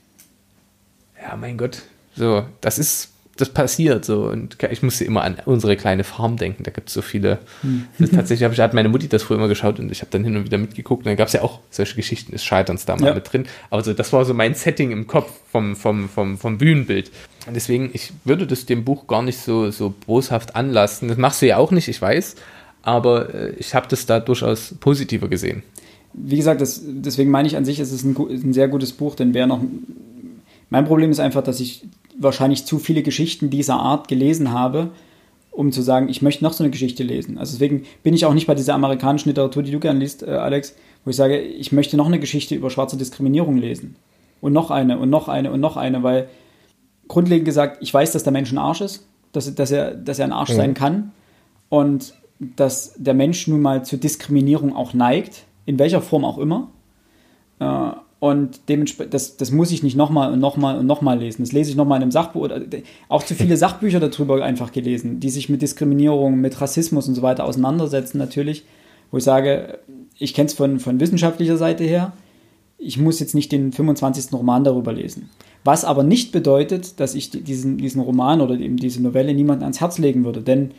ja, 1.22 1.36
mein 1.36 1.58
Gott, 1.58 1.84
so, 2.16 2.46
das 2.62 2.80
ist 2.80 3.12
das 3.38 3.50
passiert 3.50 4.06
so. 4.06 4.30
Und 4.30 4.58
ich 4.72 4.82
musste 4.82 5.04
immer 5.04 5.24
an 5.24 5.38
unsere 5.46 5.76
kleine 5.76 6.04
Farm 6.04 6.38
denken. 6.38 6.64
Da 6.64 6.72
gibt 6.72 6.88
es 6.88 6.94
so 6.94 7.02
viele. 7.02 7.40
Hm. 7.62 7.86
tatsächlich 8.12 8.50
ich, 8.50 8.60
hat 8.60 8.74
meine 8.74 8.88
Mutti 8.88 9.10
das 9.10 9.24
früher 9.24 9.38
immer 9.38 9.50
geschaut 9.50 9.80
und 9.80 9.92
ich 9.92 10.02
habe 10.02 10.12
dann 10.12 10.24
hin 10.24 10.38
und 10.38 10.46
wieder 10.46 10.58
mitgeguckt. 10.58 11.02
Und 11.02 11.08
dann 11.08 11.18
gab 11.18 11.28
es 11.28 11.34
ja 11.34 11.42
auch 11.42 11.60
solche 11.70 11.96
Geschichten 11.96 12.32
des 12.32 12.46
Scheiterns 12.46 12.86
da 12.86 12.96
mal 12.96 13.08
ja. 13.08 13.14
mit 13.14 13.32
drin. 13.32 13.46
Aber 13.70 13.84
so, 13.84 13.94
das 13.94 14.14
war 14.14 14.24
so 14.24 14.34
mein 14.34 14.56
Setting 14.56 14.92
im 14.92 15.06
Kopf 15.08 15.32
vom, 15.52 15.76
vom, 15.76 16.08
vom, 16.08 16.38
vom 16.38 16.58
Bühnenbild. 16.58 17.12
Und 17.46 17.56
deswegen, 17.56 17.90
ich 17.94 18.14
würde 18.24 18.48
das 18.48 18.66
dem 18.66 18.86
Buch 18.86 19.06
gar 19.06 19.22
nicht 19.22 19.40
so, 19.40 19.70
so 19.70 19.94
boshaft 20.06 20.56
anlassen. 20.56 21.10
Das 21.10 21.18
machst 21.18 21.42
du 21.42 21.48
ja 21.48 21.58
auch 21.58 21.72
nicht, 21.72 21.90
ich 21.90 22.02
weiß. 22.02 22.36
Aber 22.84 23.34
äh, 23.34 23.50
ich 23.58 23.76
habe 23.76 23.88
das 23.90 24.06
da 24.06 24.22
durchaus 24.22 24.76
positiver 24.80 25.28
gesehen. 25.28 25.64
Wie 26.14 26.38
gesagt, 26.38 26.62
das, 26.62 26.82
deswegen 26.86 27.32
meine 27.32 27.50
ich 27.50 27.58
an 27.58 27.66
sich, 27.66 27.80
es 27.80 27.92
ist 27.92 28.06
ein, 28.06 28.16
ein 28.18 28.54
sehr 28.54 28.70
gutes 28.70 28.94
Buch, 28.94 29.16
denn 29.16 29.34
wer 29.34 29.46
noch. 29.46 29.60
Mein 30.70 30.86
Problem 30.86 31.12
ist 31.12 31.20
einfach, 31.20 31.44
dass 31.44 31.60
ich 31.60 31.84
wahrscheinlich 32.18 32.66
zu 32.66 32.80
viele 32.80 33.04
Geschichten 33.04 33.50
dieser 33.50 33.76
Art 33.76 34.08
gelesen 34.08 34.52
habe, 34.52 34.92
um 35.52 35.72
zu 35.72 35.82
sagen, 35.82 36.10
ich 36.10 36.22
möchte 36.22 36.44
noch 36.44 36.54
so 36.54 36.64
eine 36.64 36.72
Geschichte 36.72 37.04
lesen. 37.04 37.38
Also 37.38 37.54
deswegen 37.54 37.86
bin 38.04 38.14
ich 38.14 38.26
auch 38.26 38.34
nicht 38.34 38.48
bei 38.48 38.56
dieser 38.56 38.74
amerikanischen 38.74 39.30
Literatur, 39.30 39.64
die 39.64 39.72
du 39.72 39.80
gerne 39.80 40.00
liest, 40.00 40.24
äh, 40.24 40.32
Alex, 40.32 40.76
wo 41.04 41.12
ich 41.12 41.16
sage, 41.16 41.40
ich 41.40 41.72
möchte 41.72 41.98
noch 41.98 42.08
eine 42.08 42.20
Geschichte 42.20 42.56
über 42.56 42.70
schwarze 42.70 42.98
Diskriminierung 42.98 43.58
lesen. 43.58 43.96
Und 44.42 44.54
noch 44.54 44.70
eine 44.70 45.00
und 45.00 45.10
noch 45.10 45.28
eine 45.28 45.52
und 45.52 45.62
noch 45.62 45.78
eine, 45.78 46.04
weil 46.04 46.28
grundlegend 47.08 47.46
gesagt, 47.46 47.78
ich 47.82 47.94
weiß, 47.94 48.12
dass 48.12 48.24
der 48.24 48.34
Mensch 48.34 48.52
ein 48.52 48.58
Arsch 48.58 48.82
ist, 48.82 49.08
dass, 49.32 49.54
dass, 49.54 49.72
er, 49.72 49.96
dass 49.96 50.20
er 50.20 50.26
ein 50.26 50.34
Arsch 50.34 50.52
mhm. 50.52 50.56
sein 50.56 50.74
kann 50.74 51.12
und 51.70 52.14
dass 52.40 52.94
der 52.98 53.14
Mensch 53.14 53.48
nun 53.48 53.62
mal 53.62 53.86
zur 53.86 54.00
Diskriminierung 54.00 54.76
auch 54.76 54.94
neigt, 54.94 55.44
in 55.66 55.80
welcher 55.80 56.02
Form 56.02 56.26
auch 56.26 56.38
immer. 56.38 56.70
Äh, 57.60 57.92
und 58.20 58.62
dementsprechend, 58.70 59.14
das, 59.14 59.38
das 59.38 59.52
muss 59.52 59.72
ich 59.72 59.84
nicht 59.84 59.96
nochmal 59.96 60.32
und 60.32 60.40
nochmal 60.40 60.78
und 60.78 60.86
nochmal 60.86 61.20
lesen. 61.20 61.44
Das 61.44 61.52
lese 61.52 61.72
ich 61.72 61.76
nochmal 61.76 61.98
in 61.98 62.04
einem 62.04 62.12
Sachbuch 62.12 62.42
oder 62.42 62.62
auch 63.10 63.24
zu 63.24 63.36
viele 63.36 63.58
Sachbücher 63.58 64.00
darüber 64.00 64.44
einfach 64.44 64.72
gelesen, 64.72 65.20
die 65.20 65.30
sich 65.30 65.50
mit 65.50 65.62
Diskriminierung, 65.62 66.40
mit 66.40 66.60
Rassismus 66.60 67.08
und 67.08 67.16
so 67.16 67.22
weiter 67.22 67.46
auseinandersetzen, 67.46 68.18
natürlich. 68.18 68.64
Wo 69.12 69.18
ich 69.18 69.24
sage, 69.24 69.80
ich 70.18 70.34
kenne 70.34 70.48
es 70.48 70.54
von, 70.54 70.80
von 70.80 71.00
wissenschaftlicher 71.00 71.58
Seite 71.58 71.84
her, 71.84 72.14
ich 72.78 72.98
muss 72.98 73.20
jetzt 73.20 73.36
nicht 73.36 73.52
den 73.52 73.72
25. 73.72 74.34
Roman 74.34 74.64
darüber 74.64 74.94
lesen. 74.94 75.30
Was 75.64 75.86
aber 75.86 76.04
nicht 76.04 76.32
bedeutet, 76.32 77.00
dass 77.00 77.16
ich 77.16 77.32
diesen, 77.32 77.78
diesen 77.78 78.02
Roman 78.02 78.42
oder 78.42 78.58
eben 78.60 78.78
diese 78.78 79.02
Novelle 79.02 79.34
niemandem 79.34 79.64
ans 79.64 79.82
Herz 79.82 79.98
legen 79.98 80.26
würde. 80.26 80.42
Denn 80.42 80.72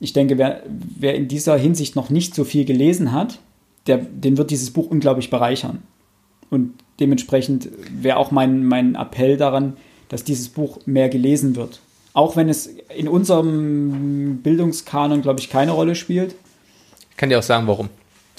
ich 0.00 0.12
denke, 0.12 0.38
wer, 0.38 0.62
wer 0.68 1.14
in 1.14 1.28
dieser 1.28 1.56
Hinsicht 1.56 1.96
noch 1.96 2.10
nicht 2.10 2.34
so 2.34 2.44
viel 2.44 2.64
gelesen 2.64 3.12
hat, 3.12 3.40
der, 3.86 3.98
den 3.98 4.36
wird 4.36 4.50
dieses 4.50 4.70
Buch 4.70 4.90
unglaublich 4.90 5.30
bereichern. 5.30 5.82
Und 6.50 6.74
dementsprechend 7.00 7.68
wäre 7.90 8.16
auch 8.16 8.30
mein, 8.30 8.64
mein 8.64 8.94
Appell 8.94 9.36
daran, 9.36 9.76
dass 10.08 10.24
dieses 10.24 10.48
Buch 10.48 10.78
mehr 10.86 11.08
gelesen 11.08 11.56
wird. 11.56 11.80
Auch 12.12 12.36
wenn 12.36 12.48
es 12.48 12.70
in 12.96 13.08
unserem 13.08 14.38
Bildungskanon, 14.42 15.22
glaube 15.22 15.40
ich, 15.40 15.50
keine 15.50 15.72
Rolle 15.72 15.94
spielt. 15.96 16.34
Ich 17.10 17.16
kann 17.16 17.28
dir 17.28 17.38
auch 17.38 17.42
sagen, 17.42 17.66
warum. 17.66 17.90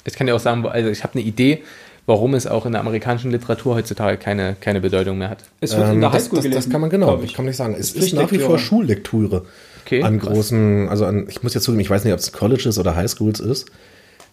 Ich 0.05 0.13
kann 0.13 0.27
dir 0.27 0.35
auch 0.35 0.39
sagen, 0.39 0.65
also 0.65 0.89
ich 0.89 1.03
habe 1.03 1.15
eine 1.15 1.23
Idee, 1.23 1.63
warum 2.05 2.35
es 2.35 2.47
auch 2.47 2.65
in 2.65 2.71
der 2.71 2.81
amerikanischen 2.81 3.31
Literatur 3.31 3.75
heutzutage 3.75 4.17
keine, 4.17 4.55
keine 4.59 4.79
Bedeutung 4.79 5.17
mehr 5.17 5.29
hat. 5.29 5.43
Es 5.59 5.75
wird 5.75 5.87
ähm, 5.87 5.95
in 5.95 6.01
der 6.01 6.13
Highschool 6.13 6.37
das, 6.37 6.43
gelesen. 6.43 6.61
Das 6.63 6.69
kann 6.69 6.81
man 6.81 6.89
genau, 6.89 7.21
ich. 7.21 7.33
kann 7.33 7.45
nicht 7.45 7.57
sagen. 7.57 7.75
Es 7.77 7.91
ist 7.91 8.13
nach 8.13 8.31
wie 8.31 8.39
vor 8.39 8.57
Schullektüre. 8.57 9.45
Okay, 9.85 10.01
an 10.01 10.19
großen, 10.19 10.89
also 10.89 11.05
an, 11.05 11.27
ich 11.29 11.43
muss 11.43 11.53
jetzt 11.53 11.63
zugeben, 11.63 11.81
ich 11.81 11.89
weiß 11.89 12.05
nicht, 12.05 12.13
ob 12.13 12.19
es 12.19 12.31
Colleges 12.31 12.79
oder 12.79 12.95
Highschools 12.95 13.39
ist. 13.39 13.67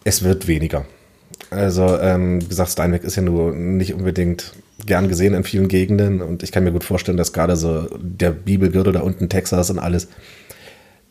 Es 0.03 0.23
wird 0.23 0.47
weniger. 0.47 0.85
Also, 1.49 1.97
ähm, 1.99 2.41
wie 2.41 2.47
gesagt, 2.47 2.71
Steinbeck 2.71 3.03
ist 3.03 3.15
ja 3.15 3.21
nur 3.21 3.53
nicht 3.53 3.93
unbedingt 3.93 4.53
gern 4.85 5.07
gesehen 5.07 5.33
in 5.33 5.43
vielen 5.43 5.67
Gegenden 5.67 6.21
und 6.21 6.43
ich 6.43 6.51
kann 6.51 6.63
mir 6.63 6.71
gut 6.71 6.83
vorstellen, 6.83 7.17
dass 7.17 7.33
gerade 7.33 7.55
so 7.55 7.87
der 7.99 8.31
Bibelgürtel 8.31 8.93
da 8.93 9.01
unten, 9.01 9.29
Texas 9.29 9.69
und 9.69 9.79
alles, 9.79 10.09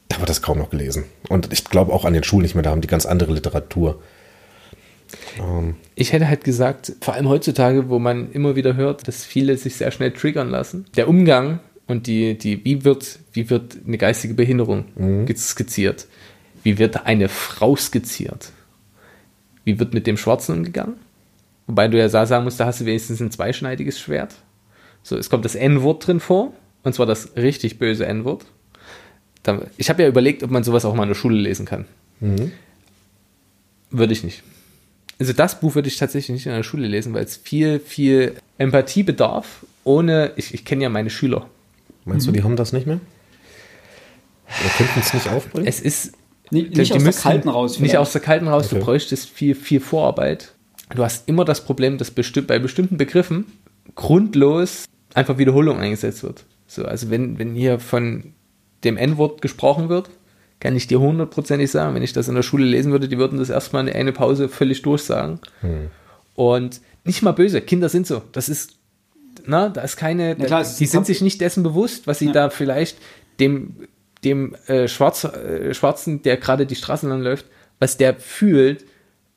da 0.09 0.18
wird 0.18 0.29
das 0.29 0.43
kaum 0.43 0.59
noch 0.59 0.70
gelesen. 0.70 1.05
Und 1.29 1.53
ich 1.53 1.64
glaube 1.64 1.93
auch 1.93 2.05
an 2.05 2.12
den 2.12 2.25
Schulen 2.25 2.43
nicht 2.43 2.55
mehr, 2.55 2.62
da 2.62 2.70
haben 2.70 2.81
die 2.81 2.89
ganz 2.89 3.07
andere 3.07 3.33
Literatur. 3.33 4.03
Ähm. 5.39 5.77
Ich 5.95 6.12
hätte 6.12 6.29
halt 6.29 6.45
gesagt, 6.45 6.93
vor 7.01 7.14
allem 7.14 7.29
heutzutage, 7.29 7.89
wo 7.89 7.99
man 7.99 8.33
immer 8.33 8.57
wieder 8.57 8.77
hört, 8.77 9.09
dass 9.09 9.25
viele 9.25 9.57
sich 9.57 9.77
sehr 9.77 9.91
schnell 9.91 10.12
triggern 10.12 10.51
lassen, 10.51 10.87
der 10.97 11.09
Umgang 11.09 11.61
und 11.87 12.07
die, 12.07 12.37
die 12.37 12.64
wie, 12.64 12.85
wird, 12.85 13.18
wie 13.33 13.49
wird 13.51 13.79
eine 13.87 13.99
geistige 13.99 14.35
Behinderung 14.35 14.85
mhm. 14.97 15.27
skizziert? 15.37 16.07
Wie 16.62 16.79
wird 16.79 17.07
eine 17.07 17.29
Frau 17.29 17.77
skizziert? 17.77 18.53
Wie 19.65 19.79
wird 19.79 19.95
mit 19.95 20.07
dem 20.07 20.17
Schwarzen 20.17 20.57
umgegangen? 20.57 20.95
Wobei 21.67 21.89
du 21.89 21.99
ja 21.99 22.09
sagen 22.09 22.45
musst, 22.45 22.59
da 22.59 22.67
hast 22.67 22.81
du 22.81 22.85
wenigstens 22.87 23.21
ein 23.21 23.31
zweischneidiges 23.31 24.01
Schwert. 24.01 24.35
So, 25.03 25.17
es 25.17 25.31
kommt 25.31 25.45
das 25.45 25.55
N-Wort 25.55 26.07
drin 26.07 26.21
vor, 26.21 26.53
und 26.83 26.95
zwar 26.95 27.07
das 27.07 27.37
richtig 27.37 27.79
böse 27.79 28.07
N-Wort. 28.07 28.45
Ich 29.77 29.91
habe 29.91 30.03
ja 30.03 30.09
überlegt, 30.09 30.43
ob 30.43 30.51
man 30.51 30.63
sowas 30.63 30.85
auch 30.85 30.95
mal 30.95 31.05
in 31.05 31.09
der 31.09 31.17
Schule 31.17 31.37
lesen 31.37 31.67
kann. 31.67 31.87
Mhm. 32.21 32.53
Würde 33.91 34.13
ich 34.13 34.23
nicht. 34.23 34.43
Also 35.19 35.33
das 35.33 35.61
Buch 35.61 35.75
würde 35.75 35.89
ich 35.89 35.97
tatsächlich 35.97 36.35
nicht 36.35 36.47
in 36.47 36.53
der 36.53 36.63
Schule 36.63 36.87
lesen, 36.87 37.15
weil 37.15 37.25
es 37.25 37.37
viel, 37.37 37.79
viel 37.81 38.35
Empathie 38.59 39.03
bedarf, 39.03 39.65
ohne, 39.85 40.33
ich, 40.37 40.55
ich 40.55 40.65
kenne 40.65 40.85
ja 40.85 40.89
meine 40.89 41.11
Schüler. 41.11 41.49
Meinst 42.05 42.27
mhm. 42.27 42.33
du, 42.33 42.39
die 42.39 42.45
haben 42.45 42.57
das 42.57 42.73
nicht 42.73 42.87
mehr? 42.87 43.01
Oder 44.49 44.71
könnten 44.77 45.01
es 45.01 45.15
nicht 45.15 45.29
aufbringen? 45.29 45.67
Es 45.67 45.81
ist, 45.81 46.13
nicht, 46.53 46.76
nicht 46.76 46.92
aus 46.92 47.03
der 47.03 47.12
Kalten 47.12 47.48
raus. 47.48 47.76
Vielleicht. 47.76 47.92
Nicht 47.92 47.98
aus 47.98 48.12
der 48.12 48.20
Kalten 48.20 48.48
raus, 48.48 48.66
okay. 48.66 48.78
du 48.78 48.84
bräuchtest 48.84 49.28
viel, 49.28 49.55
viel 49.55 49.80
Vorarbeit. 49.80 50.53
Du 50.94 51.03
hast 51.03 51.28
immer 51.28 51.44
das 51.44 51.64
Problem, 51.64 51.98
dass 51.98 52.11
bestimmt, 52.11 52.46
bei 52.46 52.59
bestimmten 52.59 52.98
Begriffen 52.98 53.46
grundlos 53.94 54.84
einfach 55.14 55.38
Wiederholung 55.38 55.78
eingesetzt 55.78 56.22
wird. 56.22 56.44
So, 56.66 56.84
also 56.84 57.11
wenn, 57.11 57.38
wenn 57.38 57.55
hier 57.55 57.78
von 57.78 58.34
dem 58.84 58.96
N-Wort 58.96 59.40
gesprochen 59.40 59.88
wird, 59.88 60.11
kann 60.61 60.76
ich 60.76 60.86
dir 60.86 61.00
hundertprozentig 61.00 61.70
sagen, 61.70 61.94
wenn 61.94 62.03
ich 62.03 62.12
das 62.12 62.28
in 62.28 62.34
der 62.34 62.42
Schule 62.42 62.64
lesen 62.64 62.92
würde, 62.92 63.09
die 63.09 63.18
würden 63.18 63.38
das 63.38 63.50
erstmal 63.50 63.88
in 63.88 63.94
eine 63.94 64.12
Pause 64.12 64.48
völlig 64.48 64.82
durchsagen. 64.82 65.40
Hm. 65.61 65.90
Und 66.34 66.80
nicht 67.05 67.22
mal 67.22 67.32
böse, 67.32 67.61
Kinder 67.61 67.88
sind 67.88 68.07
so. 68.07 68.22
Das 68.32 68.48
ist, 68.48 68.76
na, 69.44 69.70
da 69.70 69.80
ist 69.80 69.96
keine, 69.96 70.38
ja, 70.38 70.46
klar, 70.46 70.64
die 70.64 70.86
sind 70.86 71.07
sich 71.07 71.20
nicht 71.20 71.40
dessen 71.40 71.62
bewusst, 71.62 72.07
was 72.07 72.20
sie 72.20 72.26
ja. 72.26 72.32
da 72.32 72.50
vielleicht 72.50 72.98
dem 73.40 73.76
dem 74.25 74.55
äh, 74.66 74.89
Schwarz, 74.89 75.25
äh, 75.25 75.75
Schwarzen, 75.75 76.23
der 76.23 76.37
gerade 76.37 76.66
die 76.66 76.77
Straßen 76.77 77.09
lang 77.09 77.23
läuft, 77.23 77.47
was 77.79 77.97
der 77.97 78.14
fühlt, 78.14 78.85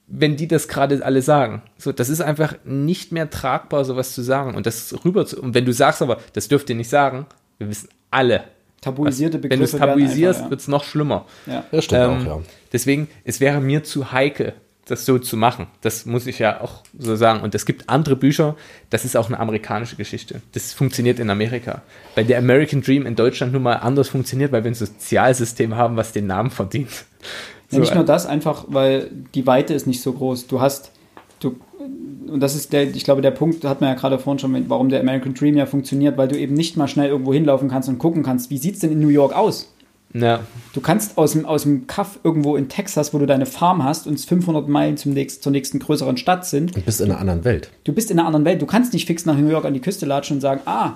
wenn 0.08 0.36
die 0.36 0.48
das 0.48 0.68
gerade 0.68 1.04
alle 1.04 1.22
sagen. 1.22 1.64
So, 1.78 1.92
das 1.92 2.10
ist 2.10 2.22
einfach 2.22 2.56
nicht 2.64 3.12
mehr 3.12 3.30
tragbar, 3.30 3.86
sowas 3.86 4.14
zu 4.14 4.22
sagen. 4.22 4.56
Und 4.56 4.66
das 4.66 4.94
rüber 5.04 5.26
zu, 5.26 5.42
und 5.42 5.54
wenn 5.56 5.66
du 5.66 5.74
sagst 5.74 6.02
aber, 6.02 6.20
das 6.34 6.48
dürft 6.48 6.70
ihr 6.70 6.76
nicht 6.76 6.90
sagen, 6.90 7.26
wir 7.58 7.70
wissen 7.70 7.90
alle. 8.12 8.44
Tabuisierte 8.82 9.40
Begriffe. 9.40 9.52
Wenn 9.52 9.60
du 9.60 9.66
es 9.66 9.80
tabuisierst, 9.80 10.42
ja. 10.42 10.50
wird 10.52 10.60
es 10.60 10.68
noch 10.68 10.84
schlimmer. 10.84 11.26
Ja, 11.48 11.66
das 11.72 11.86
stimmt 11.86 12.02
ähm, 12.02 12.22
auch, 12.22 12.26
ja. 12.26 12.42
Deswegen, 12.72 13.08
es 13.24 13.40
wäre 13.40 13.60
mir 13.60 13.84
zu 13.84 14.12
heikel, 14.12 14.54
das 14.86 15.06
so 15.06 15.18
zu 15.18 15.36
machen. 15.36 15.68
Das 15.82 16.06
muss 16.06 16.28
ich 16.28 16.40
ja 16.40 16.62
auch 16.62 16.84
so 16.98 17.16
sagen. 17.16 17.42
Und 17.42 17.56
es 17.56 17.66
gibt 17.66 17.90
andere 17.90 18.16
Bücher, 18.16 18.56
das 18.92 19.04
ist 19.04 19.18
auch 19.18 19.28
eine 19.28 19.40
amerikanische 19.40 19.96
Geschichte. 19.96 20.42
Das 20.54 20.74
funktioniert 20.74 21.20
in 21.20 21.30
Amerika. 21.30 21.82
Weil 22.14 22.26
der 22.26 22.38
American 22.38 22.82
Dream 22.82 23.06
in 23.06 23.16
Deutschland 23.16 23.52
nun 23.52 23.64
mal 23.64 23.76
anders 23.76 24.10
funktioniert, 24.10 24.52
weil 24.52 24.64
wir 24.64 24.72
ein 24.72 24.76
Sozialsystem 24.76 25.76
haben, 25.76 25.98
was 25.98 26.12
den 26.12 26.28
Namen 26.28 26.52
verdient. 26.52 27.06
Ja, 27.72 27.80
nicht 27.80 27.96
nur 27.96 28.04
das, 28.04 28.28
einfach, 28.28 28.66
weil 28.68 29.10
die 29.34 29.48
Weite 29.48 29.74
ist 29.74 29.88
nicht 29.88 30.02
so 30.02 30.14
groß. 30.14 30.46
Du 30.46 30.62
hast, 30.62 30.92
du, 31.40 31.56
und 32.28 32.40
das 32.40 32.56
ist 32.56 32.72
der, 32.72 32.84
ich 32.84 33.04
glaube, 33.04 33.24
der 33.24 33.32
Punkt, 33.32 33.66
hat 33.66 33.82
man 33.82 33.90
ja 33.90 33.96
gerade 33.96 34.20
vorhin 34.20 34.38
schon, 34.38 34.70
warum 34.70 34.90
der 34.90 35.00
American 35.00 35.34
Dream 35.34 35.58
ja 35.58 35.66
funktioniert, 35.66 36.16
weil 36.16 36.28
du 36.28 36.38
eben 36.38 36.54
nicht 36.54 36.78
mal 36.78 36.88
schnell 36.88 37.10
irgendwo 37.10 37.34
hinlaufen 37.34 37.70
kannst 37.70 37.90
und 37.90 37.98
gucken 37.98 38.22
kannst, 38.22 38.52
wie 38.52 38.60
sieht 38.60 38.76
es 38.76 38.82
denn 38.82 38.92
in 38.92 39.00
New 39.00 39.10
York 39.10 39.36
aus? 39.36 39.74
Ja. 40.18 40.40
Du 40.74 40.80
kannst 40.80 41.18
aus 41.18 41.34
dem, 41.34 41.46
aus 41.46 41.64
dem 41.64 41.88
Kaff 41.88 42.20
irgendwo 42.24 42.56
in 42.56 42.70
Texas, 42.70 43.14
wo 43.14 43.18
du 43.18 43.26
deine 43.26 43.46
Farm 43.46 43.84
hast 43.84 44.08
und 44.08 44.14
es 44.14 44.24
500 44.26 44.68
Meilen 44.70 44.96
zum 44.96 45.12
nächsten, 45.14 45.42
zur 45.44 45.52
nächsten 45.52 45.80
größeren 45.80 46.16
Stadt 46.16 46.46
sind, 46.46 46.74
Und 46.76 46.86
bist 46.86 47.02
in 47.02 47.12
einer 47.12 47.20
anderen 47.20 47.44
Welt. 47.44 47.70
du 47.84 47.92
bist 47.92 48.10
in 48.12 48.18
einer 48.20 48.26
anderen 48.28 48.46
Welt. 48.46 48.62
Du 48.62 48.66
kannst 48.66 48.94
nicht 48.94 49.06
fix 49.08 49.26
nach 49.26 49.36
New 49.38 49.50
York 49.50 49.66
an 49.66 49.74
die 49.74 49.82
Küste 49.82 50.06
latschen 50.06 50.38
und 50.38 50.42
sagen, 50.42 50.62
ah, 50.66 50.94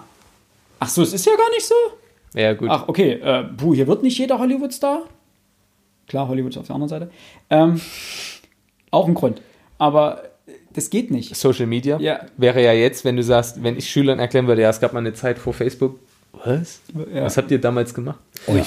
ach 0.79 0.87
so, 0.89 1.01
es 1.01 1.11
ist 1.13 1.25
ja 1.25 1.33
gar 1.35 1.49
nicht 1.51 1.65
so. 1.65 1.75
Ja, 2.33 2.53
gut. 2.53 2.69
Ach, 2.71 2.87
okay, 2.87 3.13
äh, 3.13 3.43
puh, 3.43 3.73
hier 3.75 3.87
wird 3.87 4.03
nicht 4.03 4.17
jeder 4.17 4.39
Hollywood-Star. 4.39 5.01
Klar, 6.07 6.27
Hollywood 6.29 6.51
ist 6.53 6.57
auf 6.57 6.67
der 6.67 6.75
anderen 6.75 6.89
Seite. 6.89 7.11
Ähm, 7.49 7.81
auch 8.91 9.07
ein 9.07 9.13
Grund. 9.15 9.41
Aber 9.77 10.23
das 10.73 10.89
geht 10.89 11.11
nicht. 11.11 11.35
Social 11.35 11.65
Media 11.65 11.99
Ja. 11.99 12.21
wäre 12.37 12.63
ja 12.63 12.71
jetzt, 12.73 13.03
wenn 13.03 13.15
du 13.17 13.23
sagst, 13.23 13.61
wenn 13.63 13.77
ich 13.77 13.89
Schülern 13.89 14.19
erklären 14.19 14.47
würde, 14.47 14.61
ja, 14.61 14.69
es 14.69 14.79
gab 14.79 14.93
mal 14.93 14.99
eine 14.99 15.13
Zeit 15.13 15.37
vor 15.39 15.53
Facebook. 15.53 15.99
Was? 16.45 16.79
Ja. 17.13 17.23
Was 17.23 17.37
habt 17.37 17.51
ihr 17.51 17.59
damals 17.59 17.93
gemacht? 17.93 18.19
Ui. 18.47 18.61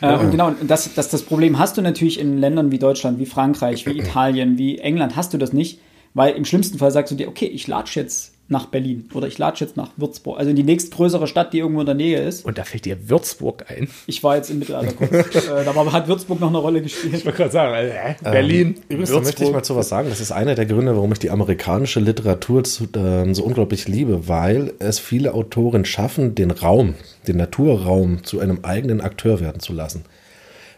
Äh, 0.00 0.16
und 0.16 0.30
genau, 0.30 0.52
das, 0.66 0.94
das, 0.94 1.08
das 1.08 1.22
Problem 1.22 1.58
hast 1.58 1.76
du 1.76 1.82
natürlich 1.82 2.18
in 2.18 2.38
Ländern 2.38 2.72
wie 2.72 2.78
Deutschland, 2.78 3.18
wie 3.18 3.26
Frankreich, 3.26 3.86
wie 3.86 3.98
Italien, 3.98 4.58
wie 4.58 4.78
England, 4.78 5.16
hast 5.16 5.34
du 5.34 5.38
das 5.38 5.52
nicht, 5.52 5.80
weil 6.14 6.34
im 6.34 6.44
schlimmsten 6.44 6.78
Fall 6.78 6.90
sagst 6.90 7.12
du 7.12 7.16
dir, 7.16 7.28
okay, 7.28 7.46
ich 7.46 7.66
latsche 7.66 8.00
jetzt 8.00 8.34
nach 8.50 8.66
Berlin 8.66 9.08
oder 9.14 9.28
ich 9.28 9.38
latsche 9.38 9.64
jetzt 9.64 9.76
nach 9.76 9.90
Würzburg, 9.96 10.38
also 10.38 10.50
in 10.50 10.56
die 10.56 10.62
nächstgrößere 10.62 11.26
Stadt, 11.26 11.52
die 11.52 11.58
irgendwo 11.58 11.80
in 11.80 11.86
der 11.86 11.94
Nähe 11.94 12.20
ist. 12.20 12.44
Und 12.44 12.58
da 12.58 12.64
fällt 12.64 12.84
dir 12.84 13.08
Würzburg 13.08 13.64
ein. 13.68 13.88
Ich 14.06 14.22
war 14.24 14.36
jetzt 14.36 14.50
im 14.50 14.58
Mittelalter 14.58 14.92
kurz. 14.92 15.36
äh, 15.48 15.64
da 15.64 15.74
war, 15.74 15.90
hat 15.92 16.08
Würzburg 16.08 16.40
noch 16.40 16.48
eine 16.48 16.58
Rolle 16.58 16.82
gespielt. 16.82 17.24
wollte 17.24 17.38
gerade 17.38 17.52
sagen, 17.52 17.74
äh, 17.74 18.14
Berlin, 18.22 18.76
Übrigens, 18.88 19.10
da 19.10 19.20
möchte 19.20 19.44
ich 19.44 19.52
mal 19.52 19.62
zu 19.62 19.76
was 19.76 19.88
sagen. 19.88 20.08
Das 20.10 20.20
ist 20.20 20.32
einer 20.32 20.54
der 20.54 20.66
Gründe, 20.66 20.96
warum 20.96 21.12
ich 21.12 21.20
die 21.20 21.30
amerikanische 21.30 22.00
Literatur 22.00 22.64
zu, 22.64 22.88
ähm, 22.96 23.34
so 23.34 23.44
unglaublich 23.44 23.86
liebe, 23.86 24.28
weil 24.28 24.72
es 24.80 24.98
viele 24.98 25.34
Autoren 25.34 25.84
schaffen, 25.84 26.34
den 26.34 26.50
Raum, 26.50 26.94
den 27.28 27.36
Naturraum 27.36 28.24
zu 28.24 28.40
einem 28.40 28.60
eigenen 28.62 29.00
Akteur 29.00 29.40
werden 29.40 29.60
zu 29.60 29.72
lassen. 29.72 30.04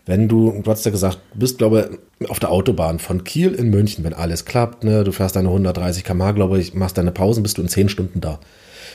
Wenn 0.05 0.29
du, 0.29 0.61
du 0.63 0.71
hast 0.71 0.85
ja 0.85 0.91
gesagt, 0.91 1.19
bist, 1.35 1.59
glaube 1.59 1.99
ich, 2.21 2.31
auf 2.31 2.41
der 2.41 2.51
Autobahn 2.51 2.99
von 2.99 3.23
Kiel 3.25 3.55
in 3.55 3.71
München, 3.71 4.05
wenn 4.05 4.15
alles 4.15 4.45
klappt, 4.45 4.83
ne, 4.85 5.05
du 5.05 5.13
fährst 5.13 5.37
deine 5.37 5.49
130 5.49 6.03
km/h, 6.05 6.33
glaube 6.33 6.59
ich, 6.59 6.75
machst 6.75 6.99
deine 6.99 7.13
Pausen, 7.13 7.43
bist 7.43 7.59
du 7.59 7.63
in 7.63 7.69
10 7.69 7.89
Stunden 7.89 8.21
da. 8.21 8.41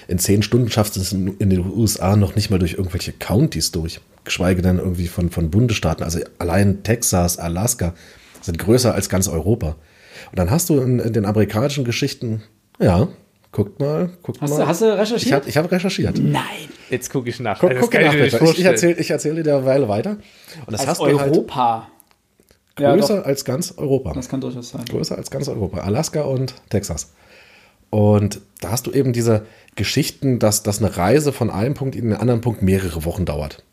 In 0.09 0.19
10 0.19 0.43
Stunden 0.43 0.69
schaffst 0.69 0.95
du 0.95 1.01
es 1.01 1.13
in 1.13 1.49
den 1.49 1.65
USA 1.65 2.15
noch 2.15 2.35
nicht 2.35 2.49
mal 2.49 2.59
durch 2.59 2.73
irgendwelche 2.73 3.13
Countys 3.13 3.71
durch, 3.71 3.99
geschweige 4.23 4.61
denn 4.61 4.79
irgendwie 4.79 5.07
von, 5.07 5.29
von 5.29 5.49
Bundesstaaten. 5.49 6.03
Also 6.03 6.19
allein 6.39 6.83
Texas, 6.83 7.37
Alaska 7.37 7.93
sind 8.41 8.57
größer 8.59 8.93
als 8.93 9.09
ganz 9.09 9.27
Europa. 9.27 9.75
Und 10.31 10.39
dann 10.39 10.51
hast 10.51 10.69
du 10.69 10.79
in, 10.79 10.99
in 10.99 11.13
den 11.13 11.25
amerikanischen 11.25 11.83
Geschichten, 11.83 12.43
ja, 12.79 13.07
guckt 13.57 13.79
mal, 13.79 14.09
guckt 14.21 14.39
Hast 14.39 14.51
mal. 14.51 14.57
du, 14.57 14.67
hast 14.67 14.81
du 14.81 14.85
recherchiert? 14.97 15.23
ich 15.25 15.33
habe 15.33 15.49
ich 15.49 15.57
hab 15.57 15.71
recherchiert. 15.71 16.19
Nein. 16.19 16.43
Jetzt 16.91 17.09
gucke 17.11 17.27
ich 17.29 17.39
nach. 17.39 17.59
Guck, 17.59 17.71
Das 17.71 17.81
guck 17.81 17.93
nach. 17.95 18.13
Ich, 18.13 18.33
ich 18.59 18.63
erzähle 18.65 18.93
ich 18.99 19.09
erzähl 19.09 19.33
dir 19.33 19.41
derweil 19.43 19.87
weiter. 19.89 20.11
Und 20.65 20.71
das 20.73 20.81
Als 20.81 20.89
hast 20.91 21.01
du 21.01 21.05
halt 21.05 21.31
Europa. 21.33 21.87
ja, 22.77 22.95
größer 22.95 23.17
doch, 23.17 23.25
als 23.25 23.43
ganz 23.45 23.73
Europa. 23.75 24.13
das 24.13 24.29
kann 24.29 24.41
durchaus 24.41 24.69
sein. 24.69 24.85
größer 24.85 25.17
als 25.17 25.31
ganz 25.31 25.47
Europa, 25.47 25.79
Alaska 25.79 26.21
und 26.21 26.53
Texas. 26.69 27.13
Und 27.89 28.41
da 28.61 28.69
hast 28.69 28.85
du 28.85 28.91
eben 28.91 29.11
diese 29.11 29.47
Geschichten, 29.75 30.37
dass, 30.37 30.61
dass 30.61 30.77
eine 30.79 30.95
Reise 30.95 31.33
von 31.33 31.49
einem 31.49 31.73
Punkt 31.73 31.95
in 31.95 32.09
den 32.09 32.17
anderen 32.19 32.41
Punkt 32.41 32.61
mehrere 32.61 33.05
Wochen 33.05 33.25
dauert. 33.25 33.63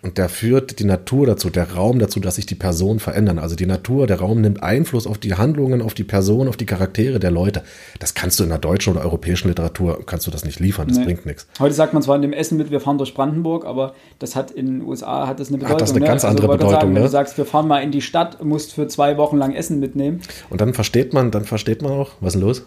Und 0.00 0.16
da 0.18 0.28
führt 0.28 0.78
die 0.78 0.84
Natur 0.84 1.26
dazu, 1.26 1.50
der 1.50 1.72
Raum 1.72 1.98
dazu, 1.98 2.20
dass 2.20 2.36
sich 2.36 2.46
die 2.46 2.54
Personen 2.54 3.00
verändern. 3.00 3.38
Also 3.40 3.56
die 3.56 3.66
Natur, 3.66 4.06
der 4.06 4.20
Raum 4.20 4.40
nimmt 4.40 4.62
Einfluss 4.62 5.06
auf 5.08 5.18
die 5.18 5.34
Handlungen, 5.34 5.82
auf 5.82 5.92
die 5.94 6.04
Personen, 6.04 6.48
auf 6.48 6.56
die 6.56 6.66
Charaktere 6.66 7.18
der 7.18 7.32
Leute. 7.32 7.62
Das 7.98 8.14
kannst 8.14 8.38
du 8.38 8.44
in 8.44 8.50
der 8.50 8.58
deutschen 8.58 8.92
oder 8.94 9.02
europäischen 9.04 9.48
Literatur, 9.48 10.04
kannst 10.06 10.26
du 10.26 10.30
das 10.30 10.44
nicht 10.44 10.60
liefern, 10.60 10.86
das 10.86 10.98
Nee. 10.98 11.04
bringt 11.04 11.26
nichts. 11.26 11.48
Heute 11.58 11.74
sagt 11.74 11.94
man 11.94 12.02
zwar 12.02 12.14
in 12.14 12.22
dem 12.22 12.32
Essen 12.32 12.56
mit, 12.58 12.70
wir 12.70 12.80
fahren 12.80 12.98
durch 12.98 13.12
Brandenburg, 13.12 13.64
aber 13.64 13.94
das 14.20 14.36
hat 14.36 14.52
in 14.52 14.66
den 14.66 14.82
USA 14.82 15.26
hat 15.26 15.40
das 15.40 15.48
eine 15.48 15.58
Bedeutung. 15.58 15.74
Hat 15.74 15.80
das 15.82 15.90
eine 15.90 16.00
ne? 16.00 16.06
ganz 16.06 16.24
andere 16.24 16.46
wollte 16.46 16.60
gerade 16.64 16.74
Bedeutung, 16.76 16.94
Wenn 16.94 17.02
ne? 17.02 17.06
du 17.08 17.10
sagst, 17.12 17.36
wir 17.36 17.44
fahren 17.44 17.66
mal 17.66 17.80
in 17.82 17.90
die 17.90 18.02
Stadt, 18.02 18.44
musst 18.44 18.74
für 18.74 18.86
zwei 18.86 19.16
Wochen 19.16 19.36
lang 19.36 19.52
Essen 19.54 19.80
mitnehmen. 19.80 20.20
Und 20.48 20.60
dann 20.60 20.74
versteht 20.74 21.12
man, 21.12 21.30
dann 21.32 21.44
versteht 21.44 21.82
man 21.82 21.90
auch, 21.92 22.12
was 22.20 22.34
ist 22.34 22.40
denn 22.40 22.46
los? 22.46 22.62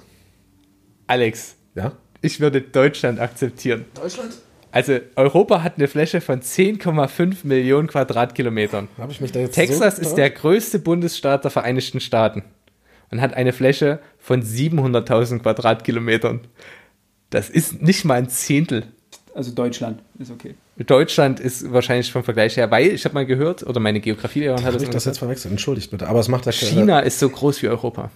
Alex, 1.07 1.55
Ja? 1.75 1.93
ich 2.21 2.39
würde 2.39 2.61
Deutschland 2.61 3.19
akzeptieren. 3.19 3.85
Deutschland? 3.95 4.33
Also 4.71 4.99
Europa 5.15 5.63
hat 5.63 5.77
eine 5.77 5.87
Fläche 5.87 6.21
von 6.21 6.41
10,5 6.41 7.37
Millionen 7.43 7.87
Quadratkilometern. 7.87 8.87
Habe 8.97 9.11
ich 9.11 9.19
mich 9.19 9.31
da 9.31 9.39
jetzt 9.39 9.55
Texas 9.55 9.97
so 9.97 10.01
ist 10.01 10.15
der 10.15 10.29
größte 10.29 10.79
Bundesstaat 10.79 11.43
der 11.43 11.51
Vereinigten 11.51 11.99
Staaten 11.99 12.43
und 13.11 13.21
hat 13.21 13.33
eine 13.33 13.51
Fläche 13.53 13.99
von 14.17 14.41
700.000 14.41 15.39
Quadratkilometern. 15.39 16.41
Das 17.29 17.49
ist 17.49 17.81
nicht 17.81 18.05
mal 18.05 18.15
ein 18.15 18.29
Zehntel. 18.29 18.85
Also 19.33 19.51
Deutschland 19.51 20.01
ist 20.19 20.31
okay. 20.31 20.55
Deutschland 20.77 21.39
ist 21.39 21.71
wahrscheinlich 21.71 22.11
vom 22.11 22.23
Vergleich 22.23 22.57
her, 22.57 22.69
weil 22.71 22.87
ich 22.87 23.05
habe 23.05 23.13
mal 23.13 23.25
gehört, 23.25 23.63
oder 23.63 23.79
meine 23.79 23.99
Geografielehrerin 23.99 24.63
hat 24.65 24.75
das 24.75 24.83
ich 24.83 24.89
das 24.89 25.05
jetzt 25.05 25.19
verwechselt? 25.19 25.51
Entschuldigt 25.51 25.91
bitte. 25.91 26.07
Aber 26.07 26.19
es 26.19 26.27
macht 26.27 26.45
ja 26.45 26.51
China 26.51 26.99
ist 26.99 27.19
so 27.19 27.29
groß 27.29 27.61
wie 27.61 27.67
Europa. 27.67 28.09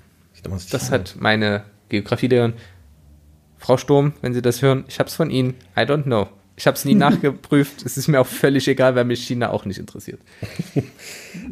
Das 0.44 0.68
Das 0.68 0.92
hat 0.92 1.16
meine 1.20 1.64
Geografielehrerin. 1.90 2.54
Frau 3.58 3.78
Sturm, 3.78 4.14
wenn 4.22 4.34
Sie 4.34 4.42
das 4.42 4.62
hören, 4.62 4.84
ich 4.88 5.00
habe 5.00 5.08
es 5.08 5.16
von 5.16 5.30
Ihnen. 5.30 5.56
I 5.78 5.82
don't 5.82 6.04
know. 6.04 6.28
Ich 6.58 6.68
habe 6.68 6.78
es 6.78 6.86
nie 6.86 6.96
nachgeprüft. 6.96 7.86
Es 7.86 7.98
ist 7.98 8.08
mir 8.08 8.20
auch 8.22 8.28
völlig 8.28 8.68
egal, 8.68 8.96
weil 8.96 9.06
mich 9.06 9.26
China 9.26 9.50
auch 9.52 9.66
nicht 9.66 9.80
interessiert. 9.80 10.20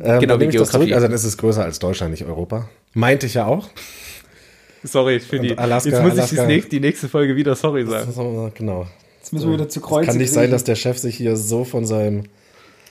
Ähm, 0.01 0.19
Genau, 0.21 0.39
wie 0.39 0.45
das 0.45 0.53
Geografie. 0.53 0.71
zurück. 0.71 0.91
Also 0.93 1.07
dann 1.07 1.13
ist 1.13 1.23
es 1.25 1.37
größer 1.37 1.63
als 1.63 1.77
Deutschland, 1.77 2.11
nicht 2.11 2.23
Europa. 2.25 2.69
Meinte 2.93 3.25
ich 3.27 3.33
ja 3.33 3.45
auch. 3.45 3.67
Sorry 4.83 5.19
für 5.19 5.39
die. 5.39 5.57
Alaska- 5.57 5.89
jetzt 5.89 6.01
muss 6.01 6.13
ich 6.13 6.19
Alaska- 6.19 6.35
das 6.37 6.47
nächste, 6.47 6.69
die 6.71 6.79
nächste 6.79 7.09
Folge 7.09 7.35
wieder 7.35 7.55
sorry 7.55 7.85
sagen. 7.85 8.11
So, 8.11 8.49
Genau. 8.55 8.87
Jetzt 9.19 9.33
müssen 9.33 9.47
wir 9.49 9.53
wieder 9.55 9.69
zu 9.69 9.79
Kreuze 9.81 10.07
Kann 10.07 10.17
nicht 10.17 10.27
kriegen. 10.29 10.35
sein, 10.41 10.51
dass 10.51 10.63
der 10.63 10.75
Chef 10.75 10.97
sich 10.97 11.15
hier 11.15 11.35
so 11.37 11.63
von 11.63 11.85
seinem. 11.85 12.23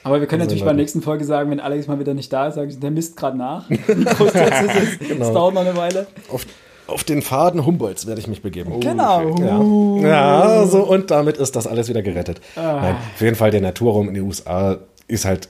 Aber 0.02 0.20
wir 0.20 0.26
können 0.26 0.42
Also 0.42 0.50
natürlich 0.50 0.64
bei 0.64 0.72
der 0.72 0.76
nächsten 0.82 1.02
Folge 1.02 1.24
sagen, 1.24 1.50
wenn 1.50 1.60
Alex 1.60 1.86
mal 1.86 1.98
wieder 1.98 2.14
nicht 2.14 2.32
da 2.32 2.48
ist, 2.48 2.54
sage 2.56 2.70
ich, 2.70 2.78
der 2.80 2.90
misst 2.90 3.16
gerade 3.16 3.36
nach. 3.38 3.68
Wie 3.70 3.76
groß 3.78 4.32
das 4.32 4.82
ist. 4.82 5.00
Genau. 5.00 5.18
Das 5.18 5.32
dauert 5.32 5.54
noch 5.54 5.60
eine 5.62 5.76
Weile. 5.76 6.06
Auf, 6.30 6.46
auf 6.92 7.04
den 7.04 7.22
Faden 7.22 7.64
Humboldts 7.66 8.06
werde 8.06 8.20
ich 8.20 8.26
mich 8.28 8.42
begeben. 8.42 8.80
Genau. 8.80 10.00
Ja. 10.02 10.08
ja, 10.08 10.66
so 10.66 10.82
und 10.82 11.10
damit 11.10 11.36
ist 11.36 11.56
das 11.56 11.66
alles 11.66 11.88
wieder 11.88 12.02
gerettet. 12.02 12.40
Nein, 12.56 12.96
auf 13.14 13.20
jeden 13.20 13.36
Fall 13.36 13.50
der 13.50 13.60
Naturraum 13.60 14.08
in 14.08 14.14
den 14.14 14.24
USA 14.24 14.78
ist 15.08 15.24
halt 15.24 15.48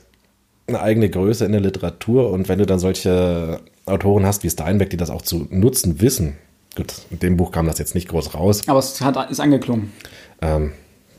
eine 0.67 0.81
eigene 0.81 1.11
Größe 1.11 1.45
in 1.45 1.53
der 1.53 1.61
Literatur 1.61 2.31
und 2.31 2.49
wenn 2.49 2.59
du 2.59 2.67
dann 2.67 2.79
solche 2.79 3.61
Autoren 3.87 4.25
hast 4.25 4.43
wie 4.45 4.51
Steinbeck, 4.51 4.91
die 4.91 4.97
das 4.97 5.11
auch 5.11 5.23
zu 5.23 5.47
nutzen 5.51 6.01
wissen, 6.01 6.37
gut, 6.77 6.95
in 7.11 7.19
dem 7.19 7.37
Buch 7.37 7.51
kam 7.51 7.67
das 7.67 7.79
jetzt 7.79 7.95
nicht 7.95 8.09
groß 8.09 8.35
raus, 8.35 8.63
Aber 8.67 8.79
es 8.79 9.01
hat, 9.01 9.31
ist 9.31 9.41
angeklungen. 9.41 9.93
ähm, 10.41 10.73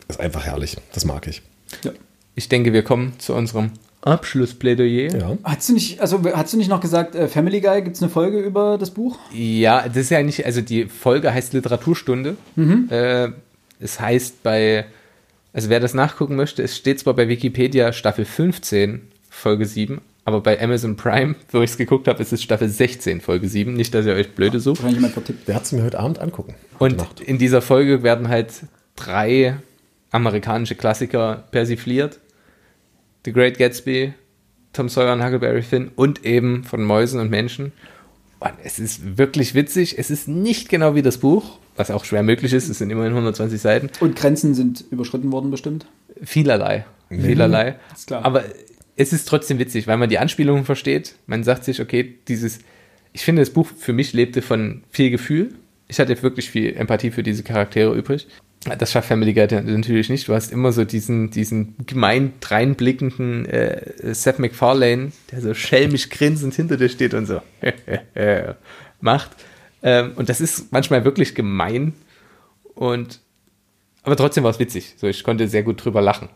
ist 0.07 0.19
einfach 0.19 0.45
herrlich. 0.45 0.77
Das 0.93 1.05
mag 1.05 1.27
ich. 1.27 1.41
Ja. 1.83 1.91
Ich 2.35 2.49
denke, 2.49 2.73
wir 2.73 2.83
kommen 2.83 3.13
zu 3.19 3.33
unserem 3.33 3.71
Abschlussplädoyer. 4.03 5.15
Ja. 5.17 5.37
Hast 5.43 5.69
du 5.69 5.73
nicht, 5.73 5.99
also 6.01 6.21
hast 6.33 6.53
du 6.53 6.57
nicht 6.57 6.69
noch 6.69 6.81
gesagt, 6.81 7.15
äh, 7.15 7.27
Family 7.27 7.61
Guy, 7.61 7.81
gibt 7.81 7.95
es 7.95 8.01
eine 8.01 8.09
Folge 8.11 8.39
über 8.39 8.77
das 8.77 8.91
Buch? 8.91 9.17
Ja, 9.33 9.87
das 9.87 9.97
ist 9.97 10.09
ja 10.11 10.21
nicht, 10.21 10.45
also 10.45 10.61
die 10.61 10.85
Folge 10.85 11.33
heißt 11.33 11.53
Literaturstunde. 11.53 12.35
Äh, 12.89 13.29
es 13.79 13.99
heißt 13.99 14.43
bei, 14.43 14.85
also 15.53 15.69
wer 15.69 15.79
das 15.79 15.93
nachgucken 15.93 16.35
möchte, 16.35 16.63
es 16.63 16.75
steht 16.77 16.99
zwar 16.99 17.13
bei 17.13 17.27
Wikipedia 17.27 17.93
Staffel 17.93 18.25
15, 18.25 19.01
Folge 19.29 19.65
7, 19.65 20.01
aber 20.25 20.41
bei 20.41 20.61
Amazon 20.61 20.95
Prime, 20.95 21.35
wo 21.51 21.61
ich 21.61 21.71
es 21.71 21.77
geguckt 21.77 22.07
habe, 22.07 22.21
ist 22.21 22.31
es 22.31 22.41
Staffel 22.41 22.69
16, 22.69 23.19
Folge 23.19 23.47
7. 23.49 23.73
Nicht, 23.73 23.93
dass 23.93 24.05
ihr 24.05 24.13
euch 24.13 24.31
blöde 24.35 24.59
sucht. 24.59 24.77
Wahrscheinlich 24.77 24.97
jemand 24.99 25.13
vertippt. 25.13 25.47
Wer 25.47 25.55
hat 25.55 25.63
es 25.63 25.71
mir 25.73 25.83
heute 25.83 25.99
Abend 25.99 26.19
angucken? 26.19 26.55
Heute 26.79 26.95
Und 26.95 27.01
Nacht. 27.01 27.19
in 27.19 27.37
dieser 27.37 27.61
Folge 27.61 28.03
werden 28.03 28.29
halt 28.29 28.51
drei 28.95 29.57
amerikanische 30.11 30.75
Klassiker 30.75 31.43
persifliert. 31.51 32.19
The 33.25 33.33
Great 33.33 33.57
Gatsby, 33.57 34.13
Tom 34.73 34.89
Sawyer 34.89 35.13
und 35.13 35.23
Huckleberry 35.23 35.61
Finn 35.61 35.91
und 35.95 36.25
eben 36.25 36.63
von 36.63 36.83
Mäusen 36.83 37.19
und 37.19 37.29
Menschen. 37.29 37.71
Und 38.39 38.53
es 38.63 38.79
ist 38.79 39.17
wirklich 39.17 39.55
witzig. 39.55 39.97
Es 39.97 40.09
ist 40.09 40.27
nicht 40.27 40.67
genau 40.67 40.95
wie 40.95 41.01
das 41.01 41.17
Buch, 41.17 41.59
was 41.77 41.91
auch 41.91 42.03
schwer 42.03 42.23
möglich 42.23 42.51
ist. 42.53 42.69
Es 42.69 42.79
sind 42.79 42.89
immerhin 42.89 43.13
120 43.13 43.61
Seiten. 43.61 43.89
Und 44.01 44.15
Grenzen 44.15 44.53
sind 44.53 44.83
überschritten 44.91 45.31
worden 45.31 45.51
bestimmt. 45.51 45.85
Vielerlei. 46.21 46.85
Vielerlei. 47.09 47.75
Ist 47.93 48.07
klar. 48.07 48.25
Aber 48.25 48.43
es 48.95 49.13
ist 49.13 49.27
trotzdem 49.27 49.59
witzig, 49.59 49.87
weil 49.87 49.97
man 49.97 50.09
die 50.09 50.19
Anspielungen 50.19 50.65
versteht. 50.65 51.15
Man 51.25 51.43
sagt 51.43 51.63
sich, 51.63 51.79
okay, 51.81 52.15
dieses, 52.27 52.59
ich 53.13 53.23
finde, 53.23 53.41
das 53.41 53.51
Buch 53.51 53.67
für 53.77 53.93
mich 53.93 54.13
lebte 54.13 54.41
von 54.41 54.83
viel 54.89 55.09
Gefühl. 55.09 55.53
Ich 55.87 55.99
hatte 55.99 56.21
wirklich 56.23 56.49
viel 56.49 56.75
Empathie 56.75 57.11
für 57.11 57.23
diese 57.23 57.43
Charaktere 57.43 57.93
übrig. 57.93 58.27
Das 58.79 58.91
schafft 58.91 59.09
Family 59.09 59.33
Guy 59.33 59.47
natürlich 59.47 60.09
nicht. 60.09 60.27
Du 60.27 60.33
hast 60.33 60.51
immer 60.51 60.71
so 60.71 60.85
diesen, 60.85 61.29
diesen 61.31 61.75
gemein 61.85 62.33
dreinblickenden 62.39 63.45
äh, 63.45 64.13
Seth 64.13 64.39
MacFarlane, 64.39 65.11
der 65.31 65.41
so 65.41 65.53
schelmisch 65.53 66.09
grinsend 66.09 66.53
hinter 66.53 66.77
dir 66.77 66.87
steht 66.87 67.13
und 67.13 67.25
so 67.25 67.41
macht. 69.01 69.31
Ähm, 69.81 70.13
und 70.15 70.29
das 70.29 70.39
ist 70.39 70.71
manchmal 70.71 71.03
wirklich 71.03 71.35
gemein. 71.35 71.93
Und 72.73 73.19
aber 74.03 74.15
trotzdem 74.15 74.43
war 74.43 74.51
es 74.51 74.59
witzig. 74.59 74.95
So, 74.97 75.07
ich 75.07 75.23
konnte 75.23 75.47
sehr 75.47 75.63
gut 75.63 75.83
drüber 75.83 76.01
lachen. 76.01 76.29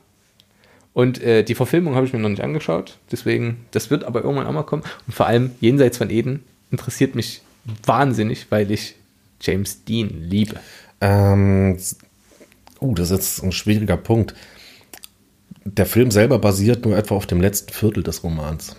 Und 0.94 1.22
äh, 1.22 1.44
die 1.44 1.56
Verfilmung 1.56 1.96
habe 1.96 2.06
ich 2.06 2.14
mir 2.14 2.20
noch 2.20 2.30
nicht 2.30 2.44
angeschaut. 2.44 2.98
Deswegen, 3.12 3.66
das 3.72 3.92
wird 3.92 4.04
aber 4.04 4.24
irgendwann 4.24 4.48
auch 4.48 4.54
mal 4.54 4.64
kommen. 4.64 4.84
Und 5.06 5.14
vor 5.14 5.28
allem, 5.28 5.52
jenseits 5.60 5.98
von 5.98 6.10
Eden 6.10 6.44
interessiert 6.72 7.14
mich 7.14 7.42
wahnsinnig, 7.86 8.48
weil 8.50 8.72
ich 8.72 8.96
James 9.42 9.84
Dean 9.84 10.10
liebe. 10.10 10.56
Ähm, 11.02 11.78
uh, 12.82 12.94
das 12.94 13.12
ist 13.12 13.18
jetzt 13.18 13.44
ein 13.44 13.52
schwieriger 13.52 13.98
Punkt. 13.98 14.34
Der 15.66 15.86
Film 15.86 16.12
selber 16.12 16.40
basiert 16.40 16.86
nur 16.86 16.98
etwa 16.98 17.16
auf 17.16 17.26
dem 17.26 17.42
letzten 17.42 17.74
Viertel 17.74 18.04
des 18.04 18.24
Romans. 18.24 18.76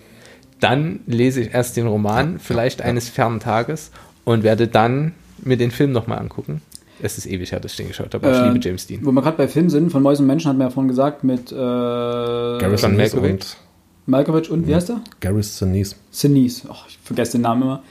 Dann 0.60 1.00
lese 1.06 1.42
ich 1.42 1.54
erst 1.54 1.76
den 1.76 1.86
Roman, 1.86 2.38
vielleicht 2.38 2.82
eines 2.82 3.08
fernen 3.08 3.40
Tages, 3.40 3.90
und 4.24 4.42
werde 4.42 4.66
dann 4.66 5.14
mir 5.44 5.56
den 5.56 5.70
Film 5.70 5.92
nochmal 5.92 6.18
angucken. 6.18 6.62
Es 7.00 7.16
ist 7.16 7.26
ewig 7.26 7.52
her, 7.52 7.60
dass 7.60 7.72
ich 7.72 7.76
den 7.76 7.88
geschaut 7.88 8.12
habe, 8.14 8.26
aber 8.26 8.36
ich 8.36 8.42
Äh, 8.42 8.48
liebe 8.52 8.64
James 8.64 8.86
Dean. 8.86 9.04
Wo 9.04 9.12
wir 9.12 9.22
gerade 9.22 9.36
bei 9.36 9.46
Filmen 9.46 9.70
sind, 9.70 9.90
von 9.90 10.02
Mäusen 10.02 10.24
und 10.24 10.28
Menschen 10.28 10.48
hatten 10.48 10.58
wir 10.58 10.64
ja 10.64 10.70
vorhin 10.70 10.88
gesagt, 10.88 11.22
mit 11.22 11.52
äh, 11.52 11.54
Garrison 11.54 12.96
Malkovich. 12.96 13.32
und 13.32 13.56
Malkovich 14.06 14.50
und 14.50 14.66
wie 14.66 14.74
heißt 14.74 14.90
er? 14.90 15.00
Garrison 15.20 15.68
Sinise. 15.68 15.96
Sinise. 16.10 16.68
Ach, 16.72 16.86
ich 16.88 16.98
vergesse 17.02 17.32
den 17.32 17.42
Namen 17.42 17.62
immer. 17.62 17.82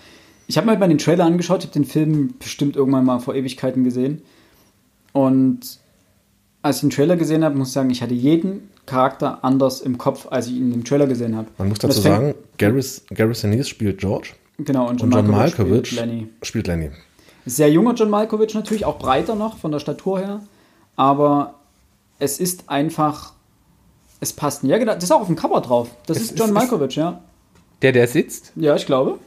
Ich 0.47 0.57
habe 0.57 0.65
mir 0.65 0.71
halt 0.71 0.79
mal 0.79 0.87
den 0.87 0.97
Trailer 0.97 1.25
angeschaut, 1.25 1.59
ich 1.59 1.65
habe 1.65 1.73
den 1.73 1.85
Film 1.85 2.33
bestimmt 2.39 2.75
irgendwann 2.75 3.05
mal 3.05 3.19
vor 3.19 3.35
Ewigkeiten 3.35 3.83
gesehen. 3.83 4.21
Und 5.13 5.59
als 6.61 6.77
ich 6.77 6.81
den 6.81 6.89
Trailer 6.89 7.17
gesehen 7.17 7.43
habe, 7.43 7.57
muss 7.57 7.69
ich 7.69 7.73
sagen, 7.73 7.89
ich 7.89 8.01
hatte 8.01 8.13
jeden 8.13 8.69
Charakter 8.85 9.43
anders 9.43 9.81
im 9.81 9.97
Kopf, 9.97 10.27
als 10.29 10.47
ich 10.47 10.53
ihn 10.53 10.71
im 10.73 10.83
Trailer 10.85 11.07
gesehen 11.07 11.35
habe. 11.35 11.47
Man 11.57 11.69
muss 11.69 11.79
dazu 11.79 11.99
sagen, 11.99 12.33
Garris, 12.57 13.03
Garrison 13.13 13.51
Sinise 13.51 13.67
spielt 13.69 13.99
George 13.99 14.29
Genau, 14.59 14.87
und 14.89 14.99
John, 15.01 15.11
und 15.13 15.15
John 15.19 15.27
Malkovich, 15.29 15.57
Malkovich 15.67 15.87
spielt 15.91 16.05
Lenny. 16.07 16.27
spielt 16.41 16.67
Lenny. 16.67 16.89
Sehr 17.45 17.69
junger 17.69 17.93
John 17.93 18.09
Malkovich 18.09 18.53
natürlich, 18.53 18.85
auch 18.85 18.97
breiter 18.97 19.35
noch 19.35 19.57
von 19.57 19.71
der 19.71 19.79
Statur 19.79 20.19
her. 20.19 20.41
Aber 20.95 21.55
es 22.19 22.39
ist 22.39 22.69
einfach, 22.69 23.33
es 24.19 24.33
passt. 24.33 24.63
Ja, 24.63 24.77
genau, 24.77 24.95
das 24.95 25.03
ist 25.03 25.11
auch 25.11 25.21
auf 25.21 25.27
dem 25.27 25.35
Cover 25.35 25.61
drauf. 25.61 25.89
Das 26.07 26.17
Es 26.17 26.23
ist 26.31 26.39
John 26.39 26.49
ist- 26.49 26.53
Malkovich, 26.55 26.95
ja. 26.95 27.21
Der, 27.81 27.91
der 27.91 28.07
sitzt, 28.07 28.51
Ja, 28.55 28.75
ich 28.75 28.85
glaube. 28.87 29.19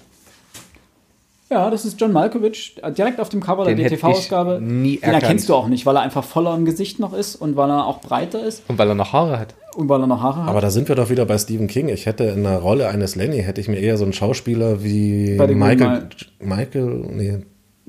Ja, 1.50 1.68
das 1.68 1.84
ist 1.84 2.00
John 2.00 2.12
Malkovich, 2.12 2.76
direkt 2.96 3.18
auf 3.18 3.28
dem 3.28 3.40
Cover 3.40 3.64
Den 3.64 3.76
der 3.76 3.90
DTV-Ausgabe. 3.90 4.60
nie 4.62 4.96
Den 4.98 5.02
erkannt. 5.02 5.22
erkennst 5.24 5.48
du 5.48 5.54
auch 5.54 5.66
nicht, 5.66 5.84
weil 5.84 5.96
er 5.96 6.02
einfach 6.02 6.22
voller 6.22 6.54
im 6.54 6.64
Gesicht 6.64 7.00
noch 7.00 7.12
ist 7.12 7.34
und 7.34 7.56
weil 7.56 7.68
er 7.70 7.86
auch 7.86 8.00
breiter 8.00 8.44
ist 8.44 8.62
und 8.68 8.78
weil 8.78 8.88
er 8.88 8.94
noch 8.94 9.12
Haare 9.12 9.38
hat. 9.40 9.54
und 9.74 9.88
weil 9.88 10.00
er 10.00 10.06
noch 10.06 10.22
Haare 10.22 10.44
hat. 10.44 10.48
Aber 10.48 10.60
da 10.60 10.70
sind 10.70 10.88
wir 10.88 10.94
doch 10.94 11.10
wieder 11.10 11.24
bei 11.26 11.36
Stephen 11.38 11.66
King. 11.66 11.88
Ich 11.88 12.06
hätte 12.06 12.24
in 12.24 12.44
der 12.44 12.58
Rolle 12.58 12.86
eines 12.88 13.16
Lenny, 13.16 13.38
hätte 13.42 13.60
ich 13.60 13.66
mir 13.68 13.80
eher 13.80 13.96
so 13.98 14.04
einen 14.04 14.12
Schauspieler 14.12 14.84
wie 14.84 15.36
Bei 15.36 15.46
den 15.48 15.58
Michael, 15.58 16.08
Michael, 16.38 16.86
nee, 17.10 17.38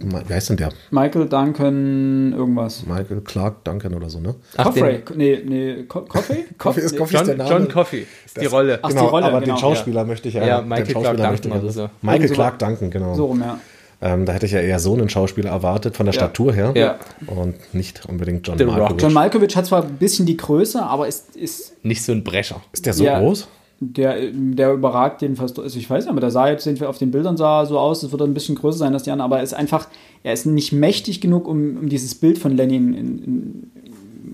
wie 0.04 0.34
heißt 0.34 0.49
denn 0.49 0.58
der? 0.58 0.70
Michael 0.91 1.28
Duncan 1.28 2.34
irgendwas. 2.34 2.86
Michael 2.86 3.22
Clark 3.22 3.64
Duncan 3.64 3.93
oder 3.93 4.10
so, 4.10 4.20
ne? 4.20 4.36
Ach, 4.58 4.66
Coffey. 4.66 5.04
Nee, 5.16 5.41
nee, 5.45 5.84
Co 5.88 6.02
Coffey? 6.02 6.45
Coffey 6.58 6.80
ist 6.86 6.91
Nee. 6.93 6.97
Coffey. 6.97 7.16
John, 7.18 7.26
der 7.26 7.36
Name? 7.38 7.49
John 7.49 7.68
Coffey 7.70 8.08
ist 8.26 8.38
die 8.38 8.43
Das- 8.45 8.52
Rolle. 8.54 8.80
Ach, 8.82 8.89
die 8.89 8.97
Rolle, 8.97 9.26
aber 9.26 9.39
genau. 9.41 9.56
den 9.56 9.60
Schauspieler 9.60 10.04
möchte 10.06 10.28
ich 10.30 10.36
ja. 10.36 10.45
Ja, 10.45 10.60
den 10.62 10.70
Michael 10.70 10.86
Schauspieler 10.93 11.14
Clark 11.16 11.32
möchte 11.32 11.47
ich 11.47 11.54
Duncan 11.54 11.68
ja- 11.70 11.74
oder 11.82 11.89
so. 12.02 12.08
Michael 12.08 12.28
so- 12.28 12.34
Clark 12.34 12.60
Duncan, 12.60 12.89
genau. 12.91 13.14
So 13.16 13.26
rum, 13.26 13.41
ja. 13.41 13.60
Ähm, 14.04 14.26
da 14.26 14.34
hätte 14.34 14.47
ich 14.47 14.52
ja 14.52 14.60
eher 14.62 14.80
so 14.80 14.93
einen 14.93 15.10
Schauspieler 15.10 15.52
erwartet, 15.52 15.95
von 15.95 16.08
der 16.08 16.16
Ja. 16.16 16.22
Statur 16.22 16.54
her. 16.54 16.72
Ja. 16.76 16.95
Und 17.28 17.56
nicht 17.76 18.04
unbedingt 18.08 18.47
John. 18.47 18.58
Malkovich. 18.58 19.02
John 19.04 19.14
Malkovich 19.14 19.56
hat 19.56 19.68
zwar 19.68 19.84
ein 19.84 19.97
bisschen 19.97 20.26
die 20.26 20.38
Größe, 20.38 20.82
aber 20.82 21.08
ist, 21.08 21.36
ist 21.36 21.74
Nicht 21.86 22.04
so 22.04 22.12
ein 22.12 22.24
Brecher. 22.24 22.62
ist 22.74 22.88
der 22.88 22.93
so 22.93 23.04
Ja. 23.04 23.20
groß? 23.20 23.47
Der, 23.84 24.32
der 24.32 24.74
überragt 24.74 25.22
den 25.24 25.36
fast. 25.36 25.58
Also 25.60 25.78
ich 25.80 25.90
weiß 25.90 26.06
nicht, 26.06 26.12
aber 26.12 26.22
der 26.22 26.30
sah 26.30 26.48
jetzt 26.48 26.66
den- 26.68 26.82
auf 26.86 27.00
den 27.00 27.10
Bildern 27.10 27.36
sah 27.36 27.66
so 27.66 27.80
aus, 27.80 28.04
es 28.04 28.12
wird 28.12 28.22
ein 28.22 28.34
bisschen 28.36 28.56
größer 28.56 28.78
sein 28.78 28.94
als 28.94 29.04
die 29.04 29.12
anderen, 29.12 29.30
aber 29.32 29.38
er 29.38 29.44
ist 29.44 29.54
einfach, 29.54 29.88
er 30.24 30.34
ist 30.34 30.46
nicht 30.46 30.72
mächtig 30.72 31.20
genug, 31.20 31.48
um, 31.48 31.78
um 31.78 31.90
dieses 31.90 32.14
Bild 32.16 32.38
von 32.38 32.56
Lenin 32.56 32.94
in, 32.94 33.24
in, 33.24 33.72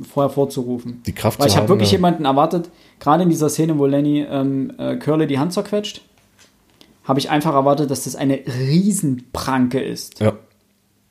vorher 0.03 0.29
vorzurufen. 0.29 1.01
Die 1.05 1.13
Kraft 1.13 1.39
Weil 1.39 1.47
ich 1.47 1.55
habe 1.55 1.69
wirklich 1.69 1.91
ja. 1.91 1.97
jemanden 1.97 2.25
erwartet, 2.25 2.69
gerade 2.99 3.23
in 3.23 3.29
dieser 3.29 3.47
Szene, 3.49 3.79
wo 3.79 3.85
Lenny 3.85 4.25
ähm, 4.29 4.73
äh, 4.77 4.97
Curly 4.97 5.27
die 5.27 5.39
Hand 5.39 5.53
zerquetscht, 5.53 6.01
habe 7.05 7.19
ich 7.19 7.29
einfach 7.29 7.53
erwartet, 7.53 7.89
dass 7.89 8.03
das 8.03 8.17
eine 8.17 8.39
Riesenpranke 8.45 9.79
ist. 9.79 10.19
Ja. 10.19 10.33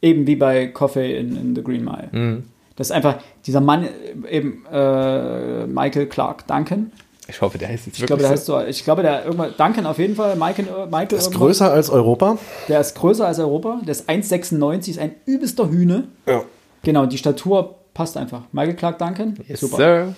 Eben 0.02 0.26
wie 0.26 0.36
bei 0.36 0.66
Coffee 0.66 1.18
in, 1.18 1.36
in 1.36 1.54
The 1.56 1.64
Green 1.64 1.84
Mile. 1.84 2.08
Mhm. 2.12 2.42
Das 2.76 2.88
ist 2.88 2.92
einfach 2.92 3.16
dieser 3.46 3.62
Mann, 3.62 3.84
äh, 3.84 3.88
eben 4.36 4.64
äh, 4.70 5.66
Michael 5.66 6.06
Clark 6.06 6.46
Duncan. 6.46 6.92
Ich 7.28 7.40
hoffe, 7.40 7.58
der 7.58 7.68
heißt 7.68 7.86
jetzt 7.86 7.98
Ich 7.98 8.06
glaube, 8.06 8.22
wirklich 8.22 8.28
der 8.28 8.30
heißt 8.30 8.46
so, 8.46 8.60
ich 8.60 8.84
glaube, 8.84 9.02
der 9.02 9.24
irgendwann, 9.24 9.54
Duncan 9.56 9.86
auf 9.86 9.98
jeden 9.98 10.14
Fall, 10.14 10.36
Michael, 10.36 10.66
äh, 10.68 10.86
Michael 10.86 11.04
Ist 11.18 11.24
irgendwas. 11.26 11.32
größer 11.32 11.72
als 11.72 11.90
Europa. 11.90 12.38
Der 12.68 12.80
ist 12.80 12.94
größer 12.94 13.26
als 13.26 13.38
Europa, 13.38 13.80
der 13.82 13.90
ist 13.92 14.08
1,96, 14.08 14.90
ist 14.90 14.98
ein 14.98 15.14
übelster 15.26 15.68
Hühne. 15.68 16.04
Ja. 16.26 16.44
Genau, 16.82 17.06
die 17.06 17.18
Statur 17.18 17.74
passt 17.94 18.16
einfach. 18.16 18.42
Michael 18.52 18.76
Clark 18.76 18.98
Duncan, 18.98 19.38
Yes, 19.48 19.60
super. 19.60 19.76
Sir. 19.76 20.14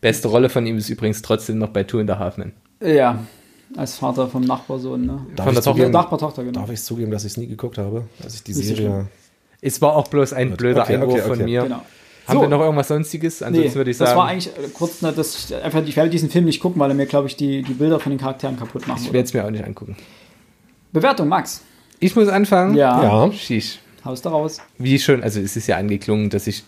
Beste 0.00 0.28
Rolle 0.28 0.48
von 0.48 0.66
ihm 0.66 0.76
ist 0.78 0.88
übrigens 0.88 1.22
trotzdem 1.22 1.58
noch 1.58 1.68
bei 1.68 1.84
Two 1.84 1.98
in 2.00 2.06
the 2.08 2.14
Half 2.14 2.38
Men. 2.38 2.52
Ja, 2.82 3.20
als 3.76 3.96
Vater 3.96 4.26
vom 4.28 4.42
Nachbarsohn, 4.42 5.06
ne? 5.06 5.26
Darf 5.36 5.44
Von 5.46 5.54
ich 5.54 5.60
der 5.60 5.72
zugeben, 5.72 5.90
Nachbartochter, 5.92 6.42
genau. 6.42 6.60
darf 6.60 6.70
ich 6.70 6.82
zugeben, 6.82 7.10
dass 7.12 7.24
ich 7.24 7.32
es 7.32 7.36
nie 7.36 7.46
geguckt 7.46 7.78
habe? 7.78 8.04
Dass 8.20 8.34
ich 8.34 8.42
die 8.42 8.52
Serie. 8.52 9.06
Es 9.60 9.80
war 9.80 9.94
auch 9.94 10.08
bloß 10.08 10.32
ein 10.32 10.56
blöder 10.56 10.82
Okay, 10.82 10.94
Einwurf 10.94 11.12
okay, 11.12 11.22
von 11.22 11.32
okay. 11.32 11.44
mir. 11.44 11.62
Genau. 11.62 11.82
Haben 12.26 12.36
So. 12.36 12.42
wir 12.42 12.48
noch 12.48 12.60
irgendwas 12.60 12.88
Sonstiges? 12.88 13.42
Ansonsten 13.42 13.70
Nee, 13.70 13.74
würde 13.74 13.90
ich 13.90 13.98
das 13.98 14.10
sagen, 14.10 14.18
war 14.20 14.28
eigentlich 14.28 14.48
äh, 14.56 14.68
kurz, 14.72 15.02
ne, 15.02 15.12
dass 15.12 15.50
ich 15.50 15.54
einfach, 15.54 15.82
ich 15.84 15.96
werde 15.96 16.10
diesen 16.10 16.30
Film 16.30 16.44
nicht 16.44 16.60
gucken, 16.60 16.80
weil 16.80 16.90
er 16.90 16.94
mir, 16.94 17.06
glaube 17.06 17.26
ich, 17.28 17.36
die, 17.36 17.62
die 17.62 17.72
Bilder 17.72 17.98
von 17.98 18.10
den 18.10 18.18
Charakteren 18.18 18.56
kaputt 18.58 18.86
machen 18.86 19.02
ich 19.04 19.12
werde 19.12 19.24
es 19.26 19.34
mir 19.34 19.44
auch 19.44 19.50
nicht 19.50 19.64
angucken. 19.64 19.96
Bewertung, 20.92 21.28
Max. 21.28 21.62
Ich 21.98 22.14
muss 22.16 22.28
anfangen. 22.28 22.74
Ja. 22.76 23.02
Ja. 23.26 23.32
Sheesh. 23.32 23.78
Haus 24.04 24.22
da 24.22 24.30
raus. 24.30 24.58
Wie 24.78 24.98
schon, 24.98 25.22
also 25.22 25.40
es 25.40 25.56
ist 25.56 25.66
ja 25.66 25.76
angeklungen, 25.76 26.30
dass 26.30 26.46
ich 26.46 26.64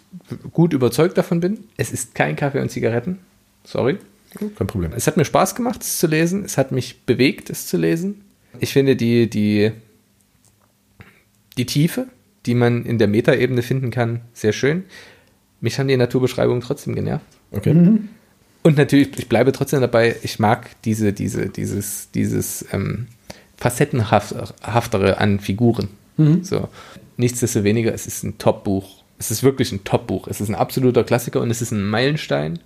gut 0.53 0.75
überzeugt 0.75 1.17
davon 1.17 1.41
bin. 1.41 1.65
Es 1.79 1.91
ist 1.91 2.15
kein 2.15 2.37
Kaffee 2.37 2.61
und 2.61 2.71
Zigaretten. 2.71 3.19
Sorry. 3.65 3.99
Kein 4.57 4.67
Problem. 4.67 4.93
Es 4.95 5.07
hat 5.07 5.17
mir 5.17 5.25
Spaß 5.25 5.55
gemacht, 5.55 5.83
es 5.83 5.99
zu 5.99 6.07
lesen. 6.07 6.45
Es 6.45 6.59
hat 6.59 6.73
mich 6.73 7.03
bewegt, 7.05 7.49
es 7.51 7.67
zu 7.67 7.77
lesen. 7.79 8.23
Ich 8.61 8.73
finde 8.73 8.97
die, 8.97 9.29
die, 9.31 9.73
die 11.57 11.67
Tiefe, 11.67 12.07
die 12.47 12.55
man 12.55 12.85
in 12.85 12.99
der 12.99 13.09
Metaebene 13.09 13.63
finden 13.63 13.91
kann, 13.91 14.21
sehr 14.35 14.53
schön. 14.53 14.85
Mich 15.63 15.79
haben 15.79 15.89
die 15.89 15.97
Naturbeschreibungen 15.97 16.61
trotzdem 16.61 16.95
genervt. 16.95 17.25
Okay. 17.53 17.71
Und 18.63 18.77
natürlich, 18.77 19.19
ich 19.19 19.29
bleibe 19.29 19.53
trotzdem 19.53 19.81
dabei, 19.81 20.17
ich 20.23 20.39
mag 20.39 20.71
diese, 20.83 21.15
diese, 21.15 21.49
dieses, 21.49 22.11
dieses 22.11 22.67
ähm, 22.73 23.07
Facettenhaftere 23.57 25.19
an 25.19 25.41
Figuren. 25.41 25.89
So. 26.43 26.69
Nichtsdestoweniger, 27.17 27.93
es 27.95 28.07
ist 28.07 28.23
ein 28.23 28.39
Top-Buch. 28.39 29.03
Es 29.19 29.31
ist 29.31 29.43
wirklich 29.43 29.73
ein 29.73 29.85
Top-Buch. 29.85 30.29
Es 30.29 30.41
ist 30.41 30.49
ein 30.49 30.55
absoluter 30.55 31.05
Klassiker 31.05 31.41
und 31.41 31.51
es 31.51 31.63
ist 31.63 31.71
ein 31.71 31.89
Meilenstein. 31.89 32.59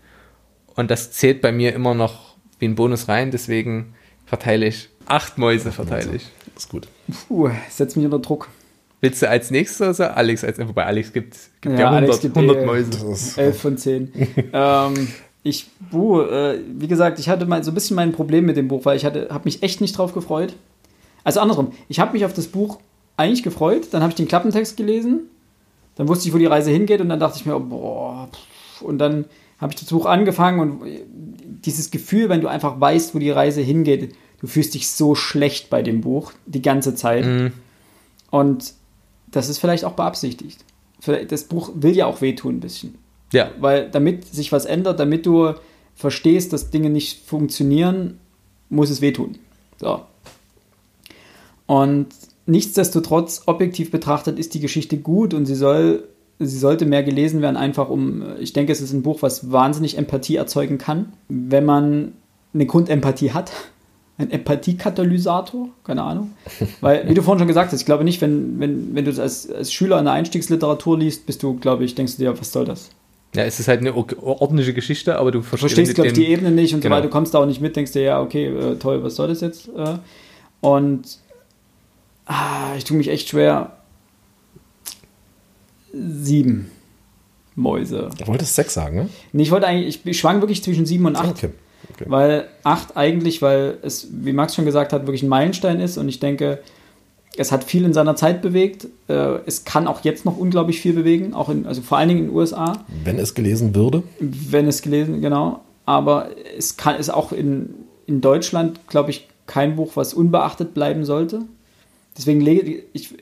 Und 0.75 0.91
das 0.91 1.13
zählt 1.13 1.41
bei 1.41 1.53
mir 1.53 1.75
immer 1.75 1.95
noch 1.95 2.35
wie 2.59 2.67
ein 2.67 2.75
Bonus 2.75 3.09
rein, 3.09 3.31
deswegen 3.31 3.95
verteile 4.25 4.67
ich 4.67 4.89
acht 5.07 5.39
Mäuse, 5.39 5.73
verteile 5.73 6.17
ich. 6.17 6.27
Ist 6.57 6.69
gut. 6.71 6.89
Puh, 7.29 7.51
setzt 7.71 7.97
mich 7.97 8.05
unter 8.05 8.19
Druck. 8.19 8.49
Willst 9.01 9.23
du 9.23 9.29
als 9.29 9.51
nächstes 9.51 9.81
oder 9.81 9.95
so 9.95 10.05
Alex? 10.05 10.43
Als, 10.45 10.59
wobei 10.59 10.85
Alex 10.87 11.13
gibt, 11.13 11.37
gibt 11.61 11.75
ja, 11.75 11.81
Ja, 11.81 11.87
100, 11.91 12.11
Alex 12.11 12.21
gibt 12.23 12.37
100 12.37 12.57
eh- 12.57 12.67
Mäuse. 12.67 12.91
Das 12.91 13.03
ist, 13.03 13.39
11 13.39 13.61
von 13.61 13.77
10. 13.77 14.13
ähm, 14.53 15.09
ich, 15.43 15.67
buh, 15.91 16.23
äh, 16.23 16.61
wie 16.77 16.89
gesagt, 16.89 17.19
ich 17.19 17.29
hatte 17.29 17.47
mal 17.47 17.63
so 17.63 17.71
ein 17.71 17.75
bisschen 17.75 17.97
mein 17.97 18.13
Problem 18.13 18.47
mit 18.47 18.57
dem 18.57 18.69
Buch, 18.69 18.85
weil 18.85 18.97
ich 18.97 19.05
hatte, 19.05 19.29
habe 19.31 19.45
mich 19.45 19.63
echt 19.63 19.81
nicht 19.81 19.97
drauf 19.97 20.13
gefreut. 20.13 20.55
Also 21.25 21.41
andersrum, 21.41 21.73
ich 21.89 22.01
habe 22.01 22.13
mich 22.13 22.25
auf 22.25 22.33
das 22.33 22.47
Buch 22.47 22.79
eigentlich 23.17 23.43
gefreut, 23.43 23.89
dann 23.91 24.03
habe 24.03 24.11
ich 24.11 24.17
den 24.17 24.29
Klappentext 24.29 24.77
gelesen, 24.77 25.21
dann 25.97 26.09
wusste 26.09 26.29
ich, 26.29 26.35
wo 26.35 26.39
die 26.39 26.47
Reise 26.47 26.71
hingeht 26.71 27.01
und 27.01 27.09
dann 27.09 27.21
dachte 27.21 27.39
ich 27.39 27.47
mir, 27.47 27.57
oh, 27.57 27.61
boah, 27.61 28.29
pff, 28.33 28.83
und 28.83 28.99
dann 28.99 29.25
habe 29.59 29.73
ich 29.73 29.81
das 29.81 29.89
Buch 29.89 30.07
angefangen 30.07 30.61
und 30.61 30.81
dieses 31.65 31.91
Gefühl, 31.91 32.29
wenn 32.29 32.41
du 32.41 32.49
einfach 32.49 32.79
weißt, 32.81 33.15
wo 33.15 33.19
die 33.19 33.31
Reise 33.31 33.61
hingeht, 33.63 34.15
du 34.41 34.47
fühlst 34.47 34.75
dich 34.75 34.91
so 34.91 35.15
schlecht 35.15 35.71
bei 35.71 35.83
dem 35.83 36.03
Buch 36.03 36.33
die 36.47 36.63
ganze 36.63 36.95
Zeit. 36.95 37.25
Mhm. 37.25 37.53
Und 38.31 38.75
das 39.31 39.49
ist 39.49 39.59
vielleicht 39.59 39.85
auch 39.85 39.93
beabsichtigt. 39.93 40.65
Das 41.29 41.45
Buch 41.45 41.71
will 41.75 41.95
ja 41.97 42.07
auch 42.07 42.21
wehtun 42.21 42.57
ein 42.57 42.61
bisschen. 42.61 42.97
Ja, 43.33 43.51
Weil 43.59 43.91
damit 43.91 44.25
sich 44.25 44.53
was 44.53 44.65
ändert, 44.65 45.01
damit 45.01 45.27
du 45.27 45.55
verstehst, 45.95 46.53
dass 46.53 46.71
Dinge 46.71 46.91
nicht 46.91 47.27
funktionieren, 47.27 48.19
muss 48.69 48.91
es 48.91 49.01
wehtun. 49.01 49.39
So. 49.79 50.03
Und 51.67 52.09
nichtsdestotrotz, 52.47 53.43
objektiv 53.47 53.91
betrachtet, 53.91 54.39
ist 54.39 54.55
die 54.55 54.61
Geschichte 54.61 54.99
gut 54.99 55.35
und 55.35 55.47
sie 55.47 55.55
soll, 55.55 56.09
sie 56.39 56.59
sollte 56.59 56.87
mehr 56.87 57.03
gelesen 57.03 57.43
werden, 57.43 57.57
einfach 57.57 57.89
um, 57.89 58.23
ich 58.39 58.53
denke, 58.53 58.73
es 58.73 58.81
ist 58.81 58.93
ein 58.93 59.03
Buch, 59.03 59.23
was 59.23 59.51
wahnsinnig 59.51 59.99
Empathie 59.99 60.37
erzeugen 60.37 60.79
kann, 60.79 61.13
wenn 61.29 61.65
man 61.65 62.13
eine 62.55 62.67
Grundempathie 62.67 63.33
hat. 63.33 63.53
Ein 64.19 64.31
Empathiekatalysator, 64.31 65.69
keine 65.85 66.03
Ahnung. 66.03 66.33
Weil, 66.81 67.07
wie 67.09 67.15
du 67.15 67.23
vorhin 67.23 67.41
schon 67.41 67.49
gesagt 67.49 67.71
hast, 67.73 67.81
ich 67.81 67.87
glaube 67.87 68.03
nicht, 68.03 68.23
wenn, 68.23 68.59
wenn, 68.59 68.95
wenn 68.95 69.05
du 69.05 69.11
das 69.11 69.19
als, 69.21 69.51
als 69.51 69.73
Schüler 69.73 69.99
eine 69.99 70.11
Einstiegsliteratur 70.13 70.99
liest, 70.99 71.27
bist 71.27 71.43
du, 71.43 71.59
glaube 71.59 71.85
ich, 71.85 71.95
denkst 71.95 72.17
du 72.17 72.23
dir, 72.23 72.39
was 72.39 72.51
soll 72.53 72.65
das? 72.65 72.91
ja, 73.35 73.45
es 73.45 73.61
ist 73.61 73.69
halt 73.69 73.81
eine 73.81 73.95
ordentliche 73.95 74.73
Geschichte, 74.73 75.19
aber 75.19 75.31
du 75.31 75.41
Du 75.41 75.45
verstehst, 75.45 75.95
glaube 75.95 76.09
ich, 76.09 76.15
die 76.15 76.27
Ebene 76.29 76.51
nicht 76.51 76.73
und 76.73 76.81
Genau. 76.81 76.95
so 76.95 76.97
weiter. 76.99 77.09
Du 77.09 77.13
kommst 77.13 77.35
da 77.35 77.41
auch 77.41 77.47
nicht 77.47 77.61
mit, 77.61 77.77
denkst 77.77 77.93
dir, 77.93 78.01
ja, 78.03 78.23
okay, 78.23 78.47
äh, 78.47 78.77
toll, 78.77 79.03
was 79.05 79.17
soll 79.17 79.29
das 79.29 79.43
jetzt? 79.43 79.69
Äh, 79.77 79.99
und 80.63 81.03
ah, 82.25 82.75
ich 82.79 82.85
tue 82.85 82.97
mich 82.97 83.09
echt 83.09 83.29
schwer. 83.29 83.73
Sieben. 85.93 86.71
Mäuse. 87.55 88.11
Du 88.19 88.27
wolltest 88.27 88.55
sechs 88.55 88.75
sagen, 88.75 88.97
ne? 88.97 89.09
Nee, 89.33 89.43
ich 89.45 89.51
wollte 89.51 89.67
eigentlich, 89.67 89.97
ich, 89.97 90.07
ich 90.07 90.19
schwang 90.19 90.41
wirklich 90.41 90.63
zwischen 90.63 90.85
sieben 90.87 91.07
und 91.07 91.17
acht. 91.17 91.31
Okay. 91.31 91.51
Okay. 91.91 92.05
Weil 92.07 92.49
acht 92.65 92.97
eigentlich, 92.97 93.43
weil 93.43 93.79
es, 93.83 94.09
wie 94.11 94.33
Max 94.33 94.55
schon 94.55 94.65
gesagt 94.65 94.93
hat, 94.93 95.07
wirklich 95.07 95.23
ein 95.23 95.29
Meilenstein 95.29 95.81
ist 95.81 95.99
und 95.99 96.09
ich 96.09 96.21
denke, 96.21 96.61
es 97.37 97.53
hat 97.53 97.65
viel 97.65 97.85
in 97.85 97.93
seiner 97.93 98.17
Zeit 98.17 98.43
bewegt. 98.43 98.89
Äh, 99.09 99.39
es 99.47 99.65
kann 99.65 99.87
auch 99.87 100.05
jetzt 100.05 100.25
noch 100.25 100.37
unglaublich 100.37 100.81
viel 100.81 100.95
bewegen, 100.95 101.35
auch 101.35 101.49
in, 101.49 101.67
also 101.67 101.83
vor 101.83 101.99
allen 101.99 102.09
Dingen 102.09 102.21
in 102.21 102.27
den 102.29 102.37
USA, 102.37 102.85
Wenn 103.05 103.19
es 103.19 103.35
gelesen 103.35 103.75
würde. 103.75 104.03
wenn 104.21 104.67
es 104.67 104.83
gelesen, 104.83 105.21
genau. 105.21 105.61
Aber 105.85 106.31
es 106.57 106.77
kann 106.77 106.97
ist 106.97 107.11
auch 107.11 107.33
in, 107.33 107.75
in 108.07 108.21
Deutschland, 108.21 108.81
glaube 108.89 109.11
ich, 109.11 109.29
kein 109.47 109.77
Buch, 109.77 109.93
was 109.95 110.15
unbeachtet 110.15 110.75
bleiben 110.75 111.05
sollte. 111.05 111.43
Deswegen 112.17 112.41
lege 112.41 112.83
ich 112.93 113.15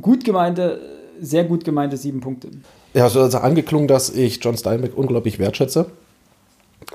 gut 0.00 0.24
gemeinte, 0.24 0.80
sehr 1.20 1.44
gut 1.44 1.64
gemeinte 1.64 1.96
sieben 1.96 2.20
Punkte. 2.20 2.48
Ja, 2.92 3.06
es 3.06 3.12
ist 3.14 3.18
also 3.20 3.38
angeklungen, 3.38 3.88
dass 3.88 4.10
ich 4.10 4.40
John 4.42 4.56
Steinbeck 4.56 4.96
unglaublich 4.96 5.38
wertschätze. 5.38 5.86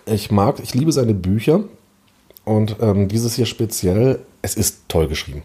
Ich 0.05 0.31
mag, 0.31 0.59
ich 0.61 0.73
liebe 0.73 0.91
seine 0.91 1.13
Bücher. 1.13 1.63
Und 2.45 2.77
ähm, 2.81 3.07
dieses 3.07 3.35
hier 3.35 3.45
speziell, 3.45 4.19
es 4.41 4.55
ist 4.55 4.83
toll 4.87 5.07
geschrieben. 5.07 5.43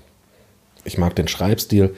Ich 0.84 0.98
mag 0.98 1.14
den 1.16 1.28
Schreibstil. 1.28 1.94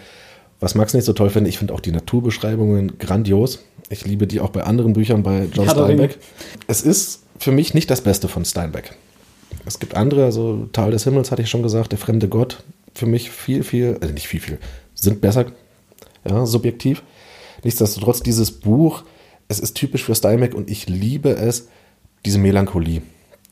Was 0.59 0.75
Max 0.75 0.95
nicht 0.95 1.05
so 1.05 1.13
toll 1.13 1.31
finde, 1.31 1.51
ich 1.51 1.59
finde 1.59 1.75
auch 1.75 1.81
die 1.81 1.93
Naturbeschreibungen 1.93 2.99
grandios. 2.99 3.61
Ich 3.91 4.05
liebe 4.05 4.27
die 4.27 4.41
auch 4.41 4.51
bei 4.51 4.65
anderen 4.65 4.95
Büchern 4.95 5.23
bei 5.23 5.49
John. 5.53 5.69
Steinbeck. 5.69 6.19
Es 6.67 6.83
ist 6.83 7.23
für 7.39 7.53
mich 7.53 7.75
nicht 7.75 7.91
das 7.91 8.01
Beste 8.01 8.27
von 8.27 8.45
Steinbeck. 8.45 8.95
Es 9.65 9.79
gibt 9.79 9.95
andere, 9.95 10.25
also 10.25 10.69
Tal 10.73 10.91
des 10.91 11.05
Himmels 11.05 11.31
hatte 11.31 11.43
ich 11.43 11.51
schon 11.51 11.63
gesagt, 11.63 11.93
der 11.93 11.99
fremde 11.99 12.29
Gott, 12.29 12.65
für 12.95 13.07
mich 13.07 13.31
viel, 13.31 13.63
viel, 13.63 13.99
also 14.01 14.13
nicht 14.15 14.29
viel, 14.29 14.41
viel, 14.41 14.59
sind 14.95 15.21
besser, 15.21 15.47
ja, 16.25 16.47
subjektiv. 16.47 17.03
Nichtsdestotrotz, 17.63 18.23
dieses 18.23 18.51
Buch, 18.51 19.05
es 19.49 19.61
ist 19.61 19.75
typisch 19.75 20.05
für 20.05 20.15
Steinbeck 20.15 20.55
und 20.55 20.71
ich 20.71 20.89
liebe 20.89 21.31
es, 21.31 21.69
diese 22.25 22.39
Melancholie, 22.39 23.03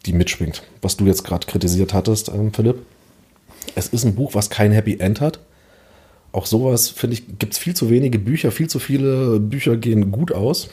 die 0.07 0.13
mitschwingt, 0.13 0.63
was 0.83 0.97
du 0.97 1.07
jetzt 1.07 1.25
gerade 1.25 1.47
kritisiert 1.47 1.95
hattest, 1.95 2.29
ähm, 2.29 2.53
Philipp. 2.53 2.79
Es 3.75 3.89
ist 3.89 4.05
ein 4.05 4.15
Buch, 4.15 4.35
was 4.35 4.51
kein 4.51 4.73
Happy 4.73 4.99
End 4.99 5.21
hat. 5.21 5.41
Auch 6.33 6.47
sowas, 6.47 6.89
finde 6.89 7.15
ich, 7.15 7.39
gibt 7.39 7.53
es 7.53 7.59
viel 7.59 7.75
zu 7.75 7.91
wenige 7.91 8.19
Bücher, 8.19 8.51
viel 8.51 8.69
zu 8.69 8.79
viele 8.79 9.39
Bücher 9.39 9.77
gehen 9.77 10.11
gut 10.11 10.33
aus. 10.33 10.69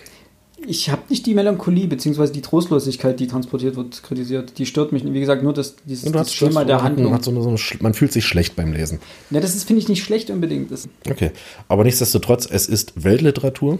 Ich 0.67 0.89
habe 0.89 1.01
nicht 1.09 1.25
die 1.25 1.33
Melancholie 1.33 1.87
bzw. 1.87 2.31
die 2.31 2.41
Trostlosigkeit, 2.41 3.19
die 3.19 3.27
transportiert 3.27 3.75
wird, 3.75 4.03
kritisiert. 4.03 4.57
Die 4.57 4.65
stört 4.65 4.91
mich. 4.91 5.03
Wie 5.03 5.19
gesagt, 5.19 5.41
nur 5.41 5.53
das, 5.53 5.75
dieses, 5.85 6.05
du 6.05 6.11
das 6.11 6.33
Schema 6.33 6.65
der 6.65 6.83
Handlung. 6.83 7.19
So 7.21 7.31
eine, 7.31 7.41
so 7.41 7.49
eine, 7.49 7.59
man 7.81 7.93
fühlt 7.93 8.11
sich 8.11 8.25
schlecht 8.25 8.55
beim 8.55 8.71
Lesen. 8.71 8.99
Ja, 9.31 9.39
das 9.39 9.55
ist, 9.55 9.63
finde 9.63 9.81
ich, 9.81 9.89
nicht 9.89 10.03
schlecht 10.03 10.29
unbedingt. 10.29 10.71
Das, 10.71 10.87
Okay, 11.09 11.31
aber 11.67 11.83
nichtsdestotrotz, 11.83 12.47
es 12.49 12.67
ist 12.67 13.03
Weltliteratur, 13.03 13.79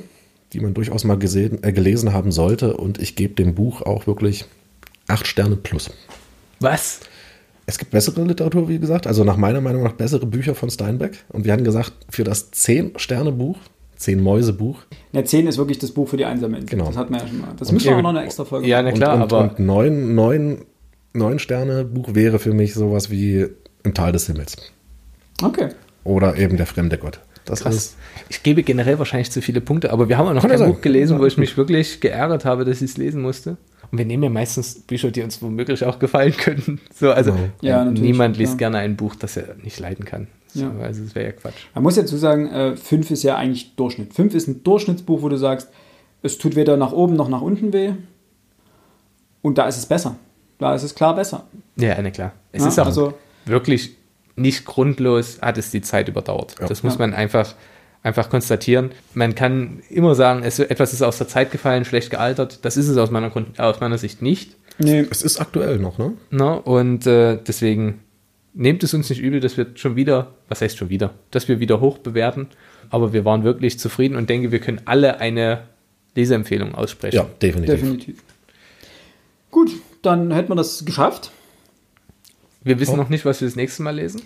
die 0.54 0.60
man 0.60 0.74
durchaus 0.74 1.04
mal 1.04 1.18
gesehen, 1.18 1.64
äh, 1.64 1.72
gelesen 1.72 2.14
haben 2.14 2.32
sollte 2.32 2.76
und 2.78 3.00
ich 3.00 3.16
gebe 3.16 3.34
dem 3.36 3.56
Buch 3.56 3.82
auch 3.82 4.08
wirklich 4.08 4.46
acht 5.08 5.28
Sterne 5.28 5.56
plus. 5.56 5.92
Was? 6.60 7.02
Es 7.66 7.78
gibt 7.78 7.92
bessere 7.92 8.24
Literatur, 8.24 8.68
wie 8.68 8.80
gesagt, 8.80 9.08
also 9.08 9.24
nach 9.24 9.38
meiner 9.38 9.62
Meinung 9.62 9.84
nach 9.84 9.94
bessere 9.94 10.26
Bücher 10.26 10.56
von 10.56 10.70
Steinbeck 10.70 11.24
und 11.30 11.46
wir 11.46 11.54
hatten 11.54 11.64
gesagt, 11.64 11.94
für 12.10 12.24
das 12.24 12.52
10-Sterne-Buch, 12.52 13.58
10-Mäuse-Buch 14.00 14.80
ja, 15.14 15.24
10 15.24 15.48
ist 15.48 15.58
wirklich 15.58 15.78
das 15.80 15.92
Buch 15.92 16.10
für 16.10 16.18
die 16.18 16.26
Einsamen. 16.26 16.66
Genau. 16.66 16.88
Das 16.88 16.98
hatten 16.98 17.14
wir 17.14 17.22
ja 17.22 17.28
schon 17.28 17.40
mal. 17.40 17.54
Das 17.58 17.70
Und 17.70 17.76
müssen 17.76 17.90
wir 17.90 17.98
auch 17.98 18.02
noch 18.02 18.10
eine 18.10 18.24
extra 18.24 18.46
Folge 18.46 18.68
Ja, 18.68 18.82
na 18.82 18.92
klar, 18.92 19.16
und, 19.16 19.22
aber 19.22 19.42
und 19.42 19.60
9, 19.60 20.16
9, 20.16 20.66
9 21.14 21.40
Sterne-Buch 21.40 22.16
wäre 22.16 22.40
für 22.40 22.54
mich 22.54 22.74
sowas 22.74 23.10
wie 23.12 23.46
Im 23.84 23.94
Tal 23.94 24.12
des 24.12 24.28
Himmels 24.28 24.56
Okay. 25.44 25.70
oder 26.04 26.36
eben 26.38 26.58
Der 26.58 26.66
fremde 26.66 26.98
Gott. 26.98 27.20
Das 27.46 27.62
krass. 27.62 27.76
ist 27.76 27.98
Ich 28.30 28.44
gebe 28.44 28.64
generell 28.64 29.00
wahrscheinlich 29.00 29.32
zu 29.32 29.42
viele 29.42 29.62
Punkte, 29.62 29.92
aber 29.92 30.08
wir 30.10 30.18
haben 30.18 30.28
auch 30.28 30.34
noch 30.34 30.44
ja 30.44 30.50
kein 30.50 30.58
sein. 30.60 30.72
Buch 30.74 30.82
gelesen, 30.82 31.18
wo 31.18 31.24
Ja. 31.24 31.28
ich 31.28 31.38
mich 31.38 31.58
wirklich 31.58 32.00
geärgert 32.00 32.46
habe, 32.46 32.66
dass 32.66 32.82
ich 32.82 32.92
es 32.92 32.98
lesen 32.98 33.22
musste. 33.22 33.58
Und 33.92 33.98
wir 33.98 34.06
nehmen 34.06 34.24
ja 34.24 34.30
meistens 34.30 34.76
Bücher, 34.82 35.12
die 35.12 35.22
uns 35.22 35.42
womöglich 35.42 35.84
auch 35.84 36.00
gefallen 36.00 36.34
könnten. 36.38 36.80
So, 36.94 37.12
also. 37.12 37.36
Ja, 37.62 37.84
äh, 37.86 37.92
niemand 37.92 38.38
liest 38.38 38.58
klar. 38.58 38.72
gerne 38.72 38.78
ein 38.86 38.96
Buch, 38.96 39.16
das 39.16 39.36
er 39.38 39.56
nicht 39.64 39.80
leiden 39.80 40.06
kann. 40.06 40.28
So, 40.54 40.62
Ja. 40.64 40.72
Also 40.82 41.04
das 41.04 41.16
wäre 41.16 41.26
ja 41.28 41.32
Quatsch. 41.34 41.66
Man 41.74 41.84
muss 41.84 41.96
dazu 41.96 42.16
sagen, 42.18 42.78
5 42.78 43.12
ist 43.12 43.24
ja 43.24 43.36
eigentlich 43.38 43.76
Durchschnitt. 43.76 44.14
5 44.14 44.34
ist 44.36 44.48
ein 44.48 44.64
Durchschnittsbuch, 44.64 45.22
wo 45.22 45.30
du 45.30 45.38
sagst, 45.38 45.70
es 46.22 46.38
tut 46.38 46.56
weder 46.56 46.78
nach 46.78 46.92
oben 46.94 47.16
noch 47.16 47.28
nach 47.30 47.42
unten 47.42 47.74
weh. 47.74 47.94
Und 49.42 49.58
da 49.58 49.68
ist 49.68 49.78
es 49.78 49.86
besser. 49.86 50.16
Da 50.60 50.76
ist 50.76 50.84
es 50.84 50.94
klar 50.94 51.16
besser. 51.16 51.46
Ja, 51.76 52.00
na 52.02 52.12
klar. 52.12 52.34
Es 52.52 52.62
Ja, 52.62 52.68
ist 52.70 52.80
auch 52.80 52.86
also- 52.86 53.14
wirklich 53.46 53.96
nicht 54.36 54.66
grundlos, 54.66 55.40
hat 55.42 55.58
es 55.58 55.72
die 55.72 55.82
Zeit 55.82 56.08
überdauert. 56.08 56.56
Ja. 56.60 56.68
Das 56.68 56.84
muss 56.84 56.94
Ja. 56.94 57.00
man 57.00 57.14
einfach, 57.14 57.54
einfach 58.04 58.30
konstatieren. 58.30 58.92
Man 59.14 59.36
kann 59.36 59.82
immer 59.90 60.16
sagen, 60.16 60.44
es, 60.44 60.60
etwas 60.60 60.94
ist 60.94 61.02
aus 61.02 61.18
der 61.18 61.28
Zeit 61.28 61.52
gefallen, 61.52 61.86
schlecht 61.86 62.10
gealtert. 62.10 62.60
Das 62.64 62.78
ist 62.78 62.88
es 62.88 62.98
aus 62.98 63.12
meiner, 63.12 63.30
Grund- 63.30 63.60
aus 63.60 63.80
meiner 63.80 63.98
Sicht 63.98 64.22
nicht. 64.22 64.56
Nee. 64.80 65.06
es 65.12 65.22
ist 65.22 65.40
aktuell 65.40 65.78
noch, 65.78 65.98
ne? 66.00 66.14
Ne? 66.32 66.60
Und 66.62 67.06
äh, 67.06 67.38
deswegen 67.46 68.00
nehmt 68.54 68.84
es 68.84 68.94
uns 68.94 69.10
nicht 69.10 69.22
übel, 69.22 69.40
dass 69.40 69.56
wir 69.58 69.68
schon 69.76 69.96
wieder, 69.96 70.32
was 70.50 70.62
heißt 70.62 70.78
schon 70.78 70.90
wieder, 70.90 71.14
dass 71.30 71.48
wir 71.48 71.60
wieder 71.60 71.80
hoch 71.82 72.00
bewerten. 72.00 72.48
Aber 72.90 73.14
wir 73.14 73.24
waren 73.24 73.44
wirklich 73.44 73.78
zufrieden 73.80 74.16
und 74.16 74.30
denke, 74.30 74.52
wir 74.52 74.60
können 74.60 74.82
alle 74.86 75.20
eine 75.20 75.64
Leseempfehlung 76.16 76.74
aussprechen. 76.74 77.16
Ja, 77.16 77.28
definitiv. 77.42 77.76
Definitiv. 77.76 78.24
Gut, 79.52 79.72
dann 80.02 80.32
hätten 80.32 80.50
wir 80.50 80.56
das 80.56 80.84
geschafft. 80.86 81.32
Wir 82.64 82.80
wissen 82.80 82.94
Oh. 82.94 82.98
noch 82.98 83.10
nicht, 83.10 83.26
was 83.26 83.42
wir 83.42 83.48
das 83.48 83.56
nächste 83.56 83.84
Mal 83.84 83.96
lesen. 83.96 84.22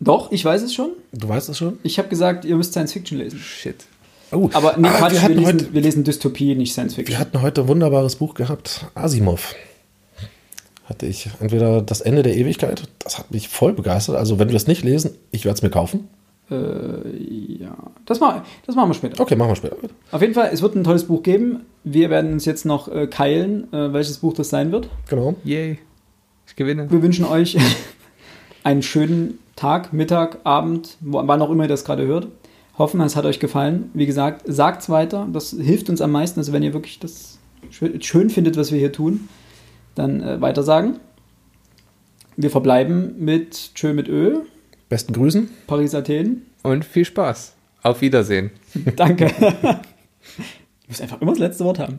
Doch, 0.00 0.32
ich 0.32 0.44
weiß 0.44 0.62
es 0.62 0.74
schon. 0.74 0.90
Du 1.12 1.28
weißt 1.28 1.48
es 1.48 1.58
schon? 1.58 1.78
Ich 1.82 1.98
habe 1.98 2.08
gesagt, 2.08 2.44
ihr 2.44 2.56
müsst 2.56 2.72
Science 2.72 2.92
Fiction 2.92 3.18
lesen. 3.18 3.38
Shit. 3.38 3.84
Oh, 4.32 4.50
Aber 4.52 4.76
nee, 4.76 4.88
ah, 4.88 4.92
Quatsch, 4.98 5.12
wir, 5.12 5.28
wir, 5.28 5.28
lesen, 5.36 5.46
heute, 5.46 5.72
wir 5.74 5.80
lesen 5.80 6.04
Dystopie, 6.04 6.54
nicht 6.56 6.72
Science 6.72 6.94
Fiction. 6.94 7.12
wir 7.14 7.18
hatten 7.20 7.40
heute 7.42 7.62
ein 7.62 7.68
wunderbares 7.68 8.16
Buch 8.16 8.34
gehabt, 8.34 8.86
Asimov. 8.94 9.54
Hatte 10.86 11.06
ich 11.06 11.28
entweder 11.40 11.80
das 11.80 12.00
Ende 12.00 12.22
der 12.22 12.36
Ewigkeit, 12.36 12.82
das 12.98 13.18
hat 13.18 13.30
mich 13.30 13.48
voll 13.48 13.72
begeistert. 13.72 14.16
Also, 14.16 14.38
wenn 14.38 14.48
wir 14.48 14.56
es 14.56 14.66
nicht 14.66 14.82
lesen, 14.84 15.12
ich 15.30 15.44
werde 15.44 15.56
es 15.56 15.62
mir 15.62 15.70
kaufen. 15.70 16.08
Äh, 16.50 17.56
ja, 17.62 17.74
das, 18.04 18.20
mal, 18.20 18.42
das 18.66 18.74
machen 18.76 18.90
wir 18.90 18.94
später. 18.94 19.18
Okay, 19.20 19.36
machen 19.36 19.50
wir 19.50 19.56
später. 19.56 19.76
Auf 20.10 20.20
jeden 20.20 20.34
Fall, 20.34 20.50
es 20.52 20.60
wird 20.60 20.74
ein 20.74 20.84
tolles 20.84 21.04
Buch 21.04 21.22
geben. 21.22 21.60
Wir 21.84 22.10
werden 22.10 22.32
uns 22.34 22.44
jetzt 22.44 22.66
noch 22.66 22.88
äh, 22.88 23.06
keilen, 23.06 23.72
äh, 23.72 23.92
welches 23.94 24.18
Buch 24.18 24.34
das 24.34 24.50
sein 24.50 24.72
wird. 24.72 24.88
Genau. 25.08 25.36
Yay. 25.44 25.78
Gewinne. 26.56 26.90
Wir 26.90 27.02
wünschen 27.02 27.24
euch 27.24 27.56
einen 28.64 28.82
schönen 28.82 29.38
Tag, 29.56 29.92
Mittag, 29.92 30.38
Abend, 30.44 30.96
wann 31.00 31.42
auch 31.42 31.50
immer 31.50 31.64
ihr 31.64 31.68
das 31.68 31.84
gerade 31.84 32.06
hört. 32.06 32.28
Hoffen, 32.76 33.00
es 33.00 33.14
hat 33.14 33.24
euch 33.24 33.38
gefallen. 33.38 33.90
Wie 33.94 34.06
gesagt, 34.06 34.42
sagt 34.46 34.82
es 34.82 34.88
weiter. 34.88 35.28
Das 35.32 35.50
hilft 35.50 35.88
uns 35.90 36.00
am 36.00 36.10
meisten. 36.10 36.40
Also 36.40 36.52
wenn 36.52 36.62
ihr 36.62 36.74
wirklich 36.74 36.98
das 36.98 37.38
schön, 37.70 38.00
schön 38.02 38.30
findet, 38.30 38.56
was 38.56 38.72
wir 38.72 38.78
hier 38.78 38.92
tun, 38.92 39.28
dann 39.94 40.20
äh, 40.20 40.40
weitersagen. 40.40 40.98
Wir 42.36 42.50
verbleiben 42.50 43.14
mit 43.18 43.76
Tschö 43.76 43.92
mit 43.92 44.08
Ö, 44.08 44.40
Besten 44.88 45.12
Grüßen. 45.12 45.48
Paris, 45.66 45.94
Athen. 45.94 46.46
Und 46.62 46.84
viel 46.84 47.04
Spaß. 47.04 47.54
Auf 47.82 48.00
Wiedersehen. 48.00 48.50
Danke. 48.96 49.30
Du 50.86 50.90
musst 50.90 51.00
einfach 51.00 51.20
immer 51.22 51.32
das 51.32 51.38
letzte 51.38 51.64
Wort 51.64 51.78
haben. 51.78 51.98